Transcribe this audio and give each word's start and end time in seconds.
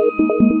Música 0.00 0.60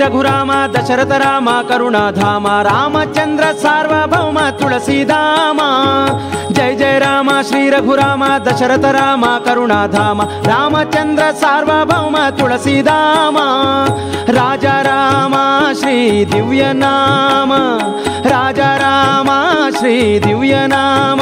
Raghurama 0.00 0.52
Dasharatha 0.74 1.12
Rama 1.22 1.48
ಕರುಣಾಧಾಮ 1.68 2.46
Ramachandra 2.62 3.44
ಸಾರ್ವಭೌಮ 3.62 4.38
ತುಳಸಿಧಾಮ 4.58 5.60
ಜಯ 6.52 6.72
ಜಯ 6.74 6.98
ರಾಮ 6.98 7.30
ಶ್ರೀ 7.48 7.70
ರಘುರಾಮ 7.70 8.24
ದಶರಥ 8.44 8.84
ರಾಮ 8.84 9.24
ಕರುಣಾಧಾಮ 9.44 10.22
ರಾಮಚಂದ್ರ 10.22 11.24
ಸಾರ್ವಭೌಮ 11.40 12.16
ತುಳಸಿಧಾಮ 12.38 13.38
ರಾಜ 14.30 14.66
ರಾಮ 14.82 15.34
ಶ್ರೀ 15.80 15.96
ದಿವ್ಯ 16.24 16.64
ನಾಮ 16.72 17.52
ರಾಜ 18.24 18.60
ರಾಮ 18.78 19.30
ಶ್ರೀ 19.78 19.96
ದಿವ್ಯ 20.18 20.56
ನಾಮ 20.66 21.20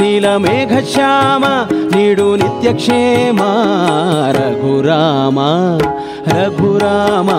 ನೀಲಮೇಘ 0.00 0.72
ಶ್ಯಾಮ 0.86 1.44
रघुरामा 6.28 7.38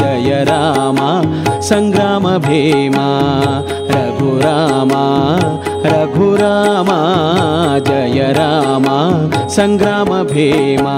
जय 0.00 0.44
रामा 0.48 1.10
सङ्ग्राम 1.68 2.28
भीमा। 2.46 3.06
रघुरामा 3.90 5.04
रघुरामा 5.86 6.98
जय 7.88 8.32
रामा 8.38 8.98
सङ्ग्राम 9.56 10.10
भीमा। 10.32 10.96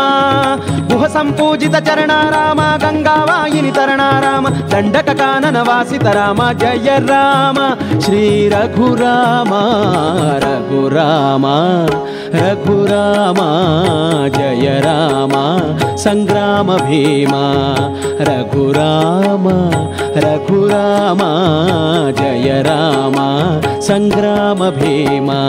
ಗುಹ 0.88 1.06
ಸಂಪೂಜಿತ 1.06 1.76
ಚರಣ 1.76 2.10
ರಾಮ 2.30 2.60
ಗಂಗಾವಾಯಿನಿ 2.78 3.70
ತರಣ 3.70 4.00
ರಾಮ 4.20 4.46
ದಂಡಕ 4.48 5.10
ಕಾನನ 5.18 5.56
ವಾಸಿತ 5.60 6.06
रघुरामा 12.42 13.48
जय 14.36 14.68
रामा 14.84 15.44
सङ्ग्राम 16.04 16.76
भीमा। 16.76 17.44
रघुरामा 18.28 19.56
रघुरामा 20.24 21.30
जय 22.20 22.62
रामा 22.66 23.26
सङ्ग्राम 23.88 24.70
भीमा। 24.78 25.40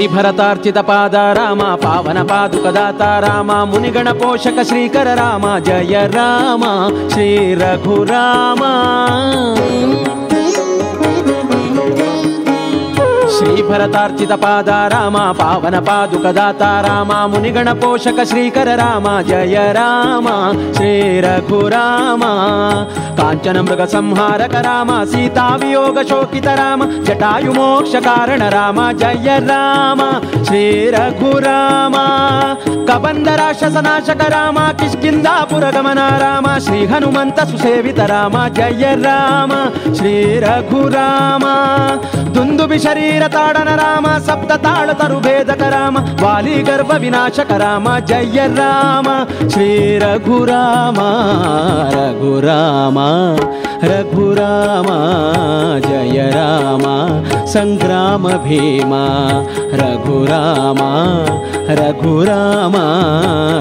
श्रीभरतार्चितपाद 0.00 1.14
राम 1.36 1.60
पावनपादुकदाता 1.82 3.08
राम 3.20 3.50
मुनिगणपोषक 3.70 4.60
श्रीकर 4.68 5.08
राम 5.16 5.44
जय 5.66 6.06
राम 6.14 6.62
श्रीरघुराम 7.08 8.62
ಪಾದುಕದಾತ 13.40 13.62
ರಾಮ 13.72 13.92
ಮುನಿಗಣ 13.92 13.92
ಪೋಷಕ 13.92 14.20
ಶ್ರೀಕರ 14.22 14.22
ರಾಮ 14.22 14.28
ಜಯ 14.28 14.28
ರಾಮ 14.28 14.28
ಶ್ರೀ 14.32 14.32
ರಘುರಾಮ 14.32 14.32
ಶ್ರೀಭರತಾರ್ಚಿತ 14.32 14.32
ಪಾದ 14.32 14.68
ರಾಮ 14.92 15.16
ಪಾವನ 15.32 15.78
ಪಾದುಕದಾತ 15.78 16.62
ರಾಮ 16.62 17.12
ಮುನಿಗಣ 17.26 17.68
ಪೋಷಕ 17.72 18.20
ಶ್ರೀಕರ 18.24 18.68
ರಾಮ 18.74 19.08
ಜಯ 19.20 19.58
ರಾಮ 19.72 20.28
ಶ್ರೀ 20.76 21.20
ರಘುರಾಮ 21.20 22.24
ಕಾಂಚನ 23.16 23.60
ಮೃಗ 23.60 23.82
ಸಂಹಾರಕ 23.84 24.54
ರಾಮ 24.54 24.90
ಸೀತಾ 25.04 25.56
ವಿಯೋಗ 25.56 25.98
ಶೋಕಿತ 26.08 26.46
ರಾಮ 26.46 26.82
ಜಟಾಯು 27.04 27.52
ಮೋಕ್ಷ 27.52 27.94
ಕಾರಣ 27.96 28.42
ರಾಮ 28.48 28.80
ಜಯ 28.98 29.38
ರಾಮ 29.38 30.02
ಶ್ರೀ 30.44 30.90
ರಘುರಾಮ 30.90 31.96
ಕಬಂದ 32.86 33.26
ರಾಕ್ಷಸನಾಶಕ 33.26 34.22
ರಾಮ 34.30 34.58
ಕಿಷ್ಕಿಂದಾಪುರ 34.78 35.64
ಗಮನ 35.70 35.98
ರಾಮ 36.18 36.46
ಶ್ರೀ 36.58 36.86
ताडन 43.30 43.68
राम 43.80 44.06
सप्त 44.18 44.52
ताड 44.64 44.90
तरुभेदक 44.92 45.62
राम 45.74 45.98
वाली 46.22 46.58
गर्भ 46.62 46.92
विनाशक 46.92 47.52
राम 47.52 47.86
जय 48.00 48.46
राम। 48.58 49.08
श्रीरघुराम 49.48 50.98
रघुराम 51.94 52.98
रघुराम 53.84 54.88
जय 55.86 56.18
राम। 56.34 56.84
सङ्ग्राम 57.46 58.28
भीमा 58.44 59.04
रघुराम 59.74 60.80
रघुराम 61.80 62.74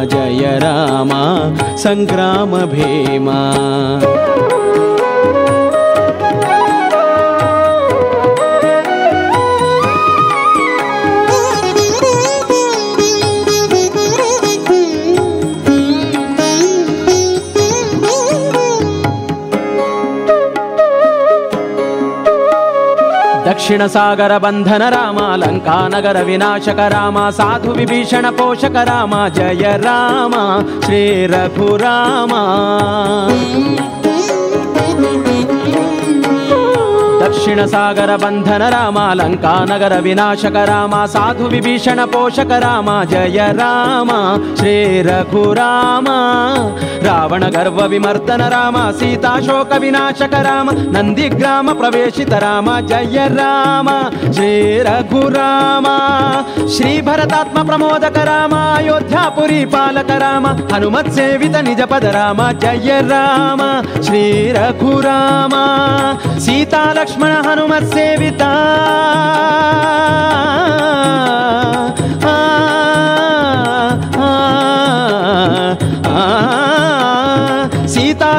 जय 0.06 0.60
राम। 0.64 1.12
सङ्ग्राम 1.78 2.52
भीमा। 2.74 3.40
दक्षिणसागरबन्धन 23.60 24.64
बन्धनरामा 24.64 25.26
लङ्कानगरविनाशक 25.42 26.80
राम 26.94 27.18
साधु 27.38 27.72
विभीषण 27.80 28.26
पोषक 28.38 28.76
राम 28.90 29.14
जय 29.38 29.64
राम 29.84 30.34
श्रीरभुरामा 30.86 32.44
ಸಾಗರ 37.32 38.12
ಬಂಧನ 38.16 38.64
ರಾಮ 38.70 39.00
ಲಂಕಾನಗರ 39.14 39.96
ವಿನಾಶಕ 40.00 40.58
ರಾಮ 40.66 40.96
ಸಾಧು 41.06 41.46
ವಿಭೀಷಣ 41.46 42.00
ಪೋಷಕ 42.06 42.52
ರಾಮ 42.60 42.90
ಜಯ 43.04 43.40
ರಾಮ 43.54 44.12
ಶ್ರೀ 44.56 44.76
ರಘುರಾಮ 45.02 46.08
ದಕ್ಷಿಣ 46.12 46.46
ಸಾಗರ 46.46 46.92
ಬಂಧನ 46.96 46.96
ರಾಮ 46.96 46.98
ಲಂಕಾನಗರ 47.00 47.06
ವಿನಾಶಕ 47.06 47.06
ರಾಮ 47.06 47.06
ಸಾಧು 47.06 47.06
ವಿಭೀಷಣ 47.06 47.06
ಪೋಷಕ 47.06 47.14
ರಾಮ 47.14 47.30
ಜಯ 47.30 47.30
ರಾಮ 47.30 47.30
ಶ್ರೀ 47.30 47.30
ರಘುರಾಮ 47.30 47.38
ರಾವಣ 47.38 47.44
ಗರ್ವ 47.50 47.86
ವಿಮರ್ದನ 47.88 48.44
ರಾಮ 48.50 48.78
ಸೀತಾ 49.00 49.34
ಶೋಕ 49.46 49.72
ವಿನಾಶಕ 49.80 50.36
ರಾಮ 50.42 50.70
ನಂದಿಗ್ರಾಮ 50.92 51.70
ಪ್ರವೇಶಿತ 51.74 52.34
ರಾಮ 52.40 52.70
ಜಯ 52.88 53.28
ರಾಮ 53.36 53.90
ಶ್ರೀ 54.34 54.52
ರಘುರಾಮ 54.84 55.88
ಶ್ರೀ 56.76 57.02
ಭರತಾತ್ಮ 57.02 57.64
ಪ್ರಮೋದಕ 57.64 58.20
ರಾಮ 67.20 67.34
ಅಯೋಧ್ಯಾಪುರಿ 67.48 67.90
ಪಾಲಕ 67.90 68.60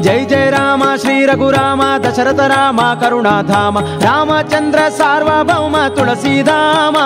ಜಯ 0.01 0.23
ಜಯ 0.23 0.49
ರಾಮ 0.49 0.83
ಶ್ರೀ 0.99 1.25
ರಘುರಾಮ 1.25 1.81
ದಶರಥ 2.03 2.39
ರಾಮ 2.39 2.79
ಕರುಣಾಧಾಮ 3.01 3.79
ರಾಮಚಂದ್ರ 3.79 4.89
ಸಾರ್ವಭೌಮ 4.89 5.75
ತುಳಸಿಧಾಮ 5.95 6.97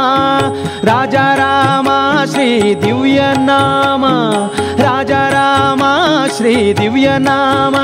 ಜಯ 4.88 4.88
ಜಯ 4.88 5.12
ರಾಮ 5.12 5.84
ಶ್ರೀ 6.38 6.74
ರಘುರಾಮ 6.74 7.76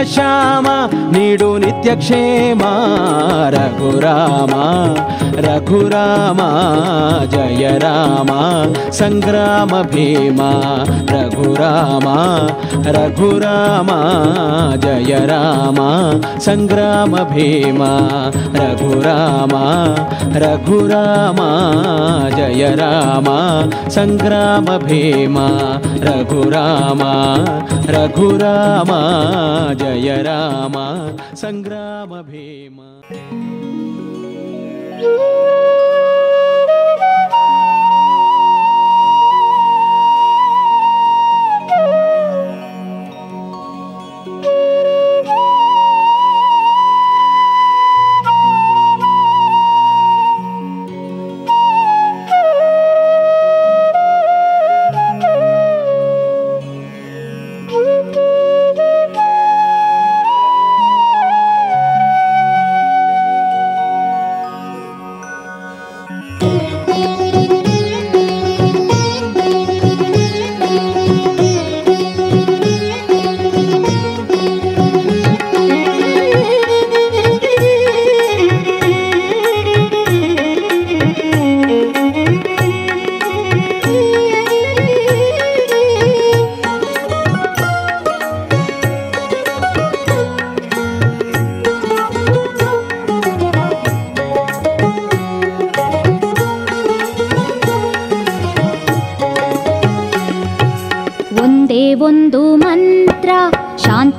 ्याम 0.00 0.66
नीडु 1.12 1.48
नित्यक्षेमा 1.58 2.70
रघुराम 3.54 4.52
रघुरामा 5.46 6.48
जय 7.32 7.68
राम 7.82 8.30
सङ्ग्राम 8.98 9.72
भीमा 9.92 10.50
रघुराम 11.10 12.06
रघुराम 12.96 13.90
जय 14.84 15.18
राम 15.30 15.78
सङ्ग्राम 16.46 17.16
भीमा 17.32 17.90
रघुराम 18.56 19.54
रघुराम 20.44 21.40
जय 22.36 22.74
राम 22.80 23.28
सङ्ग्राम 23.96 24.76
भीमा 24.86 25.46
रघुराम 26.08 27.02
रघुराम 27.94 28.90
ರಾಮ 29.98 30.76
ಸಂಗ್ರಾಮ 31.34 32.20
ಭೀಮ 32.20 32.80
ರಘುರಾಮ 33.10 33.70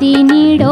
నీడో 0.04 0.72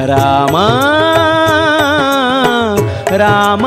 राम 0.00 0.56
राम। 3.16 3.62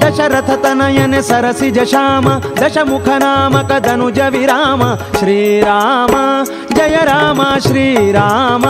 दशरथ 0.00 0.56
तनयन 0.62 1.22
सरसिज 1.22 1.78
श्याम 1.90 2.28
दशमुख 2.30 3.08
नाम 3.08 3.62
कदनुज 3.62 4.20
विराम। 4.20 4.94
श्रीराम, 4.94 6.44
जय 6.76 7.04
राम, 7.04 7.58
श्रीराम। 7.58 8.62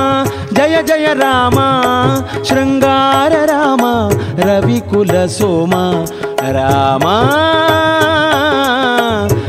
जय 0.53 0.83
जय 0.83 1.14
राम। 1.14 1.55
शृङ्गार 2.44 3.33
राम, 3.33 3.81
रविकुल 4.38 5.27
सोम। 5.29 5.70
राम 6.42 7.03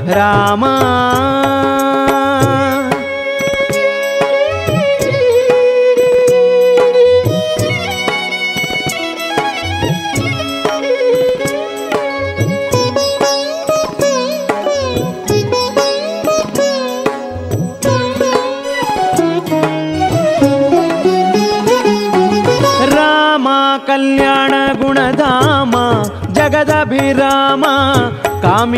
राम। 0.10 0.64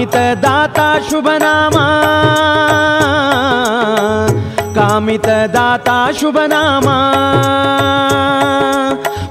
कामित 0.05 0.41
दाता 0.41 0.87
शुभनामा 1.09 1.85
कामित 4.75 5.27
दाता 5.53 5.97
शुभनामा 6.19 6.97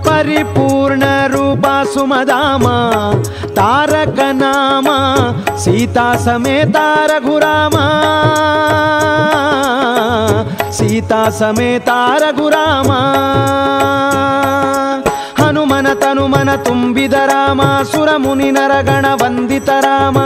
परिपूर्ण 0.06 1.04
रूपा 1.32 1.76
सुमदामा 1.94 2.74
तारक 3.54 4.18
नामा 4.34 4.98
सीता 5.64 6.08
समेता 6.24 6.87
रघुरामा, 7.10 7.87
सीता 10.74 11.22
समेता 11.30 12.00
रघुरामा। 12.22 13.00
ಹನುಮನ 16.24 16.54
ತುಂಬಿದ 16.54 17.12
ರಾಮ 17.12 17.62
ಸುರ 17.92 18.08
ಮುನಿ 18.16 18.50
ನರಗಣ 18.50 19.06
ವಂದಿತ 19.22 19.68
ರಾಮ. 19.68 20.18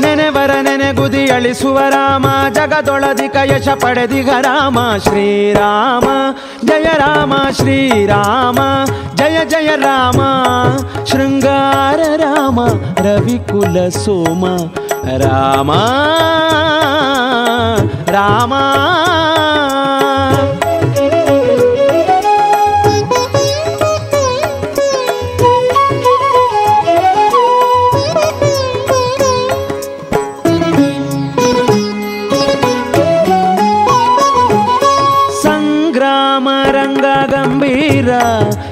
ನೆನೆವರ 0.00 0.50
ನೆನೆಗುದಿ 0.62 1.28
ಅಳಿಸುವ 1.28 1.78
ರಾಮ 1.88 2.26
ಜಗದೊಳದಿ 2.54 3.28
ಕಯಶ 3.28 3.68
ಪಡೆದಿಗ 3.68 4.28
ರಾಮ. 4.28 4.78
ಶ್ರೀರಾಮ, 5.02 6.04
ಜಯ 6.66 6.84
ರಾಮ, 6.84 7.34
ಶ್ರೀರಾಮ, 7.50 8.58
ಜಯ 9.14 9.44
ಜಯ 9.44 9.76
ರಾಮ. 9.76 10.20
ಶೃಂಗಾರ 11.04 12.00
ರಾಮ, 12.16 12.66
ರವಿಕುಲ 13.02 13.88
ಸೋಮ. 13.88 14.44
ರಾಮ 15.18 15.72
ರಾಮ. 18.10 18.52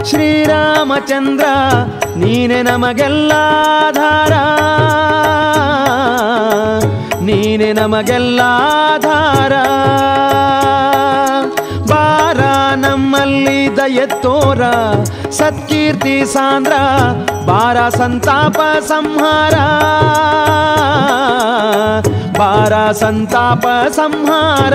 ಶ್ರೀರಾಮಚಂದ್ರ, 0.09 1.47
ನೀನೆ 2.17 2.63
ನಮಗೆಲ್ಲಾಧಾರ 2.63 4.33
ನೀನೆ 7.25 7.73
ನಮಗೆಲ್ಲಾಧಾರ 7.73 9.53
ಬಾರ 11.91 12.41
ನಮ್ಮಲ್ಲಿ 12.77 13.77
ದಯತ್ತೋರ 13.77 14.63
ಸತ್ಕೀರ್ತಿ 15.31 16.17
ಸಾಂದ್ರ, 16.25 16.75
ಬಾರ 17.47 17.89
ಸಂತಾಪ 17.89 18.61
ಸಂಹಾರ. 18.89 19.55
ಬಾರ 22.39 22.93
ಸಂತಾಪ 22.93 23.67
ಸಂಹಾರ. 23.91 24.75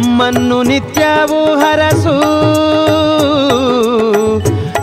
ನಮ್ಮನ್ನು 0.00 0.62
ನಿತ್ಯವೂ 0.62 1.58
ಹರಸು. 1.58 2.20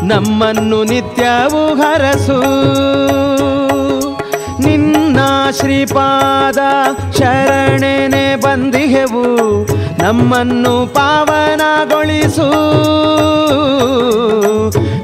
ನಮ್ಮನ್ನು 0.06 0.84
ನಿತ್ಯವೂ 0.84 1.76
ಹರಸು. 1.76 2.42
ನಿನ್ನ 4.62 5.20
ಶ್ರೀಪಾದ 5.52 6.58
ಶರಣೆನೆ 7.20 8.36
ಬಂದಿಹೆವು. 8.36 9.38
ನಮ್ಮನ್ನು 10.04 10.88
ಪಾವನಗೊಳಿಸು. 10.88 12.50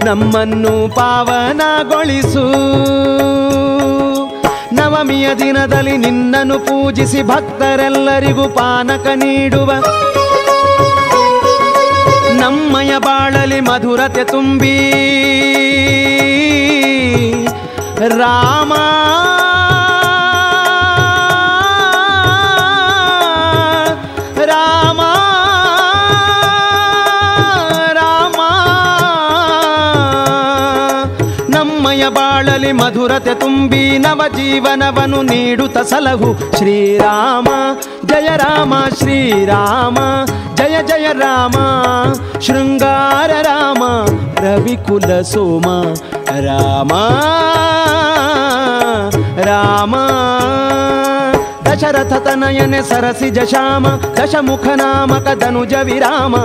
ನಮ್ಮನ್ನು 0.05 0.95
ಪಾವನಗೊಳಿಸು. 0.95 2.53
ನವಮಿಯ 4.73 5.33
ದಿನದಲ್ಲಿ 5.33 5.97
ನಿನ್ನನ್ನು 5.97 6.59
ಪೂಜಿಸಿ 6.59 7.23
ಭಕ್ತರೆಲ್ಲರಿಗೂ 7.23 8.49
ಪಾನಕ 8.49 9.07
ನೀಡುವ. 9.15 9.71
ನಮ್ಮಯ 12.33 12.97
ಬಾಳಲಿ 12.97 13.59
ಮಧುರತೆ 13.59 14.23
ತುಂಬಿ. 14.23 14.77
ರಾಮಾ 18.07 19.02
ಮಧುರತೆ 32.73 33.33
ತುಂಬಿ 33.33 33.83
ನವ 33.97 34.21
ಜೀವನವನ್ನು 34.35 35.21
ನೀಡುತ್ತ 35.21 35.77
ಸಲಹು 35.89 36.29
ಶ್ರೀರಾಮ 36.57 37.49
ಜಯ 38.05 38.29
ರಾಮ 38.37 38.73
ಶ್ರೀರಾಮ 38.99 39.97
ಜಯ 40.55 40.77
ಜಯ 40.87 41.07
ರಾಮ 41.19 41.57
ಶೃಂಗಾರ 42.41 43.31
ರಾಮ 43.41 43.83
ರವಿಕುಲ 44.39 45.21
ಸೋಮ 45.31 45.67
ರಾಮ 46.39 46.93
ರಾಮ 49.43 49.95
ದಶರಥ 51.67 52.13
ತನಯನೆ 52.25 52.81
ಸರಸಿಜ 52.81 53.39
ಶ್ಯಾಮ 53.49 53.85
ದಶಮುಖ 54.17 54.65
ನಾಮಕ 54.75 55.27
ಧನುಜ 55.39 55.73
ವಿರಾಮ 55.83 56.35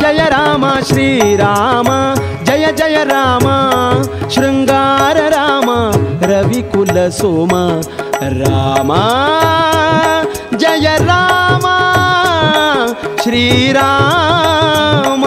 ಶ್ರೀರಾಮ 0.00 0.06
ಜಯ 0.06 0.28
ರಾಮ 0.28 0.64
ಶ್ರೀರಾಮ 0.88 1.88
ಜಯ 2.44 2.72
ಜಯ 2.72 3.04
ರಾಮ 3.04 3.48
ಶೃಂಗಾರ 4.30 5.28
ರಾಮ 5.28 5.70
ರವಿಕುಲ 6.22 7.10
ಸೋಮ 7.10 7.54
ರಾಮ 8.38 8.92
ಜಯ 10.56 11.04
ರಾಮ 11.04 11.66
ಶ್ರೀರಾಮ 13.22 15.24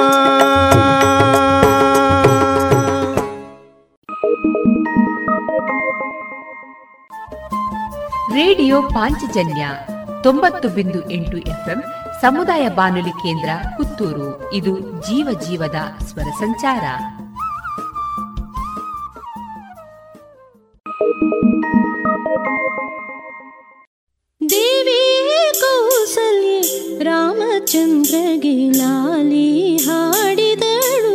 ರೇಡಿಯೋ 8.36 8.84
ಪಾಂಚಜನ್ಯ 8.94 9.68
ತೊಂಬತ್ತು 10.24 10.70
ಬಿಂದು 10.70 11.12
ಎಂಟು 11.12 11.50
ಎಫ್ಎಂ 11.50 12.03
ಸಮುದಾಯ 12.24 12.70
ಬಾನುಲಿ 12.70 13.10
ಕೇಂದ್ರ 13.10 13.50
ಪುತ್ತೂರು. 13.78 14.54
ಇದು 14.54 14.80
ಜೀವ 14.80 15.40
ಜೀವದ 15.48 15.76
ಸ್ವರ 16.04 16.24
ಸಂಚಾರ. 16.24 16.84
ದೇವಿ 24.50 25.62
ಕೌಸಲ್ಯೆ 25.62 27.04
ರಾಮಚಂದ್ರಗೆ 27.04 28.70
ಲಾಲಿ 28.70 29.78
ಹಾಡಿದಳು. 29.78 31.13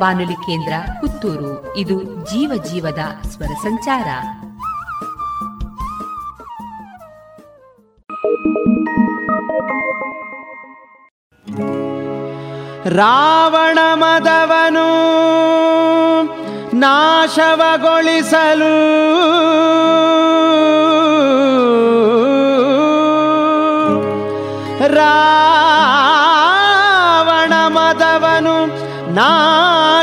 ಬಾನುಲಿ 0.00 0.34
ಕೇಂದ್ರ 0.34 0.72
ಪುತ್ತೂರು. 1.00 1.76
ಇದು 1.76 2.02
ಜೀವ 2.02 2.62
ಜೀವದ 2.64 2.98
ಸ್ವರ 3.26 3.46
ಸಂಚಾರ. 3.46 4.08
ರಾವಣ 12.88 13.78
ಮದವನು 13.94 14.88
ನಾಶವಗೊಳಿಸಲು 16.76 17.70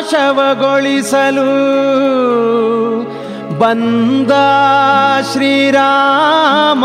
ನಾಶವಗೊಳಿಸಲು 0.08 1.48
ಬಂದ 3.60 4.34
ಶ್ರೀರಾಮ. 5.32 6.84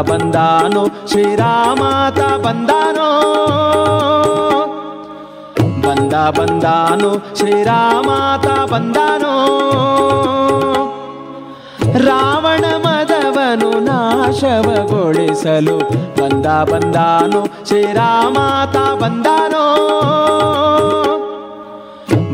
ಬಂದಾನು? 0.00 1.08
ಶ್ರೀರಾಮಾತ 1.08 2.46
ಬಂದಾನೋ? 2.46 3.08
ಬಂದ 5.82 6.14
ಬಂದಾನು? 6.38 7.36
ಶ್ರೀರಾಮಾತ 7.36 8.72
ಬಂದಾನೋ? 8.72 9.32
ರಾವಣ 12.06 12.64
ಮದವನು 12.76 13.70
ನಾಶವಗೊಳಿಸಲು 13.80 15.78
ಬಂದ 16.22 16.46
ಬಂದಾನು? 16.46 17.68
ಶ್ರೀರಾಮಾತ 17.68 19.02
ಬಂದಾನೋ? 19.02 19.64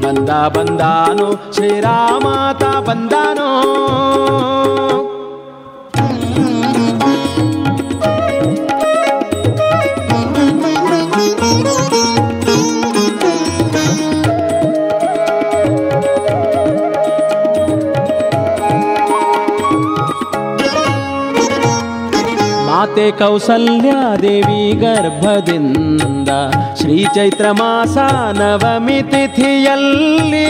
ಬಂದ 0.03 0.31
ಬಂದಾನು? 0.31 1.55
ಶ್ರೀರಾಮಾತ 1.55 2.65
ಬಂದಾನೋ? 2.89 3.49
ಮಾತೆ 22.99 23.11
ಕೌಸಲ್ಯಾದೇವಿ 23.11 24.63
ಗರ್ಭದಿಂದ 24.81 26.31
ಶ್ರೀ 26.81 27.05
ಚೈತ್ರ 27.15 27.47
ಮಾಸ 27.51 27.97
ನವಮಿ 28.39 28.97
ತಿಥಿಯಲ್ಲಿ. 29.03 30.49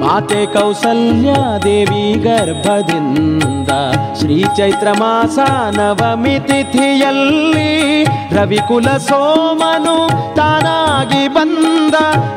ಮಾತೆ 0.00 0.46
ಕೌಸಲ್ಯಾದೇವಿ 0.46 2.04
ಗರ್ಭದಿಂದ 2.18 3.70
ಶ್ರೀ 4.18 4.38
ಚೈತ್ರ 4.56 4.88
ಮಾಸ 5.00 5.38
ನವಮಿ 5.76 6.36
ತಿಥಿಯಲ್ಲಿ 6.38 7.70
ರವಿಕುಲ 8.36 8.88
ಸೋಮನು 9.08 9.96
ತಾನಾಗಿ 10.36 11.24
ಬಂದ 11.28 11.94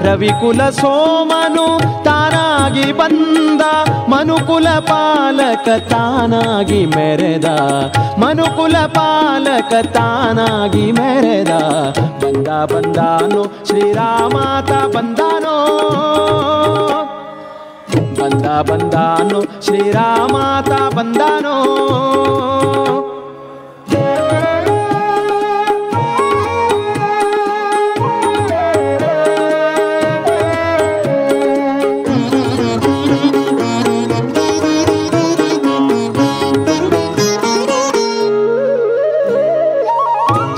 ರವಿಕುಲ 0.08 0.62
ಸೋಮನು 0.70 1.66
ತಾನಾಗಿ 2.04 2.88
ಬಂದ, 2.92 3.64
ಮನುಕುಲ 4.10 4.68
ಪಾಲಕ 4.80 5.68
ತಾನಾಗಿ 5.90 6.86
ಮೆರೆದ, 6.86 7.46
ಮನುಕುಲ 8.18 8.78
ಪಾಲಕ 8.88 9.74
ತಾನಾಗಿ 9.94 10.86
ಮೆರೆದ, 10.92 11.52
ಬಂದ 12.24 12.48
ಬಂದಾನು 12.74 13.44
ಶ್ರೀರಾಮಾತ 13.68 14.72
ಬಂದಾನೋ? 14.96 15.58
ಬಂದ 18.20 18.46
ಬಂದಾನು 18.70 19.40
ಶ್ರೀರಾಮಾತ 19.66 20.72
ಬಂದಾನೋ 20.96 21.56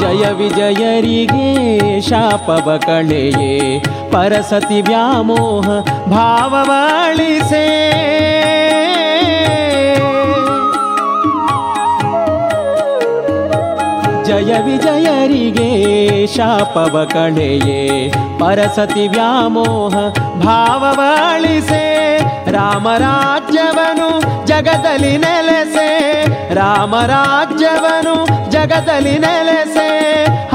ಜಯ 0.02 0.24
ವಿಜಯರಿಗೆ 0.32 1.48
ಶಾಪವ 2.00 2.70
ಕಳೆಯೇ 2.78 3.54
ಪರಸತಿ 4.12 4.80
ವ್ಯಾಮೋಹ 4.82 5.68
ಭಾವವಳಿಸೇ. 6.14 7.66
ಜಯ 14.26 14.54
ವಿಜಯರಿಗೆ 14.60 15.70
ಶಾಪವ 16.28 17.10
ಕಳೆಯೇ 17.14 18.10
ಪರಸತಿ 18.40 19.08
ವ್ಯಾಮೋಹ 19.08 19.96
ಭಾವವಳಿಸೆ. 20.46 21.84
ರಾಮರಾಜ್ಯವನು 22.52 24.10
ಜಗದಲ್ಲಿ 24.48 25.18
ನೆಲೆಸೆ 25.18 25.90
ರಾಮರಾಜ್ಯವನು 26.54 28.16
ಜಗದಲ್ಲಿ 28.52 29.18
ನೆಲೆಸೆ. 29.20 29.93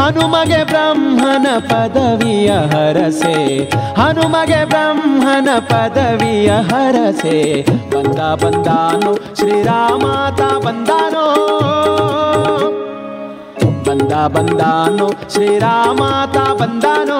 ಹನುಮಗೆ 0.08 0.64
ಬ್ರಹ್ಮನ 0.64 1.46
ಪದವಿಯ 1.58 2.50
ಹರಸೆ. 2.50 3.64
ಹನುಮಗೆ 4.00 4.64
ಬ್ರಹ್ಮನ 4.64 5.48
ಪದವಿಯ 5.58 6.50
ಹರಸೆ. 6.50 7.62
ಬಂದ 7.62 8.18
ಬಂದಾನು 8.42 9.36
ಶ್ರೀರಾಮಾತ 9.36 10.66
ಬಂದಾನೋ. 10.66 11.24
ಬಂದ 13.88 14.12
ಬಂದಾನು 14.12 15.34
ಶ್ರೀರಾಮಾತ 15.34 16.36
ಬಂದಾನೋ. 16.60 17.18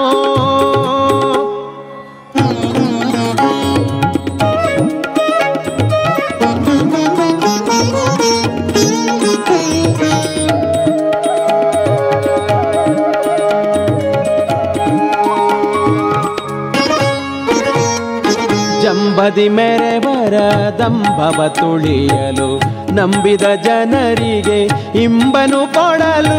ಜಂಬದಿ 19.28 19.48
ಮೆರೆವರ 19.48 20.34
ದಂಭವ 20.78 21.48
ತುಳಿಯಲು 21.48 22.60
ನಂಬಿದ 22.94 23.42
ಜನರಿಗೆ 23.62 24.60
ಇಂಬನು 24.98 25.74
ಕೊಡಲು. 25.74 26.38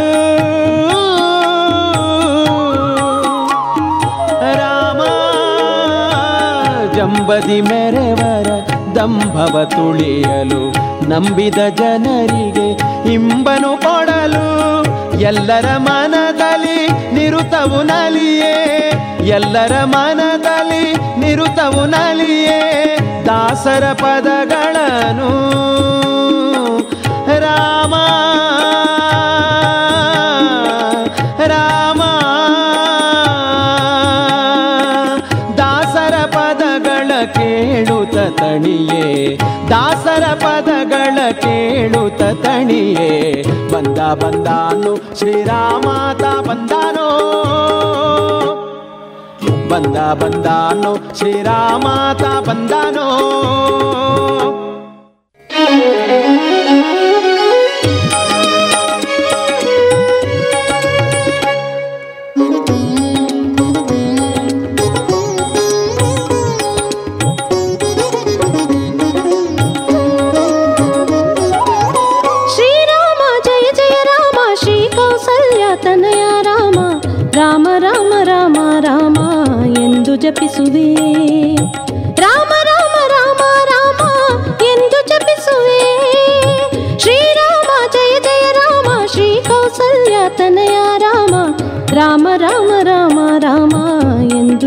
ರಾಮ, 4.54 5.02
ಜಂಬದಿ 6.94 7.62
ಮೆರೆವರ 7.62 8.48
ದಂಭವ 8.96 9.64
ತುಳಿಯಲು 9.64 10.64
ನಂಬಿದ 11.10 11.58
ಜನರಿಗೆ 11.70 12.70
ಇಂಬನು 13.14 13.78
ಕೊಡಲು. 13.78 14.50
ಎಲ್ಲರ 15.20 15.78
ಮನದಲ್ಲಿ 15.78 16.88
ನಿರುತವು 17.14 17.84
ನಲಿಯೇ. 17.84 18.56
ಎಲ್ಲರ 19.24 19.84
ಮನದಲ್ಲಿ 19.84 20.94
ನಿರುತವು 21.20 21.86
ನಲಿಯೇ 21.86 22.98
ದಾಸರ 23.26 23.94
ಪದಗಳನ್ನು. 23.94 25.32
ರಾಮ 27.40 27.96
ರಾಮ, 31.46 32.02
ದಾಸರ 35.58 36.16
ಪದಗಳ 36.26 37.12
ಕೇಳುತ್ತ 37.26 38.18
ತಣಿಯೇ, 38.40 39.38
ದಾಸರ 39.70 40.34
ಪದಗಳ 40.34 41.32
ಕೇಳುತ್ತ 41.32 42.48
ತಣಿಯೇ. 42.48 43.10
ಬಂದಾನು 43.72 44.96
ಶ್ರೀರಾಮಾತ 45.18 46.48
ಬಂದಾನೋ 46.48 47.09
ಬಂದ 49.70 49.98
ಬಂದಾನೋ 50.22 50.92
ಶ್ರೀರಾಮಾತ 51.18 52.24
ಬಂದಾನೋ? 52.48 53.08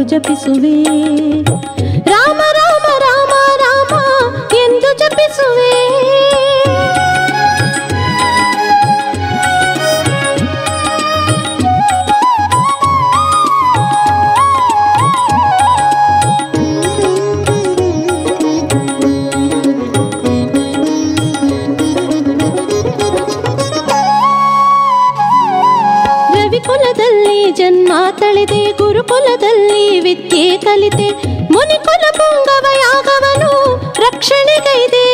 ಎಂದು 0.02 0.10
ಜಪಿಸುವೆ 0.10 0.72
ತಳೆದೆ 28.42 28.72
ಗುರುಕುಲದಲ್ಲಿ 28.72 30.00
ವಿದ್ಯೆ 30.00 30.56
ಕಲಿತೆ 30.56 31.08
ಮುನಿಕುಲ 31.52 32.04
ಪುಂಗವ 32.10 32.66
ಯಾಗವನು 32.76 33.50
ರಕ್ಷಣೆಗೈದೆ. 34.00 35.04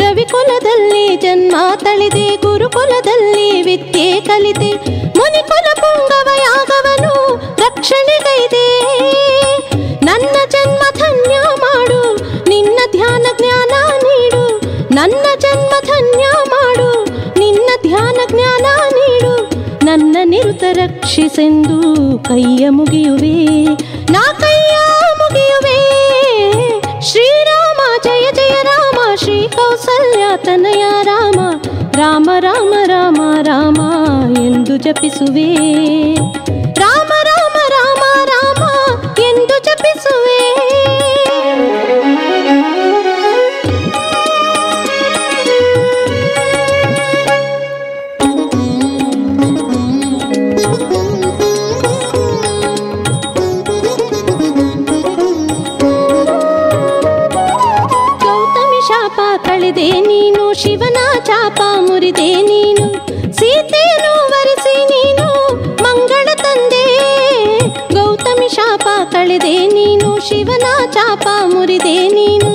ರವಿಕುಲದಲ್ಲಿ 0.00 1.16
ಜನ್ಮ 1.16 1.56
ತಳಿದೆ 1.76 2.36
ಗುರುಕುಲದಲ್ಲಿ 2.36 3.62
ವಿದ್ಯೆ 3.62 4.20
ಕಲಿತೆ 4.20 4.70
ನನ್ನ 19.92 20.16
ನಿರುತ 20.24 20.64
ರಕ್ಷಿಸೆಂದು 20.72 22.18
ಕೈಯ 22.18 22.68
ಮುಗಿಯುವೆ. 22.68 23.64
ನಾ 24.12 24.32
ಕೈಯ 24.40 24.76
ಮುಗಿಯುವೆ. 25.18 25.78
ಶ್ರೀರಾಮ, 27.00 27.76
ಜಯ 28.04 28.32
ಜಯ 28.32 28.62
ರಾಮ, 28.62 29.14
ಶ್ರೀ 29.14 29.48
ಕೌಸಲ್ಯ, 29.48 30.24
ತನಯ 30.36 30.84
ರಾಮ 31.02 31.40
ರಾಮ 31.96 32.30
ರಾಮ 32.40 32.74
ರಾಮ 32.86 33.20
ರಾಮ 33.42 33.80
ಎಂದು 34.36 34.76
ಜಪಿಸುವೆ. 34.76 35.54
ರಾಮ 36.80 37.11
ಚಾಪ 61.24 61.60
ಮುರಿದೆ 61.78 62.42
ನೀನು, 62.42 62.86
ಸೀತೆಯನ್ನು 63.32 64.14
ವರಿಸಿ 64.26 64.74
ನೀನು, 64.84 65.26
ಮಂಗಳ 65.82 66.28
ತಂದೆ. 66.34 66.86
ಗೌತಮಿ 67.94 68.48
ಶಾಪ 68.48 68.88
ಕಳೆದೆ 69.12 69.66
ನೀನು, 69.66 70.28
ಶಿವನ 70.28 70.90
ಚಾಪ 70.90 71.28
ಮುರಿದೆ 71.44 72.08
ನೀನು. 72.08 72.51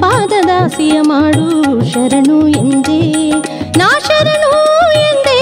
ಪಾದದಾಸಿಯ 0.00 0.96
ಮಾಡು 1.02 1.46
ಶರಣು 1.90 2.38
ಎಂದೇ 2.58 3.00
ನಾ 3.76 3.88
ಶರಣು 4.06 4.52
ಎಂದೇ 5.02 5.38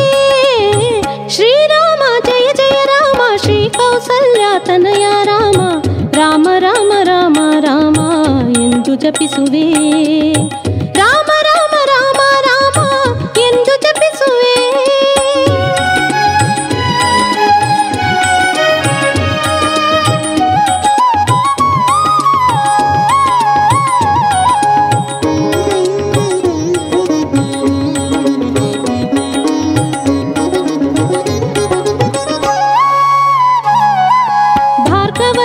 ಶ್ರೀರಾಮ 1.29 2.03
ಜಯ 2.27 2.47
ಜಯ 2.55 2.79
ರಾಮ 2.85 3.21
ಶ್ರೀ 3.37 3.59
ಕೌಸಲ್ಯ 3.77 4.45
ತನಯ 4.67 5.07
ರಾಮ 5.25 5.61
ರಾಮ 6.13 6.49
ರಾಮ 6.59 6.93
ರಾಮ 7.05 7.39
ರಾಮ 7.61 7.99
ಎಂದು 8.63 8.95
ಜಪಿಸುವೆ 8.97 9.67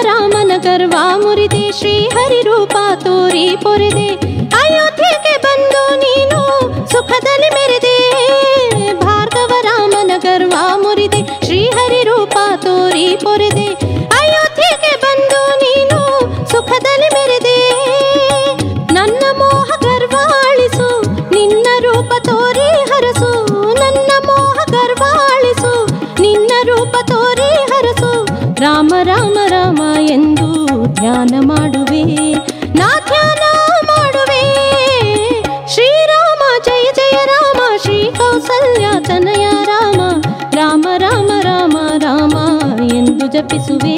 ರಾಮನ 0.03 0.51
ಗರ್ವ 0.57 0.95
ಮುರಿದೆ 1.15 1.63
ಶ್ರೀಹರಿ 1.71 2.41
ರೂಪ 2.41 2.75
ತೋರಿ 3.03 3.45
ಪೊರೆದೆ. 3.63 4.07
ಅಯೋಧ್ಯೆಗೆ 4.55 5.35
ಬಂದು 5.41 5.83
ನೀನು 5.95 6.39
ಸುಖದಲ್ಲಿ 6.89 7.49
ಮೆರೆದೆ. 7.49 7.95
ಭಾರ್ಗವ 8.99 9.51
ರಾಮನ 9.61 10.11
ಗರ್ವ 10.17 10.55
ಮುರಿದೆ 10.75 11.21
ಶ್ರೀಹರಿ 11.45 12.01
ರೂಪ 12.03 12.37
ತೋರಿ 12.55 13.07
ಪೊರೆದೆ. 13.15 13.67
ಅಯೋಧ್ಯೆಗೆ 14.19 14.93
ಬಂದು 15.03 15.41
ನೀನು 15.63 15.99
ಸುಖದಲ್ಲಿ 16.51 17.09
ಮೆರೆದೆ. 17.09 17.57
ನನ್ನ 18.93 19.23
ಮೋಹ 19.37 19.69
ಗರ್ವ 19.83 20.15
ಅಳಿಸು, 20.41 20.89
ನಿನ್ನ 21.31 21.67
ರೂಪ 21.79 22.11
ತೋರಿ 22.23 22.69
ಹರಸು. 22.91 23.31
ನನ್ನ 23.73 24.11
ಮೋಹ 24.25 24.57
ಗರ್ವ 24.71 25.03
ಅಳಿಸು, 25.35 25.73
ನಿನ್ನ 26.21 26.51
ರೂಪ 26.63 26.95
ತೋರಿ 27.07 27.51
ಹರಸು. 27.71 28.11
ರಾಮ 28.61 28.93
ರಾಮ 29.03 29.13
ರಾಮ. 29.13 29.30
ಎಂದು 29.99 30.67
ಧ್ಯಾನ 30.93 31.47
ಮಾಡುವೆ. 31.47 32.03
ನಾ 32.73 32.89
ಧ್ಯಾನ 33.07 33.43
ಮಾಡುವೆ. 33.85 34.41
ಶ್ರೀರಾಮ, 35.67 36.39
ಜಯ 36.65 36.91
ಜಯ 36.95 37.25
ರಾಮ, 37.25 37.61
ಶ್ರೀ 37.81 38.11
ಕೌಸಲ್ಯ, 38.17 38.85
ತನಯ 39.07 39.47
ರಾಮ 39.63 40.01
ರಾಮ 40.53 40.87
ರಾಮ 40.97 41.31
ರಾಮ 41.41 41.77
ರಾಮ 41.97 42.35
ಎಂದು 42.93 43.27
ಜಪಿಸುವೆ. 43.27 43.97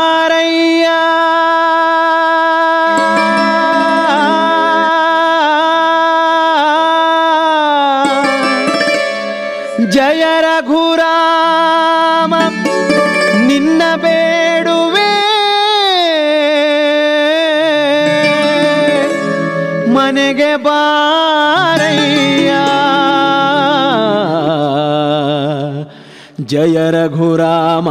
ಜಯ 26.51 26.77
ರಘುರಾಮ 26.89 27.87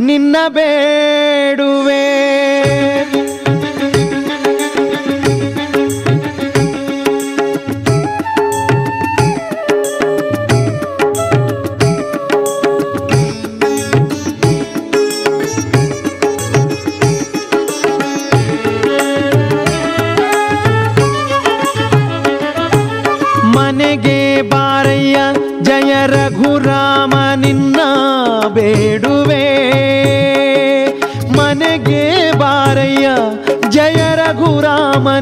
ನಿನ್ನ 0.00 0.36
ಬೇಡುವೆ 0.48 1.11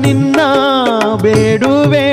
ನಿನ್ನ 0.01 0.41
ಬೇಡುವೆ. 1.23 2.09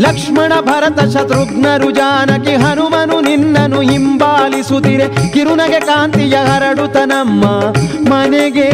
ಲಕ್ಷ್ಮಣ 0.00 0.52
ಭರತ 0.60 1.00
ಶತ್ರುಘ್ನರು 1.00 1.90
ಜಾನಕಿ 1.90 2.54
ಹನುಮನು 2.54 3.20
ನಿನ್ನನು 3.20 3.80
ಹಿಂಬಾಲಿಸುತ್ತಿರೆ 3.80 5.32
ಕಿರುನಗೆ 5.32 5.80
ಕಾಂತಿಯ 5.80 6.34
ಹರಡುತ್ತ 6.34 6.96
ನಮ್ಮ 6.96 7.44
ಮನೆಗೆ 8.10 8.70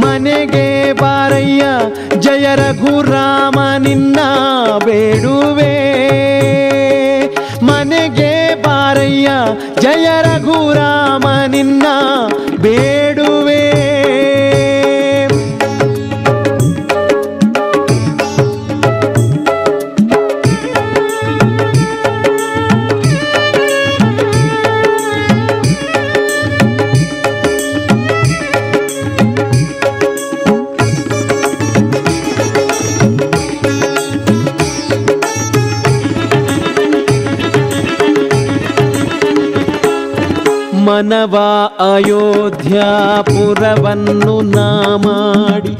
ಮನೆಗೆ 0.00 0.92
ಬಾರಯ್ಯ, 0.92 1.64
ಜಯ 2.20 2.46
ರಘುರಾಮ 2.54 3.58
ನಿನ್ನ 3.78 4.18
ಬೇಡುವೆ. 4.84 5.74
ಮನೆಗೆ 7.64 8.62
ಬಾರಯ್ಯ, 8.62 9.28
ಜಯ 9.80 10.06
ರಘುರಾಮ 10.22 11.26
ನಿನ್ನ 11.46 11.86
ಬೇಡುವೆ. 12.62 13.43
ಮನವ 41.04 41.36
ಅಯೋಧ್ಯಾಪುರವನ್ನು 41.84 42.66
ನಾ 44.52 44.68
ಮಾಡಿ 45.04 45.72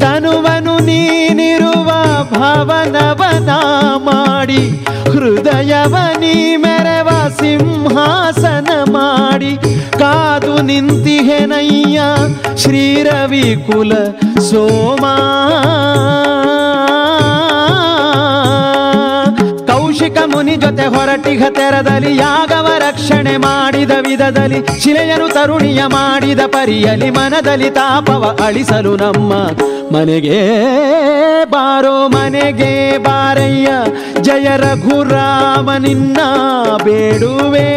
ತನುವನು 0.00 0.74
ನೀನಿರುವ 0.88 1.88
ಭವನವನ 2.32 3.50
ಮಾಡಿ, 4.08 4.60
ಹೃದಯವ 5.12 5.94
ನೀ 6.22 6.34
ಮೆರವ 6.64 7.08
ಸಿಂಹಾಸನ 7.38 8.68
ಮಾಡಿ, 8.96 9.52
ಕಾದು 10.02 10.56
ನಿಂತಿಹೆನಯ್ಯ 10.68 11.98
ಶ್ರೀರವಿ 12.64 13.46
ಕುಲ 13.66 13.92
ಸೋಮಾ. 14.50 15.16
ಜೊತೆ 20.56 20.86
ಹೊರಟಿಗ 20.86 21.42
ತೆರದಲ್ಲಿ 21.48 22.16
ಯಾಗವ 22.16 22.66
ರಕ್ಷಣೆ 22.78 23.36
ಮಾಡಿದ 23.36 23.90
ವಿಧದಲ್ಲಿ 23.90 24.80
ಶಿಲೆಯನು 24.80 25.28
ತರುಣಿಯ 25.28 25.82
ಮಾಡಿದ 25.86 26.40
ಪರಿಯಲಿ 26.46 27.10
ಮನದಲ್ಲಿ 27.10 27.70
ತಾಪವ 27.70 28.38
ಅಳಿಸಲು 28.46 28.96
ನಮ್ಮ 28.96 29.32
ಮನೆಗೆ 29.96 30.38
ಬಾರೋ 31.44 32.08
ಮನೆಗೆ 32.08 32.98
ಬಾರಯ್ಯ, 32.98 33.68
ಜಯ 34.22 34.48
ರಘುರಾಮ 34.56 35.70
ನಿನ್ನ 35.72 36.18
ಬೇಡುವೆ. 36.84 37.68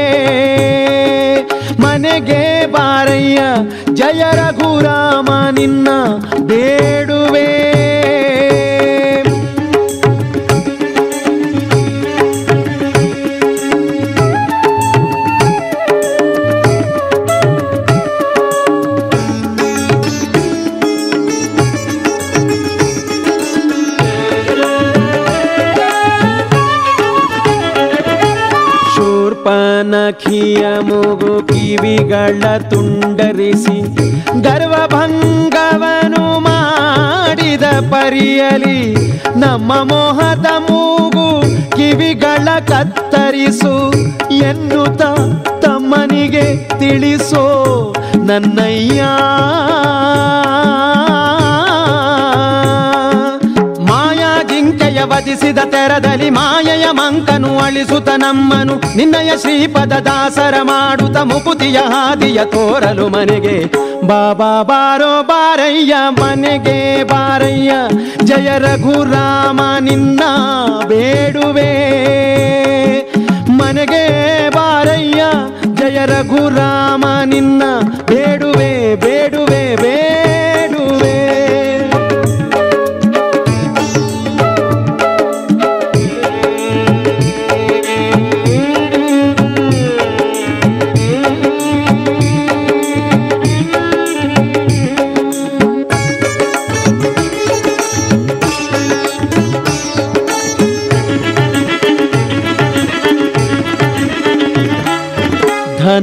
ಮನೆಗೆ 1.80 2.65
ಬಾರಯ್ಯ, 2.65 3.41
ಜಯ 3.93 4.23
ರಘುರಾಮ 4.34 5.30
ನಿನ್ನ 5.51 5.88
ಬೇಡುವೆ. 6.39 7.47
ಶೂರ್ಪನಖಿಯ 30.10 30.66
ಮೂಗು 30.82 31.47
ಕಿವಿಗಳ 31.47 32.43
ತುಂಡರಿಸಿ 32.70 33.76
ಗರ್ವಭಂಗವನು 34.41 36.24
ಮಾಡಿದ 36.39 37.66
ಪರಿಯಲಿ 37.91 38.80
ನಮ್ಮ 39.39 39.74
ಮೋಹದ 39.84 40.47
ಮೂಗು 40.60 41.28
ಕಿವಿಗಳ 41.78 42.47
ಕತ್ತರಿಸು 42.68 43.76
ಎನ್ನುತ್ತ 44.39 45.01
ತಮ್ಮನಿಗೆ 45.66 46.47
ತಿಳಿಸೋ 46.80 47.45
ನನ್ನಯ್ಯ. 48.26 49.01
ವಧಿಸಿದ 55.10 55.57
ತೆರದಲ್ಲಿ 55.57 56.30
ಮಾಯೆಯ 56.30 56.86
ಮಂಕನು 56.91 57.60
ಅಳಿಸುತ್ತ 57.60 58.10
ನಮ್ಮನು. 58.10 58.97
ನಿನ್ನಯ 58.97 59.32
ಶ್ರೀಪದ 59.38 59.93
ದಾಸರ 59.93 60.55
ಮಾಡುತ್ತ 60.62 61.18
ಮುಕುತಿಯ 61.18 61.78
ಹಾದಿಯ 61.78 62.45
ತೋರಲು 62.45 63.07
ಮನೆಗೆ. 63.07 63.66
ಬಾಬಾ 64.07 64.64
ಬಾರೋ 64.64 65.24
ಬಾರಯ್ಯ, 65.24 65.95
ಮನೆಗೆ 66.10 67.03
ಬಾರಯ್ಯ. 67.03 67.72
ಜಯ 68.24 68.49
ರಘುರಾಮ, 68.60 69.62
ನಿನ್ನ 69.80 70.20
ಬೇಡುವೆ. 70.88 71.72
ಮನೆಗೆ 73.49 74.03
ಬಾರಯ್ಯ, 74.49 75.24
ಜಯ 75.76 76.05
ರಘುರಾಮ, 76.05 77.05
ನಿನ್ನ 77.26 77.64
ಬೇಡುವೆ 78.05 78.95
ಬೇಡುವೆ 78.95 79.76
ಬೇಡುವೆ. 79.76 80.28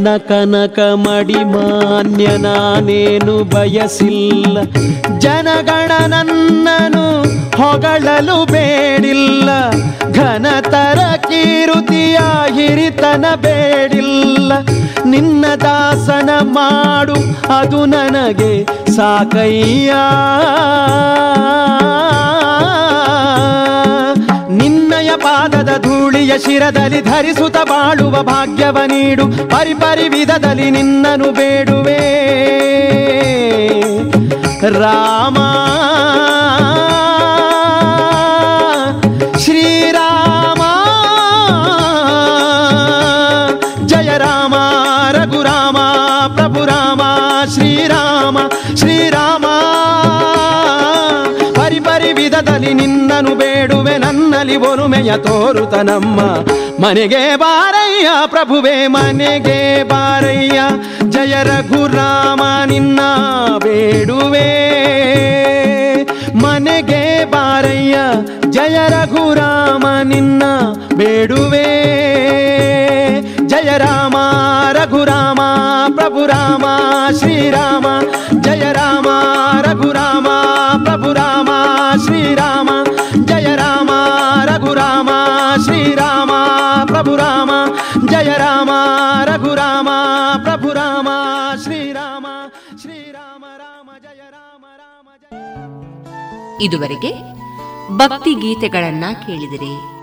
ಧನ 0.06 0.16
ಕನಕ 0.16 0.78
ಮಡಿ 0.78 1.44
ಮಾನ್ಯ 1.44 2.26
ನಾನೇನು 2.36 3.44
ಬಯಸಿಲ್ಲ. 3.44 4.62
ಜನಗಣ 5.18 5.92
ನನ್ನನು 6.06 7.22
ಹೊಗಳಲು 7.56 8.44
ಬೇಡಿಲ್ಲ. 8.46 9.70
ಘನತರ 10.12 10.98
ಕೀರುತಿಯ 11.16 12.18
ಹಿರಿತನ 12.54 13.24
ಬೇಡಿಲ್ಲ. 13.34 14.52
ನಿನ್ನ 15.04 15.44
ದಾಸನ 15.54 16.30
ಮಾಡು, 16.42 17.16
ಅದು 17.56 17.86
ನನಗೆ 17.86 18.64
ಸಾಕಯ್ಯ. 18.96 19.92
ನಿನ್ನಯ 25.56 25.74
ಪಾದದ 25.74 25.82
ಧೂಳಿಯ 25.82 26.38
ಶಿರದಲ್ಲಿ 26.38 27.00
ಧರಿಸುತ್ತ 27.00 27.56
ಬಾಳುವ 27.56 28.22
ಭಾಗ್ಯವ 28.22 28.78
ನೀಡು. 28.86 29.26
ಪರಿಪರಿ 29.48 30.08
ವಿಧದಲ್ಲಿ 30.08 30.70
ನಿನ್ನನು 30.70 31.30
ಬೇಡುವೆ. 31.32 32.00
ರಾಮ. 34.80 35.34
ಶ್ರೀರಾಮ. 39.38 40.62
ಜಯ 43.86 44.18
ರಾಮ, 44.18 44.54
ರಘುರಾಮ 45.12 45.76
ಪ್ರಭು 46.34 46.64
ರಾಮ 46.64 47.00
ಶ್ರೀರಾಮ 47.54 48.38
ಶ್ರೀರಾಮ. 48.76 49.45
ನನ್ನಲ್ಲಿ 54.56 54.72
ಒರುಮೆಯ 54.72 55.12
ತೋರುತ 55.18 55.74
ನಮ್ಮ 55.74 56.18
ಮನೆಗೆ 56.82 57.22
ಬಾರಯ್ಯ, 57.36 58.08
ಪ್ರಭುವೆ 58.26 58.86
ಮನೆಗೆ 58.86 59.58
ಬಾರಯ್ಯ, 59.84 60.58
ಜಯ 61.10 61.34
ರಘುರಾಮ 61.44 62.42
ನಿನ್ನ 62.66 63.00
ಬೇಡುವೆ. 63.58 64.48
ಮನೆಗೆ 66.42 67.02
ಬಾರಯ್ಯ, 67.30 67.96
ಜಯ 68.50 68.76
ರಘುರಾಮ 68.88 69.84
ನಿನ್ನ 70.04 70.42
ಬೇಡುವೆ. 70.96 71.66
ಜಯ 73.46 73.70
ರಾಮ, 73.78 74.16
ರಘುರಾಮ, 74.72 75.40
ಪ್ರಭು 75.94 76.24
ರಾಮ 76.26 76.64
ಶ್ರೀರಾಮ 77.18 77.86
ಜಯ 78.40 78.64
ರಾಮ, 78.72 79.08
ರಘುರಾಮ, 79.62 80.28
ಪ್ರಭು 80.84 81.12
ರಾಮ 81.12 81.50
ಶ್ರೀರಾಮ 82.04 82.65
ಇದುವರೆಗೆ 96.60 97.12
ಭಕ್ತಿ 97.96 98.34
ಗೀತೆಗಳನ್ನ 98.34 99.04
ಕೇಳಿದಿರಿ. 99.26 99.96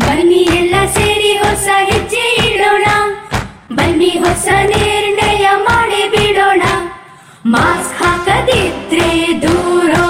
ಬನ್ನಿ 0.00 0.34
ಎಲ್ಲ 0.34 0.74
ಸೇರಿ 0.86 1.38
ಹೊಸ 1.38 1.68
ಹೆಜ್ಜೆ 1.92 2.54
ಇಡೋಣ. 2.54 2.84
ಬನ್ನಿ 3.74 4.08
ಹೊಸ 4.08 4.48
ನಿರ್ಣಯ 4.66 5.48
ಮಾಡಿ 5.56 6.10
ಬಿಡೋಣ. 6.10 6.62
ಮಾಸ್ಕ್ 7.46 8.02
ಹಾಕದಿದ್ರೆ 8.02 9.42
ದೂರೋಣ 9.42 10.09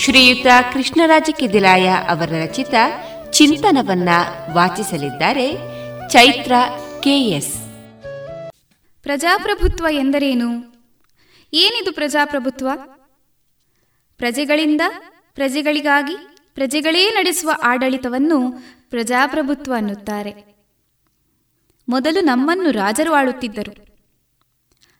ಶ್ರೀಯುತ 0.00 0.46
ಕೃಷ್ಣರಾಜ 0.72 1.30
ಕಿದಿಲಾಯ 1.38 1.88
ಅವರ 1.88 2.28
ರಚಿತ 2.42 2.74
ಚಿಂತನವನ್ನ 3.30 4.08
ವಾಚಿಸಲಿದ್ದಾರೆ 4.52 5.52
ಚೈತ್ರ 6.08 6.52
ಕೆಎಸ್ 7.02 7.54
ಪ್ರಜಾಪ್ರಭುತ್ವ 9.02 9.86
ಎಂದರೇನು? 9.90 10.48
ಏನಿದು 11.52 11.92
ಪ್ರಜಾಪ್ರಭುತ್ವ? 11.92 12.68
ಪ್ರಜೆಗಳಿಂದ 14.18 14.80
ಪ್ರಜೆಗಳಿಗಾಗಿ 15.34 16.16
ಪ್ರಜೆಗಳೇ 16.54 17.10
ನಡೆಸುವ 17.10 17.50
ಆಡಳಿತವನ್ನು 17.62 18.52
ಪ್ರಜಾಪ್ರಭುತ್ವ 18.90 19.74
ಅನ್ನುತ್ತಾರೆ. 19.76 20.64
ಮೊದಲು 21.88 22.20
ನಮ್ಮನ್ನು 22.20 22.70
ರಾಜರು 22.70 23.12
ಆಳುತ್ತಿದ್ದರು. 23.12 23.86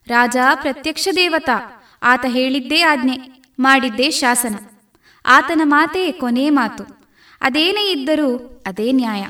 ರಾಜ 0.06 0.36
ಪ್ರತ್ಯಕ್ಷ 0.54 1.08
ದೇವತಾ, 1.16 1.84
ಆತ 2.02 2.24
ಹೇಳಿದ್ದೇ 2.28 2.80
ಆಜ್ಞೆ, 2.80 3.42
ಮಾಡಿದ್ದೇ 3.58 4.10
ಶಾಸನ. 4.10 4.69
ಆತನ 5.30 5.60
ಮಾತೇ 5.64 6.12
ಕೊನೆ 6.12 6.50
ಮಾತು. 6.50 6.84
ಅದೇನೇ 7.40 7.92
ಇದ್ದರೂ 7.92 8.62
ಅದೇ 8.66 8.92
ನ್ಯಾಯ. 8.92 9.26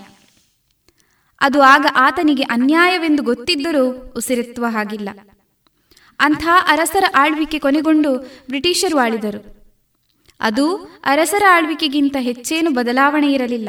ಅದು 1.41 1.63
ಆಗ 1.63 1.87
ಆತನಿಗೆ 1.97 2.43
ಅನ್ಯಾಯವೆಂದು 2.43 3.23
ಗೊತ್ತಿದ್ದರೂ 3.23 4.13
ಉಸಿರೆತ್ತುವ 4.17 4.67
ಹಾಗಿಲ್ಲ. 4.67 5.09
ಅಂಥ 6.21 6.49
ಅರಸರ 6.69 7.05
ಆಳ್ವಿಕೆ 7.15 7.59
ಕೊನೆಗೊಂಡು 7.59 8.19
ಬ್ರಿಟಿಷರು 8.19 8.99
ಆಳಿದರು. 8.99 9.61
ಅದು 10.41 10.77
ಅರಸರ 11.05 11.43
ಆಳ್ವಿಕೆಗಿಂತ 11.51 12.17
ಹೆಚ್ಚೇನು 12.21 12.71
ಬದಲಾವಣೆ 12.71 13.33
ಇರಲಿಲ್ಲ. 13.33 13.69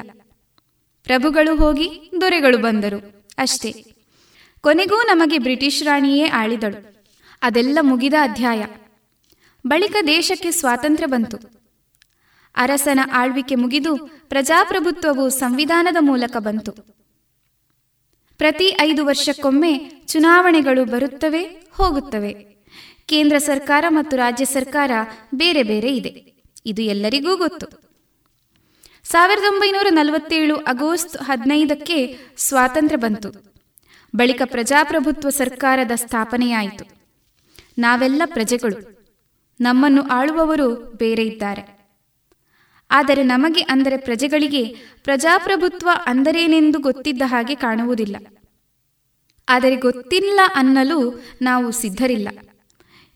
ಪ್ರಭುಗಳು 1.03 1.55
ಹೋಗಿ 1.55 2.11
ದೊರೆಗಳು 2.21 2.57
ಬಂದರು, 2.57 3.25
ಅಷ್ಟೇ. 3.37 3.85
ಕೊನೆಗೂ 4.61 4.95
ನಮಗೆ 4.95 5.37
ಬ್ರಿಟಿಷ್ 5.37 5.83
ರಾಣಿಯೇ 5.83 6.27
ಆಳಿದಳು. 6.27 7.05
ಅದೆಲ್ಲ 7.41 7.77
ಮುಗಿದ 7.81 8.13
ಅಧ್ಯಾಯ. 8.21 8.65
ಬಳಿಕ 9.67 9.95
ದೇಶಕ್ಕೆ 10.07 10.51
ಸ್ವಾತಂತ್ರ್ಯ 10.51 11.07
ಬಂತು. 11.07 11.60
ಅರಸನ 12.55 12.99
ಆಳ್ವಿಕೆ 13.13 13.55
ಮುಗಿದು 13.55 14.09
ಪ್ರಜಾಪ್ರಭುತ್ವವು 14.29 15.29
ಸಂವಿಧಾನದ 15.29 15.97
ಮೂಲಕ 15.99 16.37
ಬಂತು. 16.37 16.71
ಪ್ರತಿ 18.37 18.77
ಐದು 18.81 19.05
ವರ್ಷಕ್ಕೊಮ್ಮೆ 19.05 19.91
ಚುನಾವಣೆಗಳು 20.05 20.85
ಬರುತ್ತವೆ, 20.85 21.43
ಹೋಗುತ್ತವೆ. 21.71 22.33
ಕೇಂದ್ರ 23.05 23.37
ಸರ್ಕಾರ 23.37 23.85
ಮತ್ತು 23.89 24.17
ರಾಜ್ಯ 24.17 24.45
ಸರ್ಕಾರ 24.45 24.91
ಬೇರೆ 25.35 25.63
ಬೇರೆ 25.63 25.95
ಇದೆ. 25.95 26.33
ಇದು 26.65 26.81
ಎಲ್ಲರಿಗೂ 26.81 27.37
ಗೊತ್ತು. 27.37 27.67
ಸಾವಿರದ 29.03 29.53
ಒಂಬೈನೂರ 29.53 29.87
ನಲವತ್ತೇಳು 29.89 30.55
ಆಗಸ್ಟ್ 30.63 31.17
ಹದಿನೈದಕ್ಕೆ 31.17 32.17
ಸ್ವಾತಂತ್ರ್ಯ 32.37 32.97
ಬಂತು. 32.97 33.53
ಬಳಿಕ 34.15 34.41
ಪ್ರಜಾಪ್ರಭುತ್ವ 34.45 35.29
ಸರ್ಕಾರದ 35.29 35.91
ಸ್ಥಾಪನೆಯಾಯಿತು. 35.95 36.85
ನಾವೆಲ್ಲ 37.77 38.21
ಪ್ರಜೆಗಳು. 38.25 39.07
ನಮ್ಮನ್ನು 39.61 40.03
ಆಳುವವರು 40.03 40.75
ಬೇರೆ 40.75 41.25
ಇದ್ದಾರೆ. 41.25 41.80
ಆದರೆ 42.91 43.23
ನಮಗೆ 43.23 43.61
ಅಂದರೆ 43.61 43.97
ಪ್ರಜೆಗಳಿಗೆ 43.97 44.75
ಪ್ರಜಾಪ್ರಭುತ್ವ 45.03 45.89
ಅಂದರೇನೆಂದು 46.05 46.79
ಗೊತ್ತಿದ್ದ 46.79 47.21
ಹಾಗೆ 47.25 47.55
ಕಾಣುವುದಿಲ್ಲ. 47.55 48.15
ಆದರೆ 49.49 49.75
ಗೊತ್ತಿಲ್ಲ 49.75 50.39
ಅನ್ನಲು 50.55 51.23
ನಾವು 51.41 51.71
ಸಿದ್ಧರಿಲ್ಲ. 51.71 52.27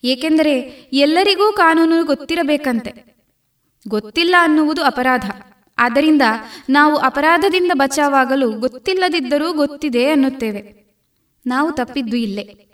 ಏಕೆಂದರೆ 0.04 0.60
ಎಲ್ಲರಿಗೂ 0.94 1.52
ಕಾನೂನು 1.52 2.06
ಗೊತ್ತಿರಬೇಕಂತೆ. 2.06 2.94
ಗೊತ್ತಿಲ್ಲ 3.88 4.36
ಅನ್ನುವುದು 4.40 4.84
ಅಪರಾಧ. 4.84 5.32
ಆದ್ದರಿಂದ 5.78 6.22
ನಾವು 6.70 6.96
ಅಪರಾಧದಿಂದ 6.96 7.72
ಬಚಾವಾಗಲು 7.74 8.52
ಗೊತ್ತಿಲ್ಲದಿದ್ದರೂ 8.52 9.54
ಗೊತ್ತಿದೆ 9.54 10.10
ಅನ್ನುತ್ತೇವೆ. 10.10 10.86
ನಾವು 11.48 11.72
ತಪ್ಪಿದ್ದು 11.72 12.18
ಇಲ್ಲೇ. 12.18 12.68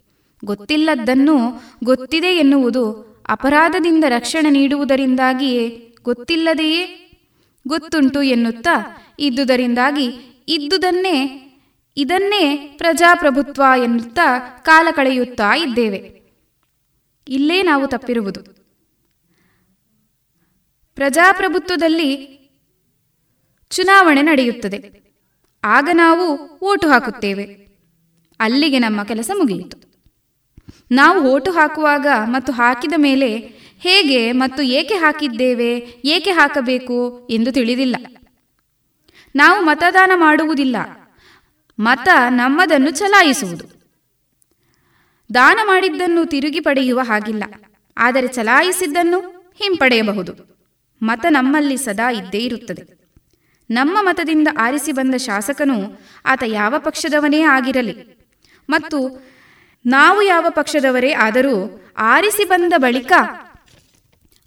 ಗೊತ್ತಿಲ್ಲದ್ದನ್ನು 0.46 1.64
ಗೊತ್ತಿದೆ 1.84 2.28
ಎನ್ನುವುದು 2.28 3.12
ಅಪರಾಧದಿಂದ 3.30 4.04
ರಕ್ಷಣೆ 4.08 4.50
ನೀಡುವುದರಿಂದಾಗಿಯೇ 4.50 5.91
ಗೊತ್ತಿಲ್ಲದೆಯೇ? 6.04 6.98
ಗೊತ್ತುಂಟು 7.68 8.22
ಎನ್ನುತ್ತಾ? 8.22 8.98
ಇದ್ದುದರಿಂದಾಗಿ 9.20 10.06
ಇದ್ದುದನ್ನೇ, 10.48 11.48
ಇದನ್ನೇ 11.98 12.74
ಪ್ರಜಾಪ್ರಭುತ್ವ 12.78 13.64
ಎನ್ನುತ್ತಾ 13.84 14.40
ಕಾಲ 14.40 14.88
ಕಳೆಯುತ್ತಾ 14.92 15.56
ಇದ್ದೇವೆ. 15.56 16.22
ಇಲ್ಲೇ 17.28 17.62
ನಾವು 17.62 17.88
ತಪ್ಪಿರುವುದು. 17.88 18.44
ಪ್ರಜಾಪ್ರಭುತ್ವದಲ್ಲಿ 20.96 22.42
ಚುನಾವಣೆ 23.70 24.22
ನಡೆಯುತ್ತದೆ. 24.22 25.02
ಆಗ 25.64 25.90
ನಾವು 25.94 26.60
ಓಟು 26.60 26.88
ಹಾಕುತ್ತೇವೆ. 26.88 27.44
ಅಲ್ಲಿಗೆ 28.40 28.80
ನಮ್ಮ 28.80 29.04
ಕೆಲಸ 29.04 29.32
ಮುಗಿಯಿತು. 29.38 29.92
ನಾವು 30.92 31.34
ಓಟು 31.34 31.52
ಹಾಕುವಾಗ 31.52 32.08
ಮತ್ತು 32.26 32.54
ಹಾಕಿದ 32.54 32.94
ಮೇಲೆ 32.98 33.61
ಹೇಗೆ 33.82 34.20
ಮತ್ತು 34.42 34.62
ಏಕೆ 34.80 34.98
ಹಾಕಿದ್ದೇವೆ, 35.04 35.70
ಏಕೆ 36.16 36.32
ಹಾಕಬೇಕು 36.40 36.98
ಎಂದು 37.36 37.52
ತಿಳಿದಿಲ್ಲ. 37.58 37.96
ನಾವು 39.36 39.58
ಮತದಾನ 39.70 40.12
ಮಾಡುವುದಿಲ್ಲ, 40.26 40.78
ಮತ 41.80 42.08
ನಮ್ಮದನ್ನು 42.40 42.92
ಚಲಾಯಿಸುವುದು. 43.00 43.66
ದಾನ 45.30 45.60
ಮಾಡಿದ್ದನ್ನು 45.70 46.24
ತಿರುಗಿ 46.34 46.62
ಪಡೆಯುವ 46.68 47.00
ಹಾಗಿಲ್ಲ, 47.10 47.44
ಆದರೆ 47.98 48.30
ಚಲಾಯಿಸಿದ್ದನ್ನು 48.38 49.20
ಹಿಂಪಡೆಯಬಹುದು. 49.62 50.34
ಮತ 51.02 51.26
ನಮ್ಮಲ್ಲಿ 51.30 51.78
ಸದಾ 51.86 52.08
ಇದ್ದೇ 52.20 52.42
ಇರುತ್ತದೆ. 52.48 52.84
ನಮ್ಮ 53.70 53.98
ಮತದಿಂದ 54.08 54.50
ಆರಿಸಿ 54.58 54.92
ಬಂದ 54.92 55.16
ಶಾಸಕನು 55.26 55.78
ಆತ 56.26 56.44
ಯಾವ 56.60 56.74
ಪಕ್ಷದವನೇ 56.88 57.42
ಆಗಿರಲಿ, 57.56 57.96
ಮತ್ತು 58.70 59.00
ನಾವು 59.86 60.20
ಯಾವ 60.24 60.46
ಪಕ್ಷದವರೇ 60.58 61.12
ಆದರೂ 61.26 61.56
ಆರಿಸಿ 62.14 62.44
ಬಂದ 62.52 62.74
ಬಳಿಕ 62.78 63.12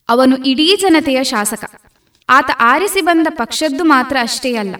ಅವನು 0.09 0.37
ಇಡೀ 0.37 0.77
ಜನತೆಯ 0.81 1.25
ಶಾಸಕ. 1.25 1.83
ಆತ 2.29 2.51
ಆರಿಸಿ 2.61 3.01
ಬಂದ 3.01 3.27
ಪಕ್ಷದ್ದು 3.31 3.85
ಮಾತ್ರ 3.85 4.17
ಅಷ್ಟೇ 4.21 4.55
ಅಲ್ಲ. 4.55 4.75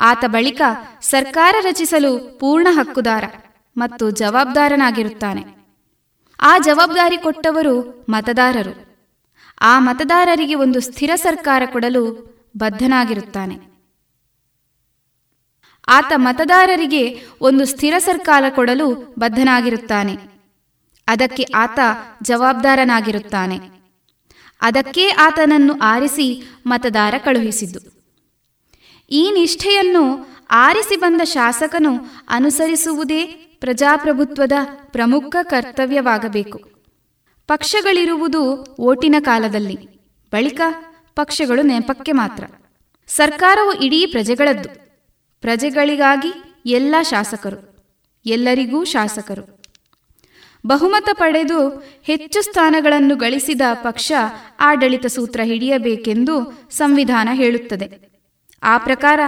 ಆತ 0.00 0.24
ಬಳಿಕ 0.26 0.62
ಸರ್ಕಾರ 1.00 1.54
ರಚಿಸಲು 1.60 2.38
ಪೂರ್ಣ 2.38 2.66
ಹಕ್ಕುದಾರ 2.70 3.24
ಮತ್ತು 3.76 4.10
ಜವಾಬ್ದಾರನಾಗಿರುತ್ತಾನೆ. 4.10 5.44
ಆ 6.40 6.58
ಜವಾಬ್ದಾರಿ 6.58 7.16
ಕೊಟ್ಟವರು 7.16 8.06
ಮತದಾರರು. 8.08 8.88
ಆ 9.60 9.78
ಮತದಾರರಿಗೆ 9.78 10.54
ಒಂದು 10.54 10.80
ಸ್ಥಿರ 10.80 11.10
ಸರ್ಕಾರ 11.14 11.62
ಕೊಡಲು 11.66 12.28
ಬದ್ಧನಾಗಿರುತ್ತಾನೆ. 12.56 13.58
ಆತ 15.88 16.12
ಮತದಾರರಿಗೆ 16.16 17.22
ಒಂದು 17.40 17.64
ಸ್ಥಿರ 17.64 17.94
ಸರ್ಕಾರ 17.98 18.44
ಕೊಡಲು 18.48 19.14
ಬದ್ಧನಾಗಿರುತ್ತಾನೆ. 19.18 20.16
ಅದಕ್ಕೆ 21.06 21.46
ಆತ 21.54 21.78
ಜವಾಬ್ದಾರನಾಗಿರುತ್ತಾನೆ. 22.22 23.77
ಅದಕ್ಕೆ 24.60 25.08
ಆತನನ್ನು 25.08 25.78
ಆರಿಸಿ 25.78 26.42
ಮತದಾರ 26.66 27.14
ಕಳುಹಿಸಿದ್ದು. 27.18 27.80
ಈ 29.10 29.30
ನಿಷ್ಠೆಯನ್ನು 29.34 30.28
ಆರಿಸಿ 30.50 30.96
ಬಂದ 30.96 31.20
ಶಾಸಕನು 31.24 31.90
ಅನುಸರಿಸುವುದೇ 32.28 33.24
ಪ್ರಜಾಪ್ರಭುತ್ವದ 33.60 34.52
ಪ್ರಮುಖ 34.90 35.36
ಕರ್ತವ್ಯವಾಗಬೇಕು. 35.42 36.58
ಪಕ್ಷಗಳಿರುವುದು 37.46 38.64
ಓಟಿನ 38.80 39.14
ಕಾಲದಲ್ಲಿ, 39.20 39.76
ಬಳಿಕ 40.32 40.60
ಪಕ್ಷಗಳು 41.14 41.62
ನೆಪಕ್ಕೆ 41.62 42.12
ಮಾತ್ರ. 42.12 42.44
ಸರ್ಕಾರವು 43.08 43.72
ಇಡೀ 43.72 44.06
ಪ್ರಜೆಗಳದ್ದು. 44.06 44.68
ಪ್ರಜೆಗಳಿಗಾಗಿ 45.40 46.60
ಎಲ್ಲ 46.66 46.94
ಶಾಸಕರು, 47.02 47.76
ಎಲ್ಲರಿಗೂ 48.26 48.84
ಶಾಸಕರು. 48.84 49.57
ಬಹುಮತ 50.66 51.08
ಪಡೆದು 51.12 51.68
ಹೆಚ್ಚು 52.02 52.42
ಸ್ಥಾನಗಳನ್ನು 52.42 53.16
ಗಳಿಸಿದ 53.16 53.60
ಪಕ್ಷ 53.74 54.12
ಆಡಳಿತ 54.60 55.06
ಸೂತ್ರ 55.06 55.40
ಹಿಡಿಯಬೇಕೆಂದು 55.44 56.68
ಸಂವಿಧಾನ 56.70 57.28
ಹೇಳುತ್ತದೆ. 57.32 58.08
ಆ 58.62 58.78
ಪ್ರಕಾರ 58.78 59.20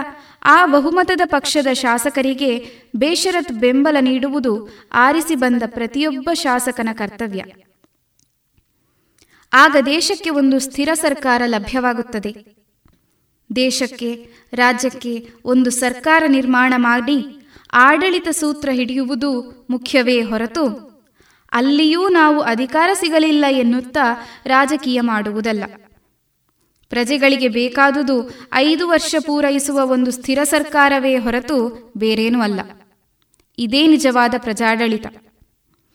ಆ 0.43 0.65
ಬಹುಮತದ 0.65 1.21
ಪಕ್ಷದ 1.25 1.67
ಶಾಸಕರಿಗೆ 1.73 2.65
ಬೇಷರತ್ 2.95 3.51
ಬೆಂಬಲ 3.51 3.97
ನೀಡುವುದು 3.99 4.69
ಆರಿಸಿ 4.93 5.35
ಬಂದ 5.35 5.63
ಪ್ರತಿಯೊಬ್ಬ 5.65 6.29
ಶಾಸಕನ 6.33 6.89
ಕರ್ತವ್ಯ. 6.93 7.43
ಆಗ 9.53 9.75
ದೇಶಕ್ಕೆ 9.85 10.29
ಒಂದು 10.29 10.59
ಸ್ಥಿರ 10.59 10.89
ಸರ್ಕಾರ 10.93 11.41
ಲಭ್ಯವಾಗುತ್ತದೆ. 11.45 12.61
ದೇಶಕ್ಕೆ, 13.55 14.27
ರಾಜ್ಯಕ್ಕೆ 14.53 15.27
ಒಂದು 15.45 15.69
ಸರ್ಕಾರ 15.69 16.23
ನಿರ್ಮಾಣ 16.27 16.73
ಮಾಡಿ 16.77 17.49
ಆಡಳಿತ 17.73 18.27
ಸೂತ್ರ 18.31 18.69
ಹಿಡಿಯುವುದು 18.71 19.65
ಮುಖ್ಯವೇ 19.69 20.21
ಹೊರತು 20.21 20.90
ಅಲ್ಲಿಯೂ 21.53 22.09
ನಾವು 22.09 22.41
ಅಧಿಕಾರ 22.41 22.89
ಸಿಗಲಿಲ್ಲ 22.93 23.45
ಎನ್ನುತ್ತಾ 23.49 24.27
ರಾಜಕೀಯ 24.45 25.01
ಮಾಡುವುದಲ್ಲ. 25.01 25.63
ಪ್ರಜೆಗಳಿಗೆ 26.89 27.47
ಬೇಕಾದುದು 27.47 28.31
ಐದು 28.53 28.89
ವರ್ಷ 28.89 29.15
ಪೂರೈಸುವ 29.25 29.91
ಒಂದು 29.91 30.11
ಸ್ಥಿರ 30.11 30.39
ಸರ್ಕಾರವೇ 30.43 31.17
ಹೊರತು 31.17 31.93
ಬೇರೇನೂ 31.97 32.41
ಅಲ್ಲ. 32.41 32.59
ಇದೇ 33.57 33.87
ನಿಜವಾದ 33.87 34.33
ಪ್ರಜಾಡಳಿತ. 34.37 35.07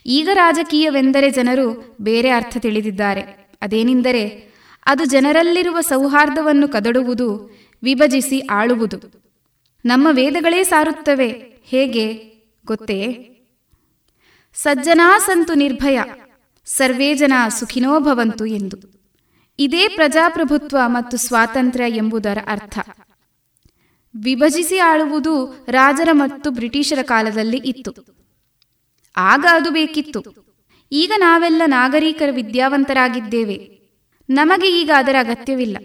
ಈಗ 0.07 0.29
ರಾಜಕೀಯವೆಂದರೆ 0.33 1.31
ಜನರು 1.31 1.97
ಬೇರೆ 2.01 2.31
ಅರ್ಥ 2.31 2.57
ತಿಳಿದಿದ್ದಾರೆ. 2.61 3.51
ಅದೇನೆಂದರೆ 3.63 4.53
ಅದು 4.87 5.05
ಜನರಲ್ಲಿರುವ 5.05 5.81
ಸೌಹಾರ್ದವನ್ನು 5.81 6.69
ಕದಡುವುದು, 6.69 7.59
ವಿಭಜಿಸಿ 7.83 8.41
ಆಳುವುದು. 8.41 8.99
ನಮ್ಮ 9.85 10.09
ವೇದಗಳೇ 10.11 10.65
ಸಾರುತ್ತವೆ, 10.65 11.29
ಹೇಗೆ 11.65 12.13
ಗೊತ್ತೇ? 12.67 13.36
ಸಜ್ಜನಾ 14.57 15.19
ಸಂತು 15.19 15.55
ನಿರ್ಭಯ, 15.55 16.01
ಸರ್ವೇ 16.65 17.15
ಜನ 17.15 17.33
ಸುಖಿನೋ 17.49 18.01
ಭವಂತು 18.01 18.47
ಎಂದು. 18.47 18.77
ಇದೇ 19.59 19.89
ಪ್ರಜಾಪ್ರಭುತ್ವ 19.89 20.79
ಮತ್ತು 20.87 21.17
ಸ್ವಾತಂತ್ರ್ಯ 21.17 21.97
ಎಂಬುದರ 21.97 22.39
ಅರ್ಥ. 22.47 22.79
ವಿಭಜಿಸಿ 24.23 24.79
ಆಳುವುದು 24.79 25.67
ರಾಜರ 25.69 26.09
ಮತ್ತು 26.13 26.51
ಬ್ರಿಟಿಷರ 26.51 26.99
ಕಾಲದಲ್ಲಿ 27.03 27.57
ಇತ್ತು. 27.57 27.95
ಆಗ 29.17 29.47
ಅದು 29.53 29.71
ಬೇಕಿತ್ತು. 29.71 30.23
ಈಗ 30.93 31.13
ನಾವೆಲ್ಲ 31.17 31.63
ನಾಗರಿಕರ 31.67 32.29
ವಿದ್ಯಾವಂತರಾಗಿದ್ದೇವೆ. 32.31 33.81
ನಮಗೆ 34.31 34.81
ಈಗ 34.81 34.91
ಅದರ 34.97 35.17
ಅಗತ್ಯವಿಲ್ಲ. 35.19 35.77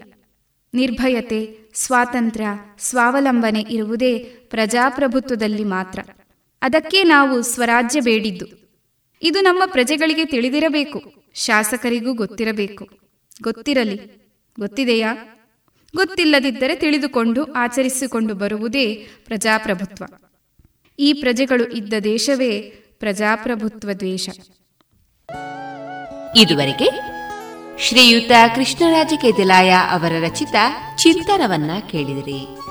ನಿರ್ಭಯತೆ, 0.73 1.59
ಸ್ವಾತಂತ್ರ್ಯ, 1.73 2.47
ಸ್ವಾವಲಂಬನೆ 2.79 3.59
ಇರುವುದೇ 3.59 4.19
ಪ್ರಜಾಪ್ರಭುತ್ವದಲ್ಲಿ 4.49 5.63
ಮಾತ್ರ. 5.63 5.99
ಅದಕ್ಕೆ 6.61 7.03
ನಾವು 7.03 7.41
ಸ್ವರಾಜ್ಯ 7.41 7.99
ಬೇಡಿದ್ದು. 7.99 8.60
ಇದು 9.21 9.41
ನಮ್ಮ 9.41 9.63
ಪ್ರಜೆಗಳಿಗೆ 9.65 10.25
ತಿಳಿದಿರಬೇಕು. 10.25 11.01
ಶಾಸಕರಿಗೂ 11.33 12.13
ಗೊತ್ತಿರಬೇಕು. 12.13 12.87
ಗೊತ್ತಿರಲಿ. 13.41 14.21
ಗೊತ್ತಿದೆಯಾ? 14.59 15.15
ಗೊತ್ತಿಲ್ಲದಿದ್ದರೆ 15.95 16.75
ತಿಳಿದುಕೊಂಡು 16.75 17.43
ಆಚರಿಸಿಕೊಂಡು 17.43 18.35
ಬರುವುದೇ 18.35 19.07
ಪ್ರಜಾಪ್ರಭುತ್ವ. 19.25 20.05
ಈ 20.99 21.13
ಪ್ರಜೆಗಳು 21.13 21.67
ಇದ್ದ 21.67 21.93
ದೇಶವೇ 22.03 22.61
ಪ್ರಜಾಪ್ರಭುತ್ವ 22.99 23.91
ದ್ವೇಷ. 23.91 24.29
ಇದುವರೆಗೆ 26.37 26.89
ಶ್ರೀಯುತ 27.79 28.31
ಕೃಷ್ಣರಾಜ 28.55 29.13
ಕೆದಿಲಾಯ 29.21 29.75
ಅವರ 29.91 30.11
ರಚಿತ 30.21 30.55
ಚಿಂತನವನ್ನ 30.97 31.71
ಕೇಳಿದಿರಿ. 31.91 32.70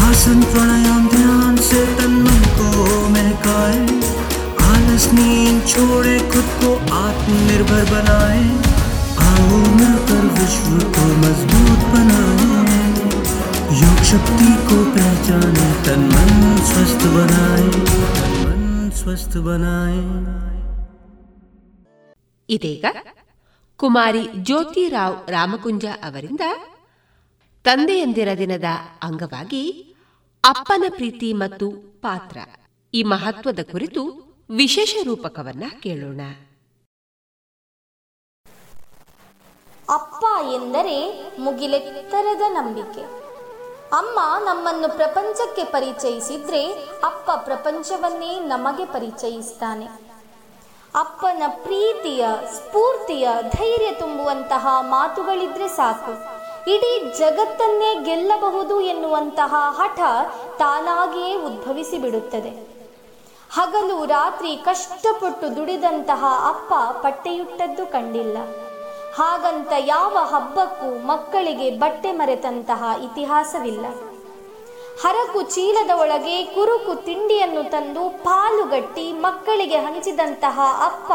आसन 0.00 0.40
प्राणायाम 0.52 1.08
ध्यान 1.08 1.56
से 1.68 1.80
तन 1.98 2.12
मन 2.24 2.42
को 2.58 2.68
महकाए 3.08 3.80
आलस 4.66 5.06
नींद 5.14 5.60
छोड़े 5.68 6.18
खुद 6.32 6.48
को 6.60 6.70
आत्मनिर्भर 6.96 7.84
बनाए 7.92 8.44
आओ 9.26 9.58
मिलकर 9.78 10.24
विश्व 10.38 10.76
को 10.96 11.06
मजबूत 11.22 11.86
बनाए 11.94 12.80
योग 13.82 14.02
शक्ति 14.10 14.52
को 14.68 14.78
पहचाने 14.96 15.68
तन 15.86 16.08
मन 16.12 16.34
स्वस्थ 16.70 17.06
बनाए 17.16 17.66
मन 18.42 18.62
स्वस्थ 19.02 19.36
बनाए 19.48 20.00
ಇದೀಗ 22.48 22.86
ಕುಮಾರಿ 23.80 24.22
ಜ್ಯೋತಿರಾವ್ 24.46 25.16
ರಾಮಕುಂಜ 25.34 25.84
ಅವರಿಂದ 26.06 26.44
ತಂದೆಯಂದಿರ 27.64 28.30
ದಿನದ 28.40 28.68
ಅಂಗವಾಗಿ 29.06 29.62
ಅಪ್ಪನ 30.47 30.83
ಪ್ರೀತಿ 30.89 31.33
ಮತ್ತು 31.33 31.71
ಪಾತ್ರ. 32.01 32.37
ಈ 32.93 33.03
ಮಹತ್ವದ 33.03 33.59
ಕುರಿತು 33.71 34.01
ವಿಶೇಷ 34.49 34.95
ರೂಪಕವನ್ನ 35.03 35.63
ಕೇಳೋಣ. 35.81 36.21
ಅಪ್ಪ 39.89 40.25
ಎಂದರೆ 40.53 41.29
ಮುಗಿಲೆತ್ತರದ 41.39 42.41
ನಂಬಿಕೆ. 42.47 43.01
ಅಮ್ಮ 43.89 44.19
ನಮ್ಮನ್ನು 44.45 44.95
ಪ್ರಪಂಚಕ್ಕೆ 44.95 45.63
ಪರಿಚಯಿಸಿದ್ರೆ 45.63 46.71
ಅಪ್ಪ 47.03 47.31
ಪ್ರಪಂಚವನ್ನೇ 47.31 48.39
ನಮಗೆ 48.39 48.85
ಪರಿಚಯಿಸ್ತಾನೆ. 48.85 49.85
ಅಪ್ಪನ 50.95 51.43
ಪ್ರೀತಿಯ, 51.47 52.25
ಸ್ಫೂರ್ತಿಯ, 52.53 53.29
ಧೈರ್ಯ 53.41 53.91
ತುಂಬುವಂತಹ 53.99 54.67
ಮಾತುಗಳಿದ್ರೆ 54.79 55.67
ಸಾಕು. 55.67 56.36
ಇಡೀ 56.67 57.11
ಜಗತ್ತನ್ನೇ 57.17 58.03
ಗೆಲ್ಲಬಹುದು 58.03 58.81
ಎನ್ನುವಂತಹ 58.81 59.55
ಹಠ 59.69 59.99
ತಾನಾಗಿಯೇ 60.57 61.35
ಉದ್ಭವಿಸಿ 61.35 61.97
ಬಿಡುತ್ತದೆ. 61.97 62.49
ಹಗಲು 63.51 64.05
ರಾತ್ರಿ 64.05 64.55
ಕಷ್ಟಪಟ್ಟು 64.55 65.55
ದುಡಿದಂತಹ 65.55 66.25
ಅಪ್ಪ 66.47 66.73
ಪಟ್ಟೆಯುಟ್ಟದ್ದು 67.03 67.85
ಕಂಡಿಲ್ಲ. 67.85 68.37
ಹಾಗಂತ 69.15 69.73
ಯಾವ 69.79 70.17
ಹಬ್ಬಕ್ಕೂ 70.21 71.07
ಮಕ್ಕಳಿಗೆ 71.07 71.71
ಬಟ್ಟೆ 71.71 72.11
ಮರೆತಂತಹ 72.11 72.83
ಇತಿಹಾಸವಿಲ್ಲ. 73.03 73.85
ಹರಕು 75.03 75.41
ಚೀಲದ 75.41 75.89
ಒಳಗೆ 75.99 76.43
ಕುರುಕು 76.43 76.95
ತಿಂಡಿಯನ್ನು 76.95 77.71
ತಂದು 77.71 78.09
ಪಾಲುಗಟ್ಟಿ 78.09 79.11
ಮಕ್ಕಳಿಗೆ 79.11 79.75
ಹಂಚಿದಂತಹ 79.75 80.59
ಅಪ್ಪ 80.85 81.11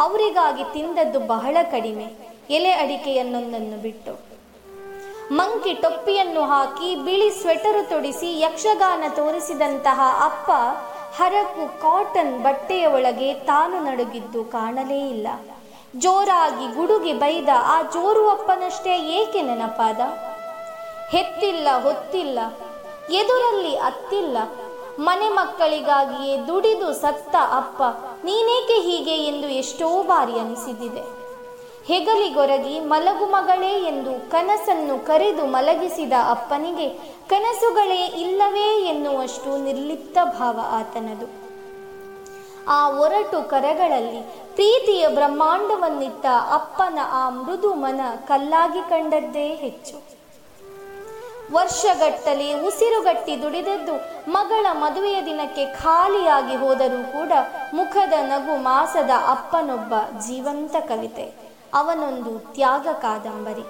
ಅವರಿಗಾಗಿ 0.00 0.64
ತಿಂದದ್ದು 0.64 1.20
ಬಹಳ 1.20 1.56
ಕಡಿಮೆ. 1.70 2.06
ಎಲೆ 2.50 2.70
ಅಡಿಕೆಯನ್ನೊಂದನ್ನು 2.70 3.82
ಬಿಟ್ಟು. 3.82 4.25
ಮಂಕಿ 5.30 5.72
ಟೊಪ್ಪಿಯನ್ನು 5.82 6.42
ಹಾಕಿ 6.50 6.88
ಬಿಳಿ 7.06 7.30
ಸ್ವೆಟರ್ 7.38 7.78
ತೊಡಿಸಿ 7.88 8.28
ಯಕ್ಷಗಾನ 8.40 9.04
ತೋರಿಸಿದಂತಹ 9.16 10.00
ಅಪ್ಪ 10.26 10.50
ಹರಕು 11.18 11.64
ಕಾಟನ್ 11.82 12.32
ಬಟ್ಟೆಯ 12.44 12.84
ಒಳಗೆ 12.96 13.34
ತಾನು 13.48 13.76
ನಡುಗಿದ್ದು 13.86 14.44
ಕಾಣಲೇ 14.44 15.00
ಇಲ್ಲ. 15.14 15.28
ಜೋರಾಗಿ 16.04 16.66
ಗುಡುಗಿ 16.76 17.12
ಬೈದ 17.12 17.50
ಆ 17.74 17.76
ಜೋರು 17.94 18.24
ಅಪ್ಪನಷ್ಟೇ 18.30 18.94
ಏಕೆ 19.18 19.42
ನೆನಪಾದ? 19.42 20.00
ಹೆತ್ತಿಲ್ಲ, 21.14 21.68
ಹೊತ್ತಿಲ್ಲ, 21.82 22.38
ಎದುರಲ್ಲಿ 23.20 23.74
ಅತ್ತಿಲ್ಲ. 23.90 24.36
ಮನೆ 24.98 25.28
ಮಕ್ಕಳಿಗಾಗಿಯೇ 25.28 26.36
ದುಡಿದು 26.48 26.88
ಸತ್ತ 27.02 27.36
ಅಪ್ಪ, 27.60 27.82
ನೀನೇಕೆ 28.24 28.78
ಹೀಗೆ 28.88 29.16
ಎಂದು 29.30 29.48
ಎಷ್ಟೋ 29.62 30.02
ಬಾರಿ 30.02 30.38
ಅನಿಸಿದ್ದಿದೆ 30.38 31.04
ಹೆಗಲಿಗೊರಗಿ 31.86 32.80
ಮಲಗು 32.80 33.26
ಮಗಳೇ 33.26 33.84
ಎಂದು 33.84 34.30
ಕನಸನ್ನು 34.30 35.06
ಕರೆದು 35.06 35.46
ಮಲಗಿಸಿದ 35.46 36.12
ಅಪ್ಪನಿಗೆ 36.30 36.88
ಕನಸುಗಳೇ 37.28 38.06
ಇಲ್ಲವೇ 38.06 38.84
ಎನ್ನುವಷ್ಟು 38.84 39.64
ನಿರ್ಲಿಪ್ತ 39.64 40.18
ಭಾವ 40.24 40.60
ಆತನದು. 40.70 41.46
ಆ 42.68 42.88
ಒರಟು 42.88 43.42
ಕರಗಳಲ್ಲಿ 43.42 44.22
ಪ್ರೀತಿಯ 44.54 45.08
ಬ್ರಹ್ಮಾಂಡವನ್ನಿಟ್ಟ 45.08 46.26
ಅಪ್ಪನ 46.54 46.98
ಆ 47.12 47.30
ಮೃದು 47.30 47.74
ಮನ 47.74 48.00
ಕಲ್ಲಾಗಿ 48.28 48.88
ಕಂಡದ್ದೇ 48.88 49.54
ಹೆಚ್ಚು. 49.54 50.16
ವರ್ಷಗಟ್ಟಲೆ 51.52 52.52
ಉಸಿರುಗಟ್ಟಿ 52.66 53.42
ದುಡಿದದ್ದು 53.42 53.96
ಮಗಳ 54.30 54.66
ಮದುವೆಯ 54.72 55.22
ದಿನಕ್ಕೆ 55.26 55.66
ಖಾಲಿಯಾಗಿ 55.66 56.56
ಹೋದರೂ 56.56 57.12
ಕೂಡ 57.12 57.32
ಮುಖದ 57.74 58.12
ನಗು 58.12 58.62
ಮಾಸದ 58.62 59.10
ಅಪ್ಪನೊಬ್ಬ 59.28 59.94
ಜೀವಂತ 60.26 60.76
ಕವಿತೆ. 60.80 61.45
ಅವನೊಂದು 61.76 62.38
ತ್ಯಾಗ 62.38 62.86
ಕಾದಂಬರಿ. 62.92 63.64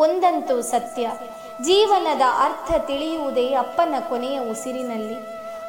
ಒಂದಂತೂ 0.00 0.60
ಸತ್ಯ. 0.62 1.10
ಜೀವನದ 1.62 2.22
ಅರ್ಥ 2.38 2.86
ತಿಳಿಯುವುದೇ 2.86 3.54
ಅಪ್ಪನ 3.54 3.94
ಕೊನೆಯ 4.08 4.38
ಉಸಿರಿನಲ್ಲಿ. 4.50 5.14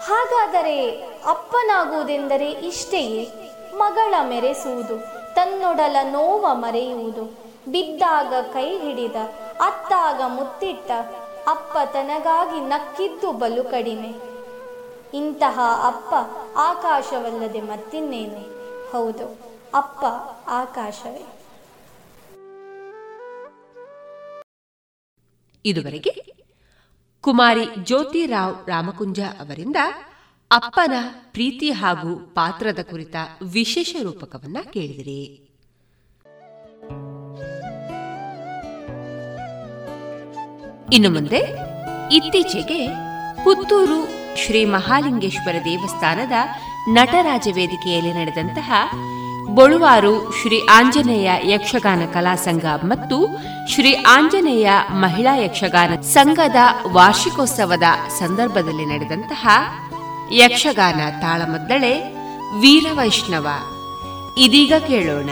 ಹಾಗಾದರೆ 0.05 1.03
ಅಪ್ಪನಾಗುವುದೆಂದರೆ 1.25 2.51
ಇಷ್ಟೆಯೇ? 2.51 3.53
ಮಗಳ 3.75 4.13
ಮೆರೆಸುವುದು, 4.21 4.97
ತನ್ನೊಡಲ 5.35 5.95
ನೋವ 6.03 6.45
ಮರೆಯುವುದು, 6.53 7.23
ಬಿದ್ದಾಗ 7.71 8.33
ಕೈ 8.53 8.79
ಹಿಡಿದ, 8.79 9.15
ಅತ್ತಾಗ 9.61 10.21
ಮುತ್ತಿಟ್ಟ, 10.27 10.91
ಅಪ್ಪ 11.47 11.77
ತನಗಾಗಿ 11.93 12.59
ನಕ್ಕಿದ್ದು 12.59 13.31
ಬಲು 13.31 13.63
ಕಡಿಮೆ. 13.63 14.11
ಇಂತಹ 15.17 15.59
ಅಪ್ಪ 15.85 16.13
ಆಕಾಶವಲ್ಲದೆ 16.57 17.61
ಮತ್ತಿನ್ನೇನೆ? 17.61 18.43
ಹೌದು, 18.91 19.37
ಅಪ್ಪ 19.73 20.05
ಆಕಾಶವೇ. 20.49 21.36
ಇದುವರೆಗೆ 25.67 26.13
ಕುಮಾರಿ 27.21 27.65
ಜ್ಯೋತಿರಾವ್ 27.83 28.69
ರಾಮಕುಂಜ 28.69 29.19
ಅವರಿಂದ 29.19 29.75
ಅಪ್ಪನ 30.51 30.93
ಪ್ರೀತಿ 31.31 31.71
ಹಾಗೂ 31.71 32.11
ಪಾತ್ರದ 32.35 32.79
ಕುರಿತ 32.81 33.15
ವಿಶೇಷ 33.51 33.95
ರೂಪಕವನ್ನ 34.03 34.57
ಕೇಳಿದಿರಿ. 34.73 35.23
ಇನ್ನು 40.93 41.09
ಮುಂದೆ 41.09 41.39
ಇತ್ತೀಚೆಗೆ 42.15 42.87
ಪುತ್ತೂರು 43.43 43.99
ಶ್ರೀ 44.37 44.65
ಮಹಾಲಿಂಗೇಶ್ವರ 44.65 45.55
ದೇವಸ್ಥಾನದ 45.65 46.35
ನಟರಾಜ 46.89 47.47
ವೇದಿಕೆಯಲ್ಲಿ 47.55 48.13
ನಡೆದಂತಹ 48.13 48.71
ಬೊಳುವಾರು 49.47 50.33
ಶ್ರೀ 50.41 50.65
ಆಂಜನೇಯ 50.65 51.31
ಯಕ್ಷಗಾನ 51.43 52.01
ಕಲಾ 52.13 52.35
ಸಂಘ 52.35 52.65
ಮತ್ತು 52.83 53.27
ಶ್ರೀ 53.69 53.93
ಆಂಜನೇಯ 53.93 54.69
ಮಹಿಳಾ 54.91 55.35
ಯಕ್ಷಗಾನ 55.35 56.01
ಸಂಘದ 56.01 56.55
ವಾರ್ಷಿಕೋತ್ಸವದ 56.87 57.83
ಸಂದರ್ಭದಲ್ಲಿ 58.19 58.85
ನಡೆದಂತಹ 58.85 59.47
ಯಕ್ಷಗಾನ 60.31 60.99
ತಾಳಮದ್ದಳೆ 61.21 62.13
ವೀರವೈಷ್ಣವ. 62.59 63.47
ಇದೀಗ 64.37 64.73
ಕೇಳೋಣ. 64.87 65.29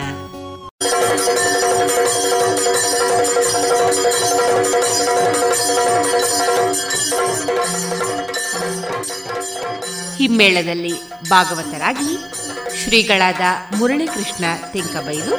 ಹಿಮ್ಮೇಳದಲ್ಲಿ 10.18 10.94
ಭಾಗವತರಾಗಿ 11.30 12.45
ಶ್ರೀಗಳಾದ 12.84 13.42
ಮುರಳೀಕೃಷ್ಣ 13.76 14.46
ತೆಂಕಬೈಲು, 14.74 15.36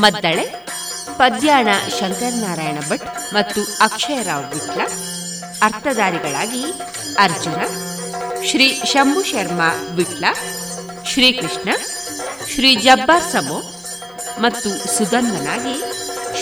ಮದ್ದಳೆ, 0.00 0.44
ಪದ್ಯಾಣ 1.16 1.68
ಶಂಕರನಾರಾಯಣ 1.98 2.78
ಭಟ್ 2.88 3.34
ಮತ್ತು 3.34 3.60
ಅಕ್ಷಯರಾವ್ 3.80 4.54
ವಿಟ್ಲ, 4.54 4.80
ಅರ್ಥಧಾರಿಗಳಾಗಿ 5.62 6.64
ಅರ್ಜುನ, 7.18 7.60
ಶ್ರೀ 8.46 8.82
ಶಂಭು 8.84 9.22
ಶರ್ಮಾ 9.22 9.68
ವಿಟ್ಲ, 9.94 10.24
ಶ್ರೀಕೃಷ್ಣ, 11.06 11.68
ಶ್ರೀ 12.54 12.76
ಜಬ್ಬಾರ್ 12.76 13.32
ಸಮೋ 13.32 13.58
ಮತ್ತು 14.38 14.96
ಸುಧನ್ಮನಾಗಿ 14.96 15.76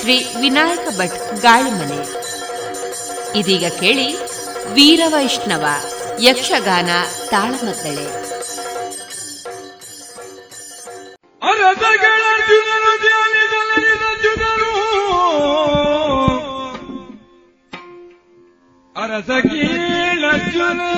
ಶ್ರೀ 0.00 0.26
ವಿನಾಯಕ 0.40 0.86
ಭಟ್ 0.98 1.40
ಗಾಳಿಮನೆ. 1.40 2.00
ಇದೀಗ 3.38 3.64
ಕೇಳಿ 3.80 4.08
ವೀರವೈಷ್ಣವ 4.72 5.64
ಯಕ್ಷಗಾನ 6.20 6.90
ತಾಳಮದ್ದಳೆ. 7.30 8.32
ಅರಸಗಳರ್ಜುನನು 11.43 12.90
ಧ್ಯಾನಿಸಲರಿದರ್ಜುನನು 13.05 14.72
ಅರಸಗೀಳರ್ಜುನನು 18.97 20.90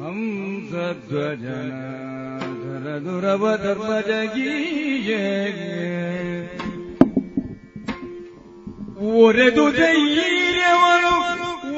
ಹಂಸಧ್ವಜನ 0.00 1.72
ಧರದುರವ 2.62 3.44
ಧರ್ಮಜಗೀಯೇ 3.56 5.20
ಒರೆದು 9.26 9.64
ಧೈರ್ಯವನು 9.72 11.14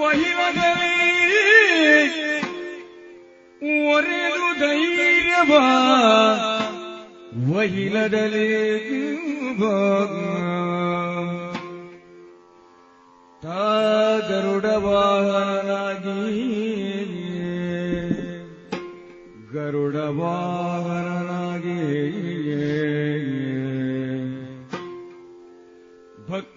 ವಹಿವದಲ್ಲಿ 0.00 0.94
ಒರೆದು 3.90 4.46
ಧೈರ್ಯವ 4.60 5.52
ವಹಿಲದಲ್ಲಿ 7.50 8.48
ತಾ 13.42 13.64
ಗರುಡ 14.28 14.66
ವಾಹನಾಗಿ 14.84 16.20
ಗರುಡ 19.52 19.96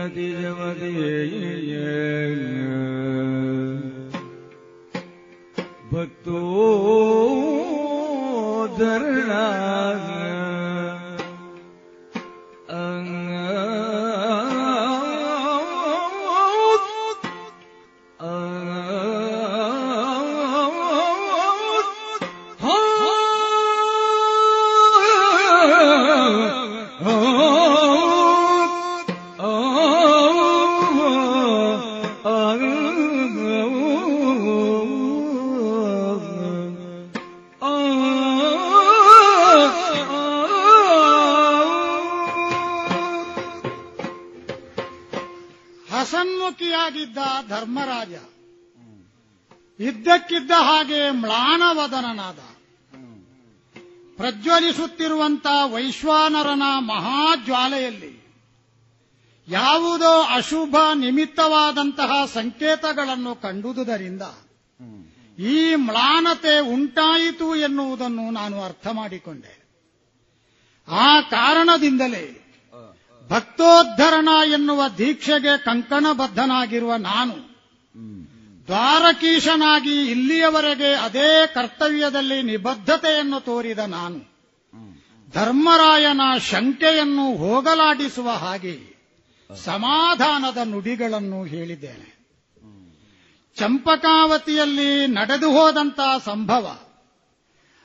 ಪಾರ್ಥಂಗತಿ 0.00 0.20
ಜವತಿ 0.40 0.90
ಪಾರ್ಥಂಗತಿ 1.00 1.40
ಜವತಿ 1.68 2.10
ಭಕ್ತೋ 5.92 6.40
ಭಕ್ತೋದ್ಧರಣ 8.60 9.30
ಹಸನ್ಮುಖಿಯಾಗಿದ್ದ 9.30 10.19
ಧರ್ಮರಾಜ. 47.60 48.12
ಇದ್ದಕ್ಕಿದ್ದ 49.82 50.50
ಹಾಗೆ 50.50 51.10
ಮ್ಲಾನವದನನಾದ. 51.10 52.38
ಪ್ರಜ್ವಲಿಸುತ್ತಿರುವಂತ 54.16 55.46
ವೈಶ್ವಾನರನ 55.46 56.62
ಮಹಾಜ್ವಾಲೆಯಲ್ಲಿ 56.78 58.24
ಯಾವುದೋ 59.48 60.22
ಅಶುಭ 60.22 60.76
ನಿಮಿತ್ತವಾದಂತಹ 60.94 62.26
ಸಂಕೇತಗಳನ್ನು 62.26 63.34
ಕಂಡುದುದರಿಂದ 63.34 64.22
ಈ 65.38 65.74
ಮ್ಲಾನತೆ 65.74 66.58
ಉಂಟಾಯಿತು 66.58 67.56
ಎನ್ನುವುದನ್ನು 67.56 68.30
ನಾನು 68.30 68.62
ಅರ್ಥ 68.62 68.86
ಮಾಡಿಕೊಂಡೆ. 68.86 69.60
ಆ 70.88 71.20
ಕಾರಣದಿಂದಲೇ 71.20 72.36
ಭಕ್ತೋದ್ಧರಣ 73.28 74.28
ಎನ್ನುವ 74.52 74.88
ದೀಕ್ಷೆಗೆ 74.98 75.58
ಕಂಕಣಬದ್ಧನಾಗಿರುವ 75.58 76.94
ನಾನು 76.94 77.49
ದ್ವಾರಕೀಶನಾಗಿ 78.66 80.10
ಇಲ್ಲಿಯವರೆಗೆ 80.10 80.94
ಅದೇ 80.94 81.46
ಕರ್ತವ್ಯದಲ್ಲಿ 81.46 82.42
ನಿಬದ್ಧತೆಯನ್ನು 82.42 83.40
ತೋರಿದ 83.40 83.78
ನಾನು. 83.78 84.30
ಧರ್ಮರಾಯನ 85.34 86.20
ಶಂಕೆಯನ್ನು 86.38 87.36
ಹೋಗಲಾಡಿಸುವ 87.36 88.30
ಹಾಗೆ 88.30 88.76
ಸಮಾಧಾನದ 89.64 90.58
ನುಡಿಗಳನ್ನು 90.64 91.44
ಹೇಳಿದ್ದೇನೆ. 91.44 92.20
ಚಂಪಕಾವತಿಯಲ್ಲಿ 93.56 95.06
ನಡೆದು 95.06 95.50
ಹೋದಂತ 95.50 96.00
ಸಂಭವ, 96.24 96.78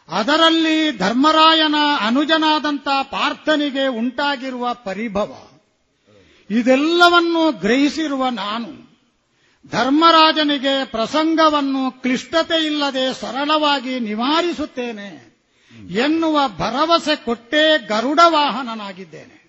ಅದರಲ್ಲಿ 0.10 0.98
ಧರ್ಮರಾಯನ 0.98 1.76
ಅನುಜನಾದಂಥ 2.00 2.88
ಪಾರ್ಥನಿಗೆ 2.88 3.88
ಉಂಟಾಗಿರುವ 3.88 4.74
ಪರಿಭವ, 4.74 5.48
ಇದೆಲ್ಲವನ್ನು 6.50 7.52
ಗ್ರಹಿಸಿರುವ 7.52 8.30
ನಾನು. 8.30 8.85
ಧರ್ಮರಾಜನಿಗೆ 9.72 10.86
ಪ್ರಸಂಗವನ್ನು 10.86 11.92
ಕ್ಲಿಷ್ಟತೆ 11.92 12.66
ಇಲ್ಲದೆ 12.66 13.14
ಸರಳವಾಗಿ 13.14 14.00
ನಿವಾರಿಸುತ್ತೇನೆ 14.00 15.36
ಎನ್ನುವ 15.90 16.48
ಭರವಸೆ 16.48 17.16
ಕೊಟ್ಟೇ 17.16 17.88
ಗರುಡ 17.88 18.20
ವಾಹನನಾಗಿದ್ದೇನೆ. 18.28 19.46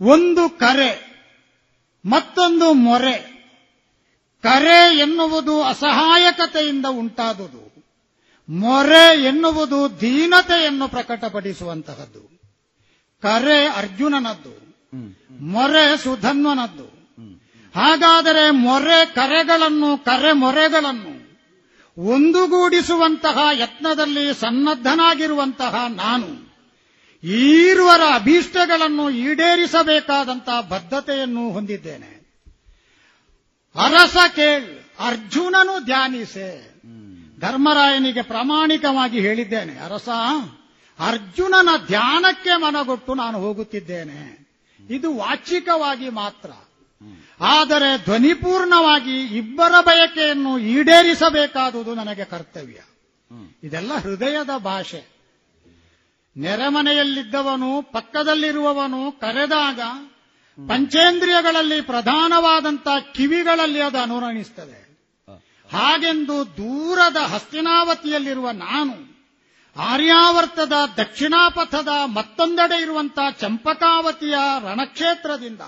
ಒಂದು 0.00 0.48
ಕರೆ 0.48 1.16
ಮತ್ತೊಂದು 2.04 2.72
ಮೊರೆ. 2.72 3.36
ಕರೆ 4.42 4.98
ಎನ್ನುವುದು 4.98 5.62
ಅಸಹಾಯಕತೆಯಿಂದ 5.62 6.86
ಉಂಟಾದುದು. 6.88 7.84
ಮೊರೆ 8.48 9.24
ಎನ್ನುವುದು 9.24 10.00
ದೀನತೆಯನ್ನು 10.00 10.88
ಪ್ರಕಟಪಡಿಸುವಂತಹದ್ದು. 10.88 12.40
ಕರೆ 13.22 13.66
ಅರ್ಜುನನದ್ದು. 13.68 14.84
ಮೊರೆ 15.40 15.98
ಸುಧನ್ವನದ್ದು. 15.98 16.95
ಹಾಗಾದರೆ 17.76 18.50
ಮೊರೆ 18.50 19.06
ಕರೆಗಳನ್ನು, 19.06 20.04
ಕರೆ 20.04 20.32
ಮೊರೆಗಳನ್ನು 20.32 21.26
ಒಂದುಗೂಡಿಸುವಂತಹ 21.98 23.38
ಯತ್ನದಲ್ಲಿ 23.52 24.40
ಸನ್ನದ್ಧನಾಗಿರುವಂತಹ 24.40 25.84
ನಾನು 25.88 26.46
ಈರುವರ 27.28 28.00
ಅಭೀಷ್ಟಗಳನ್ನು 28.14 29.10
ಈಡೇರಿಸಬೇಕಾದಂತಹ 29.10 30.60
ಬದ್ಧತೆಯನ್ನು 30.60 31.50
ಹೊಂದಿದ್ದೇನೆ. 31.50 32.16
ಅರಸ 33.76 34.16
ಕೇಳ್, 34.34 34.78
ಅರ್ಜುನನು 35.00 35.84
ಧ್ಯಾನಿಸೆ. 35.84 36.76
ಧರ್ಮರಾಯನಿಗೆ 37.40 38.22
ಪ್ರಾಮಾಣಿಕವಾಗಿ 38.22 39.20
ಹೇಳಿದ್ದೇನೆ, 39.20 39.78
ಅರಸ, 39.78 40.08
ಅರ್ಜುನನ 40.98 41.68
ಧ್ಯಾನಕ್ಕೆ 41.86 42.60
ಮನಗೊಟ್ಟು 42.60 43.14
ನಾನು 43.14 43.38
ಹೋಗುತ್ತಿದ್ದೇನೆ. 43.38 44.46
ಇದು 44.90 45.16
ವಾಚಿಕವಾಗಿ 45.16 46.08
ಮಾತ್ರ. 46.08 46.50
ಆದರೆ 47.40 47.98
ಧ್ವನಿಪೂರ್ಣವಾಗಿ 47.98 49.36
ಇಬ್ಬರ 49.36 49.80
ಬಯಕೆಯನ್ನು 49.80 50.58
ಈಡೇರಿಸಬೇಕಾದುದು 50.58 51.94
ನನಗೆ 51.94 52.24
ಕರ್ತವ್ಯ. 52.24 52.80
ಇದೆಲ್ಲ 53.62 53.94
ಹೃದಯದ 53.94 54.50
ಭಾಷೆ. 54.58 55.16
ನೆರೆಮನೆಯಲ್ಲಿದ್ದವನು 56.36 57.82
ಪಕ್ಕದಲ್ಲಿರುವವನು 57.82 59.12
ಕರೆದಾಗ 59.12 59.80
ಪಂಚೇಂದ್ರಿಯಗಳಲ್ಲಿ 60.68 61.80
ಪ್ರಧಾನವಾದಂತಹ 61.80 62.98
ಕಿವಿಗಳಲ್ಲಿ 62.98 63.80
ಅದು 63.80 63.98
ಅನುರಣಿಸುತ್ತದೆ 63.98 64.86
ಹಾಗೆಂದು 65.72 66.46
ದೂರದ 66.46 67.16
ಹಸ್ತಿನಾವತಿಯಲ್ಲಿರುವ 67.16 68.50
ನಾನು 68.50 69.16
ಆರ್ಯಾವರ್ತದ 69.76 70.72
ದಕ್ಷಿಣಾಪಥದ 70.96 71.88
ಮತ್ತೊಂದೆಡೆ 72.04 72.82
ಇರುವಂತಹ 72.82 73.30
ಚಂಪಕಾವತಿಯ 73.30 74.34
ರಣಕ್ಷೇತ್ರದಿಂದ 74.60 75.60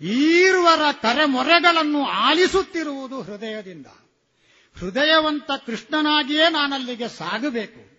ಈರುವರ 0.00 0.92
ಕರೆಮೊರೆಗಳನ್ನು 0.92 2.06
ಆಲಿಸುತ್ತಿರುವುದು 2.06 3.22
ಹೃದಯದಿಂದ. 3.22 3.86
ಹೃದಯವಂತ 4.78 5.50
ಕೃಷ್ಣನಾಗಿಯೇ 5.66 6.50
ನಾನಲ್ಲಿಗೆ 6.50 7.08
ಸಾಗಬೇಕು. 7.08 7.94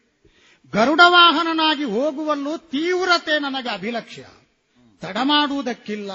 ಗರುಡವಾಹನನಾಗಿ 0.74 1.84
ಹೋಗುವಲ್ಲೂ 1.84 2.58
ತೀವ್ರತೆ 2.58 3.40
ನನಗೆ 3.40 3.70
ಅಭಿಲಕ್ಷ್ಯ. 3.70 4.26
ತಡ 5.02 5.18
ಮಾಡುವುದಕ್ಕಿಲ್ಲ. 5.24 6.12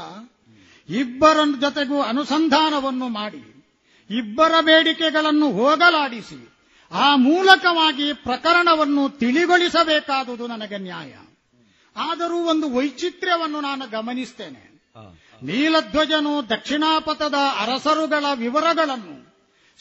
ಇಬ್ಬರ 0.89 1.37
ಜೊತೆಗೂ 1.61 2.01
ಅನುಸಂಧಾನವನ್ನು 2.01 3.09
ಮಾಡಿ, 3.09 3.67
ಇಬ್ಬರ 4.11 4.53
ಬೇಡಿಕೆಗಳನ್ನು 4.61 5.53
ಹೋಗಲಾಡಿಸಿ, 5.53 6.49
ಆ 6.93 7.17
ಮೂಲಕವಾಗಿ 7.17 8.13
ಪ್ರಕರಣವನ್ನು 8.13 9.09
ತಿಳಿಗೊಳಿಸಬೇಕಾದುದು 9.09 10.47
ನನಗೆ 10.47 10.79
ನ್ಯಾಯ. 10.79 11.17
ಆದರೂ 11.97 12.39
ಒಂದು 12.39 12.75
ವೈಚಿತ್ರ್ಯವನ್ನು 12.75 13.61
ನಾನು 13.61 13.89
ಗಮನಿಸ್ತೇನೆ. 13.89 14.70
ನೀಲಧ್ವಜನು 15.43 16.49
ದಕ್ಷಿಣಾಪಥದ 16.49 17.35
ಅರಸರುಗಳ 17.35 18.25
ವಿವರಗಳನ್ನು 18.35 19.17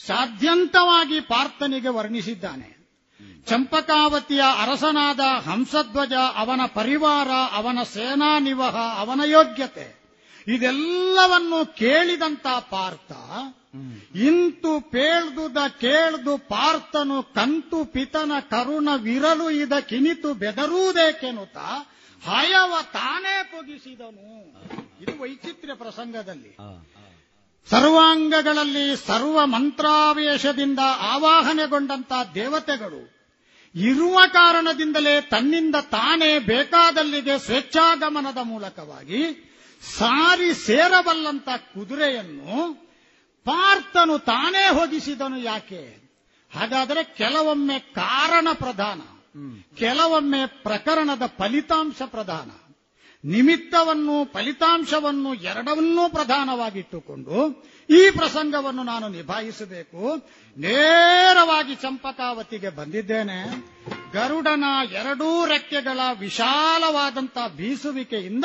ಸಾಧ್ಯಂತವಾಗಿ 0.06 1.20
ಪಾರ್ಥನಿಗೆ 1.20 1.88
ವರ್ಣಿಸಿದ್ದಾನೆ. 1.88 2.80
ಚಂಪಕಾವತಿಯ 3.46 4.42
ಅರಸನಾದ 4.58 5.20
ಹಂಸಧ್ವಜ 5.20 6.12
ಅವನ 6.12 6.60
ಪರಿವಾರ, 6.74 7.30
ಅವನ 7.52 7.78
ಸೇನಾ 7.82 8.38
ನಿವಹ, 8.38 8.76
ಅವನ 8.98 9.20
ಯೋಗ್ಯತೆ 9.24 10.00
ಇದೆಲ್ಲವನ್ನು 10.46 11.74
ಕೇಳಿದಂತ 11.74 12.46
ಪಾರ್ಥ, 12.70 13.12
ಇಂತು 14.14 14.80
ಪೇಳ್ದುದ 14.80 15.56
ಕೇಳ್ದು 15.80 16.38
ಪಾರ್ಥನು 16.38 17.22
ಕಂತು 17.22 17.84
ಪಿತನ 17.84 18.32
ಕರುಣ 18.40 18.88
ವಿರಲು 18.96 19.50
ಇದ 19.50 19.72
ಕಿನಿತು 19.72 20.34
ಬೆದರುವುದೇಕೆನುತ 20.34 21.56
ಹಯವ 22.22 22.72
ತಾನೇ 22.92 23.36
ಪೊಗಿಸಿದನು. 23.42 24.28
ಇದು 25.00 25.22
ವೈಚಿತ್ರ್ಯ 25.22 25.74
ಪ್ರಸಂಗದಲ್ಲಿ. 25.74 26.56
ಸರ್ವಾಂಗಗಳಲ್ಲಿ 27.70 29.06
ಸರ್ವ 29.06 29.46
ಮಂತ್ರಾವೇಶದಿಂದ 29.46 30.78
ಆವಾಹನೆಗೊಂಡಂತ 31.00 32.12
ದೇವತೆಗಳು 32.34 33.20
ಇರುವ 33.74 34.20
ಕಾರಣದಿಂದಲೇ 34.32 35.20
ತನ್ನಿಂದ 35.20 35.74
ತಾನೇ 35.80 36.38
ಬೇಕಾದಲ್ಲಿಗೆ 36.38 37.38
ಸ್ವೇಚ್ಛಾಗಮನದ 37.38 38.38
ಮೂಲಕವಾಗಿ 38.42 39.50
ಸಾರಿ 39.98 40.54
ಸೇರಬಲ್ಲಂತ 40.54 41.48
ಕುದುರೆಯನ್ನು 41.74 42.74
ಪಾರ್ಥನು 43.44 44.18
ತಾನೇ 44.18 44.68
ಹೊದಿಸಿದನು 44.68 45.38
ಯಾಕೆ? 45.38 46.10
ಹಾಗಾದರೆ 46.54 47.04
ಕೆಲವೊಮ್ಮೆ 47.04 47.78
ಕಾರಣ 47.78 48.48
ಪ್ರಧಾನ 48.52 49.00
ಕೆಲವೊಮ್ಮೆ 49.76 50.46
ಪ್ರಕರಣದ 50.46 51.22
ಫಲಿತಾಂಶ 51.38 52.02
ಪ್ರಧಾನ. 52.06 52.69
ನಿಮಿತ್ತವನ್ನು 53.24 54.32
ಫಲಿತಾಂಶವನ್ನು 54.32 55.34
ಎರಡವನ್ನೂ 55.34 56.08
ಪ್ರಧಾನವಾಗಿಟ್ಟುಕೊಂಡು 56.08 57.64
ಈ 57.90 58.10
ಪ್ರಸಂಗವನ್ನು 58.10 58.82
ನಾನು 58.82 59.08
ನಿಭಾಯಿಸಬೇಕು. 59.08 60.30
ನೇರವಾಗಿ 60.56 61.74
ಚಂಪಕಾವತಿಗೆ 61.74 62.68
ಬಂದಿದ್ದೇನೆ. 62.68 63.44
ಗರುಡನ 64.12 64.64
ಎರಡೂ 64.92 65.46
ರೆಕ್ಕೆಗಳ 65.46 66.00
ವಿಶಾಲವಾದಂತಹ 66.18 67.46
ಬೀಸುವಿಕೆಯಿಂದ 67.46 68.44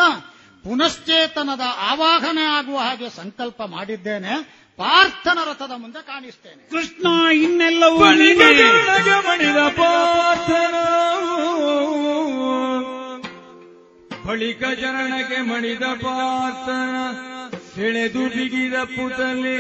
ಪುನಶ್ಚೇತನದ 0.64 1.62
ಆವಾಹನೆ 1.78 2.42
ಆಗುವ 2.42 2.78
ಹಾಗೆ 2.78 3.10
ಸಂಕಲ್ಪ 3.10 3.64
ಮಾಡಿದ್ದೇನೆ. 3.64 4.66
ಪಾರ್ಥನ 4.78 5.40
ರಥದ 5.46 5.72
ಮುಂದೆ 5.78 6.06
ಕಾಣಿಸ್ತೇನೆ. 6.06 6.70
ಕೃಷ್ಣ 6.70 7.28
ಇನ್ನೆಲ್ಲವೂ 7.28 8.06
ನೀನೇ. 8.06 8.76
ಬಳಿಕ 14.26 14.64
ಚರಣಕ್ಕೆ 14.82 15.42
ಮಣಿದ 15.42 15.86
ಪಾತ್ರ 16.04 16.72
ಸೆಳೆದು 17.76 18.24
ಬಿಗಿದ 18.30 18.76
ಪುತಲೆ 18.94 19.58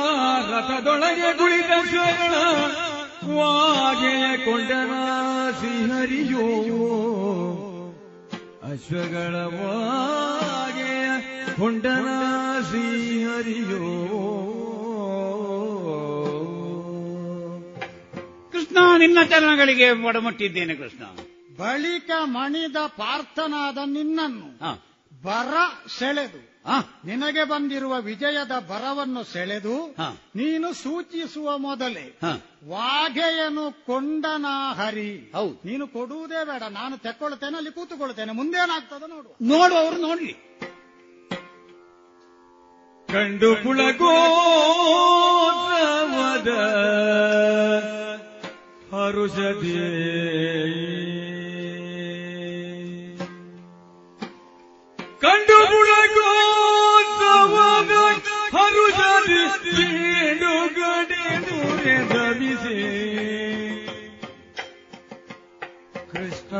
ತಾರತದೊಳಗೆ 0.00 1.30
ಕುಳಿತ 1.38 1.72
ಶರಣ 1.90 2.34
ವಾಗೆ 3.36 4.14
ಕೊಂಡನ 4.44 4.92
ಸಿಹರಿಯೋ. 5.60 6.46
ಅಶ್ವಗಳ 8.62 9.34
ವಾಗೆ 9.56 10.94
ಕೊಂಡನ 11.60 12.08
ಶ್ರೀಹರಿಯೋ 12.68 13.84
ಕೃಷ್ಣ 18.68 18.80
ನಿನ್ನ 18.98 19.18
ಚರಣಗಳಿಗೆ 19.24 19.86
ಒಡಮುಟ್ಟಿದ್ದೇನೆ 20.04 20.74
ಕೃಷ್ಣ. 20.76 21.02
ಬಳಿಕ 21.58 22.10
ಮಣಿದ 22.30 22.78
ಪಾರ್ಥನಾದ 22.96 23.78
ನಿನ್ನನ್ನು 23.88 24.48
ಬರ 25.22 25.52
ಸೆಳೆದು 25.98 26.40
ನಿನಗೆ 27.04 27.44
ಬಂದಿರುವ 27.44 27.94
ವಿಜಯದ 28.00 28.54
ಬರವನ್ನು 28.68 29.22
ಸೆಳೆದು 29.24 29.74
ನೀನು 30.36 30.74
ಸೂಚಿಸುವ 30.74 31.58
ಮೊದಲೇ 31.58 32.04
ವಾಘೆಯನು 32.68 33.64
ಕೊಂಡನ 33.86 34.46
ಹರಿ. 34.76 35.08
ಹೌದು. 35.34 35.56
ನೀನು 35.64 35.84
ಕೊಡುವುದೇ 35.88 36.44
ಬೇಡ 36.44 36.62
ನಾನು 36.70 36.98
ತೆಕ್ಕೊಳ್ತೇನೆ 36.98 37.56
ಅಲ್ಲಿ 37.56 37.70
ಕೂತುಕೊಳ್ತೇನೆ 37.70 38.32
ಮುಂದೇನಾಗ್ತದೆ 38.32 39.06
ನೋಡು 39.48 39.74
ಅವರು 39.76 39.98
ನೋಡ್ಲಿ 40.00 40.34
ಕಂಡು 43.08 43.50
ಪುಳಗೋತ್ಸವದ 43.62 44.08
ಹರುಷದಿ 48.92 49.74
ಕಂಡು 55.22 55.58
ಪುಳಗೋತ್ಸವದ 55.70 56.32
ಹರುಷದಿ 58.54 59.40
ಬೀಡು 59.64 60.54
ಗಡಿ 60.76 61.24
ದೂರೆ 61.46 61.96
ಕೃಷ್ಣ 62.12 62.78
ಕೃಷ್ಣ 66.12 66.52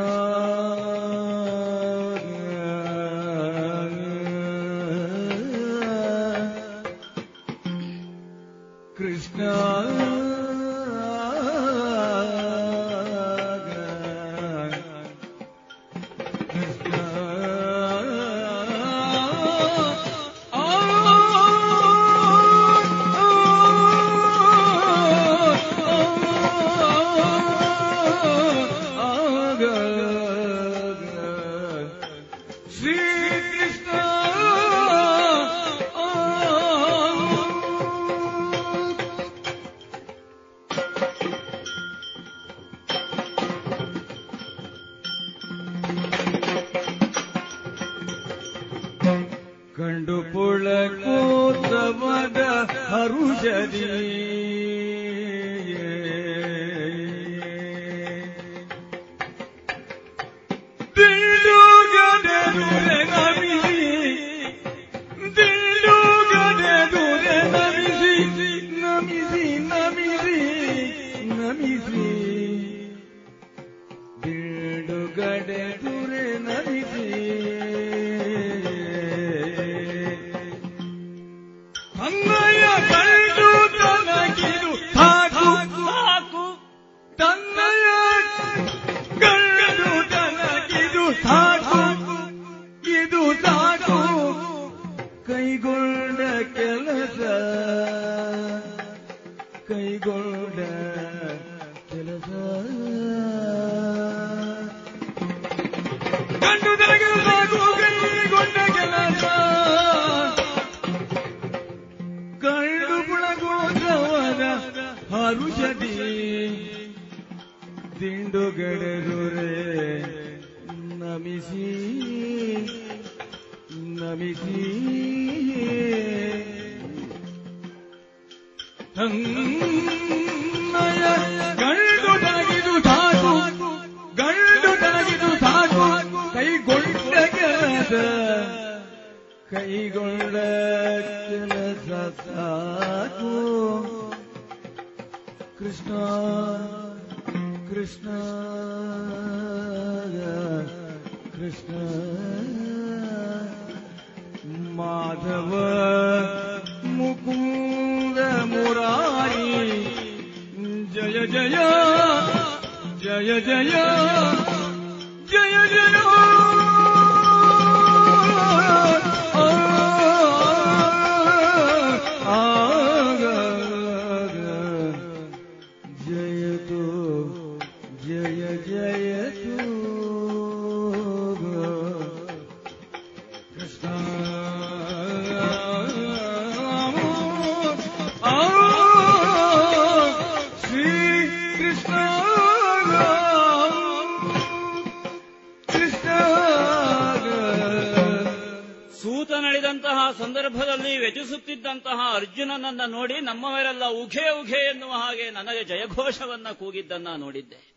ಅರ್ಜುನನನ್ನ 202.69 202.95
ನೋಡಿ 202.95 203.21
ನಮ್ಮವರೆಲ್ಲ 203.21 203.85
ಉಘೆ 203.85 204.29
ಉಘೆ 204.29 204.69
ಎನ್ನುವ 204.69 204.91
ಹಾಗೆ 204.91 205.29
ನನಗೆ 205.29 205.63
ಜಯಘೋಷವನ್ನ 205.63 206.51
ಕೂಗಿದ್ದನ್ನ 206.51 207.07
ನೋಡಿದ್ದೆ. 207.17 207.73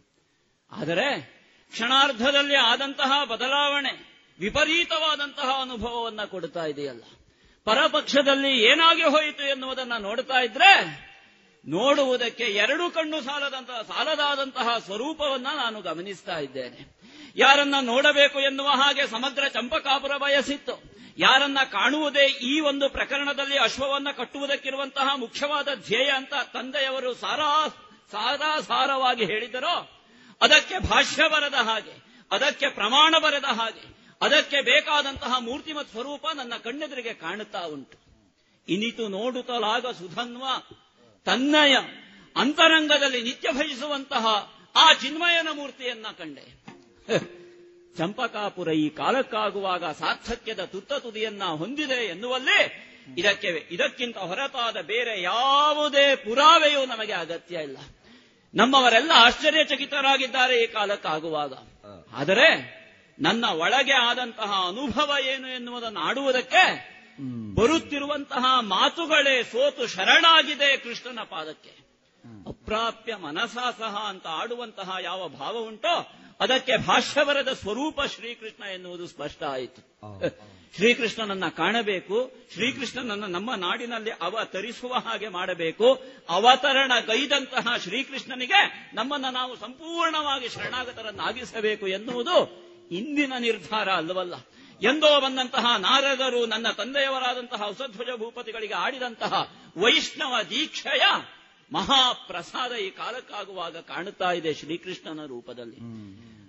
ಆದರೆ 0.72 1.20
ಕ್ಷಣಾರ್ಧದಲ್ಲಿ 1.70 2.56
ಆದಂತಹ 2.56 3.24
ಬದಲಾವಣೆ, 3.24 3.92
ವಿಪರೀತವಾದಂತಹ 4.40 5.58
ಅನುಭವವನ್ನ 5.60 6.24
ಕೊಡ್ತಾ 6.24 6.64
ಇದೆಯಲ್ಲ. 6.64 7.02
ಪರಪಕ್ಷದಲ್ಲಿ 7.64 8.64
ಏನಾಗಿ 8.64 9.02
ಹೋಯಿತು 9.02 9.42
ಎನ್ನುವುದನ್ನ 9.42 9.92
ನೋಡ್ತಾ 9.98 10.42
ಇದ್ರೆ 10.42 10.72
ನೋಡುವುದಕ್ಕೆ 11.66 12.44
ಎರಡು 12.44 12.90
ಕಣ್ಣು 12.90 13.20
ಸಾಲದಂತಹ, 13.20 13.82
ಸಾಲದಾದಂತಹ 13.82 14.78
ಸ್ವರೂಪವನ್ನ 14.78 15.46
ನಾನು 15.56 15.80
ಗಮನಿಸ್ತಾ 15.80 16.38
ಇದ್ದೇನೆ. 16.38 17.00
ಯಾರನ್ನ 17.36 17.74
ನೋಡಬೇಕು 17.80 18.40
ಎನ್ನುವ 18.40 18.68
ಹಾಗೆ 18.68 19.06
ಸಮಗ್ರ 19.06 19.48
ಚಂಪಕಾಪುರ 19.48 20.16
ಬಯಸಿತ್ತು. 20.16 20.81
ಯಾರನ್ನ 21.18 21.58
ಕಾಣುವುದೇ 21.64 22.26
ಈ 22.26 22.60
ಒಂದು 22.60 22.88
ಪ್ರಕರಣದಲ್ಲಿ 22.88 23.58
ಅಶ್ವವನ್ನ 23.58 24.08
ಕಟ್ಟುವುದಕ್ಕಿರುವಂತಹ 24.16 25.16
ಮುಖ್ಯವಾದ 25.16 25.68
ಧ್ಯೇಯ 25.74 26.10
ಅಂತ 26.10 26.34
ತಂದೆಯವರು 26.52 27.14
ಸಾರಾ 27.14 27.68
ಸಾರಾ 28.10 28.60
ಸಾರವಾಗಿ 28.60 29.24
ಹೇಳಿದರೋ, 29.24 29.90
ಅದಕ್ಕೆ 30.40 30.78
ಭಾಷ್ಯ 30.78 31.28
ಬರೆದ 31.28 31.54
ಹಾಗೆ, 31.54 32.24
ಅದಕ್ಕೆ 32.32 32.68
ಪ್ರಮಾಣ 32.68 33.14
ಬರೆದ 33.18 33.44
ಹಾಗೆ, 33.44 33.96
ಅದಕ್ಕೆ 34.20 34.60
ಬೇಕಾದಂತಹ 34.60 35.38
ಮೂರ್ತಿ 35.38 35.72
ಮತ್ತು 35.72 35.92
ಸ್ವರೂಪ 35.92 36.26
ನನ್ನ 36.34 36.52
ಕಣ್ಣೆದುರಿಗೆ 36.56 37.14
ಕಾಣುತ್ತಾ 37.14 37.60
ಉಂಟು. 37.60 37.98
ಇನಿತು 38.68 39.08
ನೋಡುತ್ತಲಾಗ 39.08 39.86
ಸುಧನ್ವ, 39.86 40.44
ತನ್ನಯ 41.24 41.76
ಅಂತರಂಗದಲ್ಲಿ 42.36 43.22
ನಿತ್ಯ 43.22 43.52
ಭಜಿಸುವಂತಹ 43.52 44.26
ಆ 44.76 44.92
ಚಿನ್ಮಯನ 44.92 45.48
ಮೂರ್ತಿಯನ್ನ 45.52 46.06
ಕಂಡೆ. 46.18 46.62
ಚಂಪಕಾಪುರ 47.98 48.68
ಈ 48.72 48.88
ಕಾಲಕ್ಕಾಗುವಾಗ 48.88 49.84
ಸಾರ್ಥಕ್ಯದ 49.84 50.60
ತುತ್ತ 50.64 50.92
ತುದಿಯನ್ನ 50.92 51.44
ಹೊಂದಿದೆ 51.44 51.94
ಎನ್ನುವಲ್ಲೇ 51.94 52.88
ಇದಕ್ಕೆ 53.18 53.68
ಇದಕ್ಕಿಂತ 53.70 54.16
ಹೊರತಾದ 54.16 54.76
ಬೇರೆ 54.80 55.22
ಯಾವುದೇ 55.22 56.16
ಪುರಾವೆಯೂ 56.16 56.86
ನಮಗೆ 56.86 57.12
ಅಗತ್ಯ 57.12 57.56
ಇಲ್ಲ. 57.56 57.76
ನಮ್ಮವರೆಲ್ಲ 58.54 59.10
ಆಶ್ಚರ್ಯಚಕಿತರಾಗಿದ್ದಾರೆ 59.14 60.62
ಈ 60.62 60.66
ಕಾಲಕ್ಕಾಗುವಾಗ. 60.66 61.52
ಆದರೆ 62.12 62.48
ನನ್ನ 63.18 63.44
ಒಳಗೆ 63.44 63.92
ಆದಂತಹ 63.92 64.64
ಅನುಭವ 64.68 65.14
ಏನು 65.26 65.48
ಎನ್ನುವುದನ್ನು 65.48 66.00
ಆಡುವುದಕ್ಕೆ 66.00 66.92
ಬರುತ್ತಿರುವಂತಹ 67.54 68.44
ಮಾತುಗಳೇ 68.60 69.42
ಸೋತು 69.42 69.86
ಶರಣಾಗಿದೆ 69.86 70.76
ಕೃಷ್ಣನ 70.76 71.20
ಪಾದಕ್ಕೆ. 71.22 71.82
ಅಪ್ರಾಪ್ಯ 72.48 73.16
ಮನಸಾ 73.16 73.70
ಸಹ 73.70 74.04
ಅಂತ 74.08 74.26
ಆಡುವಂತಹ 74.26 74.96
ಯಾವ 75.02 75.28
ಭಾವ 75.28 75.58
ಉಂಟೋ 75.58 76.21
ಅದಕ್ಕೆ 76.40 76.76
ಭಾಷ್ಯವರದ 76.76 77.52
ಸ್ವರೂಪ 77.52 78.02
ಶ್ರೀಕೃಷ್ಣ 78.02 78.64
ಎನ್ನುವುದು 78.64 79.06
ಸ್ಪಷ್ಟ 79.06 79.42
ಆಯಿತು. 79.42 79.80
ಶ್ರೀಕೃಷ್ಣನನ್ನ 80.76 81.48
ಕಾಣಬೇಕು 81.48 82.32
ಶ್ರೀಕೃಷ್ಣನನ್ನ 82.52 83.24
ನಮ್ಮ 83.24 83.54
ನಾಡಿನಲ್ಲಿ 83.54 84.10
ಅವತರಿಸುವ 84.10 84.94
ಹಾಗೆ 84.94 85.28
ಮಾಡಬೇಕು 85.28 86.02
ಅವತರಣ 86.28 86.92
ಗೈದಂತಹ 87.06 87.76
ಶ್ರೀಕೃಷ್ಣನಿಗೆ 87.76 88.90
ನಮ್ಮನ್ನ 88.94 89.26
ನಾವು 89.30 89.56
ಸಂಪೂರ್ಣವಾಗಿ 89.56 90.48
ಶರಣಾಗತರನ್ನಾಗಿಸಬೇಕು 90.48 91.86
ಎನ್ನುವುದು 91.86 92.62
ಇಂದಿನ 92.90 93.32
ನಿರ್ಧಾರ 93.38 93.90
ಅಲ್ಲವಲ್ಲ. 93.92 94.34
ಎಂದೋ 94.82 95.20
ಬಂದಂತಹ 95.20 95.76
ನಾರದರು 95.78 96.46
ನನ್ನ 96.46 96.70
ತಂದೆಯವರಾದಂತಹ 96.70 97.62
ಹೊಸಧ್ವಜ 97.62 98.08
ಭೂಪತಿಗಳಿಗೆ 98.16 98.74
ಆಡಿದಂತಹ 98.74 99.54
ವೈಷ್ಣವ 99.76 100.42
ದೀಕ್ಷೆಯ 100.50 101.02
ಮಹಾಪ್ರಸಾದ 101.72 102.72
ಈ 102.72 102.90
ಕಾಲಕ್ಕಾಗುವಾಗ 102.90 103.76
ಕಾಣುತ್ತಾ 103.76 104.32
ಇದೆ 104.32 104.54
ಶ್ರೀಕೃಷ್ಣನ 104.54 105.26
ರೂಪದಲ್ಲಿ. 105.26 105.76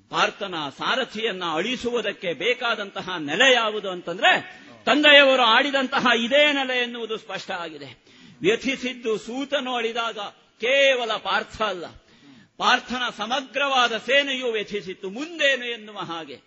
ಪಾರ್ಥನ 0.09 0.55
ಸಾರಥಿಯನ್ನ 0.77 1.43
ಅಳಿಸುವುದಕ್ಕೆ 1.53 2.33
ಬೇಕಾದಂತಹ 2.33 3.15
ನೆಲೆ 3.17 3.53
ಯಾವುದು 3.53 3.89
ಅಂತಂದ್ರೆ 3.89 4.63
ತಂದೆಯವರು 4.85 5.41
ಆಡಿದಂತಹ 5.41 6.05
ಇದೇ 6.17 6.53
ನೆಲೆ 6.53 6.83
ಎನ್ನುವುದು 6.83 7.17
ಸ್ಪಷ್ಟ 7.17 7.51
ಆಗಿದೆ. 7.51 8.03
ವ್ಯಥಿಸಿದ್ದು 8.41 9.17
ಸೂತನು 9.17 9.75
ಅಳಿದಾಗ 9.75 10.19
ಕೇವಲ 10.59 11.13
ಪಾರ್ಥ 11.13 11.61
ಅಲ್ಲ. 11.61 11.85
ಪಾರ್ಥನ 12.57 13.01
ಸಮಗ್ರವಾದ 13.17 13.97
ಸೇನೆಯು 13.97 14.51
ವ್ಯಥಿಸಿತ್ತು. 14.51 15.09
ಮುಂದೇನು 15.09 15.65
ಎನ್ನುವ 15.65 15.97
ಹಾಗೆ. 15.97 16.39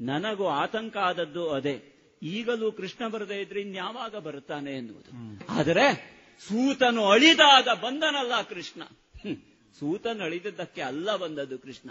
ನನಗೂ 0.00 0.46
ಆತಂಕ 0.46 0.96
ಆದದ್ದು 0.96 1.50
ಅದೇ. 1.50 1.92
ಈಗಲೂ 2.22 2.72
ಕೃಷ್ಣ 2.72 3.08
ಬರದೇ 3.08 3.34
ಇದ್ರೆ 3.34 3.60
ಇನ್ಯಾವಾಗ 3.60 4.16
ಬರುತ್ತಾನೆ 4.16 4.72
ಎನ್ನುವುದು. 4.72 5.44
ಆದರೆ 5.52 6.15
ಸೂತನು 6.40 7.10
ಅಳಿದಾಗ 7.10 7.68
ಬಂದನಲ್ಲ 7.68 8.42
ಕೃಷ್ಣ. 8.42 8.82
ಸೂತನು 9.80 10.24
ಅಳಿದದ್ದಕ್ಕೆ 10.24 10.82
ಅಲ್ಲ 10.82 11.16
ಬಂದದ್ದು 11.16 11.58
ಕೃಷ್ಣ. 11.58 11.90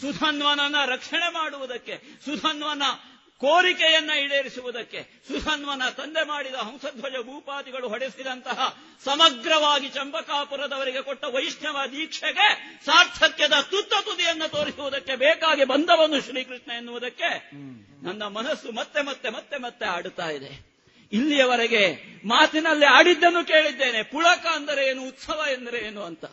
ಸುಧನ್ವನನ್ನ 0.00 0.76
ರಕ್ಷಣೆ 0.86 1.32
ಮಾಡುವುದಕ್ಕೆ 1.32 2.20
ಸುಧನ್ವನ 2.24 2.82
ಕೋರಿಕೆಯನ್ನ 3.38 4.10
ಈಡೇರಿಸುವುದಕ್ಕೆ 4.24 5.22
ಸುಧನ್ವನ 5.28 5.82
ತಂದೆ 5.88 6.26
ಮಾಡಿದ 6.26 6.54
ಹಂಸಧ್ವಜ 6.54 7.12
ಭೂಪಾದಿಗಳು 7.12 7.88
ಹೊಡೆಸಿದಂತಹ 7.88 8.78
ಸಮಗ್ರವಾಗಿ 9.04 9.88
ಚಂಪಕಾಪುರದವರಿಗೆ 9.88 11.02
ಕೊಟ್ಟ 11.02 11.24
ವೈಷ್ಣವ 11.24 11.78
ದೀಕ್ಷೆಗೆ 11.92 12.78
ಸಾರ್ಥಕ್ಯದ 12.84 13.52
ತುತ್ತ 13.70 13.94
ತುದಿಯನ್ನು 14.04 14.50
ತೋರಿಸುವುದಕ್ಕೆ 14.50 15.16
ಬೇಕಾಗಿ 15.16 15.64
ಬಂದವನು 15.64 16.20
ಶ್ರೀಕೃಷ್ಣ 16.20 16.70
ಎನ್ನುವುದಕ್ಕೆ 16.70 17.50
ನನ್ನ 18.02 18.22
ಮನಸ್ಸು 18.22 18.72
ಮತ್ತೆ 18.72 19.02
ಮತ್ತೆ 19.02 19.28
ಮತ್ತೆ 19.28 19.56
ಮತ್ತೆ 19.56 19.86
ಆಡುತ್ತಾ 19.86 20.30
ಇದೆ. 20.30 20.73
ಇಲ್ಲಿಯವರೆಗೆ 21.14 22.14
ಮಾತಿನಲ್ಲಿ 22.24 22.86
ಆಡಿದ್ದನ್ನು 22.86 23.46
ಕೇಳಿದ್ದೇನೆ. 23.46 24.02
ಪುಳಕ 24.02 24.46
ಅಂದರೆ 24.46 24.88
ಏನು, 24.88 25.08
ಉತ್ಸವ 25.08 25.44
ಎಂದರೆ 25.52 25.78
ಏನು 25.78 26.02
ಅಂತ. 26.02 26.24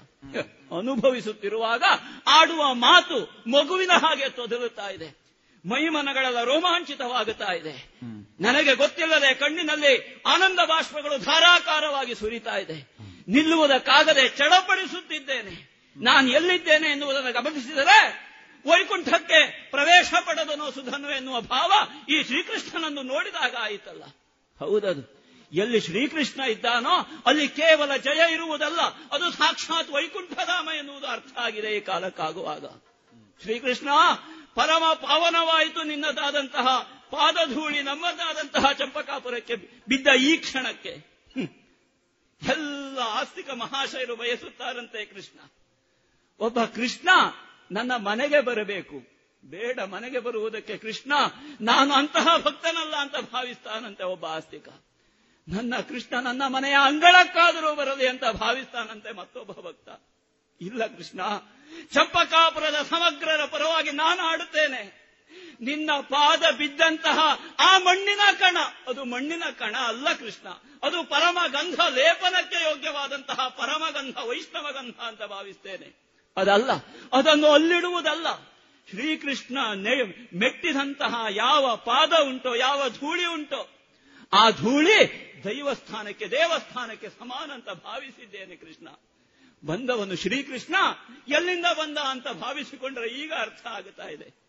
ಅನುಭವಿಸುತ್ತಿರುವಾಗ 0.78 1.84
ಆಡುವ 2.28 2.74
ಮಾತು 2.74 3.44
ಮಗುವಿನ 3.48 3.92
ಹಾಗೆ 3.92 4.30
ತೊದಲುತ್ತಾ 4.30 4.90
ಇದೆ. 4.90 5.22
ಮೈಮನಗಳೆಲ್ಲ 5.66 6.44
ರೋಮಾಂಚಿತವಾಗುತ್ತಾ 6.44 7.54
ಇದೆ. 7.54 8.00
ನನಗೆ 8.40 8.76
ಗೊತ್ತಿಲ್ಲದೆ 8.76 9.34
ಕಣ್ಣಿನಲ್ಲಿ 9.34 10.24
ಆನಂದ 10.28 10.60
ಬಾಷ್ಪಗಳು 10.66 11.18
ಧಾರಾಕಾರವಾಗಿ 11.18 12.16
ಸುರಿತಾ 12.16 12.58
ಇದೆ. 12.58 12.96
ನಿಲ್ಲುವುದಕ್ಕಾಗದೆ 13.28 14.30
ಚಡಪಡಿಸುತ್ತಿದ್ದೇನೆ. 14.30 15.72
ನಾನು 15.98 16.32
ಎಲ್ಲಿದ್ದೇನೆ 16.32 16.88
ಎನ್ನುವುದನ್ನು 16.88 17.32
ಗಮನಿಸಿದರೆ 17.34 18.32
ವೈಕುಂಠಕ್ಕೆ 18.66 19.70
ಪ್ರವೇಶ 19.72 20.14
ಪಡೆದನೋ 20.26 20.72
ಸುಧನು 20.72 21.16
ಎನ್ನುವ 21.16 21.42
ಭಾವ 21.42 21.72
ಈ 22.10 22.24
ಶ್ರೀಕೃಷ್ಣನನ್ನು 22.24 23.02
ನೋಡಿದಾಗ 23.02 23.56
ಆಯಿತಲ್ಲ. 23.60 24.04
ಹೌದದು. 24.62 25.22
ಎಲ್ಲಿ 25.54 25.80
ಶ್ರೀಕೃಷ್ಣ 25.82 26.42
ಇದ್ದಾನೋ 26.44 27.24
ಅಲ್ಲಿ 27.26 27.48
ಕೇವಲ 27.48 27.96
ಜಯ 27.96 28.34
ಇರುವುದಲ್ಲ, 28.34 28.82
ಅದು 29.12 29.32
ಸಾಕ್ಷಾತ್ 29.32 29.90
ವೈಕುಂಠಧಾಮ 29.90 30.70
ಎನ್ನುವುದು 30.78 31.08
ಅರ್ಥ 31.08 31.38
ಆಗಿದೆ 31.38 31.78
ಈ 31.78 31.80
ಕಾಲಕ್ಕಾಗುವಾಗ. 31.80 32.66
ಶ್ರೀಕೃಷ್ಣ 33.42 33.90
ಪರಮ 34.56 34.84
ಪಾವನವಾಯಿತು 34.94 35.84
ನಿನ್ನದಾದಂತಹ, 35.84 36.68
ಪಾದಧೂಳಿ 37.12 37.82
ನಮ್ಮದಾದಂತಹ 37.82 38.72
ಚಂಪಕಾಪುರಕ್ಕೆ 38.72 39.56
ಬಿದ್ದ 39.88 40.08
ಈ 40.20 40.38
ಕ್ಷಣಕ್ಕೆ. 40.38 40.94
ಎಲ್ಲ 42.50 43.00
ಆಸ್ತಿಕ 43.00 43.50
ಮಹಾಶಯರು 43.50 44.16
ಬಯಸುತ್ತಾರಂತೆ 44.16 45.06
ಕೃಷ್ಣ. 45.06 45.40
ಒಬ್ಬ 46.40 46.64
ಕೃಷ್ಣ 46.64 47.10
ನನ್ನ 47.72 47.92
ಮನೆಗೆ 47.96 48.40
ಬರಬೇಕು. 48.40 49.21
ಬೇಡ 49.44 49.80
ಮನೆಗೆ 49.80 50.20
ಬರುವುದಕ್ಕೆ 50.20 50.78
ಕೃಷ್ಣ, 50.78 51.14
ನಾನು 51.62 51.94
ಅಂತಹ 51.94 52.38
ಭಕ್ತನಲ್ಲ 52.38 52.96
ಅಂತ 52.96 53.18
ಭಾವಿಸ್ತಾನಂತೆ 53.18 54.04
ಒಬ್ಬ 54.04 54.26
ಆಸ್ತಿಕ. 54.26 54.70
ನನ್ನ 55.48 55.74
ಕೃಷ್ಣ 55.90 56.20
ನನ್ನ 56.20 56.44
ಮನೆಯ 56.48 56.76
ಅಂಗಳಕ್ಕಾದರೂ 56.84 57.76
ಬರಲಿ 57.76 58.08
ಅಂತ 58.08 58.26
ಭಾವಿಸ್ತಾನಂತೆ 58.26 59.12
ಮತ್ತೊಬ್ಬ 59.12 59.52
ಭಕ್ತ. 59.52 59.90
ಇಲ್ಲ 60.62 60.86
ಕೃಷ್ಣ, 60.86 61.22
ಚಂಪಕಾಪುರದ 61.92 62.88
ಸಮಗ್ರರ 62.90 63.46
ಪರವಾಗಿ 63.46 63.92
ನಾನು 63.92 64.22
ಆಡುತ್ತೇನೆ 64.22 65.02
ನಿನ್ನ 65.62 65.90
ಪಾದ 66.02 66.44
ಬಿದ್ದಂತಹ 66.58 67.20
ಆ 67.60 67.78
ಮಣ್ಣಿನ 67.78 68.20
ಕಣ, 68.40 68.58
ಅದು 68.88 69.04
ಮಣ್ಣಿನ 69.04 69.44
ಕಣ 69.60 69.76
ಅಲ್ಲ 69.78 70.14
ಕೃಷ್ಣ. 70.14 70.50
ಅದು 70.84 71.04
ಪರಮಗಂಧ 71.04 71.80
ಲೇಪನಕ್ಕೆ 71.80 72.70
ಯೋಗ್ಯವಾದಂತಹ 72.70 73.48
ಪರಮಗಂಧ 73.48 74.18
ವೈಷ್ಣವ 74.18 74.72
ಗಂಧ 74.72 75.00
ಅಂತ 75.00 75.24
ಭಾವಿಸ್ತೇನೆ. 75.24 75.90
ಅದಲ್ಲ, 76.38 76.72
ಅದನ್ನು 77.14 77.48
ಅಲ್ಲಿಡುವುದಲ್ಲ. 77.48 78.51
ಶ್ರೀಕೃಷ್ಣ 78.90 79.58
ನೆ- 79.76 80.38
ಮೆಟ್ಟಿದಂತಹ 80.38 81.16
ಯಾವ 81.30 81.76
ಪಾದ 81.76 82.14
ಉಂಟೋ, 82.22 82.56
ಯಾವ 82.56 82.90
ಧೂಳಿ 82.90 83.26
ಉಂಟೋ, 83.26 83.70
ಆ 84.34 84.50
ಧೂಳಿ 84.50 85.32
ದೈವಸ್ಥಾನಕ್ಕೆ, 85.44 86.32
ದೇವಸ್ಥಾನಕ್ಕೆ 86.32 87.10
ಸಮಾನ 87.10 87.52
ಅಂತ 87.52 87.70
ಭಾವಿಸಿದ್ದೇನೆ 87.70 88.56
ಕೃಷ್ಣ. 88.56 88.88
ಬಂದವನು 89.66 90.16
ಶ್ರೀಕೃಷ್ಣ, 90.16 90.76
ಎಲ್ಲಿಂದ 91.28 91.66
ಬಂದ 91.80 91.98
ಅಂತ 91.98 92.28
ಭಾವಿಸಿಕೊಂಡ್ರೆ 92.28 93.08
ಈಗ 93.08 93.34
ಅರ್ಥ 93.34 93.68
ಆಗುತ್ತಾ 93.68 94.08
ಇದೆ. 94.08 94.42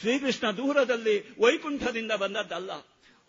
ಶ್ರೀಕೃಷ್ಣ 0.00 0.50
ದೂರದಲ್ಲಿ 0.50 1.40
ವೈಕುಂಠದಿಂದ 1.40 2.12
ಬಂದದ್ದಲ್ಲ. 2.12 2.72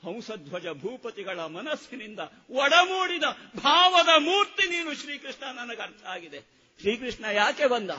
ಹಂಸಧ್ವಜ 0.03 0.67
ಭೂಪತಿಗಳ 0.67 1.39
ಮನಸ್ಸಿನಿಂದ 1.39 2.19
ಒಡಮೂಡಿದ 2.49 3.23
ಭಾವದ 3.55 4.09
ಮೂರ್ತಿ 4.17 4.67
ನೀನು 4.67 4.95
ಶ್ರೀಕೃಷ್ಣ 4.95 5.59
ನನಗೆ 5.59 5.81
ಅರ್ಥ 5.81 6.05
ಆಗಿದೆ. 6.05 6.39
ಶ್ರೀಕೃಷ್ಣ 6.79 7.25
ಯಾಕೆ 7.25 7.67
ಬಂದ? 7.67 7.89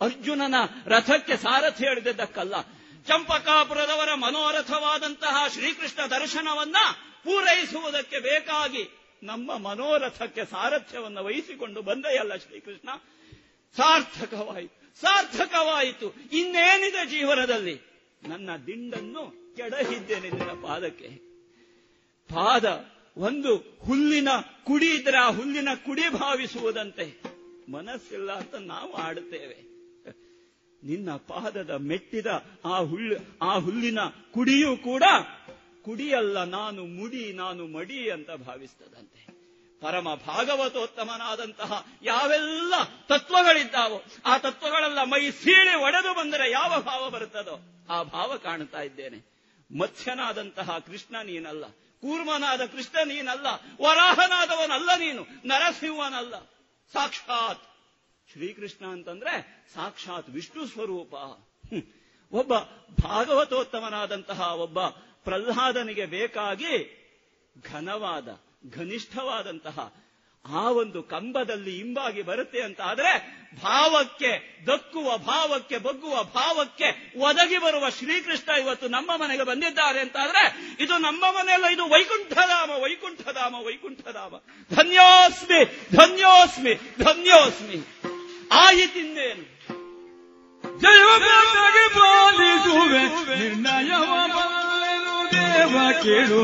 ಅರ್ಜುನನ 0.00 0.54
ರಥಕ್ಕೆ 0.86 1.36
ಸಾರಥಿ 1.36 1.84
ಹೇಳಿದ್ದಕ್ಕಲ್ಲ 1.84 2.60
ಚಂಪಕಾಪುರದವರ 3.06 4.14
ಮನೋರಥವಾದಂತಹ 4.14 5.44
ಶ್ರೀಕೃಷ್ಣ 5.48 6.06
ದರ್ಶನವನ್ನ 6.06 6.76
ಪೂರೈಸುವುದಕ್ಕೆ 7.24 8.18
ಬೇಕಾಗಿ 8.18 8.88
ನಮ್ಮ 9.22 9.58
ಮನೋರಥಕ್ಕೆ 9.58 10.44
ಸಾರಥ್ಯವನ್ನು 10.44 11.24
ವಹಿಸಿಕೊಂಡು 11.24 11.82
ಬಂದೆಯಲ್ಲ 11.82 12.36
ಶ್ರೀಕೃಷ್ಣ. 12.36 12.88
ಸಾರ್ಥಕವಾಯಿತು 13.76 15.00
ಸಾರ್ಥಕವಾಯಿತು. 15.00 16.14
ಇನ್ನೇನಿದೆ 16.32 17.06
ಜೀವನದಲ್ಲಿ? 17.06 17.80
ನನ್ನ 18.28 18.50
ದಿಂಡನ್ನು 18.66 19.54
ಕೆಡಹಿದ್ದೇನೆ 19.56 20.30
ನಿನ್ನ 20.30 20.62
ಪಾದಕ್ಕೆ. 20.62 21.08
ಪಾದ 22.34 22.84
ಒಂದು 23.16 23.56
ಹುಲ್ಲಿನ 23.56 24.28
ಕುಡಿ 24.64 24.94
ಇದ್ರೆ 24.94 25.18
ಆ 25.18 25.28
ಹುಲ್ಲಿನ 25.28 25.68
ಕುಡಿ 25.84 26.08
ಭಾವಿಸುವುದಂತೆ. 26.08 27.22
ಮನಸ್ಸಿಲ್ಲ 27.72 28.32
ಅಂತ 28.32 28.54
ನಾವು 28.54 28.94
ಆಡುತ್ತೇವೆ. 28.94 29.65
ನಿನ್ನ 30.88 31.10
ಪಾದದ 31.30 31.72
ಮೆಟ್ಟಿದ 31.90 32.28
ಆ 32.64 32.76
ಹುಲ್ಲು 32.90 33.16
ಆ 33.42 33.52
ಹುಲ್ಲಿನ 33.58 34.00
ಕುಡಿಯೂ 34.34 34.72
ಕೂಡ 34.88 35.04
ಕುಡಿಯಲ್ಲ, 35.86 36.36
ನಾನು 36.44 36.80
ಮುಡಿ, 36.98 37.24
ನಾನು 37.32 37.62
ಮಡಿ 37.66 37.98
ಅಂತ 38.10 38.30
ಭಾವಿಸ್ತದಂತೆ. 38.46 39.20
ಪರಮ 39.82 40.08
ಭಾಗವತೋತ್ತಮನಾದಂತಹ 40.26 41.72
ಯಾವೆಲ್ಲ 42.02 42.74
ತತ್ವಗಳಿದ್ದಾವೋ, 43.08 43.98
ಆ 44.24 44.34
ತತ್ವಗಳೆಲ್ಲ 44.38 45.00
ಮೈ 45.04 45.22
ಸೀಳಿ 45.42 45.74
ಒಡೆದು 45.82 46.12
ಬಂದರೆ 46.14 46.46
ಯಾವ 46.50 46.72
ಭಾವ 46.80 47.02
ಬರುತ್ತದೋ, 47.10 47.56
ಆ 47.90 48.02
ಭಾವ 48.14 48.30
ಕಾಣ್ತಾ 48.36 48.80
ಇದ್ದೇನೆ. 48.80 49.18
ಮತ್ಸ್ಯನಾದಂತಹ 49.70 50.78
ಕೃಷ್ಣ 50.78 51.16
ನೀನಲ್ಲ, 51.24 51.64
ಕೂರ್ಮನಾದ 52.02 52.62
ಕೃಷ್ಣ 52.64 52.96
ನೀನಲ್ಲ, 53.04 53.46
ವರಾಹನಾದವನಲ್ಲ 53.80 54.90
ನೀನು, 54.98 55.22
ನರಸಿಂಹನಲ್ಲ, 55.44 56.34
ಸಾಕ್ಷಾತ್ 56.92 57.65
ಶ್ರೀಕೃಷ್ಣ 58.32 58.86
ಅಂತಂದ್ರೆ 58.86 59.64
ಸಾಕ್ಷಾತ್ 59.74 60.30
ವಿಷ್ಣು 60.30 60.66
ಸ್ವರೂಪ. 60.66 61.14
ಒಬ್ಬ 62.32 62.54
ಭಾಗವತೋತ್ತಮನಾದಂತಹ 63.02 64.54
ಒಬ್ಬ 64.54 64.86
ಪ್ರಹ್ಲಾದನಿಗೆ 65.24 66.06
ಬೇಕಾಗಿ 66.06 66.74
ಘನವಾದ, 67.72 68.28
ಘನಿಷ್ಠವಾದಂತಹ 68.74 69.94
ಆ 70.44 70.70
ಒಂದು 70.70 71.02
ಕಂಬದಲ್ಲಿ 71.02 71.78
ಇಂಬಾಗಿ 71.78 72.22
ಬರುತ್ತೆ 72.22 72.60
ಅಂತ 72.62 72.80
ಆದರೆ 72.80 73.12
ಭಾವಕ್ಕೆ, 73.62 74.62
ದಕ್ಕುವ 74.66 75.18
ಭಾವಕ್ಕೆ, 75.18 75.78
ಬಗ್ಗುವ 75.78 76.22
ಭಾವಕ್ಕೆ 76.22 77.18
ಒದಗಿ 77.18 77.58
ಬರುವ 77.58 77.88
ಶ್ರೀಕೃಷ್ಣ 77.90 78.50
ಇವತ್ತು 78.60 78.88
ನಮ್ಮ 78.88 79.10
ಮನೆಗೆ 79.16 79.42
ಬಂದಿದ್ದಾರೆ 79.42 80.00
ಅಂತ 80.00 80.16
ಅಂತಾದ್ರೆ 80.16 80.76
ಇದು 80.84 80.98
ನಮ್ಮ 80.98 81.24
ಮನೆಯಲ್ಲ, 81.30 81.66
ಇದು 81.66 81.84
ವೈಕುಂಠಧಾಮ 81.86 82.70
ವೈಕುಂಠಧಾಮ 82.70 83.54
ವೈಕುಂಠಧಾಮ. 83.54 84.34
ಧನ್ಯೋಸ್ಮಿ 84.70 85.64
ಧನ್ಯೋಸ್ಮಿ 85.96 86.74
ಧನ್ಯೋಸ್ಮಿ. 87.04 88.05
ఆయతిందేను 88.50 89.44
జయోగాగి 90.64 91.86
పాలిಸುవే 91.96 93.02
నిర్ణయవ 93.32 94.12
దేవ 95.32 95.74
కేడు 96.02 96.42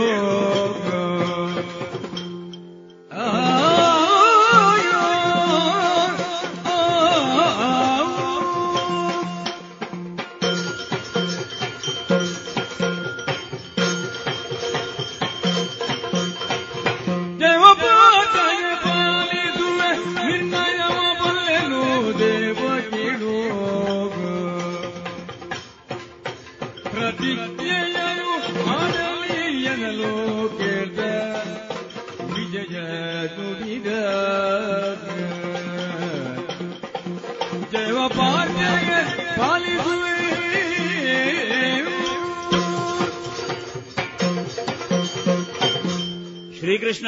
ಶ್ರೀಕೃಷ್ಣ 46.83 47.07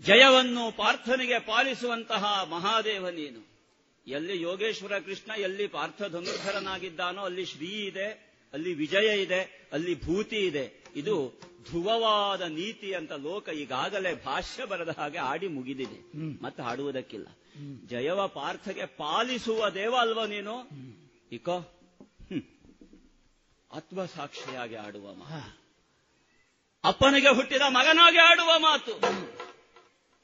ಜಯವನ್ನು 0.00 0.76
ಪಾರ್ಥನಿಗೆ 0.76 1.38
ಪಾಲಿಸುವಂತಹ 1.38 2.46
ಮಹಾದೇವ 2.50 3.08
ನೀನು. 3.08 3.40
ಎಲ್ಲಿ 4.06 4.42
ಯೋಗೇಶ್ವರ 4.42 4.98
ಕೃಷ್ಣ 4.98 5.30
ಎಲ್ಲಿ 5.40 5.66
ಪಾರ್ಥ 5.66 6.02
ಧನುರ್ಧರನಾಗಿದ್ದಾನೋ 6.02 7.22
ಅಲ್ಲಿ 7.22 7.46
ಶ್ರೀ 7.46 7.66
ಇದೆ 7.66 8.06
ಅಲ್ಲಿ 8.52 8.74
ವಿಜಯ 8.74 9.22
ಇದೆ 9.22 9.68
ಅಲ್ಲಿ 9.72 10.06
ಭೂತಿ 10.06 10.36
ಇದೆ. 10.36 10.84
ಇದು 10.96 11.40
ಧ್ರುವವಾದ 11.64 12.40
ನೀತಿ 12.40 12.92
ಅಂತ 12.92 13.12
ಲೋಕ 13.12 13.48
ಈಗಾಗಲೇ 13.48 14.14
ಭಾಷ್ಯ 14.14 14.64
ಬರದ 14.64 14.94
ಹಾಗೆ 14.98 15.18
ಆಡಿ 15.18 15.48
ಮುಗಿದಿದೆ. 15.48 16.00
ಮತ್ತೆ 16.42 16.62
ಹಾಡುವುದಕ್ಕಿಲ್ಲ. 16.62 17.26
ಜಯವ 17.86 18.26
ಪಾರ್ಥಗೆ 18.26 18.86
ಪಾಲಿಸುವ 18.86 19.68
ದೇವ 19.68 19.96
ಅಲ್ವ 19.96 20.24
ನೀನು? 20.24 20.68
ಇಕೋ 21.32 21.56
ಆತ್ಮ 23.72 24.04
ಸಾಕ್ಷಿಯಾಗಿ 24.04 24.74
ಆಡುವ 24.74 25.14
ಮಾತು 25.14 25.59
ಅಪ್ಪನಿಗೆ 26.84 27.28
ಹುಟ್ಟಿದ 27.28 27.62
ಮಗನಾಗಿ 27.68 28.18
ಆಡುವ 28.18 28.58
ಮಾತು. 28.58 28.92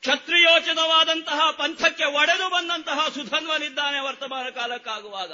ಕ್ಷತ್ರಿಯೋಚಿತವಾದಂತಹ 0.00 1.50
ಪಂಥಕ್ಕೆ 1.50 2.04
ಒಡೆದು 2.04 2.48
ಬಂದಂತಹ 2.48 3.08
ಸುಧನ್ವನಿದ್ದಾನೆ 3.14 4.00
ವರ್ತಮಾನ 4.00 4.46
ಕಾಲಕ್ಕಾಗುವಾಗ. 4.48 5.32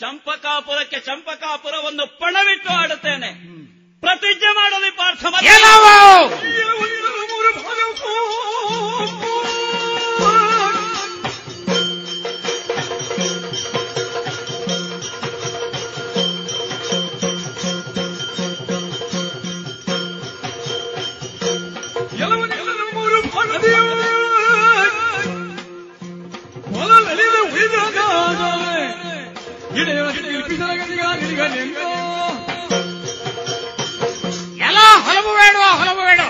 ಚಂಪಕಾಪುರಕ್ಕೆ 0.00 1.00
ಚಂಪಕಾಪುರವನ್ನು 1.00 2.18
ಪಣವಿಟ್ಟು 2.18 2.70
ಆಡುತ್ತೇನೆ. 2.72 3.30
ಪ್ರತಿಜ್ಞೆ 4.00 4.54
ಮಾಡಲಿ 4.54 4.90
ಪಾರ್ಥ 4.90 5.24
ಎಲ್ಲ 34.60 34.78
ಹೊಲಬು 35.06 35.32
ಬೇಡ 35.34 35.56
ಹೊಲಬು 35.72 36.02
ಬೇಡ. 36.02 36.20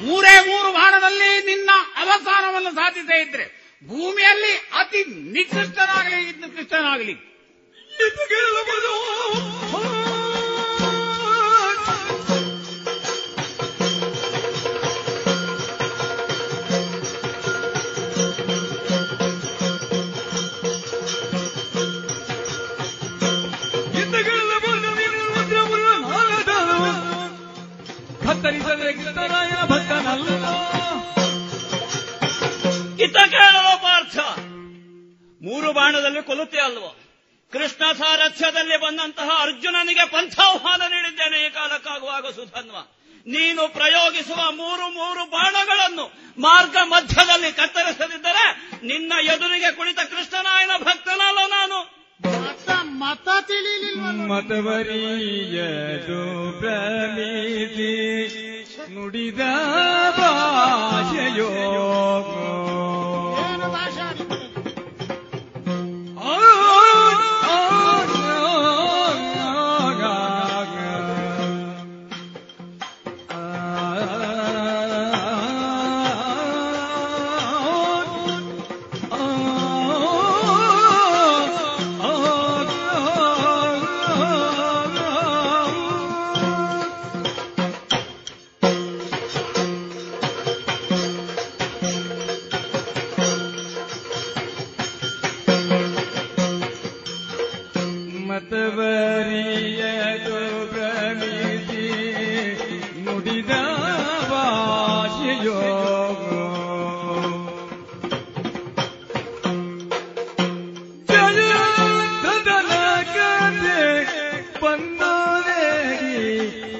ಮೂರೇ 0.00 0.34
ಮೂರು 0.48 0.72
ವಾರದಲ್ಲಿ 0.72 1.44
ನಿನ್ನ 1.46 1.70
ಅವಸಾನವನ್ನು 1.96 2.70
ಸಾಧಿಸೇ 2.70 3.16
ಇದ್ರೆ 3.22 3.46
ಭೂಮಿಯಲ್ಲಿ 3.82 4.52
ಅತಿ 4.78 5.00
ನಿಕೃಷ್ಟನಾಗಲಿ 5.32 6.20
ನಿಕೃಷ್ಟನಾಗಲಿ 6.40 7.14
ಕತ್ತರಿಸದೆ 28.38 28.92
ಕೃಷ್ಣರಾಯನ 28.92 29.64
ಭಕ್ತನಲ್ಲ. 29.64 30.44
ಇತ್ತ 33.02 33.16
ಕೇಳಲು 33.30 33.82
ಪಾರ್ಥ. 33.82 34.18
ಮೂರು 35.42 35.72
ಬಾಣದಲ್ಲಿ 35.72 36.22
ಕೊಲ್ಲುತ್ತೆ 36.22 36.60
ಅಲ್ವೋ? 36.60 37.00
ಕೃಷ್ಣ 37.52 37.92
ಸಾರಥ್ಯದಲ್ಲಿ 37.92 38.76
ಬಂದಂತಹ 38.76 39.28
ಅರ್ಜುನನಿಗೆ 39.40 40.06
ಪಂಥಾಹ್ವಾನ 40.08 40.82
ನೀಡಿದ್ದೇನೆ 40.82 41.46
ಈ 41.46 41.50
ಕಾಲಕ್ಕಾಗುವಾಗ 41.50 42.26
ಸುಧನ್ವ. 42.26 42.76
ನೀನು 43.26 43.68
ಪ್ರಯೋಗಿಸುವ 43.68 44.50
ಮೂರು 44.50 44.88
ಮೂರು 44.88 45.30
ಬಾಣಗಳನ್ನು 45.30 46.12
ಮಾರ್ಗ 46.40 46.76
ಮಧ್ಯದಲ್ಲಿ 46.82 47.52
ಕತ್ತರಿಸದಿದ್ದರೆ 47.52 48.70
ನಿನ್ನ 48.86 49.12
ಎದುರಿಗೆ 49.24 49.72
ಕುಳಿತ 49.72 50.00
ಕೃಷ್ಣನಾಯನ 50.00 50.70
ಭಕ್ತನಲ್ಲ 50.78 51.38
ನಾನು. 51.48 51.97
ಮತ 52.20 53.28
ಮತವರಿಯದು 54.28 56.20
ಪ್ರಮಿತಿ 56.60 57.92
ನುಡಿದ 58.90 59.42
ಭಾಷೆಯೋ 60.18 61.50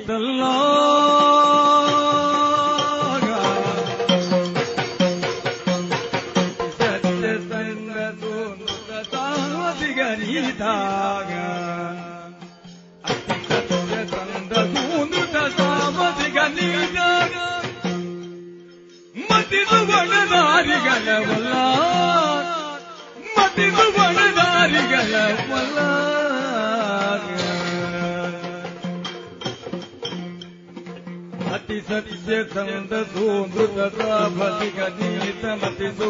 the 0.08 0.18
Lord. 0.18 0.57
Gadi 34.58 34.70
Gadi 34.74 35.06
Gita 35.22 35.54
Matizo 35.56 36.07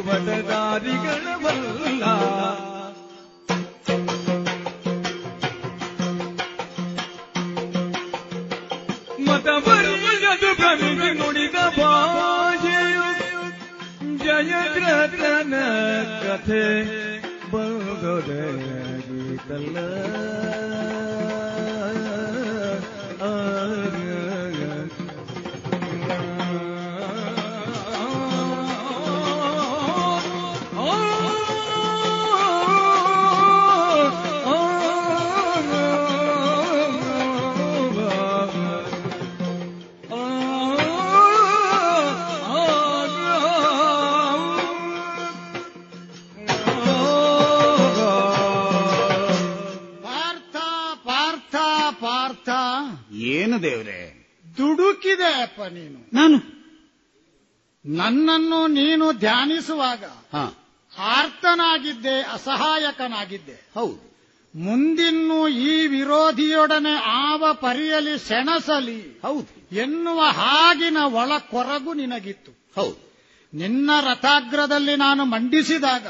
ಹೌದು. 63.78 64.08
ಮುಂದಿನ್ನು 64.54 65.48
ಈ 65.48 65.86
ವಿರೋಧಿಯೊಡನೆ 65.86 66.94
ಆವ 67.04 67.44
ಪರಿಯಲಿ 67.52 68.28
ಸೆಣಸಲಿ 68.28 69.20
ಹೌದು. 69.22 69.76
ಎನ್ನುವ 69.76 70.22
ಹಾಗಿನ 70.22 70.96
ಒಳ 70.96 71.38
ಕೊರಗು 71.38 71.94
ನಿನಗಿತ್ತು. 71.94 72.52
ಹೌದು. 72.76 73.08
ನಿನ್ನ 73.54 73.90
ರಥಾಗ್ರದಲ್ಲಿ 74.00 74.96
ನಾನು 74.96 75.24
ಮಂಡಿಸಿದಾಗ 75.24 76.06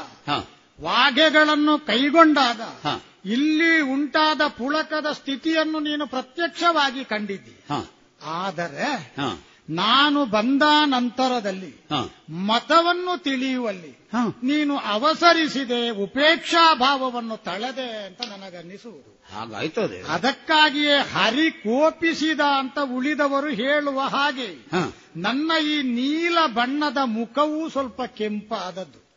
ವಾಗೆಗಳನ್ನು 0.81 1.85
ಕೈಗೊಂಡಾಗ 1.85 2.61
ಹಾ. 2.61 3.03
ಇಲ್ಲಿ 3.25 3.81
ಉಂಟಾದ 3.81 4.41
ಪುಳಕದ 4.47 5.11
ಸ್ಥಿತಿಯನ್ನು 5.11 5.79
ನೀನು 5.79 6.07
ಪ್ರತ್ಯಕ್ಷವಾಗಿ 6.07 7.05
ಕಂಡಿದ್ದಿ. 7.05 7.65
ಹಾ. 7.69 7.91
ಆದರೆ 8.23 9.13
ಹಾ. 9.21 9.43
ನಾನು 9.69 10.25
ಬಂದ 10.25 10.63
ನಂತರದಲ್ಲಿ 10.85 11.87
ಹಾ. 11.91 12.09
ಮತವನ್ನು 12.29 13.23
ತಿಳಿಯುವಲ್ಲಿ 13.23 13.91
ಹಾ. 14.13 14.39
ನೀನು 14.43 14.77
ಅವಸರಿಸಿದೆ 14.77 15.89
ಉಪೇಕ್ಷಾ 15.89 16.73
ಭಾವವನ್ನು 16.73 17.37
ತಳೆದೆ 17.37 18.05
ಅಂತ 18.05 18.21
ನನಗನ್ನಿಸುವುದು. 18.21 19.35
ಹಾಗಾಯ್ತದೆ 19.35 20.01
ಅದಕ್ಕಾಗಿಯೇ 20.01 20.97
ಹರಿ 20.97 21.51
ಕೋಪಿಸಿದ 21.51 22.39
ಅಂತ 22.39 22.79
ಉಳಿದವರು 22.93 23.47
ಹೇಳುವ 23.47 23.99
ಹಾಗೆ 24.01 24.45
ಹಾ. 24.45 24.91
ನನ್ನ 25.15 25.51
ಈ 25.63 25.81
ನೀಲ 25.81 26.37
ಬಣ್ಣದ 26.47 26.97
ಮುಖವೂ 27.03 27.69
ಸ್ವಲ್ಪ 27.69 28.01
ಕೆಂಪಾದದ್ದು. 28.01 29.09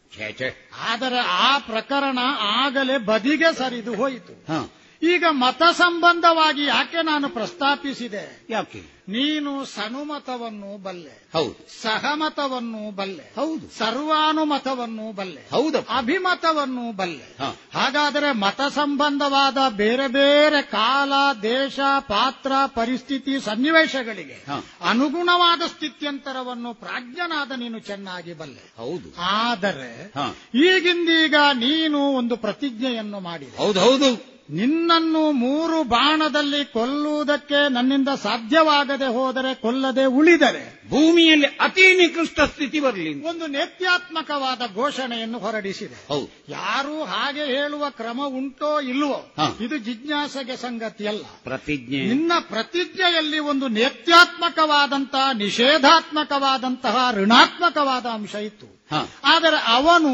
ಆದರೆ 0.89 1.19
ಆ 1.19 1.59
ಪ್ರಕರಣ 1.59 2.19
ಆಗಲೇ 2.43 2.99
ಬದಿಗೆ 2.99 3.55
ಸರಿದು 3.55 3.95
ಹೋಯಿತು. 3.95 4.53
ಹಾ. 4.53 4.69
ಈಗ 5.03 5.25
ಮತ 5.31 5.63
ಸಂಬಂಧವಾಗಿ 5.73 6.65
ಯಾಕೆ 6.65 7.03
ನಾನು 7.03 7.29
ಪ್ರಸ್ತಾಪಿಸಿದೆ? 7.29 8.47
ಯಾಕೆ? 8.51 9.03
ನೀನು 9.09 9.65
ಸನುಮತವನ್ನು 9.65 10.83
ಬಲ್ಲೆ. 10.83 11.29
ಹೌದು. 11.33 11.83
ಸಹಮತವನ್ನು 11.83 12.91
ಬಲ್ಲೆ. 12.91 13.23
ಹೌದು. 13.23 13.79
ಸರ್ವಾನುಮತವನ್ನು 13.79 15.13
ಬಲ್ಲೆ. 15.13 15.49
ಹೌದು 15.51 15.79
ಅಭಿಮತವನ್ನು 15.79 16.93
ಬಲ್ಲೆ. 16.93 17.37
ಹಾಗಾದರೆ 17.75 18.33
ಮತ 18.33 18.61
ಸಂಬಂಧವಾದ 18.63 19.59
ಬೇರೆ 19.69 20.09
ಬೇರೆ 20.09 20.63
ಕಾಲ 20.63 21.13
ದೇಶ 21.43 21.81
ಪಾತ್ರ 22.01 22.53
ಪರಿಸ್ಥಿತಿ 22.67 23.41
ಸನ್ನಿವೇಶಗಳಿಗೆ 23.41 24.45
ಅನುಗುಣವಾದ 24.89 25.63
ಸ್ಥಿತ್ಯಂತರವನ್ನು 25.67 26.75
ಪ್ರಾಜ್ಞನಾದ 26.75 27.53
ನೀನು 27.53 27.79
ಚೆನ್ನಾಗಿ 27.79 28.35
ಬಲ್ಲೆ. 28.35 28.73
ಹೌದು. 28.77 29.15
ಆದರೆ 29.21 30.13
ಈಗಿಂದೀಗ 30.55 31.35
ನೀನು 31.35 31.99
ಒಂದು 31.99 32.37
ಪ್ರತಿಜ್ಞೆಯನ್ನು 32.37 33.21
ಮಾಡಿದೆ. 33.21 33.57
ಹೌದು 33.57 33.81
ಹೌದು. 33.81 34.32
ನಿನ್ನನ್ನು 34.53 35.33
ಮೂರು 35.33 35.85
ಬಾಣದಲ್ಲಿ 35.85 36.65
ಕೊಲ್ಲುವುದಕ್ಕೆ 36.65 37.73
ನನ್ನಿಂದ 37.73 38.09
ಸಾಧ್ಯವಾಗದೆ 38.09 39.07
ಹೋದರೆ 39.07 39.55
ಕೊಲ್ಲದೆ 39.55 40.05
ಉಳಿದರೆ 40.05 40.83
ಭೂಮಿಯಲ್ಲಿ 40.89 41.47
ಅತಿ 41.47 41.97
ನಿಕೃಷ್ಟ 41.97 42.41
ಸ್ಥಿತಿ 42.41 42.81
ಬರಲಿ. 42.81 43.29
ಒಂದು 43.29 43.47
ನೇತ್ಯಾತ್ಮಕವಾದ 43.47 44.63
ಘೋಷಣೆಯನ್ನು 44.75 45.39
ಹೊರಡಿಸಿದೆ. 45.39 46.07
ಯಾರು 46.11 46.31
ಯಾರೂ 46.49 47.05
ಹಾಗೆ 47.05 47.45
ಹೇಳುವ 47.45 47.91
ಕ್ರಮ 47.91 48.21
ಉಂಟೋ 48.27 48.81
ಇಲ್ವೋ 48.81 49.35
ಇದು 49.61 49.79
ಜಿಜ್ಞಾಸೆಗೆ 49.79 50.57
ಸಂಗತಿಯಲ್ಲ. 50.57 51.25
ಪ್ರತಿಜ್ಞೆ. 51.45 52.05
ನಿನ್ನ 52.05 52.33
ಪ್ರತಿಜ್ಞೆಯಲ್ಲಿ 52.41 53.39
ಒಂದು 53.39 53.69
ನೇತ್ಯಾತ್ಮಕವಾದಂತಹ 53.69 55.31
ನಿಷೇಧಾತ್ಮಕವಾದಂತಹ 55.35 57.09
ಋಣಾತ್ಮಕವಾದ 57.13 58.07
ಅಂಶ 58.07 58.35
ಇತ್ತು. 58.35 58.83
ಆದರೆ 59.25 59.73
ಅವನು 59.73 60.11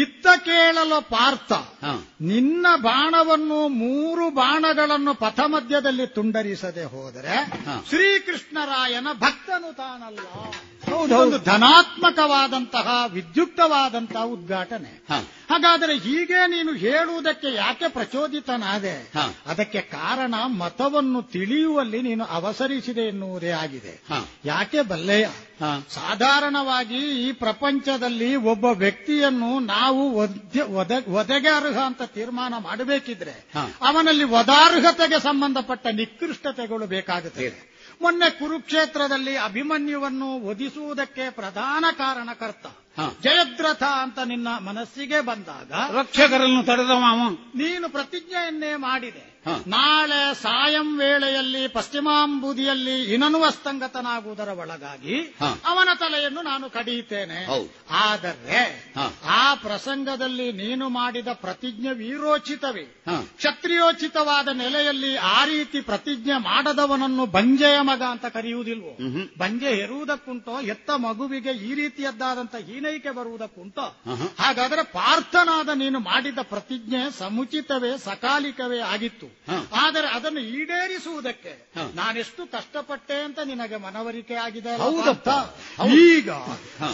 ಇತ್ತ 0.00 0.26
ಕೇಳಲು 0.44 1.08
ಪಾರ್ಥ. 1.08 1.52
ನಿನ್ನ 2.20 2.66
ಬಾಣವನ್ನು 2.76 3.68
ಮೂರು 3.68 4.30
ಬಾಣಗಳನ್ನು 4.30 5.14
ಪಥ 5.14 5.40
ಮಧ್ಯದಲ್ಲಿ 5.46 6.06
ತುಂಡರಿಸದೆ 6.06 6.84
ಹೋದರೆ. 6.84 7.46
ಶ್ರೀಕೃಷ್ಣರಾಯನ 7.88 9.06
ಭಕ್ತನು 9.12 9.76
ತಾನಲ್ಲ. 9.76 10.18
ಒಂದು 10.96 11.38
ಧನಾತ್ಮಕವಾದಂತಹ 11.38 13.04
ವಿದ್ಯುಕ್ತವಾದಂತಹ 13.08 14.22
ಉದ್ಘಾಟನೆ. 14.22 15.06
ಹಾಗಾದರೆ 15.50 15.98
ಹೀಗೆ 15.98 16.46
ನೀನು 16.46 16.72
ಹೇಳುವುದಕ್ಕೆ 16.72 17.54
ಯಾಕೆ 17.54 17.88
ಪ್ರಚೋದಿತನಾದೆ? 17.88 19.12
ಅದಕ್ಕೆ 19.46 19.80
ಕಾರಣ 19.80 20.34
ಮತವನ್ನು 20.46 21.22
ತಿಳಿಯುವಲ್ಲಿ 21.22 22.02
ನೀನು 22.02 22.24
ಅವಸರಿಸಿದೆ 22.24 23.00
ಎನ್ನುವುದೇ 23.00 23.50
ಆಗಿದೆ. 23.50 24.02
ಯಾಕೆ 24.44 24.82
ಬಲ್ಲೆಯ? 24.82 25.28
ಸಾಧಾರಣವಾಗಿ 25.94 27.28
ಈ 27.28 27.32
ಪ್ರಪಂಚದಲ್ಲಿ 27.32 28.36
ಒಬ್ಬ 28.36 28.64
ವ್ಯಕ್ತಿಯನ್ನು 28.64 29.58
ನಾವು 29.58 30.16
ಒದಗೆ 31.14 31.48
ಅರ್ಹ 31.48 31.78
ಅಂತ 31.78 32.02
ತೀರ್ಮಾನ 32.02 32.54
ಮಾಡಬೇಕಿದ್ರೆ 32.60 33.52
ಅವನಲ್ಲಿ 33.82 34.24
ವದಾರ್ಹತೆಗೆ 34.24 35.20
ಸಂಬಂಧಪಟ್ಟ 35.20 35.86
ನಿಕೃಷ್ಟತೆಗಳು 35.86 36.86
ಬೇಕಾಗುತ್ತದೆ 36.86 37.67
ಮೊನ್ನೆ 38.02 38.30
ಕುರುಕ್ಷೇತ್ರದಲ್ಲಿ 38.30 39.36
ಅಭಿಮನ್ಯುವನ್ನು 39.36 40.34
ಒದಿಸುವುದಕ್ಕೆ 40.34 41.30
ಪ್ರಧಾನ 41.30 41.84
ಕಾರಣಕರ್ತ. 41.92 42.66
ಜಯದ್ರಥ 43.22 43.82
ಅಂತ 43.82 44.18
ನಿನ್ನ 44.18 44.48
ಮನಸ್ಸಿಗೆ 44.48 45.20
ಬಂದಾಗ 45.20 45.72
ರಕ್ಷಕರನ್ನು 45.72 46.62
ತಡೆದ 46.66 46.90
ಮಾವ 46.90 47.28
ನೀನು 47.54 47.88
ಪ್ರತಿಜ್ಞೆಯನ್ನೇ 47.88 48.76
ಮಾಡಿದೆ. 48.76 49.37
ನಾಳೆ 49.66 50.34
ಸಾಯಂ 50.34 50.98
ವೇಳೆಯಲ್ಲಿ 50.98 51.68
ಪಶ್ಚಿಮಾಂಬುದಿಯಲ್ಲಿ 51.68 53.14
ಇನನುವಸ್ತಂಗತನಾಗುವುದರ 53.14 54.48
ಒಳಗಾಗಿ 54.48 55.36
ಅವನ 55.64 55.88
ತಲೆಯನ್ನು 55.98 56.42
ನಾನು 56.42 56.70
ಕಡಿಯುತ್ತೇನೆ. 56.70 57.46
ಆದರೆ 57.90 58.92
ಆ 59.24 59.54
ಪ್ರಸಂಗದಲ್ಲಿ 59.54 60.52
ನೀನು 60.52 60.88
ಮಾಡಿದ 60.88 61.28
ಪ್ರತಿಜ್ಞೆ 61.32 61.92
ವೀರೋಚಿತವೇ. 61.92 62.84
ಕ್ಷತ್ರಿಯೋಚಿತವಾದ 63.36 64.48
ನೆಲೆಯಲ್ಲಿ 64.48 65.16
ಆ 65.16 65.44
ರೀತಿ 65.44 65.80
ಪ್ರತಿಜ್ಞೆ 65.80 66.32
ಮಾಡದವನನ್ನು 66.32 67.26
ಬಂಜೆಯ 67.26 67.80
ಮಗ 67.80 68.02
ಅಂತ 68.02 68.26
ಕರೆಯುವುದಿಲ್ವೋ. 68.26 68.92
ಬಂಜೆ 69.38 69.74
ಹೆರುವುದಕ್ಕುಂಟೋ 69.74 70.60
ಎತ್ತ 70.60 70.90
ಮಗುವಿಗೆ 70.90 71.50
ಈ 71.50 71.74
ರೀತಿಯದ್ದಾದಂತ 71.74 72.56
ಹೀನೈಕೆ 72.56 73.10
ಬರುವುದಕ್ಕುಂಟೋ. 73.10 74.02
ಹಾಗಾದರೆ 74.38 74.82
ಪಾರ್ಥನಾದ 74.82 75.68
ನೀನು 75.68 75.98
ಮಾಡಿದ 75.98 76.38
ಪ್ರತಿಜ್ಞೆ 76.42 77.18
ಸಮುಚಿತವೇ 77.18 77.98
ಸಕಾಲಿಕವೇ 77.98 78.78
ಆಗಿತ್ತು. 78.78 79.37
ಆದರೆ 79.72 80.08
ಅದನ್ನು 80.08 80.40
ಈಡೇರಿಸುವುದಕ್ಕೆ. 80.40 81.70
ನಾನೆಷ್ಟು 81.94 82.46
ಕಷ್ಟಪಟ್ಟೆ 82.46 83.22
ಅಂತ 83.22 83.38
ನಿನಗೆ 83.38 83.76
ಮನವರಿಕೆ 83.76 84.34
ಆಗಿದೆ 84.34 84.76
ಹೌದಪ್ಪ. 84.76 85.28
ಈಗ. 85.94 86.30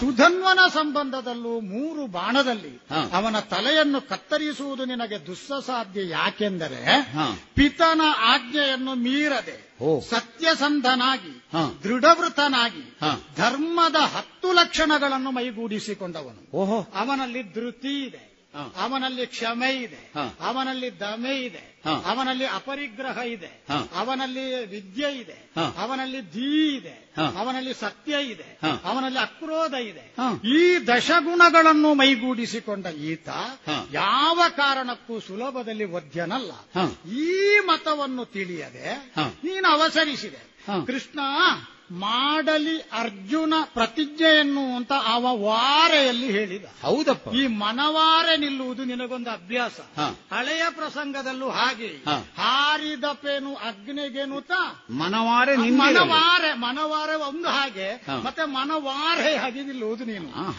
ಸುಧನ್ವನ 0.01 0.59
ಸಂಬಂಧದಲ್ಲೂ 0.69 1.61
ಮೂರು 1.61 2.07
ಬಾಣದಲ್ಲಿ 2.07 2.81
ಅವನ 3.13 3.41
ತಲೆಯನ್ನು 3.41 4.01
ಕತ್ತರಿಸುವುದು 4.01 4.85
ನಿನಗೆ 4.85 5.27
ದುಸ್ಸಾಧ್ಯ 5.27 6.09
ಯಾಕೆಂದರೆ 6.09 7.11
ಪಿತನ 7.55 8.01
ಆಜ್ಞೆಯನ್ನು 8.17 8.95
ಮೀರದೆ. 8.95 9.75
ಸತ್ಯಸಂಧನಾಗಿ. 10.11 11.45
ದೃಢವೃತನಾಗಿ 11.83 12.99
ಧರ್ಮದ 13.37 13.97
ಹತ್ತು 13.97 14.53
ಲಕ್ಷಣಗಳನ್ನು 14.53 15.31
ಮೈಗೂಡಿಸಿಕೊಂಡವನು 15.31 16.81
ಅವನಲ್ಲಿ 16.95 17.43
ಧೃತಿ 17.43 18.03
ಇದೆ 18.03 18.34
ಅವನಲ್ಲಿ 18.77 19.27
ಕ್ಷಮೆ 19.27 19.83
ಇದೆ. 19.83 20.13
ಅವನಲ್ಲಿ 20.41 21.01
ದಮೆ 21.01 21.45
ಇದೆ. 21.45 21.81
ಅವನಲ್ಲಿ 22.05 22.47
ಅಪರಿಗ್ರಹ 22.47 23.19
ಇದೆ. 23.19 23.65
ಅವನಲ್ಲಿ 23.95 24.67
ವಿದ್ಯೆ 24.67 25.19
ಇದೆ. 25.19 25.51
ಅವನಲ್ಲಿ 25.79 26.21
ಧೀ 26.21 26.77
ಇದೆ. 26.77 27.15
ಅವನಲ್ಲಿ 27.39 27.75
ಸತ್ಯ 27.75 28.23
ಇದೆ. 28.23 28.59
ಅವನಲ್ಲಿ 28.85 29.19
ಅಕ್ರೋಧ 29.19 29.75
ಇದೆ. 29.75 30.15
ಈ 30.49 30.87
ದಶಗುಣಗಳನ್ನು 30.87 31.95
ಮೈಗೂಡಿಸಿಕೊಂಡ 31.95 32.87
ಈತ 32.87 33.29
ಯಾವ 33.93 34.43
ಕಾರಣಕ್ಕೂ 34.57 35.21
ಸುಲಭದಲ್ಲಿ 35.21 35.85
ವಧ್ಯನಲ್ಲ. 35.85 36.53
ಈ 37.17 37.59
ಮತವನ್ನು 37.67 38.25
ತಿಳಿಯದೆ 38.25 39.13
ನೀನು 39.45 39.69
ಅವಸರಿಸಿದೆ. 39.69 40.55
ಕೃಷ್ಣ 40.87 41.21
ಮಾಡಲಿ 42.01 42.81
ಅರ್ಜುನ 42.81 43.55
ಪ್ರತಿಜ್ಞೆಯನ್ನು 43.65 44.77
ಅಂತ 44.77 44.93
ಅವ 44.93 45.27
ವಾರೆಯಲ್ಲಿ 45.43 46.31
ಹೇಳಿದ. 46.31 46.65
ಹೌದಪ್ಪ. 46.83 47.35
ಈ 47.35 47.47
ಮನವಾರೆ 47.47 48.37
ನಿಲ್ಲುವುದು 48.37 48.85
ನಿನಗೊಂದು 48.85 49.31
ಅಭ್ಯಾಸ. 49.31 49.81
ಹಳೆಯ 50.33 50.63
ಪ್ರಸಂಗದಲ್ಲೂ 50.71 51.49
ಹಾಗೆ. 51.49 51.87
ಹಾರಿದಪ್ಪೇನು 52.39 53.55
ಅಗ್ನಿಗೇನು 53.55 54.41
ತ 54.41 54.53
ಮನವಾರೆ 54.91 55.57
ಮನವಾರೆ 55.57 56.53
ಮನವಾರೆ 56.53 57.15
ಒಂದು 57.15 57.49
ಹಾಗೆ. 57.49 58.07
ಮತ್ತೆ 58.25 58.45
ಮನವಾರೆ 58.45 59.37
ಹಾಗೆ 59.37 59.63
ನಿಲ್ಲುವುದು 59.63 60.05
ನೀನು. 60.05 60.53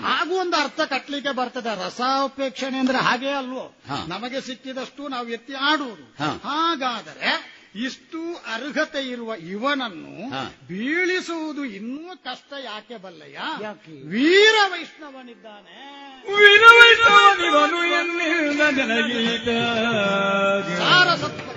ಹಾಗೂ 0.00 0.34
ಒಂದು 0.34 0.56
ಅರ್ಥ 0.56 0.80
ಕಟ್ಲಿಕ್ಕೆ 0.80 1.32
ಬರ್ತದೆ. 1.32 1.86
ರಸಾಪೇಕ್ಷಣೆ 1.86 2.78
ಅಂದ್ರೆ 2.78 2.98
ಹಾಗೆ 2.98 3.30
ಅಲ್ವೋ? 3.30 3.74
ನಮಗೆ 4.08 4.40
ಸಿಕ್ಕಿದಷ್ಟು 4.40 5.08
ನಾವು 5.08 5.28
ಎತ್ತಿ 5.28 5.54
ಆಡುವುದು. 5.54 6.24
ಹಾಗಾದರೆ 6.48 7.61
ಇಷ್ಟು 7.74 8.18
ಅರ್ಹತೆ 8.54 9.08
ಇರುವ 9.08 9.34
ಇವನನ್ನು 9.50 10.30
ಬೀಳಿಸುವುದು 10.68 11.64
ಇನ್ನೂ 11.76 12.16
ಕಷ್ಟ 12.24 12.52
ಯಾಕೆ 12.64 12.96
ಬಲ್ಲಯ್ಯ? 12.96 13.38
ವೀರ 14.04 14.56
ವೈಷ್ಣವನಿದ್ದಾನೆ. 14.72 15.76
ವೀರವೈಷ್ಣವನಿವನು 16.32 17.78
ವೈಷ್ಣವನಿವನು 17.90 18.18
ವೀರ 18.20 19.48
ಸಾರಸತ್ವ 20.80 21.48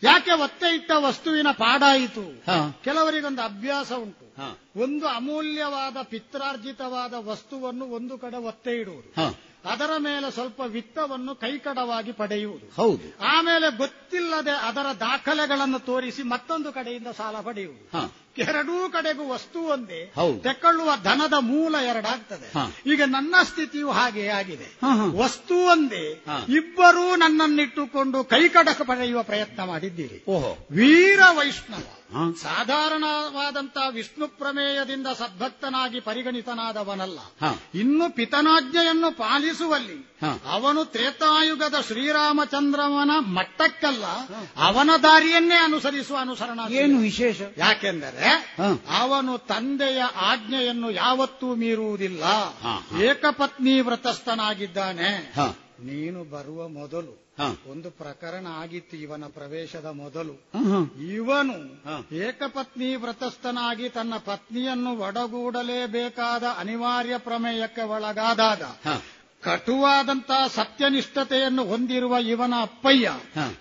ಯಾಕೆ 0.03 0.31
ಒತ್ತೆ 0.31 0.75
ಇಟ್ಟ 0.75 0.91
ವಸ್ತುವಿನ 0.97 1.47
ಪಾಡಾಯಿತು? 1.51 2.45
ಕೆಲವರಿಗೊಂದು 2.83 3.41
ಅಭ್ಯಾಸ 3.41 3.91
ಉಂಟು. 3.91 4.35
ಒಂದು 4.75 5.07
ಅಮೂಲ್ಯವಾದ 5.07 5.97
ಪಿತ್ರಾರ್ಜಿತವಾದ 6.03 7.13
ವಸ್ತುವನ್ನು 7.17 7.85
ಒಂದು 7.85 8.17
ಕಡೆ 8.17 8.37
ಒತ್ತೆ 8.37 8.71
ಇಡುವುದು. 8.71 9.53
ಅದರ 9.69 9.89
ಮೇಲೆ 9.97 10.31
ಸ್ವಲ್ಪ 10.31 10.61
ವಿತ್ತವನ್ನು 10.61 11.35
ಕೈಕಡವಾಗಿ 11.35 12.11
ಪಡೆಯುವುದು. 12.11 12.81
ಹೌದು. 12.81 13.25
ಆಮೇಲೆ 13.25 13.77
ಗೊತ್ತಿಲ್ಲದೆ 13.77 14.51
ಅದರ 14.51 14.85
ದಾಖಲೆಗಳನ್ನು 14.99 15.79
ತೋರಿಸಿ 15.79 16.23
ಮತ್ತೊಂದು 16.23 16.73
ಕಡೆಯಿಂದ 16.73 17.07
ಸಾಲ 17.07 17.35
ಪಡೆಯುವುದು. 17.41 17.97
ಎರಡೂ 18.37 18.89
ಕಡೆಗೂ 18.89 19.29
ವಸ್ತು 19.29 19.59
ಒಂದೇ. 19.59 20.13
ತೆಕ್ಕೊಳ್ಳುವ 20.43 20.91
ಧನದ 21.03 21.33
ಮೂಲ 21.39 21.75
ಎರಡಾಗ್ತದೆ. 21.75 22.51
ಈಗ 22.89 23.01
ನನ್ನ 23.05 23.35
ಸ್ಥಿತಿಯು 23.43 23.91
ಹಾಗೆ 23.91 24.27
ಆಗಿದೆ. 24.27 24.77
ವಸ್ತು 25.17 25.55
ಒಂದೇ. 25.55 26.25
ಇಬ್ಬರೂ 26.49 27.15
ನನ್ನನ್ನಿಟ್ಟುಕೊಂಡು 27.15 28.23
ಕೈಕಡಕ 28.23 28.81
ಪಡೆಯುವ 28.81 29.23
ಪ್ರಯತ್ನ 29.23 29.63
ಮಾಡಿದ್ದೀರಿ. 29.63 30.23
ಓಹೋ. 30.27 30.67
ವೀರ 30.71 31.19
ವೈಷ್ಣವ. 31.31 31.97
ಸಾಧಾರಣವಾದಂತಹ 32.41 33.87
ವಿಷ್ಣು 33.89 34.27
ಪ್ರಮೇಯದಿಂದ 34.27 35.07
ಸದ್ಭಕ್ತನಾಗಿ 35.07 35.99
ಪರಿಗಣಿತನಾದವನಲ್ಲ. 35.99 37.19
ಇನ್ನು 37.75 38.15
ಪಿತನಾಜ್ಞೆಯನ್ನು 38.15 39.17
ಪಾಲಿಸುವಲ್ಲಿ 39.17 40.13
ಅವನು 40.51 40.85
ತ್ರೇತಾಯುಗದ 40.85 41.75
ಶ್ರೀರಾಮಚಂದ್ರವನ 41.87 43.11
ಮಟ್ಟಕ್ಕಲ್ಲ 43.19 44.03
ಅವನ 44.57 44.89
ದಾರಿಯನ್ನೇ 45.03 45.55
ಅನುಸರಿಸುವ 45.55 46.17
ಅನುಸರಣ 46.17 46.59
ಏನು 46.69 46.99
ವಿಶೇಷ? 46.99 47.41
ಯಾಕೆಂದರೆ 47.57 48.22
ಹ. 48.23 48.61
ಅವನು 48.99 49.37
ತಂದೆಯ 49.37 50.01
ಆಜ್ಞೆಯನ್ನು 50.01 50.91
ಯಾವತ್ತೂ 50.91 51.55
ಮೀರುವುದಿಲ್ಲ. 51.55 52.23
ಏಕಪತ್ನಿ 53.03 53.81
ವ್ರತಸ್ಥನಾಗಿದ್ದಾನೆ. 53.81 55.33
ನೀನು 55.79 56.23
ಬರುವ 56.23 56.67
ಮೊದಲು 56.67 57.23
ಒಂದು 57.71 57.91
ಪ್ರಕರಣ 57.91 58.47
ಆಗಿತ್ತು 58.47 58.97
ಇವನ 58.97 59.23
ಪ್ರವೇಶದ 59.27 59.85
ಮೊದಲು. 59.85 60.33
ಇವನು 61.11 61.57
ಏಕಪತ್ನಿ 62.15 62.95
ವ್ರತಸ್ಥನಾಗಿ 62.95 63.89
ತನ್ನ 63.89 64.13
ಪತ್ನಿಯನ್ನು 64.17 64.99
ಒಡಗೂಡಲೇಬೇಕಾದ 64.99 66.43
ಅನಿವಾರ್ಯ 66.57 67.17
ಪ್ರಮೇಯಕ್ಕೆ 67.17 67.81
ಒಳಗಾದಾಗ. 67.81 68.63
ಕಟುವಾದಂತಹ 69.43 70.47
ಸತ್ಯನಿಷ್ಠತೆಯನ್ನು 70.47 71.65
ಹೊಂದಿರುವ 71.65 72.17
ಇವನ 72.17 72.53
ಅಪ್ಪಯ್ಯ 72.61 73.11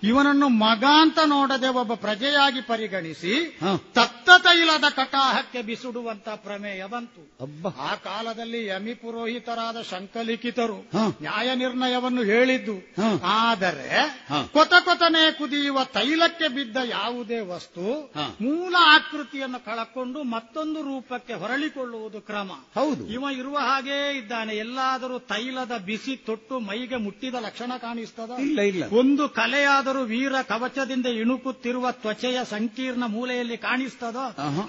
ಇವನನ್ನು 0.03 0.49
ಮಗ 0.49 0.83
ಅಂತ 1.01 1.19
ನೋಡದೆ 1.25 1.67
ಒಬ್ಬ 1.67 1.93
ಪ್ರಜೆಯಾಗಿ 1.93 2.61
ಪರಿಗಣಿಸಿ 2.61 3.59
ತತ್ತ 3.93 4.29
ತೈಲದ 4.37 4.83
ಕಟಾಹಕ್ಕೆ 4.89 5.61
ಬಿಸುಡುವಂತ 5.61 6.29
ಪ್ರಮೇಯ 6.29 6.85
ಬಂತು. 6.85 7.37
ಆ 7.81 7.95
ಕಾಲದಲ್ಲಿ 7.95 8.65
ಯಮಿ 8.65 8.93
ಪುರೋಹಿತರಾದ 8.93 9.81
ಶಂಕಲಿಖಿತರು 9.81 10.77
ನ್ಯಾಯ 11.21 11.55
ನಿರ್ಣಯವನ್ನು 11.55 12.23
ಹೇಳಿದ್ದು. 12.23 12.95
ಆದರೆ. 13.23 14.25
ಕೊತ 14.53 14.73
ಕೊತನೆ 14.79 15.31
ಕುದಿಯುವ 15.31 15.83
ತೈಲಕ್ಕೆ 15.83 16.47
ಬಿದ್ದ 16.47 16.77
ಯಾವುದೇ 16.89 17.39
ವಸ್ತು 17.39 18.13
ಮೂಲ 18.41 18.75
ಆಕೃತಿಯನ್ನು 18.79 19.65
ಕಳಕೊಂಡು 19.65 20.23
ಮತ್ತೊಂದು 20.23 20.81
ರೂಪಕ್ಕೆ 20.81 21.33
ಹೊರಳಿಕೊಳ್ಳುವುದು 21.33 22.21
ಕ್ರಮ. 22.21 22.51
ಹೌದು. 22.75 23.07
ಇವ 23.07 23.23
ಇರುವ 23.37 23.57
ಹಾಗೇ 23.57 24.17
ಇದ್ದಾನೆ. 24.17 24.55
ಎಲ್ಲಾದರೂ 24.55 25.19
ತೈಲದ 25.19 25.72
ಬಿಸಿ 25.77 26.15
ತೊಟ್ಟು 26.15 26.59
ಮೈಗೆ 26.59 26.95
ಮುಟ್ಟಿದ 26.95 27.35
ಲಕ್ಷಣ 27.35 27.71
ಕಾಣಿಸ್ತದ? 27.77 28.31
ಇಲ್ಲ 28.41 28.59
ಇಲ್ಲ. 28.59 28.83
ಒಂದು 28.91 29.29
ಕಲೆಯಾದರೂ 29.29 30.03
ವೀರ 30.03 30.41
ಕವಚದಿಂದ 30.41 31.05
ಇಣುಕುತ್ತಿರುವ 31.05 31.91
ತ್ವಚೆಯ 31.91 32.39
ಸಂಕೀರ್ಣ 32.49 33.03
ಮೂಲೆಯಲ್ಲಿ 33.05 33.57
ಕಾಣಿಸ್ತದ? 33.57 34.15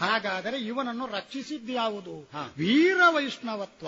ಹಾಗಾದರೆ 0.01 0.59
ಇವನನ್ನು 0.59 1.07
ರಕ್ಷಿಸಿದ್ಯಾವುದು 1.07 2.31
ಹ. 2.33 2.37
ವೀರ 2.59 3.01
ವೈಷ್ಣವತ್ವ. 3.11 3.87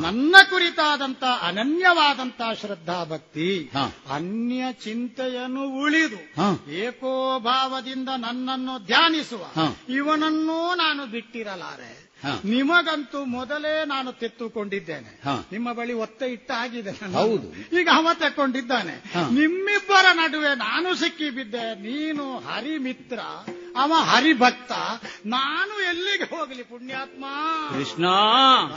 ನನ್ನ 0.00 0.36
ಕುರಿತಾದಂತ 0.50 1.24
ಅನನ್ಯವಾದಂತ 1.42 2.60
ಶ್ರದ್ಧಾ 2.60 3.04
ಭಕ್ತಿ 3.04 3.70
ಅನ್ಯ 4.10 4.64
ಚಿಂತೆಯನ್ನು 4.72 5.68
ಉಳಿದು. 5.68 6.40
ಏಕೋಭಾವದಿಂದ 6.72 8.08
ನನ್ನನ್ನು 8.16 8.86
ಧ್ಯಾನಿಸುವ. 8.86 9.40
ಇವನನ್ನೂ 9.88 10.74
ನಾನು 10.74 11.06
ಬಿಟ್ಟಿರಲಾರೆ. 11.06 12.09
ನಿಮಗಂತೂ 12.44 13.24
ಮೊದಲೇ 13.24 13.84
ನಾನು 13.86 14.12
ತೆತ್ತುಕೊಂಡಿದ್ದೇನೆ. 14.12 15.20
ಹಾ. 15.24 15.48
ನಿಮ್ಮ 15.52 15.72
ಬಳಿ 15.72 15.92
ಒತ್ತೆ 15.92 16.26
ಇಟ್ಟ 16.26 16.50
ಆಗಿದೆ 16.50 16.90
ಹೌದು. 16.90 17.78
ಈಗ 17.80 17.88
ಅವ 17.94 18.08
ತಕ್ಕೊಂಡಿದ್ದಾನೆ. 18.14 19.02
ನಿಮ್ಮಿಬ್ಬರ 19.40 20.06
ನಡುವೆ 20.12 20.54
ನಾನು 20.54 20.94
ಸಿಕ್ಕಿ 20.94 21.30
ಬಿದ್ದೆ. 21.30 21.74
ನೀನು 21.74 22.38
ಹರಿಮಿತ್ರ 22.38 23.18
ಅವ 23.76 23.92
ಹರಿಭಕ್ತ. 23.94 24.72
ನಾನು 25.26 25.84
ಎಲ್ಲಿಗೆ 25.84 26.24
ಹೋಗಲಿ 26.24 26.62
ಪುಣ್ಯಾತ್ಮ? 26.62 27.24
ಕೃಷ್ಣ. 27.76 28.06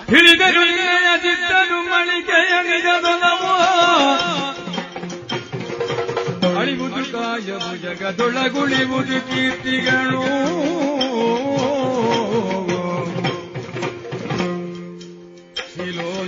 ಹಿಡಿದರು 0.05 1.89
ಮಳಿಗೆಯ 1.89 2.63
ನಿಜದೊಲವು 2.63 3.53
ಅಳಿವುದು 6.59 6.95
ಕಾಯವು 6.95 7.77
ಜಗದೊಳಗುಳಿವುದು 7.77 9.27
ಕೀರ್ತಿಗಳು. 9.27 10.53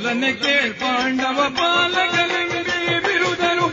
ಶಿಲೋಲನೆ 0.06 0.32
ಕೇಳ್ 0.34 0.74
ಪಾಂಡವ 0.74 1.38
ಪಾಲಕಲೆಂದೇ 1.50 3.00
ಬಿರುದರು. 3.00 3.68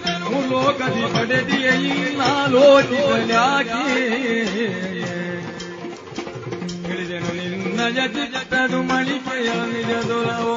ಲೋಕದಿ 0.51 1.03
ಪಡೆದಿಯ 1.15 1.67
ಇನ್ನಾಲೋಚಿಸಲಾಗಿ 1.89 3.83
ಹಿಡಿದೆನು 6.87 7.31
ನಿನ್ನಯ 7.35 8.01
ಚಿತ್ತದು 8.09 8.83
ಮಳಿಕೆಯ 8.83 9.51
ನಿಜದೊಲವ? 9.73 10.49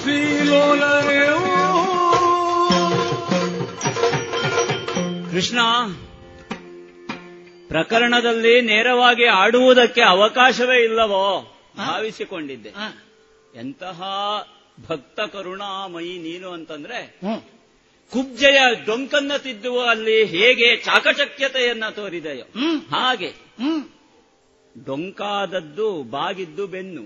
ಶ್ರೀಲೋಲರೇವು 0.00 1.52
ಕೃಷ್ಣ 5.30 5.58
ಪ್ರಕರಣದಲ್ಲಿ 7.68 8.60
ನೇರವಾಗಿ 8.60 9.26
ಆಡುವುದಕ್ಕೆ 9.26 10.02
ಅವಕಾಶವೇ 10.02 10.84
ಇಲ್ಲವೋ? 10.84 11.24
ಭಾವಿಸಿಕೊಂಡಿದ್ದೆ. 11.78 12.72
ಎಂತಹ 13.54 14.02
ಭಕ್ತ 14.88 15.20
ಕರುಣಾಮಯಿ 15.20 16.18
ನೀನು 16.18 16.48
ಅಂತಂದ್ರೆ 16.50 17.20
ಕುಬ್ಜೆಯ 18.10 18.60
ಡೊಂಕನ್ನ 18.86 19.36
ತಿದ್ದುವ 19.36 19.86
ಅಲ್ಲಿ 19.88 20.24
ಹೇಗೆ 20.24 20.76
ಚಾಕಚಕ್ಯತೆಯನ್ನ 20.76 21.88
ತೋರಿದೆಯೋ 21.88 22.44
ಹಾಗೆ. 22.90 23.32
ಡೊಂಕಾದದ್ದು 24.84 26.02
ಬಾಗಿದ್ದು 26.02 26.66
ಬೆನ್ನು 26.66 27.02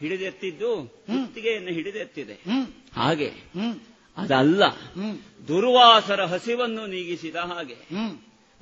ಹಿಡಿದೆತ್ತಿದ್ದು 0.00 0.94
ಕುತ್ತಿಗೆಯನ್ನು 1.06 1.70
ಹಿಡಿದೆತ್ತಿದೆ. 1.70 2.32
ಹಾಗೆ. 2.94 3.32
ಅದಲ್ಲ. 4.16 4.64
ದುರ್ವಾಸರ 5.48 6.24
ಹಸಿವನ್ನು 6.24 6.86
ನೀಗಿಸಿದ 6.86 7.36
ಹಾಗೆ. 7.36 7.76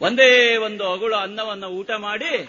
ಒಂದೇ 0.00 0.56
ಒಂದು 0.56 0.92
ಅಗುಳು 0.92 1.14
ಅನ್ನವನ್ನು 1.14 1.66
ಊಟ 1.66 1.90
ಮಾಡಿ 1.90 2.48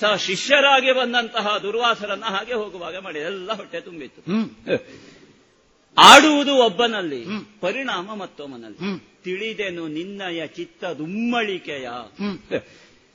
ಸ 0.00 0.04
ಶಿಷ್ಯರಾಗಿ 0.18 0.92
ಬಂದಂತಹ 0.92 1.58
ದುರ್ವಾಸರನ್ನ 1.58 2.24
ಹಾಗೆ 2.24 2.54
ಹೋಗುವಾಗ 2.54 2.98
ಮಾಡಿ 2.98 3.18
ಎಲ್ಲ 3.18 3.52
ಹೊಟ್ಟೆ 3.52 3.80
ತುಂಬಿತ್ತು. 3.80 4.22
ಆಡುವುದು 5.98 6.54
ಒಬ್ಬನಲ್ಲಿ 6.54 7.24
ಪರಿಣಾಮ 7.60 8.14
ಮತ್ತೊಮ್ಮನಲ್ಲಿ. 8.14 8.98
ತಿಳಿದೆನು 9.24 9.88
ನಿನ್ನಯ 9.88 10.46
ಚಿತ್ತದುಮ್ಮಳಿಕೆಯ 10.46 11.88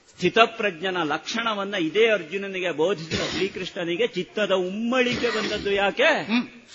ಸ್ಥಿತಪ್ರಜ್ಞನ 0.07 1.03
ಲಕ್ಷಣವನ್ನ 1.03 1.75
ಇದೇ 1.75 2.07
ಅರ್ಜುನನಿಗೆ 2.07 2.71
ಬೋಧಿಸಿದ 2.71 3.19
ಶ್ರೀಕೃಷ್ಣನಿಗೆ 3.19 4.07
ಚಿತ್ತದ 4.07 4.51
ಉಮ್ಮಳಿಕೆ 4.51 5.29
ಬಂದದ್ದು 5.29 5.71
ಯಾಕೆ? 5.71 6.27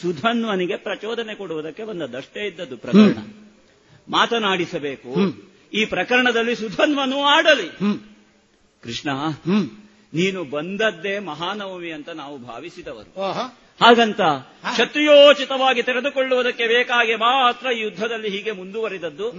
ಸುಧನ್ವನಿಗೆ 0.03 0.77
ಪ್ರಚೋದನೆ 0.77 1.35
ಕೊಡುವುದಕ್ಕೆ 1.35 1.85
ಬಂದದ್ದಷ್ಟೇ 1.85 2.47
ಇದ್ದದ್ದು 2.47 2.77
ಪ್ರಕರಣ. 2.77 3.17
ಮಾತನಾಡಿಸಬೇಕು. 4.09 5.15
ಈ 5.73 5.85
ಪ್ರಕರಣದಲ್ಲಿ 5.85 6.57
ಸುಧನ್ವನು 6.57 7.23
ಆಡಲಿ. 7.23 7.69
ಕೃಷ್ಣ 8.83 9.09
ನೀನು 10.15 10.45
ಬಂದದ್ದೇ 10.45 11.19
ಮಹಾನವಮಿ 11.19 11.91
ಅಂತ 11.91 12.09
ನಾವು 12.09 12.39
ಭಾವಿಸಿದವರು. 12.39 13.23
ಹಾಗಂತ 13.81 14.21
ಕ್ಷತ್ರಿಯೋಚಿತವಾಗಿ 14.73 15.83
ತೆರೆದುಕೊಳ್ಳುವುದಕ್ಕೆ 15.83 16.67
ಬೇಕಾಗಿ 16.67 17.15
ಮಾತ್ರ 17.15 17.67
ಯುದ್ಧದಲ್ಲಿ 17.73 18.29
ಹೀಗೆ 18.29 18.51
ಮುಂದುವರಿದದ್ದು. 18.51 19.33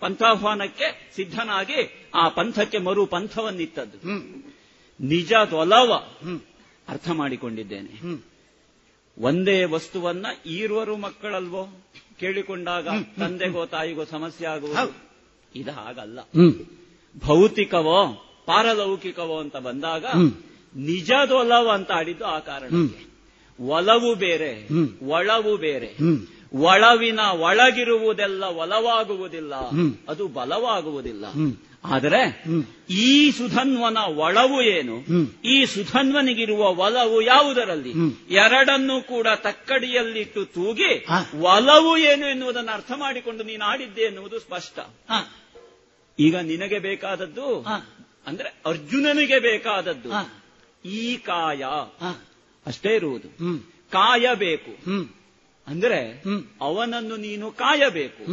ಪಂಥಾಹ್ವಾನಕ್ಕೆ 0.00 1.12
ಸಿದ್ಧನಾಗಿ 1.16 2.10
ಆ 2.14 2.28
ಪಂಥಕ್ಕೆ 2.28 2.78
ಮರು 2.78 3.06
ಪಂಥವನ್ನಿತ್ತದ್ದು. 3.06 3.98
ನಿಜದೊಲವ 5.00 5.92
ಅರ್ಥ 6.88 7.10
ಮಾಡಿಕೊಂಡಿದ್ದೇನೆ. 7.10 8.24
ಒಂದೇ 9.18 9.64
ವಸ್ತುವನ್ನ 9.64 10.26
ಈರುವರು 10.46 10.96
ಮಕ್ಕಳಲ್ವೋ? 10.96 11.68
ಕೇಳಿಕೊಂಡಾಗ 12.20 12.88
ತಂದೆಗೋ 13.18 13.66
ತಾಯಿಗೋ 13.66 14.04
ಸಮಸ್ಯೆ 14.04 14.46
ಆಗುವುದು? 14.46 14.94
ಇದು 15.54 15.70
ಹಾಗಲ್ಲ. 15.70 16.20
ಭೌತಿಕವೋ? 17.26 18.23
ಪಾರಲೌಕಿಕವೋ 18.46 19.38
ಅಂತ 19.40 19.56
ಬಂದಾಗ 19.56 20.04
ನಿಜದೊಲವು 20.76 21.68
ಅಂತ 21.68 21.90
ಆಡಿದ್ದು 21.92 22.24
ಆ 22.24 22.38
ಕಾರಣಕ್ಕೆ 22.38 23.14
ಒಲವು 23.60 24.14
ಬೇರೆ 24.14 24.68
ಒಳವು 25.06 25.56
ಬೇರೆ. 25.56 25.96
ಒಳವಿನ 26.54 27.20
ಒಳಗಿರುವುದೆಲ್ಲ 27.20 28.44
ಒಲವಾಗುವುದಿಲ್ಲ. 28.44 29.54
ಅದು 30.08 30.28
ಬಲವಾಗುವುದಿಲ್ಲ. 30.28 31.24
ಆದರೆ 31.84 32.44
ಈ 32.90 33.30
ಸುಧನ್ವನ 33.30 33.98
ಒಳವು 33.98 34.62
ಏನು? 34.62 34.96
ಈ 35.44 35.64
ಸುಧನ್ವನಿಗಿರುವ 35.64 36.60
ಒಲವು 36.60 37.22
ಯಾವುದರಲ್ಲಿ? 37.22 37.92
ಎರಡನ್ನೂ 38.30 39.02
ಕೂಡ 39.02 39.26
ತಕ್ಕಡಿಯಲ್ಲಿಟ್ಟು 39.36 40.44
ತೂಗಿ 40.44 41.06
ಒಲವು 41.40 41.96
ಏನು 41.96 42.26
ಎನ್ನುವುದನ್ನು 42.26 42.72
ಅರ್ಥ 42.72 42.92
ಮಾಡಿಕೊಂಡು 42.96 43.44
ನೀನು 43.44 43.64
ಆಡಿದ್ದೆ 43.64 44.00
ಎನ್ನುವುದು 44.00 44.38
ಸ್ಪಷ್ಟ. 44.38 44.78
ಈಗ 46.18 46.36
ನಿನಗೆ 46.36 46.78
ಬೇಕಾದದ್ದು 46.78 47.62
ಅಂದ್ರೆ 48.26 48.48
ಅರ್ಜುನನಿಗೆ 48.66 49.38
ಬೇಕಾದದ್ದು. 49.38 50.08
ಈ 50.84 51.16
ಕಾಯ. 51.16 51.64
ಅಷ್ಟೇ 52.66 52.94
ಇರುವುದು. 52.94 53.28
ಕಾಯಬೇಕು. 53.90 54.90
ಅಂದ್ರೆ 55.66 56.22
ಅವನನ್ನು 56.60 57.16
ನೀನು 57.16 57.50
ಕಾಯಬೇಕು. 57.50 58.24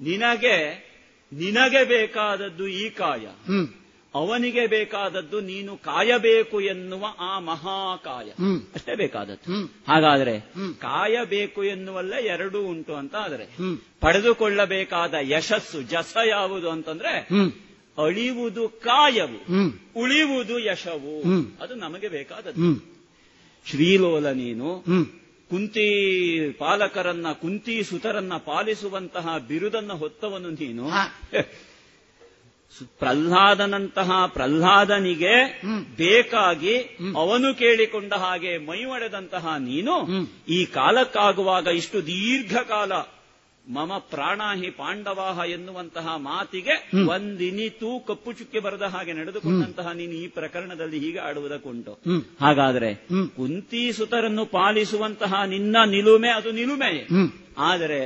ನಿನಗೆ 0.00 0.84
ನಿನಗೆ 1.32 1.84
ಬೇಕಾದದ್ದು 1.84 2.68
ಈ 2.68 2.90
ಕಾಯ. 2.90 3.26
ಅವನಿಗೆ 4.14 4.66
ಬೇಕಾದದ್ದು 4.66 5.40
ನೀನು 5.40 5.76
ಕಾಯಬೇಕು 5.76 6.60
ಎನ್ನುವ 6.60 7.06
ಆ 7.18 7.38
ಮಹಾಕಾಯ. 7.38 8.30
ಅಷ್ಟೇ 8.74 8.94
ಬೇಕಾದದ್ದು. 8.94 9.64
ಹಾಗಾದ್ರೆ 9.64 10.40
ಕಾಯಬೇಕು 10.78 11.64
ಎನ್ನುವಲ್ಲೇ 11.64 12.22
ಎರಡೂ 12.22 12.60
ಉಂಟು 12.60 12.94
ಅಂತ 12.94 13.14
ಆದರೆ 13.14 13.44
ಪಡೆದುಕೊಳ್ಳಬೇಕಾದ 14.00 15.14
ಯಶಸ್ಸು 15.20 15.82
ಜಸ 15.82 16.16
ಯಾವುದು 16.28 16.70
ಅಂತಂದ್ರೆ 16.70 17.28
ಅಳಿವುದು 17.98 18.68
ಕಾಯವು 18.68 19.38
ಉಳಿಯುವುದು 19.96 20.58
ಯಶವು. 20.58 21.22
ಅದು 21.62 21.74
ನಮಗೆ 21.74 22.08
ಬೇಕಾದದ್ದು. 22.08 22.60
ಶ್ರೀಲೋಲ 23.70 24.30
ನೀನು 24.30 24.84
ಕುಂತಿ 25.50 25.86
ಪಾಲಕರನ್ನ 26.58 27.32
ಕುಂತಿ 27.32 27.82
ಸುತರನ್ನ 27.82 28.36
ಪಾಲಿಸುವಂತಹ 28.36 29.38
ಬಿರುದನ್ನ 29.38 29.92
ಹೊತ್ತವನು 29.92 30.50
ನೀನು. 30.50 30.84
ಪ್ರಹ್ಲಾದನಂತಹ 32.98 34.26
ಪ್ರಹ್ಲಾದನಿಗೆ 34.26 35.62
ಬೇಕಾಗಿ 35.96 36.76
ಅವನು 37.16 37.54
ಕೇಳಿಕೊಂಡ 37.54 38.12
ಹಾಗೆ 38.14 38.58
ಮೈಮಡೆದಂತಹ 38.58 39.56
ನೀನು 39.58 39.94
ಈ 40.48 40.64
ಕಾಲಕ್ಕಾಗುವಾಗ 40.64 41.66
ಇಷ್ಟು 41.66 42.06
ದೀರ್ಘಕಾಲ 42.06 42.92
ಮಮ 43.68 43.92
ಪ್ರಾಣಾಹಿ 43.98 44.70
ಪಾಂಡವಾಹ 44.70 45.38
ಎನ್ನುವಂತಹ 45.50 46.16
ಮಾತಿಗೆ 46.16 46.90
ಒಂದಿನಿತೂ 47.08 48.00
ಕಪ್ಪು 48.00 48.32
ಚುಕ್ಕೆ 48.32 48.60
ಬರದ 48.60 48.82
ಹಾಗೆ 48.82 49.12
ನಡೆದುಕೊಂಡಂತಹ 49.12 49.92
ನೀನು 49.92 50.12
ಈ 50.12 50.26
ಪ್ರಕರಣದಲ್ಲಿ 50.28 50.98
ಹೀಗೆ 50.98 51.18
ಆಡುವುದಕ್ಕುಂಟು. 51.18 51.92
ಹಾಗಾದ್ರೆ 52.40 52.94
ಕುಂತಿ 53.36 53.92
ಸುತರನ್ನು 53.92 54.46
ಪಾಲಿಸುವಂತಹ 54.46 55.42
ನಿನ್ನ 55.44 55.76
ನಿಲುಮೆ 55.86 56.28
ಅದು 56.28 56.50
ನಿಲುಮೆ 56.50 57.08
ಆದರೆ 57.58 58.00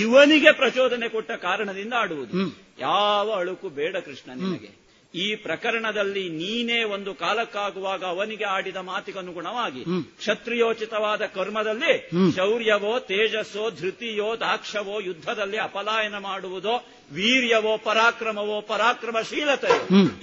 ಇವನಿಗೆ 0.00 0.52
ಪ್ರಚೋದನೆ 0.52 1.08
ಕೊಟ್ಟ 1.08 1.30
ಕಾರಣದಿಂದ 1.30 1.92
ಆಡುವುದು. 1.92 2.56
ಯಾವ 2.80 3.32
ಅಳುಕು 3.32 3.68
ಬೇಡ 3.68 3.96
ಕೃಷ್ಣ 3.96 4.30
ನಿನಗೆ. 4.34 4.81
ಈ 5.14 5.34
ಪ್ರಕರಣದಲ್ಲಿ 5.34 6.28
ನೀನೇ 6.28 6.84
ಒಂದು 6.84 7.14
ಕಾಲಕ್ಕಾಗುವಾಗ 7.14 8.04
ಅವನಿಗೆ 8.04 8.44
ಆಡಿದ 8.44 8.76
ಮಾತಿಗನುಗುಣವಾಗಿ 8.76 9.84
ಕ್ಷತ್ರಿಯೋಚಿತವಾದ 10.18 11.26
ಕರ್ಮದಲ್ಲಿ 11.26 12.10
ಶೌರ್ಯವೋ 12.36 12.98
ತೇಜಸ್ಸೋ 12.98 13.70
ಧೃತಿಯೋ 13.70 14.40
ದಾಕ್ಷವೋ 14.40 15.00
ಯುದ್ಧದಲ್ಲಿ 15.00 15.58
ಅಪಲಾಯನ 15.58 16.18
ಮಾಡುವುದೋ 16.18 16.76
ವೀರ್ಯವೋ 17.12 17.78
ಪರಾಕ್ರಮವೋ 17.78 18.60
ಪರಾಕ್ರಮಶೀಲತೆ 18.60 19.72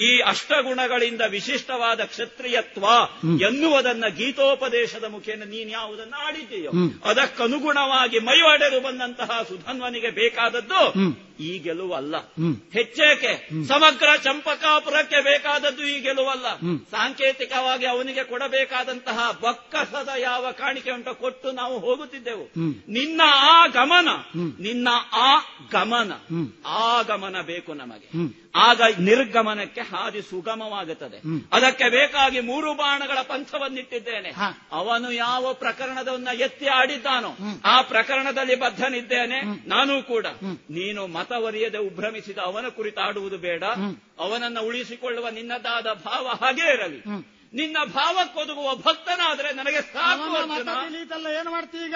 ಈ 0.03 0.21
ಅಷ್ಟಗುಣಗಳಿಂದ 0.21 1.21
ವಿಶಿಷ್ಟವಾದ 1.29 1.99
ಕ್ಷತ್ರಿಯತ್ವ 2.03 2.85
ಎನ್ನುವುದನ್ನ 3.41 4.03
ಗೀತೋಪದೇಶದ 4.15 5.03
ಮುಖೇನ 5.03 5.43
ನೀನ್ 5.45 5.71
ಯಾವುದನ್ನ 5.71 6.13
ಆಡಿದ್ದೀಯೋ? 6.17 6.71
ಅದಕ್ಕನುಗುಣವಾಗಿ 7.05 8.19
ಮೈವಡೆದು 8.19 8.79
ಬಂದಂತಹ 8.81 9.43
ಸುಧನ್ವನಿಗೆ 9.47 10.09
ಬೇಕಾದದ್ದು 10.09 10.81
ಈ 11.43 11.59
ಗೆಲುವಲ್ಲ. 11.59 12.15
ಹೆಚ್ಚೇಕೆ? 12.73 13.33
ಸಮಗ್ರ 13.67 14.07
ಚಂಪಕಾಪುರಕ್ಕೆ 14.23 15.21
ಬೇಕಾದದ್ದು 15.21 15.83
ಈ 15.83 15.99
ಗೆಲುವಲ್ಲ. 15.99 16.47
ಸಾಂಕೇತಿಕವಾಗಿ 16.91 17.85
ಅವನಿಗೆ 17.85 18.23
ಕೊಡಬೇಕಾದಂತಹ 18.23 19.31
ಬಕ್ಕಸದ 19.41 20.09
ಯಾವ 20.17 20.51
ಕಾಣಿಕೆ 20.51 20.91
ಉಂಟು 20.91 21.15
ಕೊಟ್ಟು 21.15 21.51
ನಾವು 21.51 21.79
ಹೋಗುತ್ತಿದ್ದೆವು. 21.79 22.45
ನಿನ್ನ 22.87 23.21
ಆ 23.25 23.65
ಗಮನ 23.67 24.07
ನಿನ್ನ 24.59 24.87
ಆ 25.13 25.39
ಗಮನ 25.71 26.11
ಆ 26.65 26.78
ಗಮನ 27.07 27.41
ಬೇಕು 27.41 27.73
ನಮಗೆ. 27.73 28.07
ಆಗ 28.55 28.81
ನಿರ್ಗಮನಕ್ಕೆ 28.99 29.81
ಹಾದಿ 29.81 30.21
ಸುಗಮವಾಗುತ್ತದೆ. 30.21 31.17
ಅದಕ್ಕೆ 31.51 31.89
ಬೇಕಾಗಿ 31.89 32.39
ಮೂರು 32.39 32.73
ಬಾಣಗಳ 32.73 33.21
ಪಂಥವನ್ನಿಟ್ಟಿದ್ದೇನೆ. 33.21 34.29
ಅವನು 34.71 35.11
ಯಾವ 35.11 35.53
ಪ್ರಕರಣದವನ್ನ 35.53 36.27
ಎತ್ತಿ 36.39 36.67
ಆಡಿದ್ದಾನೋ 36.67 37.31
ಆ 37.65 37.81
ಪ್ರಕರಣದಲ್ಲಿ 37.81 38.55
ಬದ್ಧನಿದ್ದೇನೆ 38.55 39.39
ನಾನು 39.69 40.03
ಕೂಡ. 40.03 40.25
ನೀನು 40.69 41.07
ಮತವರಿಯದೆ 41.07 41.77
ಉಭ್ರಮಿಸಿದ 41.77 42.37
ಅವನ 42.37 42.67
ಕುರಿತಾಡುವುದು 42.67 43.37
ಬೇಡ. 43.37 43.63
ಅವನನ್ನ 44.19 44.59
ಉಳಿಸಿಕೊಳ್ಳುವ 44.59 45.29
ನಿನ್ನದಾದ 45.29 45.87
ಭಾವ 46.05 46.27
ಹಾಗೇ 46.41 46.67
ಇರಲಿ. 46.73 47.01
ನಿನ್ನ 47.53 47.77
ಭಾವಕ್ಕೊದಗುವ 47.93 48.75
ಭಕ್ತನಾದ್ರೆ 48.75 49.49
ನನಗೆ 49.53 49.81
ಸಾಕು 49.81 50.27
ಮಾಡ್ತೀಗ 50.31 50.69
ಏನು 51.39 51.51
ಮಾಡ್ತಿ 51.51 51.77
ಈಗ? 51.77 51.95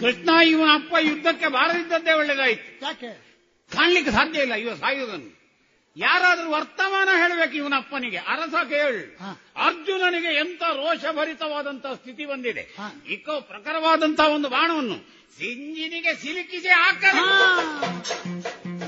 ಕೃಷ್ಣ 0.00 0.30
ಇವನ 0.48 0.68
ಅಪ್ಪ 0.74 0.94
ಯುದ್ಧಕ್ಕೆ 1.00 1.48
ಬಾರದಿದ್ದದ್ದೇ 1.48 2.12
ಒಳ್ಳೇದಾಯ್ತು. 2.12 2.84
ಯಾಕೆ? 2.84 3.34
ಕಾಣ್ಲಿಕ್ಕೆ 3.72 4.12
ಸಾಧ್ಯ 4.12 4.40
ಇಲ್ಲ 4.40 4.54
ಇವ 4.54 4.74
ಸಾಯುವುದನ್ನು. 4.74 5.44
ಯಾರಾದರೂ 5.96 6.50
ವರ್ತಮಾನ 6.50 7.08
ಹೇಳಬೇಕು 7.16 7.54
ಇವನ 7.54 7.74
ಅಪ್ಪನಿಗೆ. 7.76 8.16
ಅರಸ 8.16 8.54
ಕೇಳು. 8.68 9.24
ಅರ್ಜುನನಿಗೆ 9.56 10.34
ಎಂತ 10.34 10.62
ರೋಷಭರಿತವಾದಂತಹ 10.62 11.94
ಸ್ಥಿತಿ 11.94 12.26
ಬಂದಿದೆ. 12.26 12.76
ಇಕೋ 13.08 13.40
ಪ್ರಖರವಾದಂತಹ 13.40 14.28
ಒಂದು 14.28 14.48
ಬಾಣವನ್ನು 14.48 14.96
ಸಿಂಜಿನಿಗೆ 15.38 16.14
ಸಿಲುಕಿಸಿ 16.14 16.68
ಹಾಕಲು. 16.68 17.26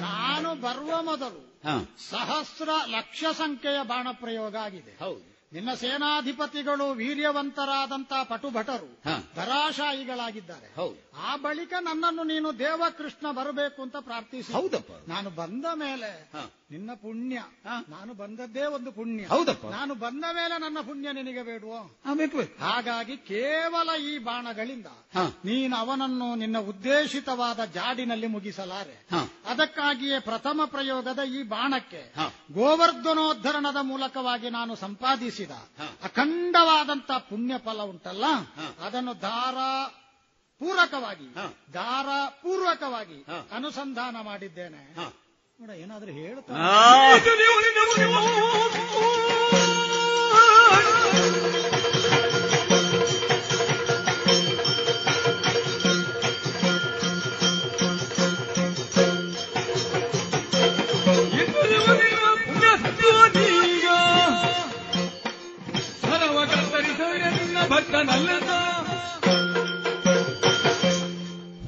ನಾನು 0.01 0.55
ಬರುವ 0.55 1.03
ಮೊದಲು. 1.03 1.63
ಸಹಸ್ರ 2.11 2.69
ಲಕ್ಷ 2.87 3.25
ಸಂಖ್ಯೆಯ 3.33 3.83
ಬಾಣ 3.83 4.09
ಪ್ರಯೋಗ 4.13 4.57
ಆಗಿದೆ. 4.57 5.05
ಹೌದು. 5.05 5.36
ನಿನ್ನ 5.57 5.75
ಸೇನಾಧಿಪತಿಗಳು 5.75 6.91
ವೀರ್ಯವಂತರಾದಂತಹ 6.91 8.23
ಪಟುಭಟರು. 8.23 8.89
ಧರಾಶಾಯಿಗಳಾಗಿದ್ದಾರೆ 9.37 10.75
ಹೌದು 10.77 11.06
ಆ 11.25 11.37
ಬಳಿಕ 11.37 11.73
ನನ್ನನ್ನು 11.81 12.23
ನೀನು 12.23 12.59
ದೇವಕೃಷ್ಣ 12.59 13.31
ಬರಬೇಕು 13.31 13.83
ಅಂತ 13.83 13.97
ಪ್ರಾರ್ಥಿಸಿ. 13.97 14.53
ಹೌದಪ್ಪ. 14.53 15.11
ನಾನು 15.11 15.31
ಬಂದ 15.31 15.65
ಮೇಲೆ 15.75 16.31
ನಿನ್ನ 16.71 16.91
ಪುಣ್ಯ 16.95 17.43
ನಾನು 17.89 18.15
ಬಂದದ್ದೇ 18.15 18.65
ಒಂದು 18.65 18.93
ಪುಣ್ಯ. 18.93 19.25
ಹೌದಪ್ಪ. 19.25 19.67
ನಾನು 19.67 19.95
ಬಂದ 19.95 20.25
ಮೇಲೆ 20.33 20.61
ನನ್ನ 20.61 20.79
ಪುಣ್ಯ 20.81 21.13
ನಿನಗೆ 21.13 21.43
ಬೇಡುವ? 21.43 21.75
ಹಾಗಾಗಿ 22.61 23.17
ಕೇವಲ 23.17 24.01
ಈ 24.01 24.19
ಬಾಣಗಳಿಂದ 24.19 24.87
ನೀನು 25.45 25.77
ಅವನನ್ನು 25.77 26.35
ನಿನ್ನ 26.35 26.59
ಉದ್ದೇಶಿತವಾದ 26.59 27.65
ಜಾಡಿನಲ್ಲಿ 27.65 28.27
ಮುಗಿಸಲಾರೆ. 28.27 29.07
ಅದಕ್ಕಾಗಿಯೇ 29.47 30.21
ಪ್ರಥಮ 30.21 30.61
ಪ್ರಯೋಗದ 30.67 31.23
ಈ 31.23 31.43
ಬಾಣಕ್ಕೆ. 31.43 32.15
ಗೋವರ್ಧನೋದ್ಧರಣದ 32.53 33.77
ಮೂಲಕವಾಗಿ 33.83 34.51
ನಾನು 34.51 34.75
ಸಂಪಾದಿಸಿದ 34.75 35.51
ಅಖಂಡವಾದಂತಹ 36.05 37.19
ಪುಣ್ಯ 37.19 37.59
ಫಲ 37.59 37.83
ಉಂಟಲ್ಲ? 37.83 38.25
ಅದನ್ನು 38.87 39.23
ದಾರ 39.23 39.57
ಪೂರಕವಾಗಿ 40.61 41.29
ದಾರ 41.75 42.09
ಪೂರ್ವಕವಾಗಿ 42.43 43.19
ಅನುಸಂಧಾನ 43.53 44.17
ಮಾಡಿದ್ದೇನೆ. 44.21 44.83
ನೋಡ 45.59 45.71
ಏನಾದ್ರೂ 45.71 46.13
ಹೇಳ್ತಾ 46.13 46.53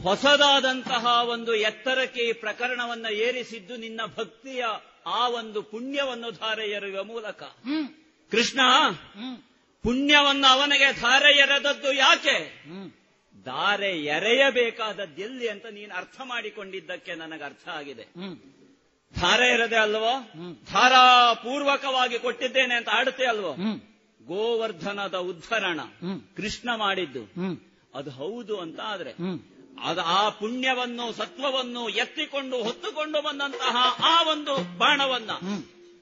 ಹೊಸದಾದಂತಹ 0.09 1.07
ಒಂದು 1.29 1.55
ಎತ್ತರಕ್ಕೆ 1.55 2.23
ಈ 2.23 2.33
ಪ್ರಕರಣವನ್ನ 2.33 3.07
ಏರಿಸಿದ್ದು 3.27 3.77
ನಿನ್ನ 3.77 4.01
ಭಕ್ತಿಯ 4.19 4.65
ಆ 5.07 5.29
ಒಂದು 5.29 5.63
ಪುಣ್ಯವನ್ನು 5.63 6.31
ಧಾರೆ 6.31 6.71
ಎರೆಯುವ 6.71 7.05
ಮೂಲಕ 7.05 7.43
ಕೃಷ್ಣ 8.33 8.61
ಪುಣ್ಯವನ್ನು 9.85 10.47
ಅವನಿಗೆ 10.53 11.01
ಧಾರೆ 11.01 11.31
ಎರೆದದ್ದು 11.39 11.93
ಯಾಕೆ? 11.95 12.37
ಧಾರೆ 13.45 13.91
ಎರೆಯಬೇಕಾದದ್ದೆಲ್ಲಿ 14.07 15.49
ಅಂತ 15.49 15.67
ನೀನು 15.71 15.95
ಅರ್ಥ 15.95 16.21
ಮಾಡಿಕೊಂಡಿದ್ದಕ್ಕೆ 16.25 17.15
ನನಗೆ 17.15 17.45
ಅರ್ಥ 17.45 17.69
ಆಗಿದೆ. 17.69 18.05
ಧಾರೆ 19.15 19.47
ಎರೆದೆ 19.49 19.77
ಅಲ್ವೋ? 19.77 20.15
ಧಾರಾಪೂರ್ವಕವಾಗಿ 20.73 22.19
ಕೊಟ್ಟಿದ್ದೇನೆ 22.19 22.75
ಅಂತ 22.75 22.89
ಆಡುತ್ತೆ 22.93 23.27
ಅಲ್ವೋ? 23.27 23.53
ಗೋವರ್ಧನದ 24.21 25.15
ಉದ್ಧರಣ 25.31 25.81
ಕೃಷ್ಣ 26.37 26.69
ಮಾಡಿದ್ದು. 26.77 27.23
ಅದು 27.95 28.11
ಹೌದು 28.11 28.57
ಅಂತ 28.57 28.81
ಆದ್ರೆ 28.85 29.13
ಅದು 29.85 30.01
ಆ 30.01 30.29
ಪುಣ್ಯವನ್ನು 30.29 31.13
ಸತ್ವವನ್ನು 31.13 31.89
ಎತ್ತಿಕೊಂಡು 31.89 32.63
ಹೊತ್ತುಕೊಂಡು 32.63 33.23
ಬಂದಂತಹ 33.23 33.77
ಆ 34.05 34.23
ಒಂದು 34.23 34.79
ಬಾಣವನ್ನ 34.79 35.31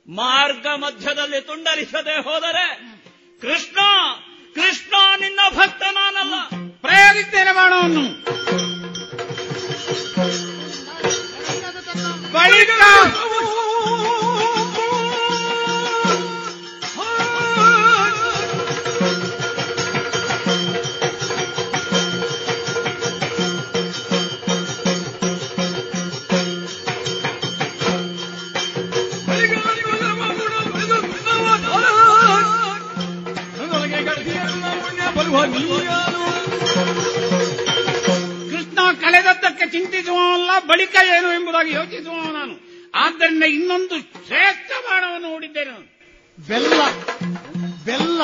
ಮಾರ್ಗ 0.09 0.67
ಮಧ್ಯದಲ್ಲಿ 0.75 1.41
ತುಂಡರಿಸದೆ 1.41 2.23
ಹೋದರೆ 2.23 2.97
ಕೃಷ್ಣ 3.41 3.79
ಕೃಷ್ಣ 4.55 4.95
ನಿನ್ನ 5.21 5.41
ಭಕ್ತ 5.57 5.83
ನಾನಲ್ಲ. 5.83 6.35
ಪ್ರಯೋಗಿಸ್ತೇನೆ 6.81 7.53
ಬಾಣವನ್ನು. 7.53 8.05
ಬಳಿಕ 12.33 12.71
ಕೃಷ್ಣ 39.17 39.33
ಕಳೆದದ್ದಕ್ಕೆ 39.33 39.71
ಚಿಂತಿಸುವವಲ್ಲ 39.71 40.51
ಬಳಿಕ 40.67 40.97
ಏನು 41.17 41.33
ಎಂಬುದಾಗಿ 41.33 41.75
ಯೋಚಿಸುವ 41.75 42.33
ನಾನು. 42.33 42.55
ಆದ್ದರಿಂದ 42.95 43.43
ಇನ್ನೊಂದು 43.43 44.01
ಶ್ರೇಷ್ಠ 44.27 44.71
ಬಾಣವನ್ನು 44.71 45.33
ಹೂಡಿದ್ದೇನೆ 45.33 45.71
ನಾನು. 45.71 45.87
ಬೆಲ್ಲ 46.49 46.83
ಬೆಲ್ಲ 47.85 48.23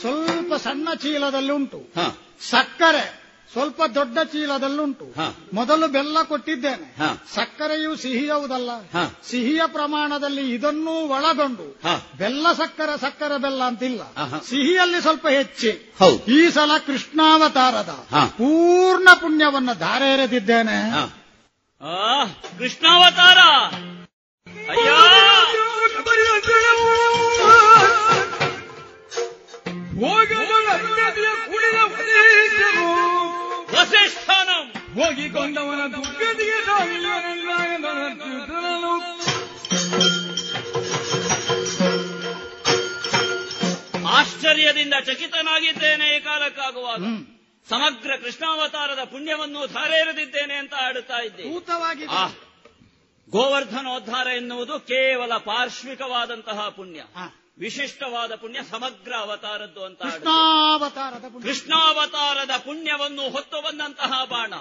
ಸ್ವಲ್ಪ 0.00 0.54
ಸಣ್ಣ 0.54 0.94
ಚೀಲದಲ್ಲಿ 0.94 1.52
ಉಂಟು. 1.52 1.92
ಸಕ್ಕರೆ. 2.40 3.19
ಸ್ವಲ್ಪ 3.52 3.82
ದೊಡ್ಡ 3.94 4.18
ಚೀಲದಲ್ಲುಂಟು 4.24 5.06
ಮೊದಲು 5.52 5.88
ಬೆಲ್ಲ 5.88 6.18
ಕೊಟ್ಟಿದ್ದೇನೆ. 6.22 6.86
ಸಕ್ಕರೆಯು 7.34 7.96
ಸಿಹಿಯವುದಲ್ಲ 7.96 8.70
ಸಿಹಿಯ 9.30 9.62
ಪ್ರಮಾಣದಲ್ಲಿ 9.66 10.54
ಇದನ್ನೂ 10.54 10.94
ಒಳಗೊಂಡು. 11.06 11.66
ಬೆಲ್ಲ 12.18 12.46
ಸಕ್ಕರೆ 12.52 13.00
ಸಕ್ಕರೆ 13.00 13.38
ಬೆಲ್ಲ 13.42 13.62
ಅಂತಿಲ್ಲ. 13.62 14.02
ಸಿಹಿಯಲ್ಲಿ 14.48 15.00
ಸ್ವಲ್ಪ 15.02 15.26
ಹೆಚ್ಚಿ. 15.28 15.72
ಈ 16.28 16.50
ಸಲ 16.50 16.70
ಕೃಷ್ಣಾವತಾರದ 16.86 17.92
ಪೂರ್ಣ 18.38 19.08
ಪುಣ್ಯವನ್ನು 19.20 19.78
ಧಾರೆ 19.78 20.12
ಎರೆದಿದ್ದೇನೆ 20.14 20.78
ಅಯ್ಯೋ 20.80 21.06
ಕೃಷ್ಣಾವತಾರ! 22.58 23.38
ಅಯ್ಯ! 24.70 24.88
ವಸಿಷ್ಠನಂ. 33.80 34.72
ಹೋಗಿಕೊಂಡವನ 34.94 35.92
ದುರ್ಗತಿಗೆ 35.92 36.50
ಆಶ್ಚರ್ಯದಿಂದ 44.06 44.94
ಚಕಿತನಾಗಿದ್ದೇನೆ 45.04 46.16
ಈ 46.16 46.20
ಕಾಲಕ್ಕಾಗುವಾಗ. 46.20 47.00
ಸಮಗ್ರ 47.68 48.16
ಕೃಷ್ಣಾವತಾರದ 48.16 49.04
ಪುಣ್ಯವನ್ನು 49.04 49.66
ಧಾರೆರೆದಿದ್ದೇನೆ 49.66 50.54
ಅಂತ 50.54 50.74
ಆಡುತ್ತಾ 50.74 51.18
ಇದ್ದೆ. 51.22 51.42
ಗೋವರ್ಧನೋದ್ಧಾರ 53.30 54.26
ಎನ್ನುವುದು 54.26 54.80
ಕೇವಲ 54.80 55.36
ಪಾರ್ಶ್ವಿಕವಾದಂತಹ 55.36 56.68
ಪುಣ್ಯ. 56.68 57.00
ವಿಶಿಷ್ಟವಾದ 57.60 58.34
ಪುಣ್ಯ 58.34 58.62
ಸಮಗ್ರ 58.70 59.12
ಅವತಾರದ್ದು 59.18 59.84
ಅಂತ. 59.84 60.02
ಕೃಷ್ಣಾವತಾರದ 61.42 62.56
ಪುಣ್ಯವನ್ನು 62.64 63.30
ಹೊತ್ತು 63.30 63.62
ಬಂದಂತಹ 63.62 64.24
ಬಾಣ 64.24 64.54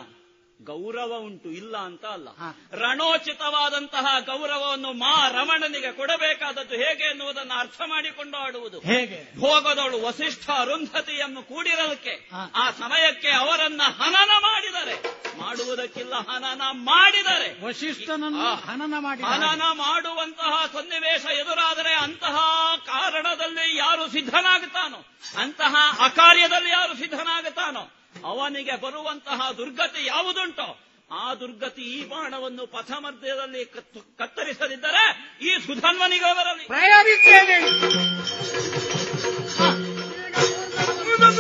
ಗೌರವ 0.64 1.14
ಉಂಟು 1.14 1.50
ಇಲ್ಲ 1.50 1.78
ಅಂತ 1.78 2.06
ಅಲ್ಲ. 2.06 2.28
ರಣೋಚಿತವಾದಂತಹ 2.74 4.20
ಗೌರವವನ್ನು 4.20 4.94
ಮಾ 4.94 5.28
ರಮಣನಿಗೆ 5.30 5.92
ಕೊಡಬೇಕಾದದ್ದು 5.92 6.76
ಹೇಗೆ 6.76 7.04
ಎನ್ನುವುದನ್ನು 7.04 7.60
ಅರ್ಥ 7.60 7.82
ಮಾಡಿಕೊಂಡು 7.86 8.38
ಆಡುವುದು. 8.38 8.80
ಹೇಗೆ? 8.80 9.40
ಭೋಗದಳು 9.40 10.06
ವಸಿಷ್ಠ 10.06 10.50
ಅರುಂಧತಿಯನ್ನು 10.50 11.44
ಕೂಡಿರಲಿಕ್ಕೆ 11.44 12.30
ಆ 12.56 12.72
ಸಮಯಕ್ಕೆ 12.72 13.30
ಅವರನ್ನ 13.32 13.82
ಹನನ 13.84 14.30
ಮಾಡಿದರೆ. 14.40 14.96
ಮಾಡುವುದಕ್ಕಿಲ್ಲ 15.38 16.16
ಹನನ 16.16 16.62
ಮಾಡಿದರೆ. 16.72 17.66
ವಶಿಷ್ಠನನ್ನು 17.66 18.56
ಹನನ 18.56 18.94
ಮಾಡಿ 19.00 19.24
ಹನನ 19.24 19.62
ಮಾಡುವಂತಹ 19.62 20.66
ಸನ್ನಿವೇಶ 20.74 21.26
ಎದುರಾದರೆ 21.26 21.94
ಅಂತಹ 21.94 22.38
ಕಾರಣದಲ್ಲಿ 22.86 23.78
ಯಾರು 23.78 24.08
ಸಿದ್ಧನಾಗುತ್ತಾನೋ 24.08 25.06
ಅಂತಹ 25.38 25.76
ಅಕಾರ್ಯದಲ್ಲಿ 26.04 26.70
ಯಾರು 26.70 26.96
ಸಿದ್ಧನಾಗುತ್ತಾನೋ 26.96 27.99
ಅವನಿಗೆ 28.26 28.76
ಬರುವಂತಹ 28.78 29.52
ದುರ್ಗತಿ 29.58 30.06
ಯಾವುದುಂಟೋ 30.06 30.68
ಆ 31.12 31.34
ದುರ್ಗತಿ 31.34 31.82
ಈ 31.82 32.06
ಬಾಣವನ್ನು 32.06 32.68
ಪಥಮಧ್ಯದಲ್ಲಿ 32.68 33.66
ಕತ್ತು- 33.66 34.18
ಕತ್ತರಿಸದಿದ್ದರೆ 34.18 35.04
ಈ 35.42 35.60
ಸುಧನ್ವನಿಗೆ 35.66 36.38
ಬರಲಿ 36.38 36.66
ಪ್ರಯೋಗಿಸ್ತೇನೆ 36.66 37.58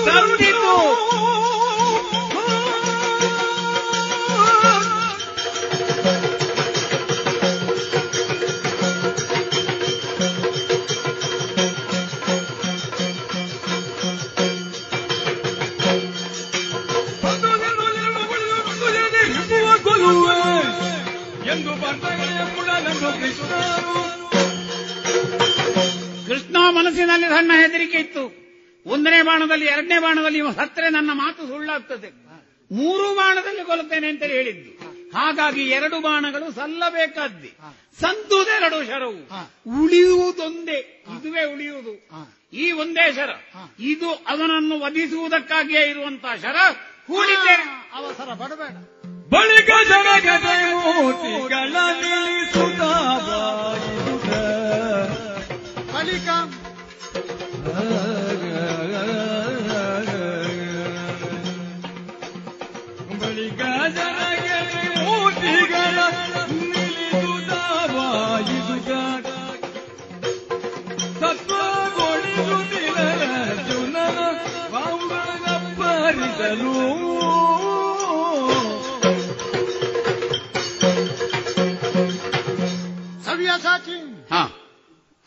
ಸಂದಿತು. 0.06 0.70
ಮನಸ್ಸಿನಲ್ಲಿ 26.80 27.28
ಸಣ್ಣ 27.28 27.52
ಹೆದರಿಕೆ 27.62 27.98
ಇತ್ತು. 27.98 28.50
ಒಂದನೇ 28.86 29.22
ಬಾಣದಲ್ಲಿ 29.22 29.66
ಎರಡನೇ 29.66 30.00
ಬಾಣದಲ್ಲಿ 30.00 30.38
ಇವ 30.38 30.52
ಸತ್ರೆ 30.52 30.90
ನನ್ನ 30.90 31.12
ಮಾತು 31.14 31.48
ಸುಳ್ಳಾಗ್ತದೆ. 31.48 32.10
ಮೂರು 32.72 33.16
ಬಾಣದಲ್ಲಿ 33.16 33.64
ಕೊಲ್ಲುತ್ತೇನೆ 33.64 34.08
ಅಂತ 34.08 34.24
ಹೇಳಿದ್ದು. 34.24 34.90
ಹಾಗಾಗಿ 35.18 35.62
ಎರಡು 35.62 36.00
ಬಾಣಗಳು 36.02 36.52
ಸಲ್ಲಬೇಕಾದ್ದೆ. 36.52 37.52
ಸಂತುದೆರಡು 38.02 38.86
ಶರವು. 38.86 39.30
ಉಳಿಯುವುದೊಂದೇ. 39.84 41.06
ಇದುವೇ 41.18 41.54
ಉಳಿಯುವುದು. 41.54 42.10
ಈ 42.54 42.72
ಒಂದೇ 42.72 43.14
ಶರ. 43.14 43.30
ಇದು 43.80 44.12
ಅವನನ್ನು 44.12 44.80
ವಧಿಸುವುದಕ್ಕಾಗಿಯೇ 44.80 45.90
ಇರುವಂತಹ 45.90 46.36
ಶರ. 46.36 46.56
ಹೂಡಿದ್ದೇನೆ 47.08 47.92
ಅವಸರ 47.94 48.34
ಪಡಬೇಡ. 48.34 48.72
ಬಳಿಕ 49.30 49.70
ಜಗದ 49.88 50.36
ಮೂರ್ತಿಗಳ 50.74 51.74
ನಿಲ್ಲಿಸುತ್ತ 52.02 52.82
ಬಳಿಕ 57.80 58.16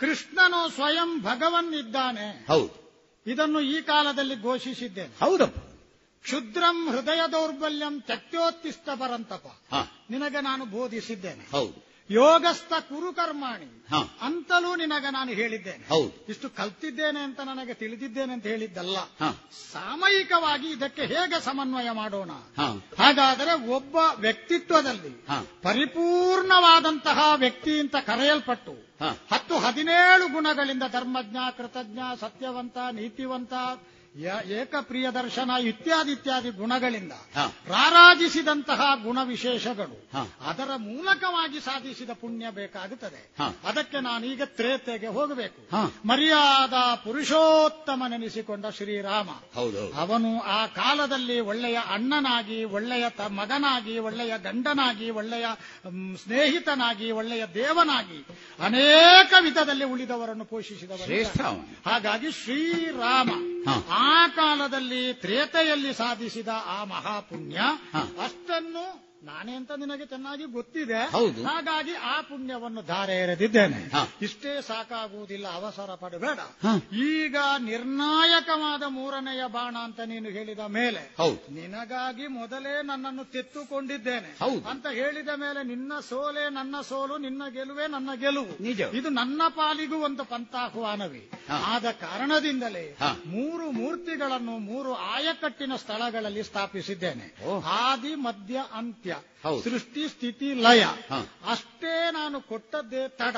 ಕೃಷ್ಣನು 0.03 0.71
ಸ್ವಯಂ 0.71 1.23
ಭಗವನ್ 1.23 1.75
ಇದ್ದಾನೆ 1.75 2.45
ಹೌದು. 2.49 2.83
ಇದನ್ನು 3.27 3.61
ಈ 3.61 3.83
ಕಾಲದಲ್ಲಿ 3.83 4.43
ಘೋಷಿಸಿದ್ದೇನೆ. 4.43 5.25
ಹೌದಪ್ಪ. 5.25 5.59
ಕ್ಷುದ್ರಂ 6.23 6.91
ಹೃದಯ 6.91 7.21
ದೌರ್ಬಲ್ಯಂ 7.33 8.01
ತ್ಯಕ್ತೋತ್ತಿಷ್ಟ 8.01 8.89
ಪರಂತಪ. 8.89 9.47
ಹಾ. 9.47 10.07
ನಿನಗೆ 10.11 10.41
ನಾನು 10.41 10.65
ಬೋಧಿಸಿದ್ದೇನೆ. 10.65 11.51
ಹೌದು. 11.51 11.92
ಯೋಗಸ್ಥ 12.13 12.73
ಕುರುಕರ್ಮಾಣಿ. 12.73 13.87
ಅಂತಲೂ 14.21 14.77
ನಿನಗೆ 14.77 15.13
ನಾನು 15.13 15.31
ಹೇಳಿದ್ದೇನೆ. 15.31 15.89
ಹೌದು. 15.89 16.27
ಇಷ್ಟು 16.29 16.51
ಕಲ್ತಿದ್ದೇನೆ 16.51 17.21
ಅಂತ 17.21 17.41
ನನಗೆ 17.41 17.75
ತಿಳಿದಿದ್ದೇನೆ 17.75 18.33
ಅಂತ 18.33 18.47
ಹೇಳಿದ್ದಲ್ಲ. 18.47 18.97
ಸಾಮಯಿಕವಾಗಿ 19.73 20.71
ಇದಕ್ಕೆ 20.71 21.03
ಹೇಗೆ 21.03 21.41
ಸಮನ್ವಯ 21.41 21.91
ಮಾಡೋಣ? 21.91 22.31
ಹಾಗಾದರೆ 22.99 23.69
ಒಬ್ಬ 23.69 23.97
ವ್ಯಕ್ತಿತ್ವದಲ್ಲಿ 24.17 25.27
ಪರಿಪೂರ್ಣವಾದಂತಹ 25.63 27.33
ವ್ಯಕ್ತಿ 27.37 27.81
ಅಂತ 27.81 27.97
ಕರೆಯಲ್ಪಟ್ಟು 27.97 28.73
ಹತ್ತು 29.33 29.59
ಹದಿನೇಳು 29.59 30.33
ಗುಣಗಳಿಂದ 30.33 30.83
ಧರ್ಮಜ್ಞ 30.93 31.37
ಕೃತಜ್ಞ 31.57 31.99
ಸತ್ಯವಂತ 32.21 32.79
ನೀತಿವಂತ 32.93 33.53
ಏಕಪ್ರಿಯ 34.17 35.11
ದರ್ಶನ 35.11 35.51
ಇತ್ಯಾದಿ 35.51 36.13
ಇತ್ಯಾದಿ 36.13 36.51
ಗುಣಗಳಿಂದ 36.51 37.13
ರಾರಾಜಿಸಿದಂತಹ 37.69 38.81
ಗುಣ 39.05 39.19
ವಿಶೇಷಗಳು 39.23 40.11
ಅದರ 40.47 40.71
ಮೂಲಕವಾಗಿ 40.77 41.61
ಸಾಧಿಸಿದ 41.61 42.11
ಪುಣ್ಯ 42.11 42.51
ಬೇಕಾಗುತ್ತದೆ. 42.51 43.31
ಅದಕ್ಕೆ 43.65 44.01
ನಾನೀಗ 44.01 44.43
ತ್ರೇತೆಗೆ 44.45 45.07
ಹೋಗಬೇಕು. 45.07 45.77
ಮರ್ಯಾದ 46.07 46.73
ಪುರುಷೋತ್ತಮ 46.73 47.03
ಪುರುಷೋತ್ತಮನೆನಿಸಿಕೊಂಡ 47.05 48.67
ಶ್ರೀರಾಮ. 48.67 49.31
ಹೌದು 49.55 49.93
ಅವನು 49.93 50.43
ಆ 50.43 50.67
ಕಾಲದಲ್ಲಿ 50.67 51.41
ಒಳ್ಳೆಯ 51.41 51.79
ಅಣ್ಣನಾಗಿ 51.91 52.65
ಒಳ್ಳೆಯ 52.65 53.05
ಮಗನಾಗಿ 53.29 53.99
ಒಳ್ಳೆಯ 53.99 54.39
ಗಂಡನಾಗಿ 54.39 55.11
ಒಳ್ಳೆಯ 55.11 55.47
ಸ್ನೇಹಿತನಾಗಿ 56.17 57.11
ಒಳ್ಳೆಯ 57.11 57.47
ದೇವನಾಗಿ 57.55 58.27
ಅನೇಕ 58.59 59.35
ವಿಧದಲ್ಲಿ 59.41 59.85
ಉಳಿದವರನ್ನು 59.85 60.45
ಪೋಷಿಸಿದವರು 60.45 61.91
ಹಾಗಾಗಿ 61.91 62.33
ಶ್ರೀರಾಮ. 62.33 63.31
ಆ 64.03 64.27
ಕಾಲದಲ್ಲಿ 64.29 65.15
ತ್ರೇತೆಯಲ್ಲಿ 65.15 65.95
ಸಾಧಿಸಿದ 65.95 66.49
ಆ 66.67 66.85
ಮಹಾಪುಣ್ಯ. 66.85 67.61
ಅಷ್ಟನ್ನು 68.25 69.12
ನಾನೇ 69.25 69.55
ಅಂತ 69.55 69.73
ನಿನಗೆ 69.73 70.07
ಚೆನ್ನಾಗಿ 70.07 70.45
ಗೊತ್ತಿದೆ. 70.45 70.99
ಹಾಗಾಗಿ 71.43 71.95
ಆ 71.95 72.21
ಪುಣ್ಯವನ್ನು 72.21 72.83
ಧಾರೆ 72.83 73.13
ಎರೆದಿದ್ದೇನೆ. 73.13 73.91
ಇಷ್ಟೇ 74.23 74.63
ಸಾಕಾಗುವುದಿಲ್ಲ 74.63 75.47
ಅವಸರ 75.55 75.95
ಪಡಬೇಡ. 75.95 76.39
ಈಗ 76.95 77.37
ನಿರ್ಣಾಯಕವಾದ 77.59 78.83
ಮೂರನೆಯ 78.89 79.47
ಬಾಣ 79.47 79.77
ಅಂತ 79.77 80.01
ನೀನು 80.01 80.29
ಹೇಳಿದ 80.29 80.59
ಮೇಲೆ 80.59 81.15
ನಿನಗಾಗಿ 81.51 82.27
ಮೊದಲೇ 82.27 82.83
ನನ್ನನ್ನು 82.83 83.25
ತೆತ್ತುಕೊಂಡಿದ್ದೇನೆ. 83.25 84.37
ಅಂತ 84.71 84.87
ಹೇಳಿದ 84.87 85.29
ಮೇಲೆ 85.37 85.67
ನಿನ್ನ 85.67 85.93
ಸೋಲೆ 86.09 86.51
ನನ್ನ 86.51 86.77
ಸೋಲು 86.89 87.19
ನಿನ್ನ 87.19 87.43
ಗೆಲುವೆ 87.49 87.87
ನನ್ನ 87.87 88.11
ಗೆಲುವು. 88.15 88.63
ನಿಜ. 88.63 88.81
ಇದು 88.81 89.09
ನನ್ನ 89.09 89.43
ಪಾಲಿಗೂ 89.49 89.97
ಒಂದು 89.97 90.25
ಪಂತಾಹ್ವಾನವಿ 90.25 91.31
ಆದ 91.49 91.85
ಕಾರಣದಿಂದಲೇ 91.91 92.97
ಮೂರು 93.27 93.71
ಮೂರ್ತಿಗಳನ್ನು 93.71 94.59
ಮೂರು 94.59 94.95
ಆಯಕಟ್ಟಿನ 94.95 95.77
ಸ್ಥಳಗಳಲ್ಲಿ 95.77 96.43
ಸ್ಥಾಪಿಸಿದ್ದೇನೆ. 96.43 97.37
ಆದಿ 97.67 98.15
ಮಧ್ಯ 98.15 98.65
ಅಂತ್ಯ. 98.73 99.12
ಸೃಷ್ಟಿ 99.65 100.09
ಸ್ಥಿತಿ 100.09 100.49
ಲಯ. 100.55 100.83
ಅಷ್ಟೇ 101.51 101.95
ನಾನು 102.13 102.41
ಕೊಟ್ಟದ್ದೇ 102.41 103.09
ತಡ. 103.09 103.37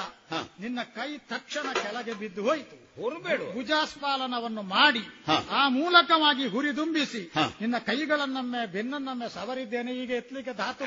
ನಿನ್ನ 0.61 0.83
ಕೈ 0.97 1.19
ತಕ್ಷಣ 1.19 1.67
ಕೆಳಗೆ 1.73 2.13
ಬಿದ್ದು 2.13 2.43
ಹೋಯಿತು. 2.43 2.77
ಹೊರಬೇಡು. 3.03 3.55
ಭುಜಾಸ್ಪಾಲನವನ್ನು 3.55 4.63
ಮಾಡಿ 4.63 5.05
ಆ 5.51 5.69
ಮೂಲಕವಾಗಿ 5.69 6.47
ಹುರಿದುಂಬಿಸಿ 6.47 7.33
ನಿನ್ನ 7.61 7.79
ಕೈಗಳನ್ನೊಮ್ಮೆ 7.79 8.67
ಬೆನ್ನನ್ನೊಮ್ಮೆ 8.67 9.29
ಸವರಿದ್ದೇನೆ. 9.35 9.93
ಈಗ 10.03 10.11
ಎತ್ತಲಿಕ್ಕೆ 10.11 10.55
ಧಾತು 10.55 10.85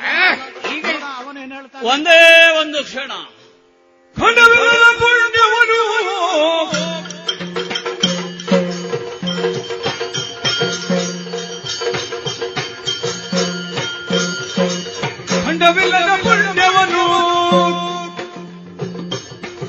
ಈಗ 0.78 0.86
ಅವನೇನ್ 1.16 1.54
ಹೇಳ್ತಾನೆ. 1.54 1.88
ಒಂದೇ 1.88 2.22
ಒಂದು 2.62 2.84
ಕ್ಷಣ. 2.84 3.12
ಖಂಡವಿಲ್ಲ 15.68 16.16
ಪುಣ್ಯವನು. 16.16 17.04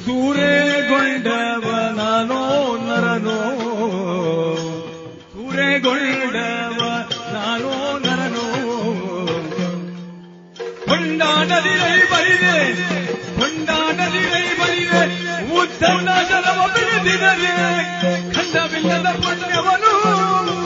ಸೂರೆಗೊಂಡವ 0.05 1.71
ನಾನೋ 1.97 2.77
ನರನೋ. 2.77 3.39
ಸೂರೆಗೊಂಡವ 5.33 6.85
ನಾನೋ 7.33 7.99
ನರನೋ. 7.99 8.47
ಹೊಂಡ 10.89 11.23
ನದಿರೈ 11.23 11.99
ಬರಿದೆ 11.99 12.57
ಹೊಂಡ 13.37 13.71
ನದಿರೈ 14.01 14.43
ಬರಿದೆ. 14.43 15.03
ಉದ್ದವನ 15.61 16.09
ಜನವ 16.29 16.67
ದಿನದಿ 16.77 17.53
ಖಂಡವಿಲ್ಲದ 18.35 19.07
ಪುಣ್ಯವನು. 19.11 20.58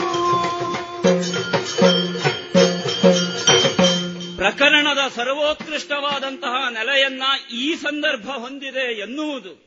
ಪ್ರಕರಣದ 4.43 5.07
ಸರ್ವೋತ್ಕೃಷ್ಟವಾದಂತಹ 5.07 6.69
ನೆಲೆಯನ್ನ 6.69 7.23
ಈ 7.53 7.75
ಸಂದರ್ಭ 7.75 8.29
ಹೊಂದಿದೆ 8.29 8.99
ಎನ್ನುವುದು 8.99 9.63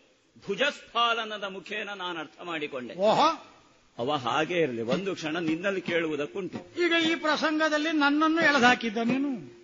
ಭುಜಸ್ಫಾಲನದ 0.46 1.44
ಮುಖೇನ 1.44 1.90
ನಾನು 1.96 2.18
ಅರ್ಥ 2.18 2.40
ಮಾಡಿಕೊಂಡೆ. 2.44 2.94
ಅವ 3.98 4.12
ಹಾಗೆ 4.12 4.54
ಇರಲಿ. 4.54 4.82
ಒಂದು 4.82 5.14
ಕ್ಷಣ 5.14 5.38
ನಿನ್ನಲ್ಲಿ 5.38 5.80
ಕೇಳುವುದಕ್ಕುಂಟು. 5.80 6.84
ಈಗ 6.84 7.12
ಈ 7.12 7.14
ಪ್ರಸಂಗದಲ್ಲಿ 7.14 7.92
ನನ್ನನ್ನು 7.92 8.44
ಎಳೆದಾಕಿದ್ದ 8.44 8.98
ನೀನು. 8.98 9.56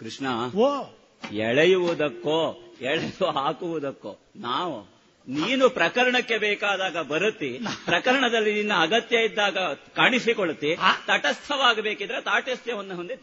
ಕೃಷ್ಣ 0.00 0.26
ಓ. 0.58 0.84
ಎಳೆಯುವುದಕ್ಕೋ 1.32 2.74
ಎಳೆದು 2.80 3.30
ಹಾಕುವುದಕ್ಕೋ 3.30 4.18
ನಾವು 4.36 4.99
ನೀನು 5.28 5.70
ಪ್ರಕರಣಕ್ಕೆ 5.70 6.38
ಬೇಕಾದಾಗ 6.38 6.96
ಬರುತ್ತಿ. 6.98 7.60
ಪ್ರಕರಣದಲ್ಲಿ 7.84 8.54
ನಿನ್ನ 8.54 8.72
ಅಗತ್ಯ 8.80 9.16
ಇದ್ದಾಗ 9.16 9.58
ಕಾಣಿಸಿಕೊಳ್ಳುತ್ತಿ. 9.96 10.76
ತಟಸ್ಥವಾಗಬೇಕಿದ್ರೆ 11.06 12.20
ತಾಟಸ್ಥ್ಯವನ್ನು 12.20 12.96
ಹೊಂದಿ 12.96 13.16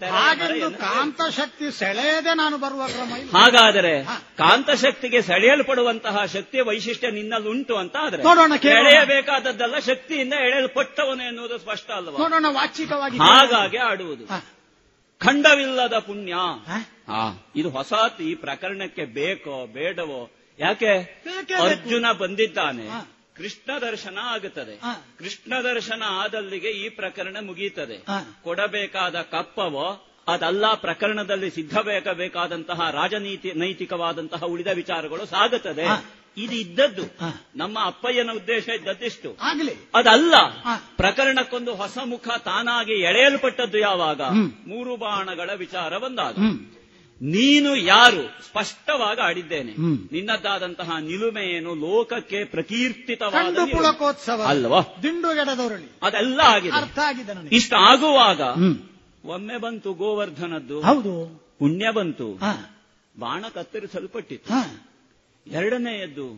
ಕಾಂತಶಕ್ತಿ 0.77 1.79
ಸೆಳೆಯದೆ 1.79 2.33
ನಾನು 2.33 2.57
ಬರುವ 2.57 2.87
ಕ್ರಮ 2.87 3.37
ಹಾಗಾದರೆ 3.37 4.03
ಕಾಂತಶಕ್ತಿಗೆ 4.37 5.21
ಸೆಳೆಯಲ್ಪಡುವಂತಹ 5.21 6.25
ಶಕ್ತಿಯ 6.25 6.61
ವೈಶಿಷ್ಟ್ಯ 6.61 7.11
ನಿನ್ನಲ್ಲಿ 7.11 7.49
ಉಂಟು 7.49 7.77
ಅಂತ 7.77 7.95
ಆದ್ರೆ. 7.99 8.23
ಎಳೆಯಬೇಕಾದದ್ದಲ್ಲ 8.67 9.79
ಶಕ್ತಿಯಿಂದ 9.79 10.33
ಎಳೆಯಲ್ಪಟ್ಟವನು 10.33 11.23
ಎನ್ನುವುದು 11.23 11.57
ಸ್ಪಷ್ಟ 11.57 11.91
ಅಲ್ವಾ? 11.91 12.17
ನೋಡೋಣ 12.17 12.45
ವಾಚಿಕವಾಗಿ 12.49 13.17
ಹಾಗಾಗಿ 13.17 13.77
ಆಡುವುದು. 13.77 14.25
ಖಂಡವಿಲ್ಲದ 15.19 15.97
ಪುಣ್ಯ. 15.97 16.35
ಇದು 17.55 17.69
ಹೊಸ 17.69 17.93
ಈ 18.21 18.35
ಪ್ರಕರಣಕ್ಕೆ 18.35 19.05
ಬೇಕೋ 19.05 19.65
ಬೇಡವೋ 19.65 20.31
ಯಾಕೆ? 20.59 21.23
ಅರ್ಜುನ 21.63 22.11
ಬಂದಿದ್ದಾನೆ. 22.11 22.87
ಕೃಷ್ಣ 23.35 23.79
ದರ್ಶನ 23.79 24.17
ಆಗುತ್ತದೆ. 24.21 24.79
ಕೃಷ್ಣ 25.19 25.61
ದರ್ಶನ 25.63 26.03
ಆದಲ್ಲಿಗೆ 26.05 26.69
ಈ 26.69 26.89
ಪ್ರಕರಣ 26.89 27.37
ಮುಗಿಯುತ್ತದೆ. 27.41 27.97
ಕೊಡಬೇಕಾದ 28.43 29.21
ಕಪ್ಪವೋ 29.21 30.03
ಅದಲ್ಲ 30.27 30.73
ಪ್ರಕರಣದಲ್ಲಿ 30.73 31.51
ಸಿದ್ಧಬೇಕಾದಂತಹ 31.51 32.91
ರಾಜನೀತಿ 32.91 33.51
ನೈತಿಕವಾದಂತಹ 33.53 34.43
ಉಳಿದ 34.43 34.67
ವಿಚಾರಗಳು 34.67 35.25
ಸಾಗುತ್ತದೆ. 35.25 35.85
ಇದು 36.37 36.55
ಇದ್ದದ್ದು 36.55 37.01
ನಮ್ಮ 37.55 37.77
ಅಪ್ಪಯ್ಯನ 37.85 38.29
ಉದ್ದೇಶ 38.31 38.69
ಇದ್ದದ್ದಿಷ್ಟು. 38.69 39.37
ಆಗ್ಲಿ. 39.41 39.71
ಅದಲ್ಲ. 39.95 40.35
ಪ್ರಕರಣಕ್ಕೊಂದು 40.95 41.75
ಹೊಸ 41.75 41.97
ಮುಖ 42.05 42.27
ತಾನಾಗಿ 42.45 42.93
ಎಳೆಯಲ್ಪಟ್ಟದ್ದು 42.93 43.77
ಯಾವಾಗ? 43.77 44.21
ಮೂರು 44.67 44.97
ಬಾಣಗಳ 44.97 45.49
ವಿಚಾರ 45.55 45.97
ಬಂದಾಗ. 45.97 46.35
ನೀನು 47.21 47.75
ಯಾರು? 47.75 48.43
ಸ್ಪಷ್ಟವಾಗಿ 48.43 49.21
ಆಡಿದ್ದೇನೆ. 49.21 49.71
ನಿನ್ನದ್ದಾದಂತಹ 50.11 50.97
ನಿಲುಮೆ 50.97 51.45
ಏನು 51.45 51.75
ಲೋಕಕ್ಕೆ 51.75 52.43
ಪ್ರಕೀರ್ತಿತವಾದ. 52.43 53.33
ಪುಳಕೋತ್ಸವ. 53.77 54.41
ಅಲ್ವಾ? 54.41 54.81
ದಿಂಡುಗೆಡದವರಳಿ 55.03 55.91
ಅದೆಲ್ಲ 56.03 56.41
ಆಗಿದೆ. 56.43 56.75
ಅರ್ಥ 56.75 56.99
ಆಗಿದೆ 56.99 57.55
ಇಷ್ಟ 57.55 57.73
ಆಗುವಾಗ 57.73 58.41
ಒಮ್ಮೆ 59.25 59.57
ಬಂತು 59.57 59.93
ಗೋವರ್ಧನದ್ದು. 59.93 60.81
ಹೌದು. 60.81 61.47
ಪುಣ್ಯ 61.59 61.91
ಬಂತು. 61.91 62.33
ಬಾಣ 63.19 63.45
ಕತ್ತರಿಸಲ್ಪಟ್ಟಿತ್ತು. 63.53 64.53
ಎರಡನೆಯದ್ದು 65.51 66.37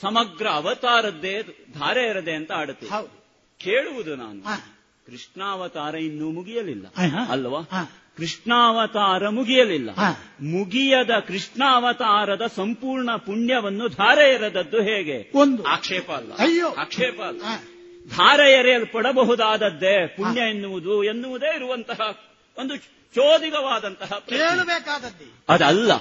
ಸಮಗ್ರ 0.00 0.48
ಅವತಾರದ್ದೇ 0.48 1.42
ಧಾರೆ 1.74 2.10
ಇರದೆ 2.10 2.32
ಅಂತ 2.32 2.52
ಆಡುತ್ತೆ. 2.52 2.86
ಕೇಳುವುದು 3.58 4.16
ನಾನು. 4.16 4.42
ಕೃಷ್ಣಾವತಾರ 5.06 5.94
ಇನ್ನೂ 5.94 6.30
ಮುಗಿಯಲಿಲ್ಲ. 6.30 6.86
ಅಲ್ವಾ? 7.30 7.60
ಕೃಷ್ಣಾವತಾರ 8.20 9.28
ಮುಗಿಯಲಿಲ್ಲ. 9.28 9.90
ಮುಗಿಯದ 10.42 11.10
ಕೃಷ್ಣಾವತಾರದ 11.28 12.42
ಸಂಪೂರ್ಣ 12.56 13.16
ಪುಣ್ಯವನ್ನು 13.16 13.88
ಧಾರೆ 13.88 14.34
ಎರೆದದ್ದು 14.34 14.82
ಹೇಗೆ? 14.82 15.32
ಒಂದು. 15.34 15.62
ಆಕ್ಷೇಪ 15.62 16.10
ಅಲ್ಲ. 16.10 16.32
ಅಯ್ಯೋ. 16.32 16.68
ಆಕ್ಷೇಪ 16.68 17.20
ಅಲ್ಲ. 17.22 17.40
ಧಾರೆ 18.08 18.52
ಎರೆಯಲ್ಪಡಬಹುದಾದದ್ದೇ 18.52 20.06
ಪುಣ್ಯ 20.06 20.40
ಎನ್ನುವುದು 20.40 21.04
ಎನ್ನುವುದೇ 21.04 21.56
ಇರುವಂತಹ 21.56 22.00
ಒಂದು 22.58 22.76
ಚೋದಿಗವಾದಂತಹ 23.14 24.22
ಹೇಳಬೇಕಾದದ್ದು 24.30 25.44
ಅದಲ್ಲ. 25.48 25.92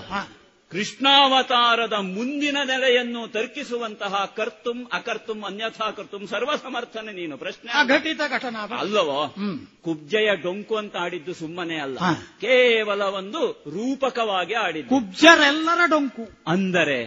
ಕೃಷ್ಣಾವತಾರದ 0.71 1.93
ಮುಂದಿನ 1.93 2.57
ನೆಲೆಯನ್ನು 2.63 3.27
ತರ್ಕಿಸುವಂತಹ 3.27 4.33
ಕರ್ತುಂ 4.37 4.89
ಅಕರ್ತುಂ 4.93 5.43
ಅನ್ಯಥಾ 5.45 5.91
ಕರ್ತುಂ 5.91 6.27
ಸರ್ವಸಮರ್ಥನೆ 6.27 7.11
ನೀನು 7.11 7.37
ಪ್ರಶ್ನೆ. 7.37 7.71
ಘಟಿತ 7.87 8.21
ಘಟನಾ. 8.27 8.77
ಅಲ್ಲವೋ? 8.79 9.35
ಕುಬ್ಜೆಯ 9.83 10.29
ಡೊಂಕು 10.35 10.75
ಅಂತ 10.75 10.95
ಆಡಿದ್ದು 10.95 11.33
ಸುಮ್ಮನೆ 11.33 11.77
ಅಲ್ಲ. 11.79 11.97
ಕೇವಲ 12.41 13.01
ಒಂದು 13.19 13.41
ರೂಪಕವಾಗಿ 13.67 14.53
ಆಡಿದ್ದು. 14.53 14.89
ಕುಬ್ಜರೆಲ್ಲರ 14.89 15.81
ಡೊಂಕು. 15.89 16.23
ಅಂದರೆ 16.47 16.97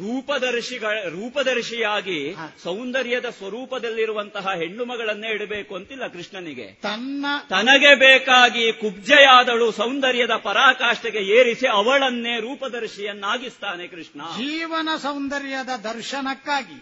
ರೂಪದರ್ಶಿಗಳ 0.00 0.96
ರೂಪದರ್ಶಿಯಾಗಿ 1.08 2.18
ಸೌಂದರ್ಯದ 2.64 3.28
ಸ್ವರೂಪದಲ್ಲಿರುವಂತಹ 3.38 4.46
ಹೆಣ್ಣು 4.56 4.84
ಮಗಳನ್ನೇ 4.84 5.30
ಇಡಬೇಕು 5.34 5.76
ಅಂತಿಲ್ಲ 5.76 6.06
ಕೃಷ್ಣನಿಗೆ. 6.06 6.66
ತನ್ನ 6.82 7.26
ತನಗೆ 7.48 7.94
ಬೇಕಾಗಿ 7.94 8.72
ಕುಬ್ಜೆಯಾದಳು 8.72 9.72
ಸೌಂದರ್ಯದ 9.72 10.36
ಪರಾಕಾಷ್ಠೆಗೆ 10.36 11.22
ಏರಿಸಿ 11.38 11.66
ಅವಳನ್ನೇ 11.68 12.40
ರೂಪದರ್ಶಿಯನ್ನಾಗಿಸ್ತಾನೆ 12.40 13.86
ಕೃಷ್ಣ. 13.86 14.20
ಜೀವನ 14.36 14.88
ಸೌಂದರ್ಯದ 15.02 15.72
ದರ್ಶನಕ್ಕಾಗಿ 15.84 16.78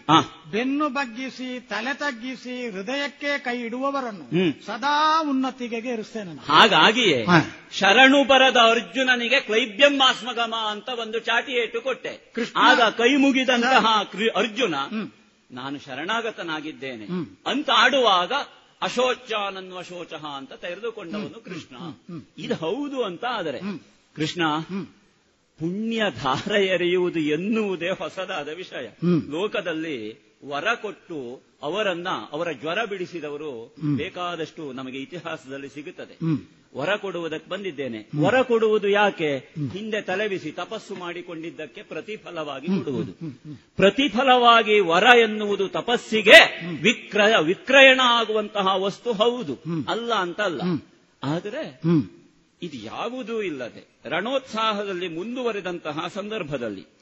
ಬೆನ್ನು 0.51 0.89
ಬಗ್ಗಿಸಿ 0.89 1.49
ತಲೆ 1.69 1.93
ತಗ್ಗಿಸಿ 1.93 2.55
ಹೃದಯಕ್ಕೆ 2.71 3.31
ಕೈ 3.39 3.57
ಇಡುವವರನ್ನು. 3.59 4.25
ಸದಾ 4.65 4.97
ಉನ್ನತಿಗೆ 5.37 5.79
ಇರಿಸ್ತೇನೆ 5.93 6.31
ಹಾಗಾಗಿಯೇ 6.49 7.17
ಶರಣು 7.71 8.19
ಬರದ 8.23 8.59
ಅರ್ಜುನನಿಗೆ 8.71 9.39
ಕ್ಲೈಬ್ಯಂ 9.39 9.95
ಆಸ್ಮಗಮ 10.01 10.55
ಅಂತ 10.73 10.89
ಒಂದು 10.99 11.19
ಚಾಟಿ 11.19 11.53
ಏಟು 11.63 11.79
ಕೊಟ್ಟೆ. 11.81 12.13
ಆಗ 12.67 12.79
ಕೈ 12.97 13.11
ಮುಗಿದಂತಹ 13.15 13.85
ಅರ್ಜುನ 14.41 14.75
ನಾನು 15.51 15.77
ಶರಣಾಗತನಾಗಿದ್ದೇನೆ 15.79 17.05
ಅಂತ 17.47 17.69
ಆಡುವಾಗ 17.75 18.33
ಅಶೋಚಾನನ್ವ 18.81 19.81
ಶೋಚ 19.81 20.13
ಅಂತ 20.39 20.53
ತೆರೆದುಕೊಂಡವನು 20.53 21.39
ಕೃಷ್ಣ. 21.45 21.75
ಇದು 22.37 22.55
ಹೌದು 22.55 22.97
ಅಂತ 23.03 23.23
ಆದರೆ 23.29 23.59
ಕೃಷ್ಣ 24.15 24.41
ಪುಣ್ಯ 25.59 26.01
ಧಾರ 26.23 26.51
ಎರೆಯುವುದು 26.73 27.19
ಎನ್ನುವುದೇ 27.35 27.89
ಹೊಸದಾದ 28.01 28.49
ವಿಷಯ. 28.53 28.87
ಲೋಕದಲ್ಲಿ 29.35 29.97
ವರ 30.45 30.67
ಕೊಟ್ಟು 30.81 31.19
ಅವರನ್ನ 31.63 32.07
ಅವರ 32.31 32.51
ಜ್ವರ 32.51 32.85
ಬಿಡಿಸಿದವರು 32.85 33.75
ಬೇಕಾದಷ್ಟು 33.97 34.73
ನಮಗೆ 34.73 34.97
ಇತಿಹಾಸದಲ್ಲಿ 34.97 35.69
ಸಿಗುತ್ತದೆ. 35.69 36.17
ವರ 36.77 36.95
ಕೊಡುವುದಕ್ಕೆ 36.95 37.49
ಬಂದಿದ್ದೇನೆ. 37.49 38.09
ವರ 38.21 38.41
ಕೊಡುವುದು 38.41 38.89
ಯಾಕೆ? 38.89 39.37
ಹಿಂದೆ 39.73 40.01
ತಲೆಬಿಸಿ 40.01 40.51
ತಪಸ್ಸು 40.51 40.95
ಮಾಡಿಕೊಂಡಿದ್ದಕ್ಕೆ 40.95 41.83
ಪ್ರತಿಫಲವಾಗಿ 41.83 42.67
ಕೊಡುವುದು. 42.67 43.11
ಪ್ರತಿಫಲವಾಗಿ 43.75 44.79
ವರ 44.79 45.03
ಎನ್ನುವುದು 45.03 45.67
ತಪಸ್ಸಿಗೆ 45.67 46.61
ವಿಕ್ರಯ 46.81 47.33
ವಿಕ್ರಯಣ 47.41 48.01
ಆಗುವಂತಹ 48.03 48.67
ವಸ್ತು 48.75 49.13
ಹೌದು. 49.13 49.53
ಅಲ್ಲ 49.89 50.13
ಅಂತ 50.13 50.41
ಅಲ್ಲ 50.41 50.61
ಆದರೆ 51.23 51.81
ಇದು 52.61 52.77
ಯಾವುದೂ 52.77 53.41
ಇಲ್ಲದೆ 53.41 53.99
ರಣೋತ್ಸಾಹದಲ್ಲಿ 54.09 55.07
ಮುಂದುವರೆದಂತಹ 55.07 56.07
ಸಂದರ್ಭದಲ್ಲಿ 56.07 56.96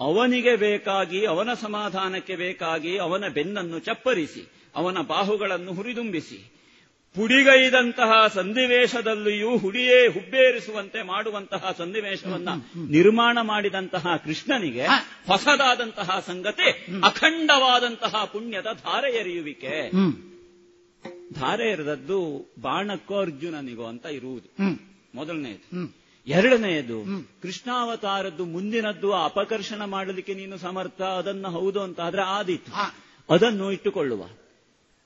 ಅವನಿಗೆ 0.00 0.56
ಬೇಕಾಗಿ 0.56 1.26
ಅವನ 1.26 1.54
ಸಮಾಧಾನಕ್ಕೆ 1.60 2.36
ಬೇಕಾಗಿ 2.36 2.98
ಅವನ 2.98 3.28
ಬೆನ್ನನ್ನು 3.28 3.78
ಚಪ್ಪರಿಸಿ 3.78 4.52
ಅವನ 4.76 4.98
ಬಾಹುಗಳನ್ನು 5.06 5.72
ಹುರಿದುಂಬಿಸಿ. 5.72 6.52
ಪುಡಿಗೈದಂತಹ 7.14 8.26
ಸನ್ನಿವೇಶದಲ್ಲಿಯೂ 8.26 9.58
ಹುಡಿಯೇ 9.58 10.06
ಹುಬ್ಬೇರಿಸುವಂತೆ 10.06 11.02
ಮಾಡುವಂತಹ 11.02 11.74
ಸನ್ನಿವೇಶವನ್ನ 11.78 12.48
ನಿರ್ಮಾಣ 12.88 13.38
ಮಾಡಿದಂತಹ 13.42 14.16
ಕೃಷ್ಣನಿಗೆ 14.24 14.86
ಹೊಸದಾದಂತಹ 15.26 16.24
ಸಂಗತಿ 16.26 16.68
ಅಖಂಡವಾದಂತಹ 17.04 18.24
ಪುಣ್ಯದ 18.24 18.66
ಧಾರೆ 18.72 19.16
ಎರೆಯುವಿಕೆ. 19.16 19.90
ಧಾರೆ 21.32 21.70
ಎರೆದದ್ದು 21.70 22.20
ಬಾಣಕ್ಕೋ 22.60 23.16
ಅರ್ಜುನನಿಗೋ 23.20 23.84
ಅಂತ 23.84 24.06
ಇರುವುದು. 24.06 24.48
ಮೊದಲನೆಯದು 25.14 25.99
ಎರಡನೆಯದು 26.30 27.04
ಕೃಷ್ಣಾವತಾರದ್ದು 27.42 28.44
ಮುಂದಿನದ್ದು 28.44 29.12
ಅಪಕರ್ಷಣ 29.12 29.84
ಮಾಡಲಿಕ್ಕೆ 29.84 30.34
ನೀನು 30.34 30.58
ಸಮರ್ಥ 30.58 31.02
ಅದನ್ನ 31.02 31.46
ಹೌದು 31.46 31.80
ಅಂತ. 31.82 32.00
ಆದ್ರೆ 32.00 32.22
ಆದಿತ್ತು 32.22 32.72
ಅದನ್ನು 33.34 33.72
ಇಟ್ಟುಕೊಳ್ಳುವ. 33.72 34.24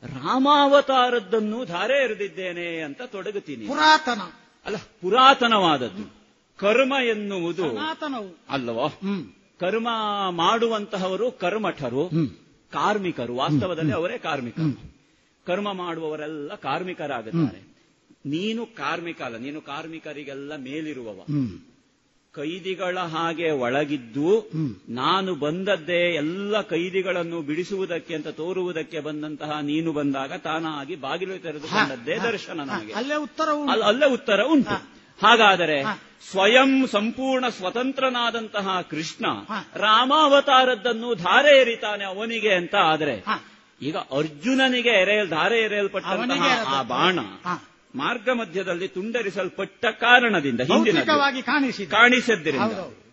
ರಾಮಾವತಾರದ್ದನ್ನು 0.03 1.65
ಧಾರೆ 1.65 2.05
ಎರೆದಿದ್ದೇನೆ 2.05 2.81
ಅಂತ 2.81 3.03
ತೊಡಗುತ್ತೀನಿ. 3.07 3.67
ಪುರಾತನ. 3.67 4.21
ಅಲ್ಲ 4.67 4.77
ಪುರಾತನವಾದದ್ದು. 4.77 6.15
ಕರ್ಮ 6.57 6.95
ಎನ್ನುವುದು. 7.05 7.63
ಅಲ್ಲವೋ? 8.51 8.89
ಕರ್ಮ 9.61 9.89
ಮಾಡುವಂತಹವರು 10.31 11.31
ಕರ್ಮಠರು. 11.31 12.09
ಕಾರ್ಮಿಕರು. 12.73 13.37
ವಾಸ್ತವದಲ್ಲಿ 13.37 13.93
ಅವರೇ 13.93 14.19
ಕಾರ್ಮಿಕರು. 14.19 14.95
ಕರ್ಮ 15.47 15.73
ಮಾಡುವವರೆಲ್ಲ 15.73 16.55
ಕಾರ್ಮಿಕರಾಗುತ್ತಾರೆ. 16.55 17.74
ನೀನು 18.25 18.63
ಕಾರ್ಮಿಕ 18.77 19.21
ಅಲ್ಲ 19.23 19.37
ನೀನು 19.41 19.61
ಕಾರ್ಮಿಕರಿಗೆಲ್ಲ 19.67 20.53
ಮೇಲಿರುವವ. 20.65 21.19
ಕೈದಿಗಳ 22.35 22.97
ಹಾಗೆ 23.11 23.49
ಒಳಗಿದ್ದು 23.59 24.29
ನಾನು 24.97 25.31
ಬಂದದ್ದೇ 25.43 26.01
ಎಲ್ಲ 26.17 26.61
ಕೈದಿಗಳನ್ನು 26.71 27.39
ಬಿಡಿಸುವುದಕ್ಕೆ 27.43 28.15
ಅಂತ 28.15 28.29
ತೋರುವುದಕ್ಕೆ 28.39 29.01
ಬಂದಂತಹ 29.01 29.61
ನೀನು 29.69 29.93
ಬಂದಾಗ 29.93 30.33
ತಾನಾಗಿ 30.45 30.95
ಬಾಗಿಲು 31.01 31.37
ತೆರೆದುಕೊಂಡದ್ದೇ 31.39 32.17
ದರ್ಶನ 32.27 32.59
ನನಗೆ 32.63 32.95
ಅಲ್ಲೇ 32.95 33.19
ಉತ್ತರ 33.27 33.49
ಅಲ್ಲ- 33.67 33.87
ಅಲ್ಲೇ 33.87 34.09
ಉತ್ತರ 34.15 34.41
ಉಂಟು. 34.49 34.79
ಹಾಗಾದರೆ 35.21 35.79
ಸ್ವಯಂ 36.31 36.71
ಸಂಪೂರ್ಣ 36.89 37.45
ಸ್ವತಂತ್ರನಾದಂತಹ 37.57 38.69
ಕೃಷ್ಣ 38.91 39.25
ರಾಮಾವತಾರದ್ದನ್ನು 39.85 41.11
ಧಾರೆ 41.23 41.53
ಎರಿತಾನೆ 41.59 42.05
ಅವನಿಗೆ 42.07 42.53
ಅಂತ 42.55 42.75
ಆದರೆ 42.87 43.17
ಈಗ 43.81 43.97
ಅರ್ಜುನನಿಗೆ 44.19 44.93
ಎರೆಯಲ್ 45.03 45.31
ಧಾರೆ 45.31 45.59
ಎರೆಯಲ್ಪಟ್ಟವನಿಗೆ 45.61 46.51
ಆ 46.73 46.83
ಬಾಣ 46.91 47.19
ಮಾರ್ಗ 47.95 48.29
ಮಧ್ಯದಲ್ಲಿ 48.31 48.89
ತುಂಡರಿಸಲ್ಪಟ್ಟ 48.89 49.87
ಕಾರಣದಿಂದ 49.87 50.61
ಹಿಂದಿನ 50.61 51.01
ಕಾಣಿಸಿ 51.01 51.43
ಕಾಣಿಸಿದೆ 51.43 51.91
ಕಾಣಿಸಿದ್ದರಿಂದ. 51.91 52.61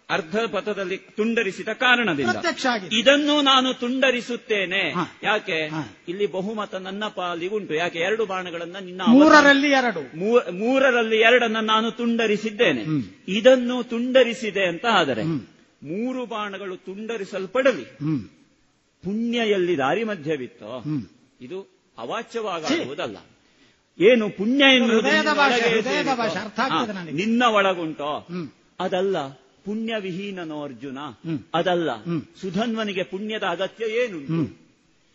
ಅರ್ಧ 0.09 0.35
ಪಥದಲ್ಲಿ 0.51 0.97
ತುಂಡರಿಸಿದ 0.97 1.67
ಕಾರಣದಿಂದ. 1.67 2.29
ಇದನ್ನು 2.91 3.41
ನಾನು 3.41 3.73
ತುಂಡರಿಸುತ್ತೇನೆ. 3.73 4.93
ಯಾಕೆ? 5.23 5.69
ಇಲ್ಲಿ 6.07 6.31
ಬಹುಮತ 6.31 6.75
ನನ್ನ 6.75 7.03
ಪಾಲಿ 7.05 7.47
ಉಂಟು 7.47 7.73
ಯಾಕೆ? 7.73 7.99
ಎರಡು 7.99 8.25
ಬಾಣಗಳನ್ನ 8.25 8.75
ನಿನ್ನ 8.81 9.01
ಮೂರರಲ್ಲಿ 9.07 9.69
ಎರಡು. 9.69 10.17
ಮೂರರಲ್ಲಿ 10.57 11.17
ಎರಡನ್ನ 11.17 11.57
ನಾನು 11.61 11.91
ತುಂಡರಿಸಿದ್ದೇನೆ. 11.91 12.83
ಇದನ್ನು 13.27 13.83
ತುಂಡರಿಸಿದೆ 13.83 14.67
ಅಂತ 14.67 14.85
ಆದರೆ 14.91 15.23
ಮೂರು 15.83 16.25
ಬಾಣಗಳು 16.25 16.77
ತುಂಡರಿಸಲ್ಪಡಲಿ. 16.77 17.85
ಪುಣ್ಯ 19.03 19.37
ಎಲ್ಲಿ 19.37 19.77
ದಾರಿ 19.77 20.03
ಮಧ್ಯವಿತ್ತೋ 20.03 20.83
ಇದು 21.41 21.61
ಅವಾಚ್ಯವಾಗುವುದಲ್ಲ 21.97 23.17
ಏನು 23.99 24.29
ಪುಣ್ಯ 24.29 24.63
ಎನ್ನುವುದು 24.75 25.09
ನಿನ್ನ 27.11 27.43
ಒಳಗುಂಟು? 27.53 28.11
ನಿನ್ನ 28.31 28.51
ಅದಲ್ಲ 28.79 29.17
ಪುಣ್ಯ 29.65 29.93
ವಿಹೀನನೋ 29.99 30.63
ಅರ್ಜುನ 30.63 30.97
ಅದಲ್ಲ 31.53 31.89
ಸುಧನ್ವನಿಗೆ 32.41 33.03
ಪುಣ್ಯದ 33.03 33.43
ಅಗತ್ಯ 33.43 33.85
ಏನು 33.85 34.19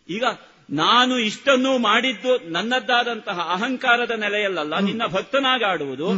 ಈಗ 0.09 0.25
ನಾನು 0.71 1.19
ಇಷ್ಟನ್ನು 1.19 1.79
ಮಾಡಿದ್ದು 1.79 2.51
ನನ್ನದ್ದಾದಂತಹ 2.51 3.41
ಅಹಂಕಾರದ 3.53 4.11
ನೆಲೆಯಲ್ಲ 4.11 4.79
ನಿನ್ನ 4.81 5.03
ಭಕ್ತನಾಗಾಡುವುದು. 5.07 6.09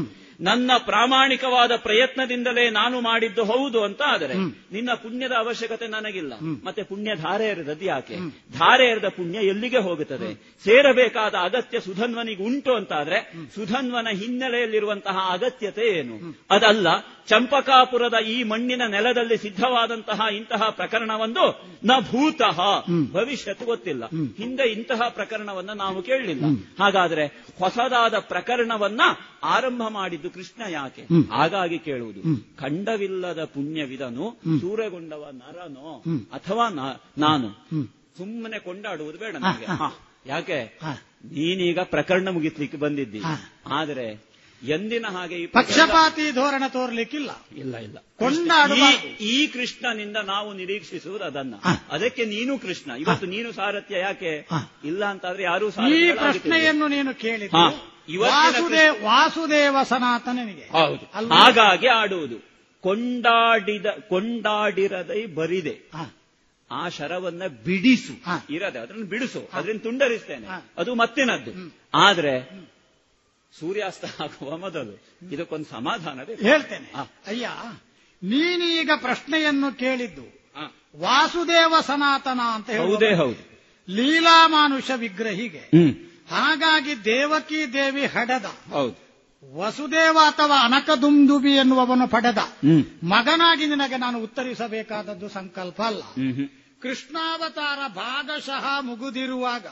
ನನ್ನ 0.41 0.71
ಪ್ರಾಮಾಣಿಕವಾದ 0.79 1.77
ಪ್ರಯತ್ನದಿಂದಲೇ 1.77 2.71
ನಾನು 2.71 3.01
ಮಾಡಿದ್ದು 3.01 3.45
ಹೌದು 3.45 3.85
ಅಂತ 3.85 4.03
ಆದರೆ 4.07 4.35
ನಿನ್ನ 4.73 4.95
ಪುಣ್ಯದ 4.95 5.33
ಅವಶ್ಯಕತೆ 5.33 5.87
ನನಗಿಲ್ಲ. 5.87 6.33
ಮತ್ತೆ 6.65 6.83
ಪುಣ್ಯ 6.83 7.15
ಧಾರೆ 7.15 7.45
ಎರೆದದ್ದು 7.45 7.85
ಯಾಕೆ? 7.85 8.15
ಧಾರೆ 8.59 8.85
ಎರೆದ 8.85 9.09
ಪುಣ್ಯ 9.09 9.39
ಎಲ್ಲಿಗೆ 9.39 9.79
ಹೋಗುತ್ತದೆ? 9.79 10.35
ಸೇರಬೇಕಾದ 10.65 11.35
ಅಗತ್ಯ 11.35 11.81
ಸುಧನ್ವನಿಗೆ 11.81 12.43
ಉಂಟು 12.43 12.75
ಅಂತಾದ್ರೆ 12.75 13.33
ಸುಧನ್ವನ 13.55 14.09
ಹಿನ್ನೆಲೆಯಲ್ಲಿರುವಂತಹ 14.09 15.29
ಅಗತ್ಯತೆ 15.31 15.87
ಏನು? 15.87 16.47
ಅದಲ್ಲ 16.51 16.89
ಚಂಪಕಾಪುರದ 17.29 18.25
ಈ 18.25 18.43
ಮಣ್ಣಿನ 18.43 18.83
ನೆಲದಲ್ಲಿ 18.89 19.37
ಸಿದ್ಧವಾದಂತಹ 19.37 20.21
ಇಂತಹ 20.33 20.71
ಪ್ರಕರಣವೊಂದು 20.71 21.63
ನ 21.85 21.91
ಭೂತಃ. 22.01 22.61
ಭವಿಷ್ಯತ್ 23.13 23.63
ಗೊತ್ತಿಲ್ಲ. 23.63 24.05
ಹಿಂದೆ 24.37 24.63
ಇಂತಹ 24.63 25.09
ಪ್ರಕರಣವನ್ನ 25.09 25.71
ನಾವು 25.71 26.03
ಕೇಳಲಿಲ್ಲ. 26.03 26.45
ಹಾಗಾದ್ರೆ 26.81 27.27
ಹೊಸದಾದ 27.59 28.19
ಪ್ರಕರಣವನ್ನ 28.19 29.01
ಆರಂಭ 29.43 29.83
ಮಾಡಿದ್ದು 29.89 30.31
ಕೃಷ್ಣ 30.31 30.63
ಯಾಕೆ? 30.69 31.03
ಹಾಗಾಗಿ 31.33 31.79
ಕೇಳುವುದು. 31.79 32.21
ಖಂಡವಿಲ್ಲದ 32.57 33.45
ಪುಣ್ಯವಿದನು 33.45 34.37
ಸೂರ್ಯಗೊಂಡವ 34.61 35.29
ನರನೋ 35.33 36.03
ಅಥವಾ 36.33 36.69
ನಾನು? 37.19 37.49
ಸುಮ್ಮನೆ 38.19 38.59
ಕೊಂಡಾಡುವುದು 38.59 39.19
ಬೇಡ 39.19 39.37
ನನಗೆ 39.37 39.67
ಯಾಕೆ? 40.27 40.79
ನೀನೀಗ 41.25 41.79
ಪ್ರಕರಣ 41.79 42.29
ಮುಗಿಸ್ಲಿಕ್ಕೆ 42.29 42.77
ಬಂದಿದ್ದಿ. 42.77 43.21
ಆದರೆ 43.67 44.28
ಎಂದಿನ 44.63 45.07
ಹಾಗೆ 45.07 45.47
ಪಕ್ಷಪಾತಿ 45.47 46.31
ಧೋರಣ 46.31 46.63
ತೋರ್ಲಿಕ್ಕಿಲ್ಲ. 46.69 47.31
ಇಲ್ಲ 47.57 47.77
ಇಲ್ಲ. 47.77 47.99
ಕೊಂಡಾಡುವ 48.17 48.77
ಈ- 49.21 49.47
ಕೃಷ್ಣನಿಂದ 49.47 50.17
ನಾವು 50.25 50.53
ನಿರೀಕ್ಷಿಸುವುದು 50.53 51.25
ಅದನ್ನ. 51.25 51.55
ಅದಕ್ಕೆ 51.91 52.25
ನೀನು 52.25 52.59
ಕೃಷ್ಣ. 52.59 52.91
ಇವತ್ತು 52.91 53.27
ನೀನು 53.27 53.53
ಸಾರಥ್ಯ 53.53 53.99
ಯಾಕೆ? 53.99 54.49
ಇಲ್ಲ 54.85 55.05
ಅಂತಾದ್ರೆ 55.05 55.43
ಯಾರು 55.43 55.69
ಈ 55.69 56.13
ಪ್ರಶ್ನೆಯನ್ನು 56.13 56.89
ನೀನು 56.89 57.15
ಕೇಳಿದ 57.15 57.55
ವಾಸುದೇ 58.23 58.89
ವಾಸುದೇವ 58.89 59.77
ಸನಾತನನಿಗೆ 59.89 60.73
ಹೌದು? 60.73 61.11
ಹಾಗಾಗಿ 61.35 61.87
ಆಡುವುದು. 61.87 62.37
ಕೊಂಡಾಡಿದ 62.81 63.87
ಕೊಂಡಾಡಿರದೈ 64.09 65.27
ಬರಿದೆ. 65.27 65.91
ಆ 66.71 66.89
ಶರವನ್ನ 66.89 67.43
ಬಿಡಿಸು. 67.65 68.13
ಇರದೆ 68.51 68.79
ಅದನ್ನು 68.79 69.05
ಬಿಡಿಸು. 69.05 69.51
ಅದರಿಂದ 69.53 69.81
ತುಂಡರಿಸ್ತೇನೆ. 69.81 70.47
ಅದು 70.79 70.95
ಮತ್ತಿನದ್ದು. 70.95 71.51
ಆದ್ರೆ 71.95 72.69
ಸೂರ್ಯಾಸ್ತ 73.61 74.05
ಆಗುವ 74.21 74.57
ಮೊದಲು 74.57 75.01
ಇದಕ್ಕೊಂದು 75.33 75.71
ಸಮಾಧಾನ 75.71 76.21
ಹೇಳ್ತೇನೆ. 76.41 76.93
ಅಯ್ಯ 77.27 77.49
ನೀನೀಗ 78.23 78.91
ಪ್ರಶ್ನೆಯನ್ನು 78.97 79.79
ಕೇಳಿದ್ದು 79.79 80.39
ವಾಸುದೇವ 81.01 81.75
ಸನಾತನ 81.87 82.41
ಅಂತ 82.55 82.71
ಹೌದೇ 82.71 83.15
ಹೌದು. 83.15 83.59
ಲೀಲಾ 83.89 84.11
ಲೀಲಾಮಾನುಷ 84.13 84.91
ವಿಗ್ರಹಿಗೆ. 84.97 85.59
ಹಾಗಾಗಿ 86.31 87.05
ದೇವಕಿ 87.05 87.73
ದೇವಿ 87.73 88.07
ಹಡದ. 88.07 88.45
ಹೌದು. 88.71 89.09
ವಸುದೇವ 89.57 90.19
ಅಥವಾ 90.27 90.65
ಅನಕದುಂದುಬಿ 90.65 91.53
ಎನ್ನುವವನು 91.53 92.09
ಪಡೆದ. 92.09 92.39
ಮಗನಾಗಿ 93.05 93.67
ನಿನಗೆ 93.67 93.97
ನಾನು 93.97 94.19
ಉತ್ತರಿಸಬೇಕಾದದ್ದು 94.19 95.29
ಸಂಕಲ್ಪ 95.29 95.83
ಅಲ್ಲ. 95.83 96.03
ಕೃಷ್ಣಾವತಾರ 96.83 97.79
ಭಾಗಶಃ 97.89 98.81
ಮುಗುದಿರುವಾಗ 98.81 99.67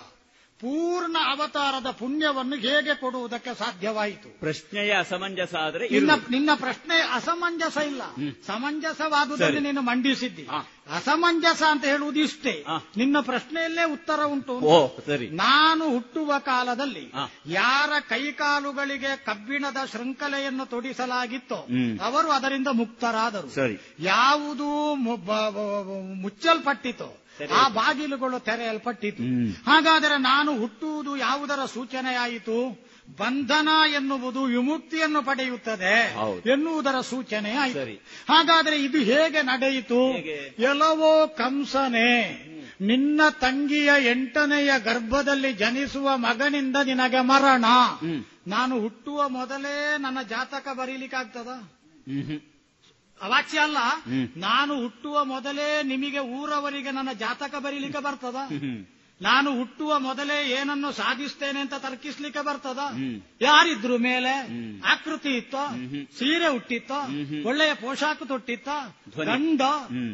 ಪೂರ್ಣ 0.61 1.17
ಅವತಾರದ 1.27 1.91
ಪುಣ್ಯವನ್ನು 1.91 2.57
ಹೇಗೆ 2.57 2.95
ಕೊಡುವುದಕ್ಕೆ 2.95 3.59
ಸಾಧ್ಯವಾಯಿತು? 3.59 4.41
ಪ್ರಶ್ನೆಯ 4.41 4.93
ಅಸಮಂಜಸ 4.93 5.55
ಆದರೆ 5.55 5.89
ನಿನ್ನ. 5.89 6.11
ನಿನ್ನ 6.31 6.51
ಪ್ರಶ್ನೆ 6.55 7.03
ಅಸಮಂಜಸ 7.13 7.77
ಇಲ್ಲ. 7.77 8.03
ಸಮಂಜಸವಾದುದನ್ನು 8.47 9.61
ನೀನು 9.61 9.81
ಮಂಡಿಸಿದ್ದಿ. 9.81 10.49
ಅಸಮಂಜಸ 10.97 11.63
ಅಂತ 11.63 11.85
ಹೇಳುವುದು 11.85 12.21
ಇಷ್ಟೇ. 12.21 12.65
ನಿನ್ನ 12.97 13.21
ಪ್ರಶ್ನೆಯಲ್ಲೇ 13.21 13.93
ಉತ್ತರ 13.93 14.25
ಉಂಟು 14.25 14.61
ಸರಿ. 15.07 15.31
ನಾನು 15.31 15.91
ಹುಟ್ಟುವ 15.91 16.35
ಕಾಲದಲ್ಲಿ. 16.39 17.13
ಯಾರ 17.47 17.91
ಕೈಕಾಲುಗಳಿಗೆ 18.09 19.17
ಕಬ್ಬಿಣದ 19.17 19.77
ಶೃಂಖಲೆಯನ್ನು 19.93 20.67
ತೊಡಿಸಲಾಗಿತ್ತೋ 20.67 21.67
ಅವರು 22.03 22.31
ಅದರಿಂದ 22.31 22.67
ಮುಕ್ತರಾದರು. 22.73 23.49
ಯಾವುದು 23.99 24.95
ಮುಚ್ಚಲ್ಪಟ್ಟಿತೋ. 26.15 27.26
ಆ 27.55 27.69
ಬಾಗಿಲುಗಳು 27.69 28.39
ತೆರೆಯಲ್ಪಟ್ಟಿತು. 28.39 29.23
ಹಾಗಾದರೆ 29.71 30.19
ನಾನು 30.19 30.59
ಹುಟ್ಟುವುದು 30.59 31.17
ಯಾವುದರ 31.17 31.65
ಸೂಚನೆಯಾಯಿತು? 31.65 32.87
ಬಂಧನ 33.19 33.69
ಎನ್ನುವುದು 33.95 34.43
ವಿಮುಕ್ತಿಯನ್ನು 34.43 35.23
ಪಡೆಯುತ್ತದೆ. 35.23 36.15
ಎನ್ನುವುದರ 36.51 37.01
ಸೂಚನೆ 37.01 37.53
ಆಯಿತು. 37.53 37.79
ಹಾಗಾದರೆ 38.29 38.85
ಇದು 38.85 38.99
ಹೇಗೆ 38.99 39.43
ನಡೆಯಿತು? 39.43 40.13
ಎಲ್ಲವೋ 40.63 41.27
ಕಂಸನೆ 41.27 42.33
ನಿನ್ನ 42.81 43.21
ತಂಗಿಯ 43.31 43.91
ಎಂಟನೆಯ 44.11 44.71
ಗರ್ಭದಲ್ಲಿ 44.79 45.53
ಜನಿಸುವ 45.53 46.17
ಮಗನಿಂದ 46.17 46.77
ನಿನಗೆ 46.77 47.21
ಮರಣ. 47.21 47.65
ನಾನು 48.47 48.81
ಹುಟ್ಟುವ 48.81 49.29
ಮೊದಲೇ 49.29 49.99
ನನ್ನ 49.99 50.19
ಜಾತಕ 50.29 50.69
ಬರೀಲಿಕ್ಕಾಗ್ತದ? 50.73 51.49
ಅವಾಚ್ಯ 53.23 53.59
ಅಲ್ಲ. 53.59 53.77
ನಾನು 54.37 54.83
ಹುಟ್ಟುವ 54.83 55.25
ಮೊದಲೇ 55.25 55.83
ನಿಮಗೆ 55.83 56.19
ಊರವರಿಗೆ 56.19 56.91
ನನ್ನ 56.91 57.09
ಜಾತಕ 57.13 57.55
ಬರೀಲಿಕ್ಕೆ 57.55 58.03
ಬರ್ತದ? 58.03 58.37
ನಾನು 59.23 59.59
ಹುಟ್ಟುವ 59.59 59.99
ಮೊದಲೇ 59.99 60.51
ಏನನ್ನು 60.51 60.93
ಸಾಧಿಸ್ತೇನೆ 60.93 61.61
ಅಂತ 61.61 61.75
ತರ್ಕಿಸ್ಲಿಕ್ಕೆ 61.79 62.45
ಬರ್ತದ? 62.45 62.79
ಯಾರಿದ್ರು 63.41 63.99
ಮೇಲೆ 63.99 64.31
ಆಕೃತಿ 64.81 65.29
ಇತ್ತೋ? 65.29 65.67
ಸೀರೆ 66.19 66.49
ಹುಟ್ಟಿತ್ತೋ. 66.49 67.01
ಒಳ್ಳೆಯ 67.49 67.75
ಪೋಷಾಕ 67.75 68.23
ತೊಟ್ಟಿತ್ತ? 68.23 68.69
ಗಂಡ. 69.25 69.63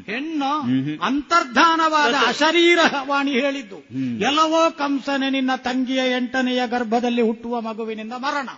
ಹೆಣ್ಣು. 0.06 0.60
ಅಂತರ್ಧಾನವಾದ. 1.02 2.14
ಅಶರೀರವಾಣಿ 2.26 3.30
ಹೇಳಿದ್ದು. 3.30 3.76
ಎಲ್ಲವೋ 4.24 4.70
ಕಂಸನೆ 4.70 5.30
ನಿನ್ನ 5.30 5.54
ತಂಗಿಯ 5.56 6.00
ಎಂಟನೆಯ 6.16 6.62
ಗರ್ಭದಲ್ಲಿ 6.66 7.22
ಹುಟ್ಟುವ 7.22 7.60
ಮಗುವಿನಿಂದ 7.60 8.12
ಮರಣ. 8.12 8.48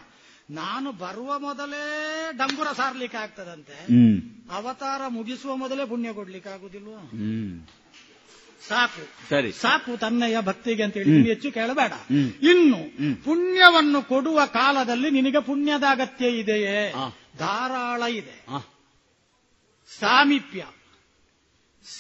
ನಾನು 0.50 0.92
ಬರುವ 0.92 1.38
ಮೊದಲೇ 1.38 2.28
ಡಂಗುರ 2.32 2.66
ಸಾರ್ಲಿಕ್ಕೆ 2.76 3.18
ಆಗ್ತದಂತೆ. 3.18 3.84
ಅವತಾರ 4.50 5.00
ಮುಗಿಸುವ 5.08 5.56
ಮೊದಲೇ 5.56 5.86
ಪುಣ್ಯ 5.86 6.12
ಕೊಡ್ಲಿಕ್ಕೆ 6.12 6.50
ಆಗುದಿಲ್ವಾ? 6.50 7.10
ಸಾಕು. 8.68 9.28
ಸರಿ. 9.28 9.52
ಸಾಕು 9.52 9.96
ತನ್ನಯ್ಯ 9.96 10.40
ಭಕ್ತಿಗೆ 10.40 10.82
ಅಂತ 10.82 10.94
ಹೇಳಿ 10.94 11.28
ಹೆಚ್ಚು 11.28 11.52
ಕೇಳಬೇಡ. 11.52 11.92
ಇನ್ನು 12.42 12.76
ಪುಣ್ಯವನ್ನು 13.24 14.02
ಕೊಡುವ 14.02 14.46
ಕಾಲದಲ್ಲಿ 14.46 15.10
ನಿನಗೆ 15.10 15.42
ಪುಣ್ಯದ 15.42 15.82
ಅಗತ್ಯ 15.90 16.28
ಇದೆಯೇ. 16.28 16.92
ಧಾರಾಳ 17.38 18.02
ಇದೆ. 18.02 18.46
ಸಾಮೀಪ್ಯ 20.00 20.66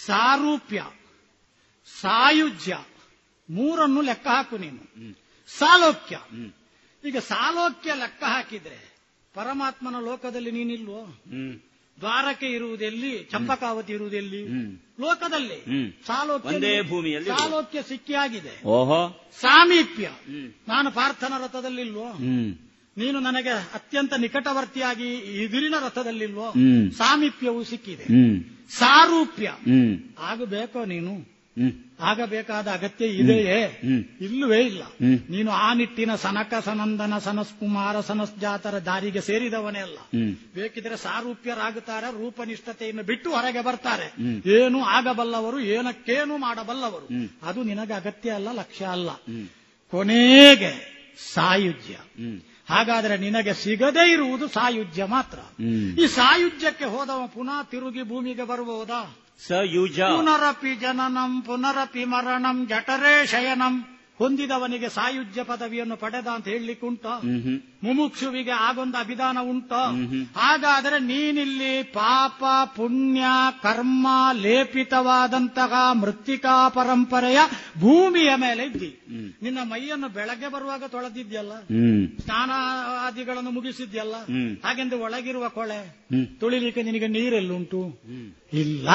ಸಾರೂಪ್ಯ 0.06 0.84
ಸಾಯುಜ್ಯ 2.00 2.78
ಮೂರನ್ನು 3.50 4.00
ಲೆಕ್ಕ 4.00 4.26
ಹಾಕು 4.26 4.56
ನೀನು. 4.56 5.14
ಸಾಲೋಕ್ಯ. 5.58 6.16
ಈಗ 7.04 7.16
ಸಾಲೋಕ್ಯ 7.16 7.94
ಲೆಕ್ಕ 7.94 8.24
ಹಾಕಿದ್ರೆ 8.24 8.94
ಪರಮಾತ್ಮನ 9.34 9.94
ಲೋಕದಲ್ಲಿ 10.00 10.50
ನೀನಿಲ್ವೋ? 10.50 11.04
ಹ್ಮ್. 11.04 11.60
ದ್ವಾರಕೆ 12.00 12.46
ಇರುವುದೆಲ್ಲಿ? 12.46 13.24
ಚಂಪಕಾವತಿ 13.24 13.92
ಇರುವುದೆಲ್ಲಿ? 13.92 14.46
ಲೋಕದಲ್ಲಿ. 15.00 15.64
ಸಾಲೋಕ್ಯ 16.06 16.82
ಭೂಮಿಯಲ್ಲಿ 16.82 17.30
ಸಾಲೋಕ್ಯ 17.30 17.82
ಸಿಕ್ಕಿಯಾಗಿದೆ. 17.82 18.66
ಓಹೋ. 18.66 19.30
ಸಾಮೀಪ್ಯ. 19.40 20.06
ಹ್ಮ್. 20.06 20.52
ನಾನು 20.68 20.90
ಪ್ರಾರ್ಥನಾ 20.90 21.38
ರಥದಲ್ಲಿಲ್ವೋ? 21.38 22.12
ಹ್ಮ್. 22.12 22.54
ನೀನು 22.96 23.20
ನನಗೆ 23.20 23.48
ಅತ್ಯಂತ 23.48 24.14
ನಿಕಟವರ್ತಿಯಾಗಿ 24.14 25.14
ಎದುರಿನ 25.14 25.74
ರಥದಲ್ಲಿಲ್ವೋ. 25.84 26.52
ಸಾಮೀಪ್ಯವು 26.90 27.64
ಸಿಕ್ಕಿದೆ. 27.64 28.04
ಸಾರೂಪ್ಯ. 28.68 29.46
ಹ್ಮ್. 29.46 29.98
ಆಗಬೇಕೋ 30.18 30.84
ನೀನು? 30.84 31.33
ಆಗಬೇಕಾದ 32.00 32.68
ಅಗತ್ಯ 32.68 33.06
ಇದೆಯೇ. 33.06 33.80
ಇಲ್ಲವೇ 34.20 34.60
ಇಲ್ಲ. 34.60 34.82
ನೀನು 35.30 35.50
ಆ 35.50 35.74
ನಿಟ್ಟಿನ 35.74 36.14
ಸನಕ 36.14 36.54
ಸನಂದನ 36.64 37.18
ಸನಸ್ 37.18 37.52
ಕುಮಾರ 37.52 38.00
ಸನಸ್ 38.00 38.40
ಜಾತರ 38.40 38.78
ದಾರಿಗೆ 38.78 39.20
ಸೇರಿದವನೇ 39.20 39.78
ಅಲ್ಲ. 39.78 39.98
ಬೇಕಿದ್ರೆ 40.54 40.96
ಸಾರೂಪ್ಯರಾಗುತ್ತಾರೆ 40.96 42.24
ರೂಪನಿಷ್ಠತೆಯನ್ನು 42.24 43.02
ಬಿಟ್ಟು 43.02 43.30
ಹೊರಗೆ 43.30 43.64
ಬರ್ತಾರೆ. 43.64 44.14
ಏನು 44.46 44.84
ಆಗಬಲ್ಲವರು 44.84 45.60
ಏನಕ್ಕೇನು 45.60 46.36
ಮಾಡಬಲ್ಲವರು. 46.36 47.08
ಅದು 47.42 47.62
ನಿನಗೆ 47.62 47.92
ಅಗತ್ಯ 47.92 48.30
ಅಲ್ಲ 48.30 48.48
ಲಕ್ಷ್ಯ 48.52 48.84
ಅಲ್ಲ. 48.84 49.10
ಕೊನೆಗೆ 49.90 50.94
ಸಾಯುಜ್ಯ. 51.34 51.94
ಹಾಗಾದ್ರೆ 52.70 53.16
ನಿನಗೆ 53.16 53.54
ಸಿಗದೇ 53.54 54.12
ಇರುವುದು 54.12 54.48
ಸಾಯುಜ್ಯ 54.48 55.04
ಮಾತ್ರ. 55.04 55.62
ಈ 55.98 56.06
ಸಾಯುಜ್ಯಕ್ಕೆ 56.06 56.84
ಹೋದವ 56.84 57.26
ಪುನಃ 57.26 57.62
ತಿರುಗಿ 57.62 58.02
ಭೂಮಿಗೆ 58.02 58.42
ಬರಬಹುದಾ 58.42 59.16
स 59.38 59.50
युजम् 59.50 60.16
पुनरपि 60.16 60.74
जननम् 60.82 61.42
पुनरपि 61.46 62.04
मरणम् 62.04 62.66
जठरे 62.66 63.26
शयनम्। 63.26 63.82
ಹೊಂದಿದವನಿಗೆ 64.18 64.88
ಸಾಯುಜ್ಯ 64.88 65.42
ಪದವಿಯನ್ನು 65.42 65.96
ಪಡೆದ 65.96 66.26
ಅಂತ 66.26 66.48
ಹೇಳಲಿಕ್ಕುಂಟ 66.48 67.06
ಮುಮುಕ್ಷುವಿಗೆ 67.82 68.50
ಆಗೊಂದು 68.50 68.98
ಅಭಿಧಾನ 68.98 69.38
ಉಂಟ. 69.40 69.72
ಹಾಗಾದರೆ 70.36 70.98
ನೀನಿಲ್ಲಿ 70.98 71.82
ಪಾಪ 71.82 72.44
ಪುಣ್ಯ 72.76 73.24
ಕರ್ಮ 73.62 74.06
ಲೇಪಿತವಾದಂತಹ 74.32 75.72
ಮೃತ್ತಿಕಾ 75.92 76.68
ಪರಂಪರೆಯ 76.68 77.38
ಭೂಮಿಯ 77.80 78.30
ಮೇಲೆ 78.36 78.64
ಇದ್ದಿ. 78.64 78.90
ನಿನ್ನ 79.42 79.58
ಮೈಯನ್ನು 79.62 80.08
ಬೆಳಗ್ಗೆ 80.08 80.48
ಬರುವಾಗ 80.48 80.84
ತೊಳೆದಿದ್ಯಲ್ಲ 80.84 81.60
ಸ್ನಾನ 81.60 82.18
ಸ್ನಾನಾದಿಗಳನ್ನು 82.20 83.50
ಮುಗಿಸಿದ್ಯಲ್ಲ. 83.50 84.14
ಹಾಗೆಂದು 84.64 84.98
ಒಳಗಿರುವ 85.00 85.48
ಕೊಳೆ 85.48 85.80
ತೊಳಿಲಿಕ್ಕೆ 86.40 86.82
ನಿನಗೆ 86.82 87.06
ನೀರೆಲ್ಲುಂಟು. 87.06 88.00
ಇಲ್ಲ. 88.52 88.88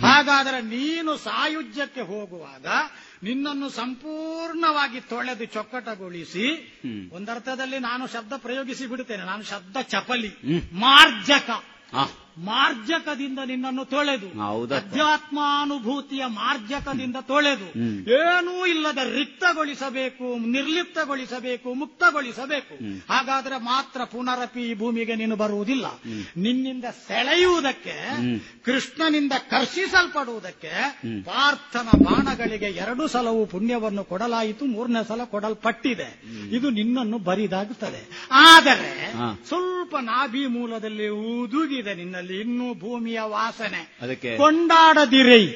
ಹಾಗಾದರೆ 0.00 0.60
ನೀನು 0.62 1.16
ಸಾಯುಜ್ಯಕ್ಕೆ 1.16 2.00
ಹೋಗುವಾಗ 2.00 2.66
ನಿನ್ನನ್ನು 3.22 3.68
ಸಂಪೂರ್ಣವಾಗಿ 3.68 5.00
ತೊಳೆದು 5.00 5.44
ಚೊಕ್ಕಟಗೊಳಿಸಿ. 5.44 6.44
ಒಂದರ್ಥದಲ್ಲಿ 7.12 7.78
ನಾನು 7.78 8.06
ಶಬ್ದ 8.06 8.32
ಪ್ರಯೋಗಿಸಿ 8.36 8.86
ಬಿಡುತ್ತೇನೆ. 8.86 9.24
ನಾನು 9.24 9.42
ಶಬ್ದ 9.42 9.76
ಚಪಲಿ 9.82 10.30
ಮಾರ್ಜಕ. 10.72 11.50
ಮಾರ್ಜಕದಿಂದ 12.38 13.38
ನಿನ್ನನ್ನು 13.46 13.84
ತೊಳೆದು. 13.84 14.28
ಅಧ್ಯಾತ್ಮಾನುಭೂತಿಯ 14.74 16.26
ಮಾರ್ಜಕದಿಂದ 16.26 17.16
ತೊಳೆದು. 17.20 17.68
ಏನೂ 18.12 18.66
ಇಲ್ಲದ 18.66 18.98
ರಿಕ್ತಗೊಳಿಸಬೇಕು 19.14 20.46
ನಿರ್ಲಿಪ್ತಗೊಳಿಸಬೇಕು 20.46 21.74
ಮುಕ್ತಗೊಳಿಸಬೇಕು. 21.74 22.74
ಹಾಗಾದ್ರೆ 23.12 23.58
ಮಾತ್ರ 23.58 24.04
ಪುನರಪಿ 24.04 24.62
ಈ 24.70 24.74
ಭೂಮಿಗೆ 24.74 25.14
ನೀನು 25.14 25.36
ಬರುವುದಿಲ್ಲ 25.36 25.86
ನಿನ್ನಿಂದ 26.36 26.84
ಸೆಳೆಯುವುದಕ್ಕೆ. 26.84 27.96
ಕೃಷ್ಣನಿಂದ 28.64 29.32
ಕರ್ಷಿಸಲ್ಪಡುವುದಕ್ಕೆ. 29.50 30.72
ಪಾರ್ಥನ 31.22 31.88
ಬಾಣಗಳಿಗೆ 32.04 32.66
ಎರಡು 32.66 33.08
ಸಲವು 33.08 33.46
ಪುಣ್ಯವನ್ನು 33.46 34.04
ಕೊಡಲಾಯಿತು 34.04 34.64
ಮೂರನೇ 34.64 35.04
ಸಲ 35.08 35.24
ಕೊಡಲ್ಪಟ್ಟಿದೆ 35.24 36.22
ಇದು 36.56 36.70
ನಿನ್ನನ್ನು 36.70 37.18
ಬರಿದಾಗುತ್ತದೆ 37.18 38.28
ಆದರೆ 38.30 39.12
ಸ್ವಲ್ಪ 39.48 39.96
ನಾಭಿ 39.96 40.46
ಮೂಲದಲ್ಲಿ 40.46 41.08
ಊದುಗಿದೆ 41.08 41.94
ನಿನ್ನಲ್ಲಿ 42.22 42.40
ಇನ್ನೂ 42.40 42.74
ಭೂಮಿಯ 42.74 43.20
ವಾಸನೆ. 43.20 43.98
ಅದಕ್ಕೆ? 44.02 44.36
ಕೊಂಡಾಡದಿರೈ. 44.36 45.46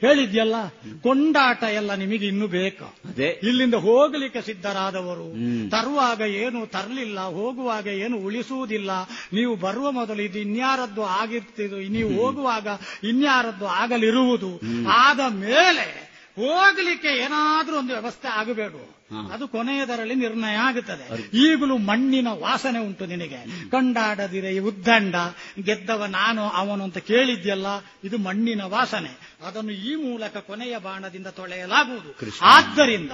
ಹೇಳಿದ್ಯಲ್ಲ 0.00 0.54
ಕೊಂಡಾಟ 1.02 1.62
ಎಲ್ಲ 1.62 1.94
ನಿಮಗೆ 1.94 2.26
ಇನ್ನು 2.26 2.46
ಬೇಕು? 2.46 2.84
ಅದೇ. 2.84 3.40
ಇಲ್ಲಿಂದ 3.42 3.74
ಹೋಗಲಿಕ್ಕೆ 3.74 4.42
ಸಿದ್ಧರಾದವರು. 4.42 5.32
ತರುವಾಗ 5.70 6.20
ಏನು 6.20 6.66
ತರಲಿಲ್ಲ 6.66 7.20
ಹೋಗುವಾಗ 7.20 7.86
ಏನು 7.86 8.16
ಉಳಿಸುವುದಿಲ್ಲ. 8.18 8.90
ನೀವು 9.32 9.56
ಬರುವ 9.56 9.92
ಮೊದಲು 9.92 10.22
ಇದು 10.22 10.38
ಇನ್ಯಾರದ್ದು 10.38 11.02
ಆಗಿರ್ತಿದ್ದು 11.02 11.78
ನೀವು 11.78 12.24
ಹೋಗುವಾಗ 12.24 12.66
ಇನ್ಯಾರದ್ದು 13.04 13.66
ಆಗಲಿರುವುದು. 13.66 14.60
ಆದ 14.88 15.20
ಮೇಲೆ 15.20 16.12
ಹೋಗಲಿಕ್ಕೆ 16.36 17.08
ಏನಾದ್ರೂ 17.08 17.78
ಒಂದು 17.78 17.92
ವ್ಯವಸ್ಥೆ 17.92 18.28
ಆಗಬೇಡ. 18.28 18.70
ಹಾ. 18.70 19.01
ಅದು 19.32 19.48
ಕೊನೆಯದರಲ್ಲಿ 19.48 20.14
ನಿರ್ಣಯ 20.14 20.56
ಆಗುತ್ತದೆ. 20.56 21.28
ಈಗಲೂ 21.36 21.78
ಮಣ್ಣಿನ 21.78 22.28
ವಾಸನೆ 22.28 22.78
ಉಂಟು 22.78 23.06
ನಿನಗೆ. 23.06 23.70
ಕಂಡಾಡದಿರ 23.70 24.44
ಈ 24.44 24.58
ಉದ್ದಂಡ 24.58 25.14
ಗೆದ್ದವ 25.62 26.04
ನಾನು 26.04 26.42
ಅವನು 26.48 26.84
ಅಂತ 26.84 26.98
ಕೇಳಿದ್ಯಲ್ಲ 26.98 27.66
ಇದು 28.04 28.18
ಮಣ್ಣಿನ 28.18 28.62
ವಾಸನೆ. 28.62 29.32
ಅದನ್ನು 29.46 29.70
ಈ 29.70 29.94
ಮೂಲಕ 29.94 30.36
ಕೊನೆಯ 30.36 30.78
ಬಾಣದಿಂದ 30.78 31.26
ತೊಳೆಯಲಾಗುವುದು. 31.26 32.36
ಆದ್ದರಿಂದ 32.42 33.10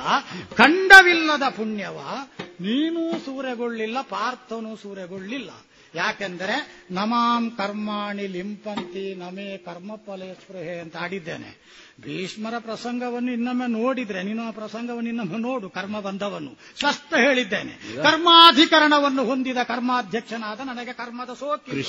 ಕಂಡವಿಲ್ಲದ 0.56 1.42
ಪುಣ್ಯವ 1.48 1.98
ನೀನೂ 2.60 3.18
ಸೂರೆಗೊಳ್ಳಿಲ್ಲ 3.18 4.00
ಪಾರ್ಥನೂ 4.00 4.76
ಸೂರೆಗೊಳ್ಳಿಲ್ಲ. 4.76 5.50
ಯಾಕೆಂದರೆ 5.94 6.86
ನಮಾಂ 6.90 7.50
ಕರ್ಮಾಣಿ 7.50 8.26
ಲಿಂಪಂತಿ 8.26 9.14
ನಮೇ 9.14 9.56
ಕರ್ಮ 9.56 9.94
ಫಲೇ 9.94 10.34
ಸ್ಪೃಹೆ 10.34 10.80
ಅಂತ 10.80 10.96
ಆಡಿದ್ದೇನೆ. 10.96 11.78
ಭೀಷ್ಮರ 12.00 12.54
ಪ್ರಸಂಗವನ್ನು 12.58 13.32
ಇನ್ನೊಮ್ಮೆ 13.32 13.66
ನೋಡಿದ್ರೆ 13.66 14.22
ನೀನು 14.22 14.48
ಆ 14.48 14.50
ಪ್ರಸಂಗವನ್ನು 14.50 15.08
ಇನ್ನೊಮ್ಮೆ 15.08 15.38
ನೋಡು 15.38 15.70
ಕರ್ಮ 15.70 16.00
ಬಂಧವನ್ನು 16.00 16.58
ಸ್ಪಷ್ಟ 16.78 17.14
ಹೇಳಿದ್ದೇನೆ. 17.14 18.02
ಕರ್ಮಾಧಿಕರಣವನ್ನು 18.02 19.24
ಹೊಂದಿದ 19.24 19.56
ಕರ್ಮಾಧ್ಯಕ್ಷನಾದ 19.56 20.60
ನನಗೆ 20.60 20.92
ಕರ್ಮದ 20.92 21.30
ಸೋಕಿ. 21.34 21.82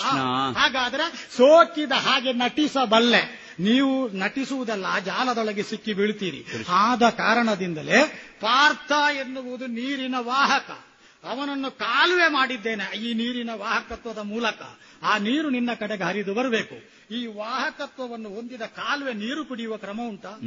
ಹಾಗಾದ್ರೆ 0.60 1.28
ಸೋಕಿದ 1.38 1.92
ಹಾಗೆ 1.92 2.34
ನಟಿಸಬಲ್ಲೆ. 2.34 3.56
ನೀವು 3.60 4.10
ನಟಿಸುವುದಲ್ಲ 4.12 4.86
ಆ 4.90 5.00
ಜಾಲದೊಳಗೆ 5.00 5.64
ಸಿಕ್ಕಿ 5.64 5.94
ಬೀಳ್ತೀರಿ. 5.94 6.46
ಆದ 6.70 7.10
ಕಾರಣದಿಂದಲೇ 7.10 8.06
ಪಾರ್ಥ 8.42 8.92
ಎನ್ನುವುದು 9.16 9.68
ನೀರಿನ 9.68 10.16
ವಾಹಕ. 10.20 10.89
ಅವನನ್ನು 11.24 11.72
ಕಾಲುವೆ 11.72 12.28
ಮಾಡಿದ್ದೇನೆ. 12.28 12.98
ಈ 12.98 13.14
ನೀರಿನ 13.14 13.50
ವಾಹಕತ್ವದ 13.54 14.18
ಮೂಲಕ 14.18 14.62
ಆ 15.04 15.18
ನೀರು 15.18 15.50
ನಿನ್ನ 15.50 15.74
ಕಡೆಗೆ 15.74 16.04
ಹರಿದು 16.04 16.34
ಬರಬೇಕು. 16.34 16.99
ಈ 17.12 17.26
ವಾಹಕತ್ವವನ್ನು 17.26 18.30
ಹೊಂದಿದ 18.30 18.62
ಕಾಲುವೆ 18.62 19.14
ನೀರು 19.14 19.46
ಕುಡಿಯುವ 19.46 19.78
ಕ್ರಮ 19.78 20.02
ಉಂಟಾ? 20.02 20.40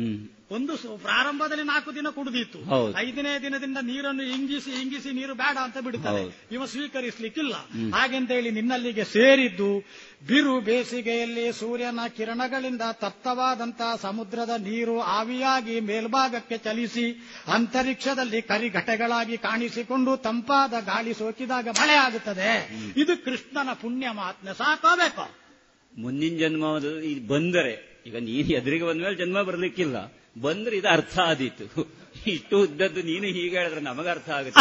ಒಂದು 0.51 0.99
ಪ್ರಾರಂಭದಲ್ಲಿ 0.99 1.65
ನಾಲ್ಕು 1.65 1.95
ದಿನ 1.95 2.07
ಕುಡಿದಿತ್ತು. 2.09 2.59
ಐದನೇ 2.99 3.39
ದಿನದಿಂದ 3.43 3.79
ನೀರನ್ನು 3.83 4.23
ಇಂಗಿಸಿ 4.23 4.71
ಇಂಗಿಸಿ 4.83 5.11
ನೀರು 5.11 5.35
ಬೇಡ 5.35 5.57
ಅಂತ 5.63 5.79
ಬಿಡುತ್ತಾರೆ. 5.79 6.47
ಇವ 6.53 6.67
ಸ್ವೀಕರಿಸಲಿಕ್ಕಿಲ್ಲ. 6.67 7.55
ಹಾಗೆಂತ 7.95 8.31
ಹೇಳಿ 8.31 8.51
ನಿನ್ನಲ್ಲಿಗೆ 8.51 9.05
ಸೇರಿದ್ದು 9.05 9.81
ಬಿರು 10.29 10.61
ಬೇಸಿಗೆಯಲ್ಲಿ 10.61 11.53
ಸೂರ್ಯನ 11.53 12.01
ಕಿರಣಗಳಿಂದ 12.17 12.83
ತಪ್ತವಾದಂತಹ 12.93 13.95
ಸಮುದ್ರದ 13.97 14.51
ನೀರು 14.59 15.01
ಆವಿಯಾಗಿ 15.01 15.81
ಮೇಲ್ಭಾಗಕ್ಕೆ 15.81 16.59
ಚಲಿಸಿ 16.59 17.29
ಅಂತರಿಕ್ಷದಲ್ಲಿ 17.53 18.43
ಕರಿಘಟೆಗಳಾಗಿ 18.43 19.37
ಕಾಣಿಸಿಕೊಂಡು 19.37 20.17
ತಂಪಾದ 20.17 20.75
ಗಾಳಿ 20.81 21.15
ಸೋಕಿದಾಗ 21.15 21.69
ಮಳೆ 21.69 21.95
ಆಗುತ್ತದೆ. 21.95 22.71
ಇದು 22.97 23.25
ಕೃಷ್ಣನ 23.25 23.73
ಪುಣ್ಯ 23.73 24.11
ಮಹಾತ್ಮೆ 24.11 24.55
ಸಾಕೋಬೇಕು 24.55 25.42
ಮುಂದಿನ 25.99 26.39
ಜನ್ಮ 26.39 26.65
ಬಂದರೆ 27.29 28.03
ಈಗ 28.07 28.17
ನೀನು 28.17 28.49
ಎದುರಿಗೆ 28.49 28.85
ಬಂದ 28.85 29.03
ಮೇಲೆ 29.03 29.15
ಜನ್ಮ 29.15 29.43
ಬರ್ಲಿಕ್ಕಿಲ್ಲ. 29.43 30.13
ಬಂದ್ರೆ 30.43 30.77
ಇದು 30.77 30.89
ಅರ್ಥ 30.89 31.19
ಆದೀತು. 31.19 31.65
ಇಷ್ಟು 32.27 32.61
ಉದ್ದದ್ದು 32.61 33.03
ನೀನು 33.03 33.27
ಹೀಗೆ 33.27 33.59
ಹೇಳಿದ್ರೆ 33.59 33.81
ನಮಗ 33.81 34.11
ಅರ್ಥ 34.11 34.31
ಆಗುತ್ತೆ. 34.31 34.61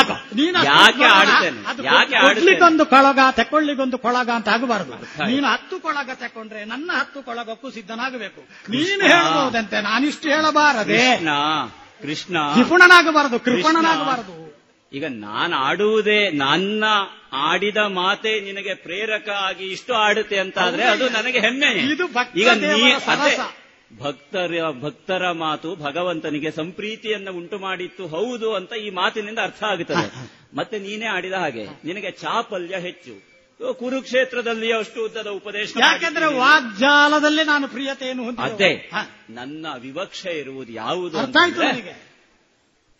ಯಾಕೆ 0.65 1.03
ಆಡ್ತೇನೆ? 1.03 1.83
ಯಾಕೆ 1.83 2.11
ಕೊಡ್ಲಿಕ್ಕೊಂದು 2.11 2.85
ಕೊಳಗ 2.85 3.19
ತೆಕ್ಕೊಳ್ಳಿಗೊಂದು 3.35 3.97
ಕೊಳಗ 3.97 4.29
ಅಂತ 4.29 4.49
ಆಗಬಾರದು. 4.49 4.91
ನೀನು 5.25 5.47
ಹತ್ತು 5.47 5.79
ಕೊಳಗ 5.79 6.09
ತಕೊಂಡ್ರೆ 6.15 6.65
ನನ್ನ 6.65 6.91
ಹತ್ತು 6.99 7.23
ಕೊಳಗಕ್ಕೂ 7.23 7.71
ಸಿದ್ಧನಾಗಬೇಕು. 7.71 8.41
ನೀನು. 8.69 9.03
ಹೇಳಬಹುದಂತೆ 9.03 9.81
ನಾನಿಷ್ಟು 9.81 10.29
ಹೇಳಬಾರದೆ. 10.29 10.97
ಕೃಷ್ಣ 10.97 11.29
ಕೃಷ್ಣ. 12.01 12.37
ಕೃಪಣನಾಗಬಾರದು 12.55 13.39
ಕೃಪಣನಾಗಬಾರದು. 13.39 14.40
ಈಗ 14.93 15.05
ನಾನು 15.19 15.55
ಆಡುವುದೇ 15.55 16.29
ನನ್ನ 16.29 16.83
ಆಡಿದ 17.31 17.77
ಮಾತೆ 17.77 18.39
ನಿನಗೆ 18.39 18.73
ಪ್ರೇರಕ 18.75 19.29
ಆಗಿ 19.39 19.65
ಇಷ್ಟು 19.65 19.93
ಆಡುತ್ತೆ 19.93 20.39
ಅಂತಾದ್ರೆ 20.39 20.83
ಅದು 20.83 21.09
ನನಗೆ 21.09 21.39
ಹೆಮ್ಮೆ. 21.39 21.69
ಇದು 21.93 22.07
ಭಕ್ತ 22.07 22.37
ಈಗ 22.37 22.49
ನೀ 22.49 22.91
ಅದೇ 23.07 23.33
ಭಕ್ತರ 24.03 24.51
ಭಕ್ತರ 24.81 25.31
ಮಾತು 25.31 25.75
ಭಗವಂತನಿಗೆ 25.75 26.51
ಸಂಪ್ರೀತಿಯನ್ನ 26.51 27.29
ಉಂಟು 27.29 27.59
ಮಾಡಿತ್ತು 27.59 28.07
ಹೌದು 28.07 28.55
ಅಂತ 28.55 28.73
ಈ 28.73 28.89
ಮಾತಿನಿಂದ 28.89 29.39
ಅರ್ಥ 29.39 29.63
ಆಗುತ್ತದೆ. 29.63 30.05
ಮತ್ತೆ 30.55 30.79
ನೀನೇ 30.79 31.05
ಆಡಿದ 31.05 31.33
ಹಾಗೆ 31.33 31.65
ನಿನಗೆ 31.83 32.11
ಚಾಪಲ್ಯ 32.11 32.77
ಹೆಚ್ಚು. 32.79 33.15
ಕುರುಕ್ಷೇತ್ರದಲ್ಲಿ 33.73 34.73
ಅಷ್ಟು 34.73 35.05
ಉದ್ದದ 35.05 35.27
ಉಪದೇಶ 35.29 35.73
ಯಾಕೆಂದ್ರೆ. 35.79 36.25
ವಾಗ್ಜಾಲದಲ್ಲಿ 36.25 37.43
ನಾನು 37.43 37.67
ಪ್ರಿಯತೆಯನ್ನು 37.67 38.41
ಅದೇ 38.41 38.71
ನನ್ನ 39.29 39.65
ವಿವಕ್ಷೆ 39.79 40.39
ಇರುವುದು 40.39 40.71
ಯಾವುದು 40.73 41.17
ಅರ್ಥ 41.19 41.37
ಆಯ್ತು 41.37 41.61
ಅಂತಂದ್ರೆ, 41.61 41.71
ನನಗೆ 41.71 42.11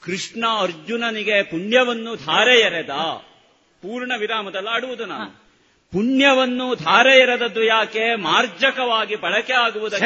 ಕೃಷ್ಣ 0.01 0.45
ಅರ್ಜುನನಿಗೆ 0.59 1.43
ಪುಣ್ಯವನ್ನು 1.43 2.15
ಧಾರೆ 2.15 2.59
ಎರೆದ 2.59 2.89
ಪೂರ್ಣ 3.81 4.11
ವಿರಾಮದಲ್ಲಿ 4.19 4.69
ಆಡುವುದು 4.69 5.05
ನಾನು. 5.05 5.41
ಪುಣ್ಯವನ್ನು 5.91 6.75
ಧಾರೆ 6.75 7.19
ಎರೆದದ್ದು 7.19 7.63
ಯಾಕೆ? 7.63 8.15
ಮಾರ್ಜಕವಾಗಿ 8.15 9.15
ಬಳಕೆ 9.15 9.53
ಆಗುವುದಕ್ಕೆ. 9.53 10.05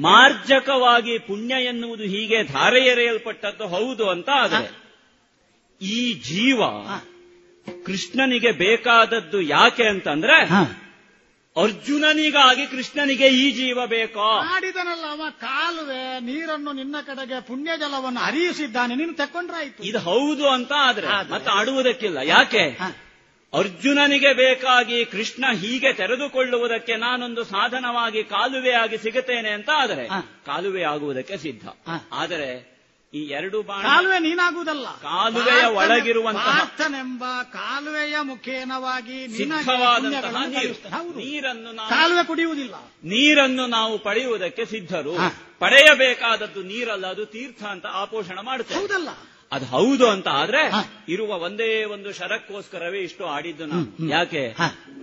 ಮಾರ್ಜಕವಾಗಿ 0.00 1.18
ಪುಣ್ಯ 1.18 1.54
ಎನ್ನುವುದು 1.64 2.02
ಹೀಗೆ 2.02 2.42
ಧಾರೆ 2.42 2.80
ಎರೆಯಲ್ಪಟ್ಟದ್ದು 2.80 3.66
ಹೌದು 3.66 4.08
ಅಂತ 4.08 4.28
ಆದರೆ 4.40 4.90
ಈ 5.86 6.12
ಜೀವ 6.12 6.60
ಕೃಷ್ಣನಿಗೆ 7.86 8.52
ಬೇಕಾದದ್ದು 8.52 9.40
ಯಾಕೆ 9.40 9.82
ಅಂತಂದ್ರೆ 9.84 10.48
ಅರ್ಜುನನಿಗಾಗಿ 11.56 12.66
ಕೃಷ್ಣನಿಗೆ 12.66 13.26
ಈ 13.26 13.50
ಜೀವ 13.50 13.86
ಬೇಕೋ? 13.86 14.40
ಮಾಡಿದನಲ್ಲ 14.40 15.04
ಅವ 15.10 15.22
ಕಾಲುವೆ 15.40 16.20
ನೀರನ್ನು 16.20 16.72
ನಿನ್ನ 16.72 16.96
ಕಡೆಗೆ 17.06 17.40
ಪುಣ್ಯ 17.40 17.70
ಜಲವನ್ನು 17.78 18.20
ಹರಿಯಿಸಿದ್ದಾನೆ 18.20 18.94
ನೀನು 18.94 19.14
ತೆಕ್ಕೊಂಡ್ರಾಯ್ತು. 19.14 19.82
ಇದು 19.82 19.98
ಹೌದು 19.98 20.48
ಅಂತ 20.48 20.72
ಆದ್ರೆ 20.76 21.06
ಮತ್ತೆ 21.06 21.50
ಆಡುವುದಕ್ಕಿಲ್ಲ. 21.50 22.18
ಯಾಕೆ? 22.24 22.76
ಅರ್ಜುನನಿಗೆ 23.54 24.32
ಬೇಕಾಗಿ 24.32 25.04
ಕೃಷ್ಣ 25.04 25.44
ಹೀಗೆ 25.52 25.92
ತೆರೆದುಕೊಳ್ಳುವುದಕ್ಕೆ 25.92 26.96
ನಾನೊಂದು 26.96 27.44
ಸಾಧನವಾಗಿ 27.44 28.24
ಕಾಲುವೆಯಾಗಿ 28.24 28.98
ಸಿಗುತ್ತೇನೆ 28.98 29.50
ಅಂತ 29.50 29.70
ಆದರೆ 29.76 30.08
ಕಾಲುವೆ 30.46 30.82
ಆಗುವುದಕ್ಕೆ 30.82 31.36
ಸಿದ್ಧ. 31.36 31.68
ಆದರೆ 32.12 32.79
ಈ 33.14 33.18
ಎರಡು 33.18 33.62
ಬಾಣ 33.62 33.82
ಕಾಲುವೆ 33.82 34.18
ನೀನಾಗುವುದಲ್ಲ. 34.18 34.86
ಕಾಲುವೆಯ 35.00 35.44
ಪ್ರಾರ್ಥನೆ- 35.44 35.76
ಒಳಗಿರುವಂತಹ 35.76 36.42
ಪ್ರಾರ್ಥನೆಂಬ 36.42 37.24
ಕಾಲುವೆಯ 37.42 38.16
ಮುಖೇನವಾಗಿ 38.22 39.26
ನಿನಗೆ 39.26 39.36
ಸಿದ್ಧವಾದಂತಹ 39.58 40.44
ನೀರು. 40.46 41.16
ನೀರನ್ನು 41.18 41.72
ನಾವು 41.72 41.88
ಕಾಲುವೆ 41.88 42.26
ಕುಡಿಯುವುದಿಲ್ಲ. 42.26 42.74
ನೀರನ್ನು 43.04 43.66
ನಾವು 43.66 43.98
ಪಡೆಯುವುದಕ್ಕೆ 43.98 44.64
ಸಿದ್ಧರು. 44.64 45.16
ಪಡೆಯಬೇಕಾದದ್ದು 45.58 46.62
ನೀರಲ್ಲ 46.62 47.06
ಅದು 47.06 47.26
ತೀರ್ಥ 47.26 47.62
ಅಂತ 47.62 47.86
ಆಪೋಷಣ 47.86 48.40
ಮಾಡುತ್ತೆ. 48.40 48.74
ಹೌದಲ್ಲ. 48.74 49.08
ಅದು 49.52 49.66
ಹೌದು 49.66 50.10
ಅಂತ 50.10 50.28
ಆದ್ರೆ 50.28 50.58
ಇರುವ 51.08 51.30
ಒಂದೇ 51.38 51.84
ಒಂದು 51.84 52.12
ಶರಕ್ಕೋಸ್ಕರವೇ 52.12 52.98
ಇಷ್ಟು 52.98 53.26
ಆಡಿದ್ದು 53.26 53.66
ನಾನು 53.66 54.08
ಯಾಕೆ? 54.10 54.54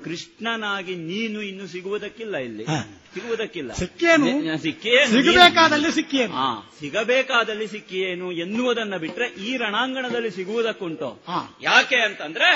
ಕೃಷ್ಣನಾಗಿ 0.04 0.96
ನೀನು 0.96 1.42
ಇನ್ನು 1.42 1.68
ಸಿಗುವುದಕ್ಕಿಲ್ಲ 1.68 2.38
ಇಲ್ಲಿ. 2.38 2.66
ಸಿಗುವುದಕ್ಕಿಲ್ಲ. 3.14 3.74
ಸಿಕ್ಕೇನು? 3.74 4.26
ಸಿಕ್ಕೇ 4.26 4.58
ಸಿಕ್ಕೇನು? 4.58 5.12
ಸಿಗಬೇಕಾದಲ್ಲಿ 5.12 5.92
ಸಿಕ್ಕಿಯೇನು 5.92 6.34
ಸಿಗಬೇಕಾದಲ್ಲಿ 6.80 7.68
ಸಿಕ್ಕಿಯೇನು 7.68 8.32
ಎನ್ನುವುದನ್ನ 8.32 8.98
ಬಿಟ್ರೆ 8.98 9.28
ಈ 9.28 9.58
ರಣಾಂಗಣದಲ್ಲಿ 9.58 10.32
ಸಿಗುವುದಕ್ಕುಂಟು. 10.32 11.24
ಯಾಕೆ 11.62 11.96
ಅಂತಂದ್ರೆ 11.96 12.50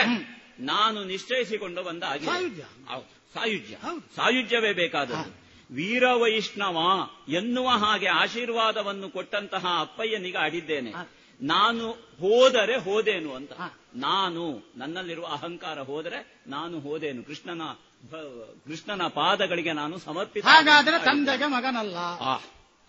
ನಾನು 0.59 1.03
ನಿಶ್ಚಯಿಸಿಕೊಂಡು 1.03 1.83
ಬಂದ 1.83 2.03
ಆಗಿ 2.03 2.25
ಸಾಯುಜ್ಯ. 3.33 3.75
ಸಾಯುಜ್ಯವೇ 4.15 4.73
ಬೇಕಾದದ್ದು. 4.73 5.41
ವೀರ 5.75 6.03
ವೈಷ್ಣವ 6.13 6.77
ಎನ್ನುವ 7.31 7.69
ಹಾಗೆ 7.69 8.07
ಆಶೀರ್ವಾದವನ್ನು 8.07 9.09
ಕೊಟ್ಟಂತಹ 9.09 9.65
ಅಪ್ಪಯ್ಯನಿಗೆ 9.79 10.37
ಆಡಿದ್ದೇನೆ. 10.37 10.91
ನಾನು 11.41 11.91
ಹೋದರೆ 11.91 12.77
ಹೋದೇನು 12.77 13.35
ಅಂತ. 13.35 13.51
ನಾನು 13.95 14.71
ನನ್ನಲ್ಲಿರುವ 14.77 15.25
ಅಹಂಕಾರ 15.25 15.79
ಹೋದರೆ 15.79 16.43
ನಾನು 16.47 16.79
ಹೋದೇನು. 16.79 17.23
ಕೃಷ್ಣನ 17.23 17.61
ಕೃಷ್ಣನ 18.67 19.07
ಪಾದಗಳಿಗೆ 19.07 19.73
ನಾನು 19.73 19.97
ಸಮರ್ಪಿತ 19.97 20.45
ಹಾಗಾದ್ರೆ 20.45 21.05
ತಂದೆಗೆ 21.05 21.45
ಮಗನಲ್ಲ. 21.45 21.95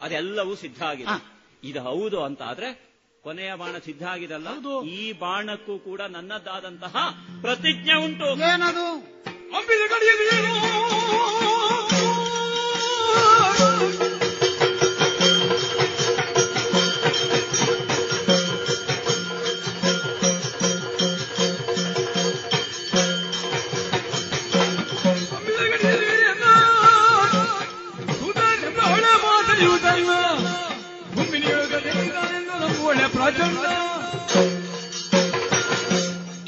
ಅದೆಲ್ಲವೂ 0.01 0.55
ಸಿದ್ಧ 0.55 0.83
ಆಗಿದೆ. 0.83 1.25
ಇದು 1.69 1.83
ಹೌದು 1.83 2.25
ಅಂತ 2.25 2.43
ಆದ್ರೆ 2.43 2.93
ಕೊನೆಯ 3.23 3.55
ಬಾಣ 3.55 3.79
ಸಿದ್ಧ 3.85 4.03
ಆಗಿದಲ್ಲ. 4.03 4.49
ಈ 4.85 5.13
ಬಾಣಕ್ಕೂ 5.13 5.79
ಕೂಡ 5.79 6.01
ನನ್ನದಾದಂತಹ 6.01 6.97
ಪ್ರತಿಜ್ಞೆ 7.41 7.95
ಉಂಟು. 7.95 8.25
ಏನದು? 8.25 8.95
ಅಂಬಿನ 9.57 9.81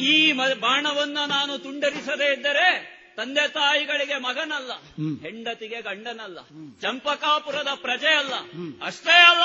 ಈ 0.06 0.14
ಬಾಣವನ್ನ 0.60 1.18
ನಾನು 1.26 1.58
ತುಂಡರಿಸದೇ 1.58 2.32
ಇದ್ದರೆ 2.32 2.68
ತಂದೆ 3.16 3.48
ತಾಯಿಗಳಿಗೆ 3.48 4.18
ಮಗನಲ್ಲ 4.18 4.72
ಹೆಂಡತಿಗೆ 5.22 5.80
ಗಂಡನಲ್ಲ 5.82 6.38
ಚಂಪಕಾಪುರದ 6.82 7.68
ಪ್ರಜೆ 7.82 8.12
ಅಲ್ಲ 8.14 8.34
ಅಷ್ಟೇ 8.86 9.18
ಅಲ್ಲ. 9.24 9.44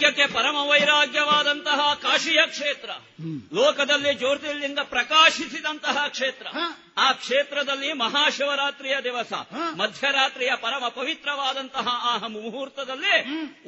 ವೈರಾಗ್ಯಕ್ಕೆ 0.00 0.34
ಪರಮ 0.34 0.56
ವೈರಾಗ್ಯವಾದಂತಹ 0.70 1.80
ಕಾಶಿಯ 2.02 2.40
ಕ್ಷೇತ್ರ. 2.46 2.90
ಲೋಕದಲ್ಲಿ 3.54 4.12
ಜ್ಯೋತಿರ್ಲಿಂಗ 4.14 4.78
ಪ್ರಕಾಶಿಸಿದಂತಹ 4.84 5.96
ಕ್ಷೇತ್ರ. 6.08 6.46
ಆ 6.98 7.12
ಕ್ಷೇತ್ರದಲ್ಲಿ 7.12 7.90
ಮಹಾಶಿವರಾತ್ರಿಯ 7.94 8.96
ದಿವಸ 9.04 9.32
ಮಧ್ಯರಾತ್ರಿಯ 9.76 10.52
ಪರಮ 10.56 10.84
ಪವಿತ್ರವಾದಂತಹ 10.88 11.86
ಆ 12.04 12.26
ಮುಹೂರ್ತದಲ್ಲಿ 12.28 13.14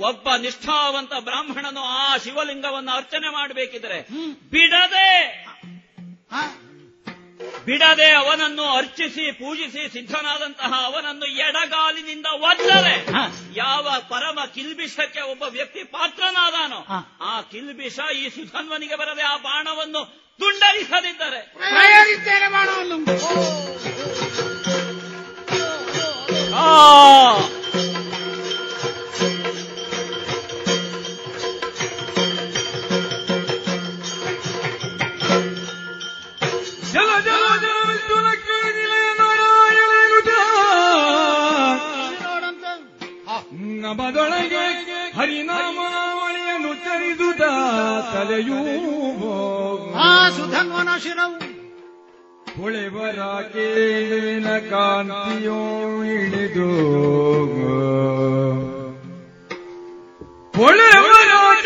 ಒಬ್ಬ 0.03 0.37
ನಿಷ್ಠಾವಂತ 0.37 1.13
ಬ್ರಾಹ್ಮಣನು 1.21 1.85
ಆ 1.99 2.17
ಶಿವಲಿಂಗವನ್ನು 2.17 2.93
ಅರ್ಚನೆ 2.97 3.31
ಮಾಡಬೇಕಿದ್ರೆ 3.33 3.99
ಬಿಡದೆ 4.53 5.09
ಬಿಡದೆ 7.67 8.09
ಅವನನ್ನು 8.13 8.65
ಅರ್ಚಿಸಿ 8.77 9.25
ಪೂಜಿಸಿ 9.33 9.83
ಸಿದ್ಧನಾದಂತಹ 9.93 10.73
ಅವನನ್ನು 10.85 11.27
ಎಡಗಾಲಿನಿಂದ 11.47 12.29
ಒದ್ದರೆ 12.49 12.95
ಯಾವ 13.57 13.85
ಪರಮ 14.09 14.39
ಕಿಲ್ಬಿಷಕ್ಕೆ 14.55 15.23
ಒಬ್ಬ 15.33 15.43
ವ್ಯಕ್ತಿ 15.57 15.83
ಪಾತ್ರನಾದಾನೋ 15.95 16.81
ಆ 17.31 17.35
ಕಿಲ್ಬಿಷ 17.53 17.99
ಈ 18.17 18.25
ಸುಧನ್ವನಿಗೆ 18.29 18.97
ಬರದೆ 18.97 19.23
ಆ 19.23 19.37
ಬಾಣವನ್ನು 19.37 20.03
ತುಂಡರಿಸದಿದ್ದರೆ 20.41 21.41
ಬಾಣವನ್ನು. 22.57 22.97
ನಭದೊಳಗೆ 43.93 44.63
ಹರಿನಾಮಾವಳಿಯನ್ನು 45.17 46.71
ಚರಿದುದ 46.85 47.43
ತಲೆಯೂ 48.13 48.61
ಸುಧನ್ವನ 50.37 50.91
ಶಿರವು. 50.99 51.37
ಹೊಳೆವರಾಕೇನ 52.57 54.47
ಕಾಂತಿಯೋ 54.71 55.59
ಇಳಿದು 56.15 56.71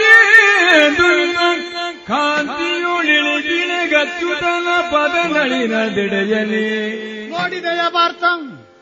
ಹೊಳೆವರಾಕೇಂದುವಿನ 0.09 1.39
ಕಾಂತಿಯೊಳಿಳಿಗಿಣಗಚ್ಚುತನ 2.09 4.69
ಪದನಳಿನ 4.93 5.75
ದಿಡೆಯಲಿ 5.97 6.65
ನೋಡಿದೆಯ 7.31 7.83
ಭಾರತ 7.95 8.25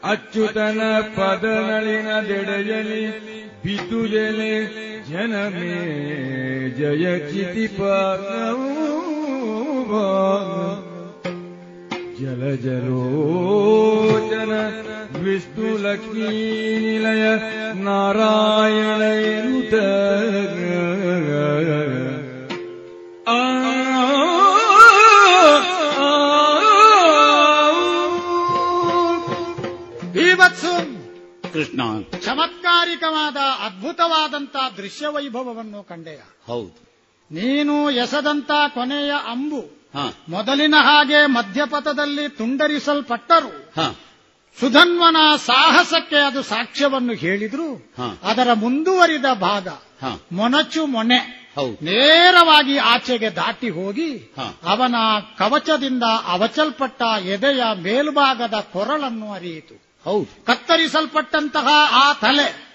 ಅಚ್ಚುತನ 0.05 0.81
ಪದನಳಿನ 1.17 2.09
ದೆಡೆಯಲಿ 2.29 3.03
पितुजले 3.65 4.55
जनमे 5.09 5.77
जय 6.79 7.05
जिति 7.31 7.67
पल 7.77 8.25
जन 14.31 14.53
विष्णुलक्ष्मीलय 15.25 17.25
नारायणय 17.87 19.25
उदगवत्सु 30.15 30.73
कृष्णा। 31.55 31.87
ಚಮತ್ಕಾರಿಕವಾದ 32.85 33.67
ಅದ್ಭುತವಾದಂತ 33.67 34.57
ದೃಶ್ಯ 34.77 35.07
ವೈಭವವನ್ನು 35.07 35.83
ಕಂಡೆಯ. 35.83 36.21
ಹೌದು. 36.47 36.85
ನೀನು 37.31 37.91
ಎಸದಂತ 37.91 38.51
ಕೊನೆಯ 38.69 39.13
ಅಂಬು 39.27 39.91
ಮೊದಲಿನ 40.29 40.75
ಹಾಗೆ 40.79 41.27
ಮಧ್ಯಪಥದಲ್ಲಿ 41.27 42.29
ತುಂಡರಿಸಲ್ಪಟ್ಟರು. 42.29 43.73
ಸುಧನ್ವನ 44.61 45.17
ಸಾಹಸಕ್ಕೆ 45.37 46.17
ಅದು 46.17 46.43
ಸಾಕ್ಷ್ಯವನ್ನು 46.43 47.13
ಹೇಳಿದ್ರು. 47.13 47.95
ಅದರ 48.23 48.53
ಮುಂದುವರಿದ 48.53 49.25
ಭಾಗ 49.35 49.69
ಮೊನಚು 50.33 50.87
ಮೊನೆ. 50.87 51.55
ನೇರವಾಗಿ 51.83 52.79
ಆಚೆಗೆ 52.79 53.31
ದಾಟಿ 53.31 53.71
ಹೋಗಿ 53.71 54.35
ಅವನ 54.65 54.95
ಕವಚದಿಂದ 55.39 56.03
ಅವಚಲ್ಪಟ್ಟ 56.27 57.03
ಎದೆಯ 57.03 57.63
ಮೇಲ್ಭಾಗದ 57.81 58.55
ಕೊರಳನ್ನು 58.73 59.33
ಅರಿಯಿತು. 59.33 59.94
ಹೌದು. 60.05 60.45
ಕತ್ತರಿಸಲ್ಪಟ್ಟಂತಹ 60.45 61.67
ಆ 61.91 62.13
ತಲೆ 62.13 62.67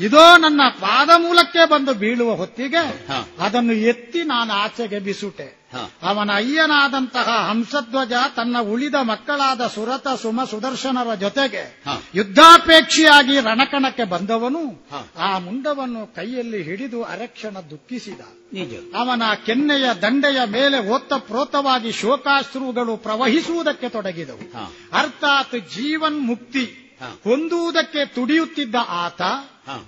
ಇದೋ 0.00 0.36
ನನ್ನ 0.36 0.60
ಪಾದ 0.80 1.10
ಮೂಲಕ್ಕೆ 1.16 1.68
ಬಂದು 1.68 1.94
ಬೀಳುವ 1.94 2.34
ಹೊತ್ತಿಗೆ 2.34 3.06
ಅದನ್ನು 3.38 3.72
ಎತ್ತಿ 3.72 4.22
ನಾನು 4.22 4.52
ಆಚೆಗೆ 4.52 4.98
ಬಿಸುಟೆ. 4.98 5.65
ಅವನ 6.02 6.30
ಅಯ್ಯನಾದಂತಹ 6.34 7.48
ಹಂಸಧ್ವಜ 7.48 8.12
ತನ್ನ 8.36 8.58
ಉಳಿದ 8.58 8.94
ಮಕ್ಕಳಾದ 8.94 9.66
ಸುರತ 9.66 10.08
ಸುಮ 10.22 10.44
ಸುದರ್ಶನರ 10.44 11.14
ಜೊತೆಗೆ 11.14 11.82
ಯುದ್ಧಾಪೇಕ್ಷಿಯಾಗಿ 12.14 13.40
ರಣಕಣಕ್ಕೆ 13.40 14.04
ಬಂದವನು. 14.04 14.88
ಆ 15.18 15.38
ಮುಂಡವನ್ನು 15.38 16.14
ಕೈಯಲ್ಲಿ 16.14 16.62
ಹಿಡಿದು 16.62 17.02
ಅರಕ್ಷಣ 17.04 17.56
ದುಃಖಿಸಿದ. 17.70 18.20
ಅವನ 18.94 19.22
ಕೆನ್ನೆಯ 19.46 19.88
ದಂಡೆಯ 20.02 20.40
ಮೇಲೆ 20.46 20.88
ಓತಪ್ರೋತವಾಗಿ 20.88 21.92
ಶೋಕಾಶ್ರುಗಳು 21.92 22.96
ಪ್ರವಹಿಸುವುದಕ್ಕೆ 22.96 23.88
ತೊಡಗಿದವು. 23.88 24.52
ಅರ್ಥಾತ್ 24.92 25.54
ಜೀವನ್ 25.74 26.20
ಮುಕ್ತಿ 26.20 26.82
ಹೊಂದುವುದಕ್ಕೆ 27.24 28.06
ತುಡಿಯುತ್ತಿದ್ದ 28.06 28.74
ಆತ 28.88 29.22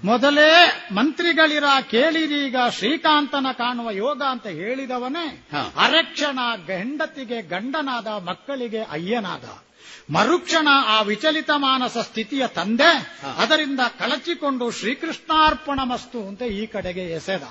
ಮೊದಲೇ 0.04 0.80
ಮಂತ್ರಿಗಳಿರ 0.92 1.64
ಕೇಳಿರೀಗ 1.90 2.56
ಶ್ರೀಕಾಂತನ 2.70 3.46
ಕಾಣುವ 3.52 3.90
ಯೋಗ 3.90 4.22
ಅಂತ 4.22 4.46
ಹೇಳಿದವನೇ 4.46 5.48
ಅರಕ್ಷಣ 5.76 6.38
ಹೆಂಡತಿಗೆ 6.66 7.42
ಗಂಡನಾದ 7.42 8.06
ಮಕ್ಕಳಿಗೆ 8.06 8.82
ಅಯ್ಯನಾದ. 8.82 9.44
ಮರುಕ್ಷಣ 10.10 10.68
ಆ 10.86 11.02
ವಿಚಲಿತ 11.02 11.50
ಮಾನಸ 11.56 11.98
ಸ್ಥಿತಿಯ 11.98 12.46
ತಂದೆ. 12.46 13.20
ಅದರಿಂದ 13.38 13.80
ಕಳಚಿಕೊಂಡು 13.98 14.70
ಶ್ರೀಕೃಷ್ಣಾರ್ಪಣ 14.70 15.80
ಮಸ್ತು 15.82 16.28
ಅಂತ 16.28 16.42
ಈ 16.42 16.66
ಕಡೆಗೆ 16.66 17.00
ಎಸೆದ. 17.00 17.42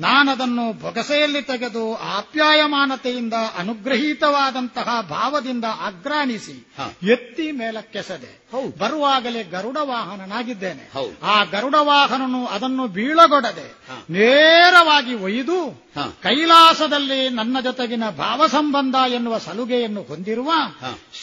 ನಾನದನ್ನು 0.00 0.72
ಬೊಗಸೆಯಲ್ಲಿ 0.72 1.42
ತೆಗೆದು 1.42 1.96
ಆಪ್ಯಾಯಮಾನತೆಯಿಂದ 1.96 3.34
ಅನುಗ್ರಹೀತವಾದಂತಹ 3.58 5.00
ಭಾವದಿಂದ 5.00 5.64
ಅಗ್ರಾಣಿಸಿ 5.64 6.72
ಎತ್ತಿ 7.02 7.52
ಮೇಲಕ್ಕೆಸೆದೆ. 7.52 8.43
ಬರುವಾಗಲೇ 8.62 9.42
ಗರುಡ 9.42 9.76
ವಾಹನನಾಗಿದ್ದೇನೆ. 9.82 10.90
ಆ 11.22 11.44
ಗರುಡ 11.44 11.74
ವಾಹನನು 11.80 12.46
ಅದನ್ನು 12.46 12.88
ಬೀಳಗೊಡದೆ 12.88 13.74
ನೇರವಾಗಿ 14.10 15.14
ಒಯ್ದು 15.14 15.86
ಕೈಲಾಸದಲ್ಲಿ 16.22 17.28
ನನ್ನ 17.28 17.60
ಜೊತೆಗಿನ 17.60 18.10
ಭಾವ 18.10 18.46
ಸಂಬಂಧ 18.46 18.94
ಎನ್ನುವ 19.08 19.38
ಸಲುಗೆಯನ್ನು 19.38 20.02
ಹೊಂದಿರುವ 20.02 20.52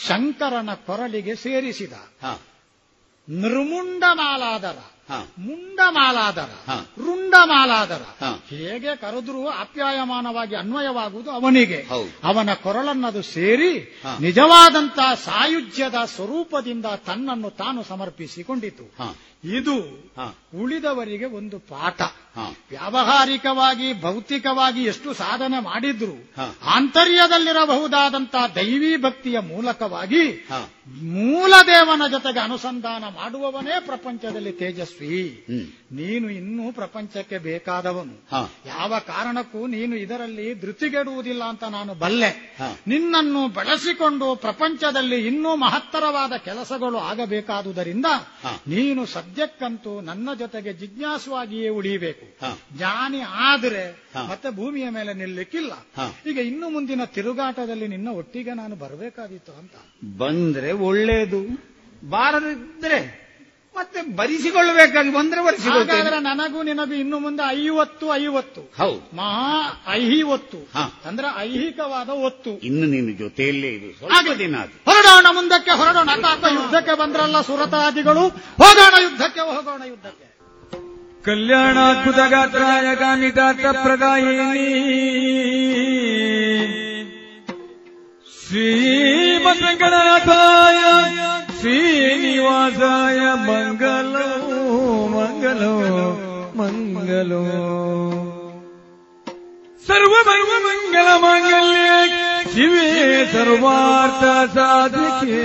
ಶಂಕರನ 0.08 0.70
ಕೊರಳಿಗೆ 0.74 1.36
ಸೇರಿಸಿದ. 1.36 1.94
ನೃಮುಂಡ 3.32 4.04
ಮಾಲಾದರ 4.14 4.80
ಮುಂಡ 5.38 5.80
ಮಾಲಾದರ 5.90 6.52
ರುಂಡ 6.98 7.34
ಮಾಲಾದರ 7.44 8.02
ಹೇಗೆ 8.50 8.96
ಕರೆದ್ರೂ 8.96 9.48
ಅಪ್ಯಾಯಮಾನವಾಗಿ 9.48 10.56
ಅನ್ವಯವಾಗುವುದು 10.56 11.32
ಅವನಿಗೆ. 11.32 11.88
ಅವನ 12.24 12.54
ಕೊರಳನ್ನದು 12.54 13.22
ಸೇರಿ 13.22 14.00
ನಿಜವಾದಂತಹ 14.20 15.14
ಸಾಯುಜ್ಯದ 15.14 15.96
ಸ್ವರೂಪದಿಂದ 16.06 16.86
ತನ್ನನ್ನು 16.86 17.50
ತಾನು 17.50 17.84
ಸಮರ್ಪಿಸಿಕೊಂಡಿತು. 17.84 18.96
ಇದು 19.44 19.76
ಉಳಿದವರಿಗೆ 20.62 21.26
ಒಂದು 21.26 21.60
ಪಾಠ. 21.60 22.02
ವ್ಯಾವಹಾರಿಕವಾಗಿ 22.70 24.02
ಭೌತಿಕವಾಗಿ 24.02 24.84
ಎಷ್ಟು 24.84 25.14
ಸಾಧನೆ 25.14 25.60
ಮಾಡಿದ್ರು 25.60 26.34
ಆಂತರ್ಯದಲ್ಲಿರಬಹುದಾದಂತಹ 26.66 28.48
ದೈವಿ 28.56 28.98
ಭಕ್ತಿಯ 28.98 29.40
ಮೂಲಕವಾಗಿ 29.40 30.48
ಮೂಲದೇವನ 31.04 32.02
ಜೊತೆಗೆ 32.12 32.40
ಅನುಸಂಧಾನ 32.40 33.04
ಮಾಡುವವನೇ 33.04 33.80
ಪ್ರಪಂಚದಲ್ಲಿ 33.80 34.52
ತೇಜಸ್ವಿ. 34.52 35.46
ನೀನು 35.92 36.30
ಇನ್ನೂ 36.30 36.72
ಪ್ರಪಂಚಕ್ಕೆ 36.72 37.38
ಬೇಕಾದವನು. 37.38 38.46
ಯಾವ 38.66 39.00
ಕಾರಣಕ್ಕೂ 39.00 39.68
ನೀನು 39.68 39.96
ಇದರಲ್ಲಿ 39.96 40.62
ಧೃತಿಗೆಡುವುದಿಲ್ಲ 40.62 41.44
ಅಂತ 41.44 41.64
ನಾನು 41.64 41.94
ಬಲ್ಲೆ. 41.94 42.58
ನಿನ್ನನ್ನು 42.88 43.48
ಬೆಳೆಸಿಕೊಂಡು 43.48 44.36
ಪ್ರಪಂಚದಲ್ಲಿ 44.36 45.28
ಇನ್ನೂ 45.28 45.56
ಮಹತ್ತರವಾದ 45.56 46.34
ಕೆಲಸಗಳು 46.34 46.98
ಆಗಬೇಕಾದುದರಿಂದ 46.98 48.06
ನೀನು 48.68 49.06
ಸದ್ಯಕ್ಕಂತೂ 49.32 50.02
ನನ್ನ 50.02 50.30
ಜೊತೆಗೆ 50.40 50.74
ಜಿಜ್ಞಾಸುವಾಗಿಯೇ 50.74 51.70
ಉಳಿಯಬೇಕು. 51.70 52.38
ಜ್ಞಾನಿ 52.78 53.20
ಆದ್ರೆ 53.20 54.04
ಮತ್ತೆ 54.30 54.56
ಭೂಮಿಯ 54.56 54.90
ಮೇಲೆ 54.90 55.14
ನಿಲ್ಲಕ್ಕಿಲ್ಲ. 55.14 55.72
ಈಗ 56.30 56.38
ಇನ್ನು 56.38 56.70
ಮುಂದಿನ 56.70 57.04
ತಿರುಗಾಟದಲ್ಲಿ 57.06 57.88
ನಿನ್ನ 57.88 58.08
ಒಟ್ಟಿಗೆ 58.10 58.54
ನಾನು 58.54 58.76
ಬರಬೇಕಾದಿತ್ತು 58.76 59.52
ಅಂತ. 59.52 59.72
ಬಂದ್ರೆ 60.18 60.72
ಒಳ್ಳೇದು. 60.72 61.72
ಬಾರದಿದ್ರೆ 62.10 63.21
ಮತ್ತೆ 63.76 64.02
ಬರಿಸಿಕೊಳ್ಳಬೇಕಾಗಿ 64.02 65.14
ಬಂದ್ರೆ 65.14 65.46
ಬರಿಸಿಕೊಳ್ಳ 65.46 66.20
ನನಗೂ 66.20 66.64
ನಿನಗೂ 66.64 66.94
ಇನ್ನು 66.94 67.20
ಮುಂದೆ 67.20 67.64
ಐವತ್ತು 67.64 68.16
ಐವತ್ತು. 68.16 68.74
ಹೌದು. 68.78 69.16
ಮಹಾ 69.16 69.84
ಐಹಿವತ್ತು 69.94 70.72
ಅಂದ್ರೆ 71.06 71.40
ಐಹಿಕವಾದ 71.40 72.10
ಒತ್ತು. 72.10 72.50
ಇನ್ನು 72.50 72.88
ನಿನ್ನ 72.88 73.18
ಜೊತೆಯಲ್ಲೇ 73.18 73.68
ಇದು. 73.68 74.08
ಅದು 74.08 74.34
ಹೊರಡೋಣ 74.86 75.28
ಮುಂದಕ್ಕೆ 75.32 75.72
ಹೊರಡೋಣ. 75.72 76.10
ಅಕ್ಕ 76.10 76.44
ಯುದ್ಧಕ್ಕೆ 76.44 76.98
ಬಂದ್ರಲ್ಲ 76.98 77.42
ಸುರತಾದಿಗಳು. 77.42 78.30
ಹೋಗೋಣ 78.30 79.04
ಯುದ್ಧಕ್ಕೆ 79.04 79.40
ಹೋಗೋಣ 79.40 79.82
ಯುದ್ಧಕ್ಕೆ. 79.88 80.32
ಕಲ್ಯಾಣ 81.24 81.74
ಕಲ್ಯಾಣಾದ್ಭುತ 81.74 82.16
ಗಾತ್ರಾಯ 82.16 83.32
ಗಾತ್ರ 83.32 83.72
ಪ್ರದಾಯಿನಿ. 83.72 84.72
ಶ್ರೀಮದ್ವೆಂಕಟನಾಥಾಯ 88.48 90.78
ಶ್ರೀನಿವಾಸಾಯ 90.78 91.41
ಮಂಗಲೋ 93.36 95.08
ಮಂಗಲೋ 95.08 95.74
ಮಂಗಲೋ. 96.56 97.44
ಸರ್ವ 99.88 100.14
ಮಂಗಲ 100.38 101.08
ಮಾಂಗಲ್ಯ, 101.18 101.90
ಶಿವೇ 102.54 103.30
ಸರ್ವಾರ್ಥ 103.34 104.54
ಸಾಧಿಕೆ. 104.54 105.44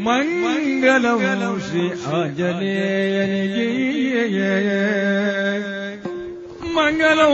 ಮಂಗಲಂ 0.05 1.55
ಶ್ರೀ 1.67 1.83
ಆಂಜನೇಯನಿಗೆ 2.15 3.69
ಮಂಗಲಂ 6.75 7.33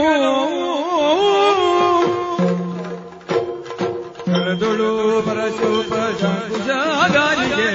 ಕರದೊಳು 4.26 4.90
ಪರಶೋಪ 5.26 5.92
ಶಂಕುಶಾಗಾರಿಗೆ 6.20 7.70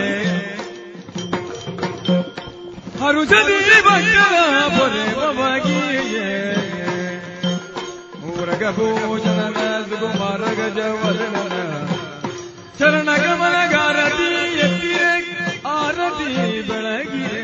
ಹರುಷದಿ 3.02 3.58
ಬಂಗಲ 3.88 4.36
ಪೊರೆ 4.78 5.04
ಬಗಿಯೇ 5.40 6.30
ಊರಗಭೂಷಣನ 8.42 9.60
ಸುಕುಮಾರ 9.90 10.42
ಗಜವದನ 10.54 11.36
ಚರಣ 12.80 13.10
ಗಮನಗಾರತಿ 13.18 14.28
ಎತ್ತಿರೆ 14.58 15.12
ಆರತಿ 15.74 16.28
ಬೆಳಗಿರೆ 16.62 17.44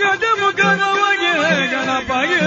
ಗಜಮುಖನವಗೆ 0.00 1.32
ಗಣಪಗೆ 1.72 2.42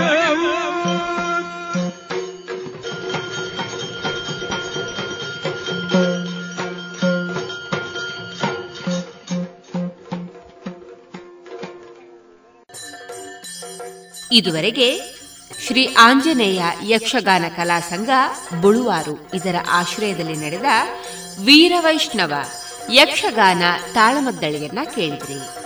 ಇದುವರೆಗೆ 14.32 14.90
ಶ್ರೀ 15.67 15.95
ಆಂಜನೇಯ 15.99 16.63
ಯಕ್ಷಗಾನ 16.83 17.45
ಕಲಾ 17.57 17.81
ಸಂಘ 17.81 18.11
ಬುಳುವಾರು 18.61 19.31
ಇದರ 19.35 19.57
ಆಶ್ರಯದಲ್ಲಿ 19.71 20.37
ನಡೆದ 20.37 20.69
ವೀರವೈಷ್ಣವ 21.45 22.33
ಯಕ್ಷಗಾನ 22.93 23.63
ತಾಳಮದ್ದಳೆಯನ್ನ 23.93 24.79
ಕೇಳಿದ್ರಿ. 24.95 25.66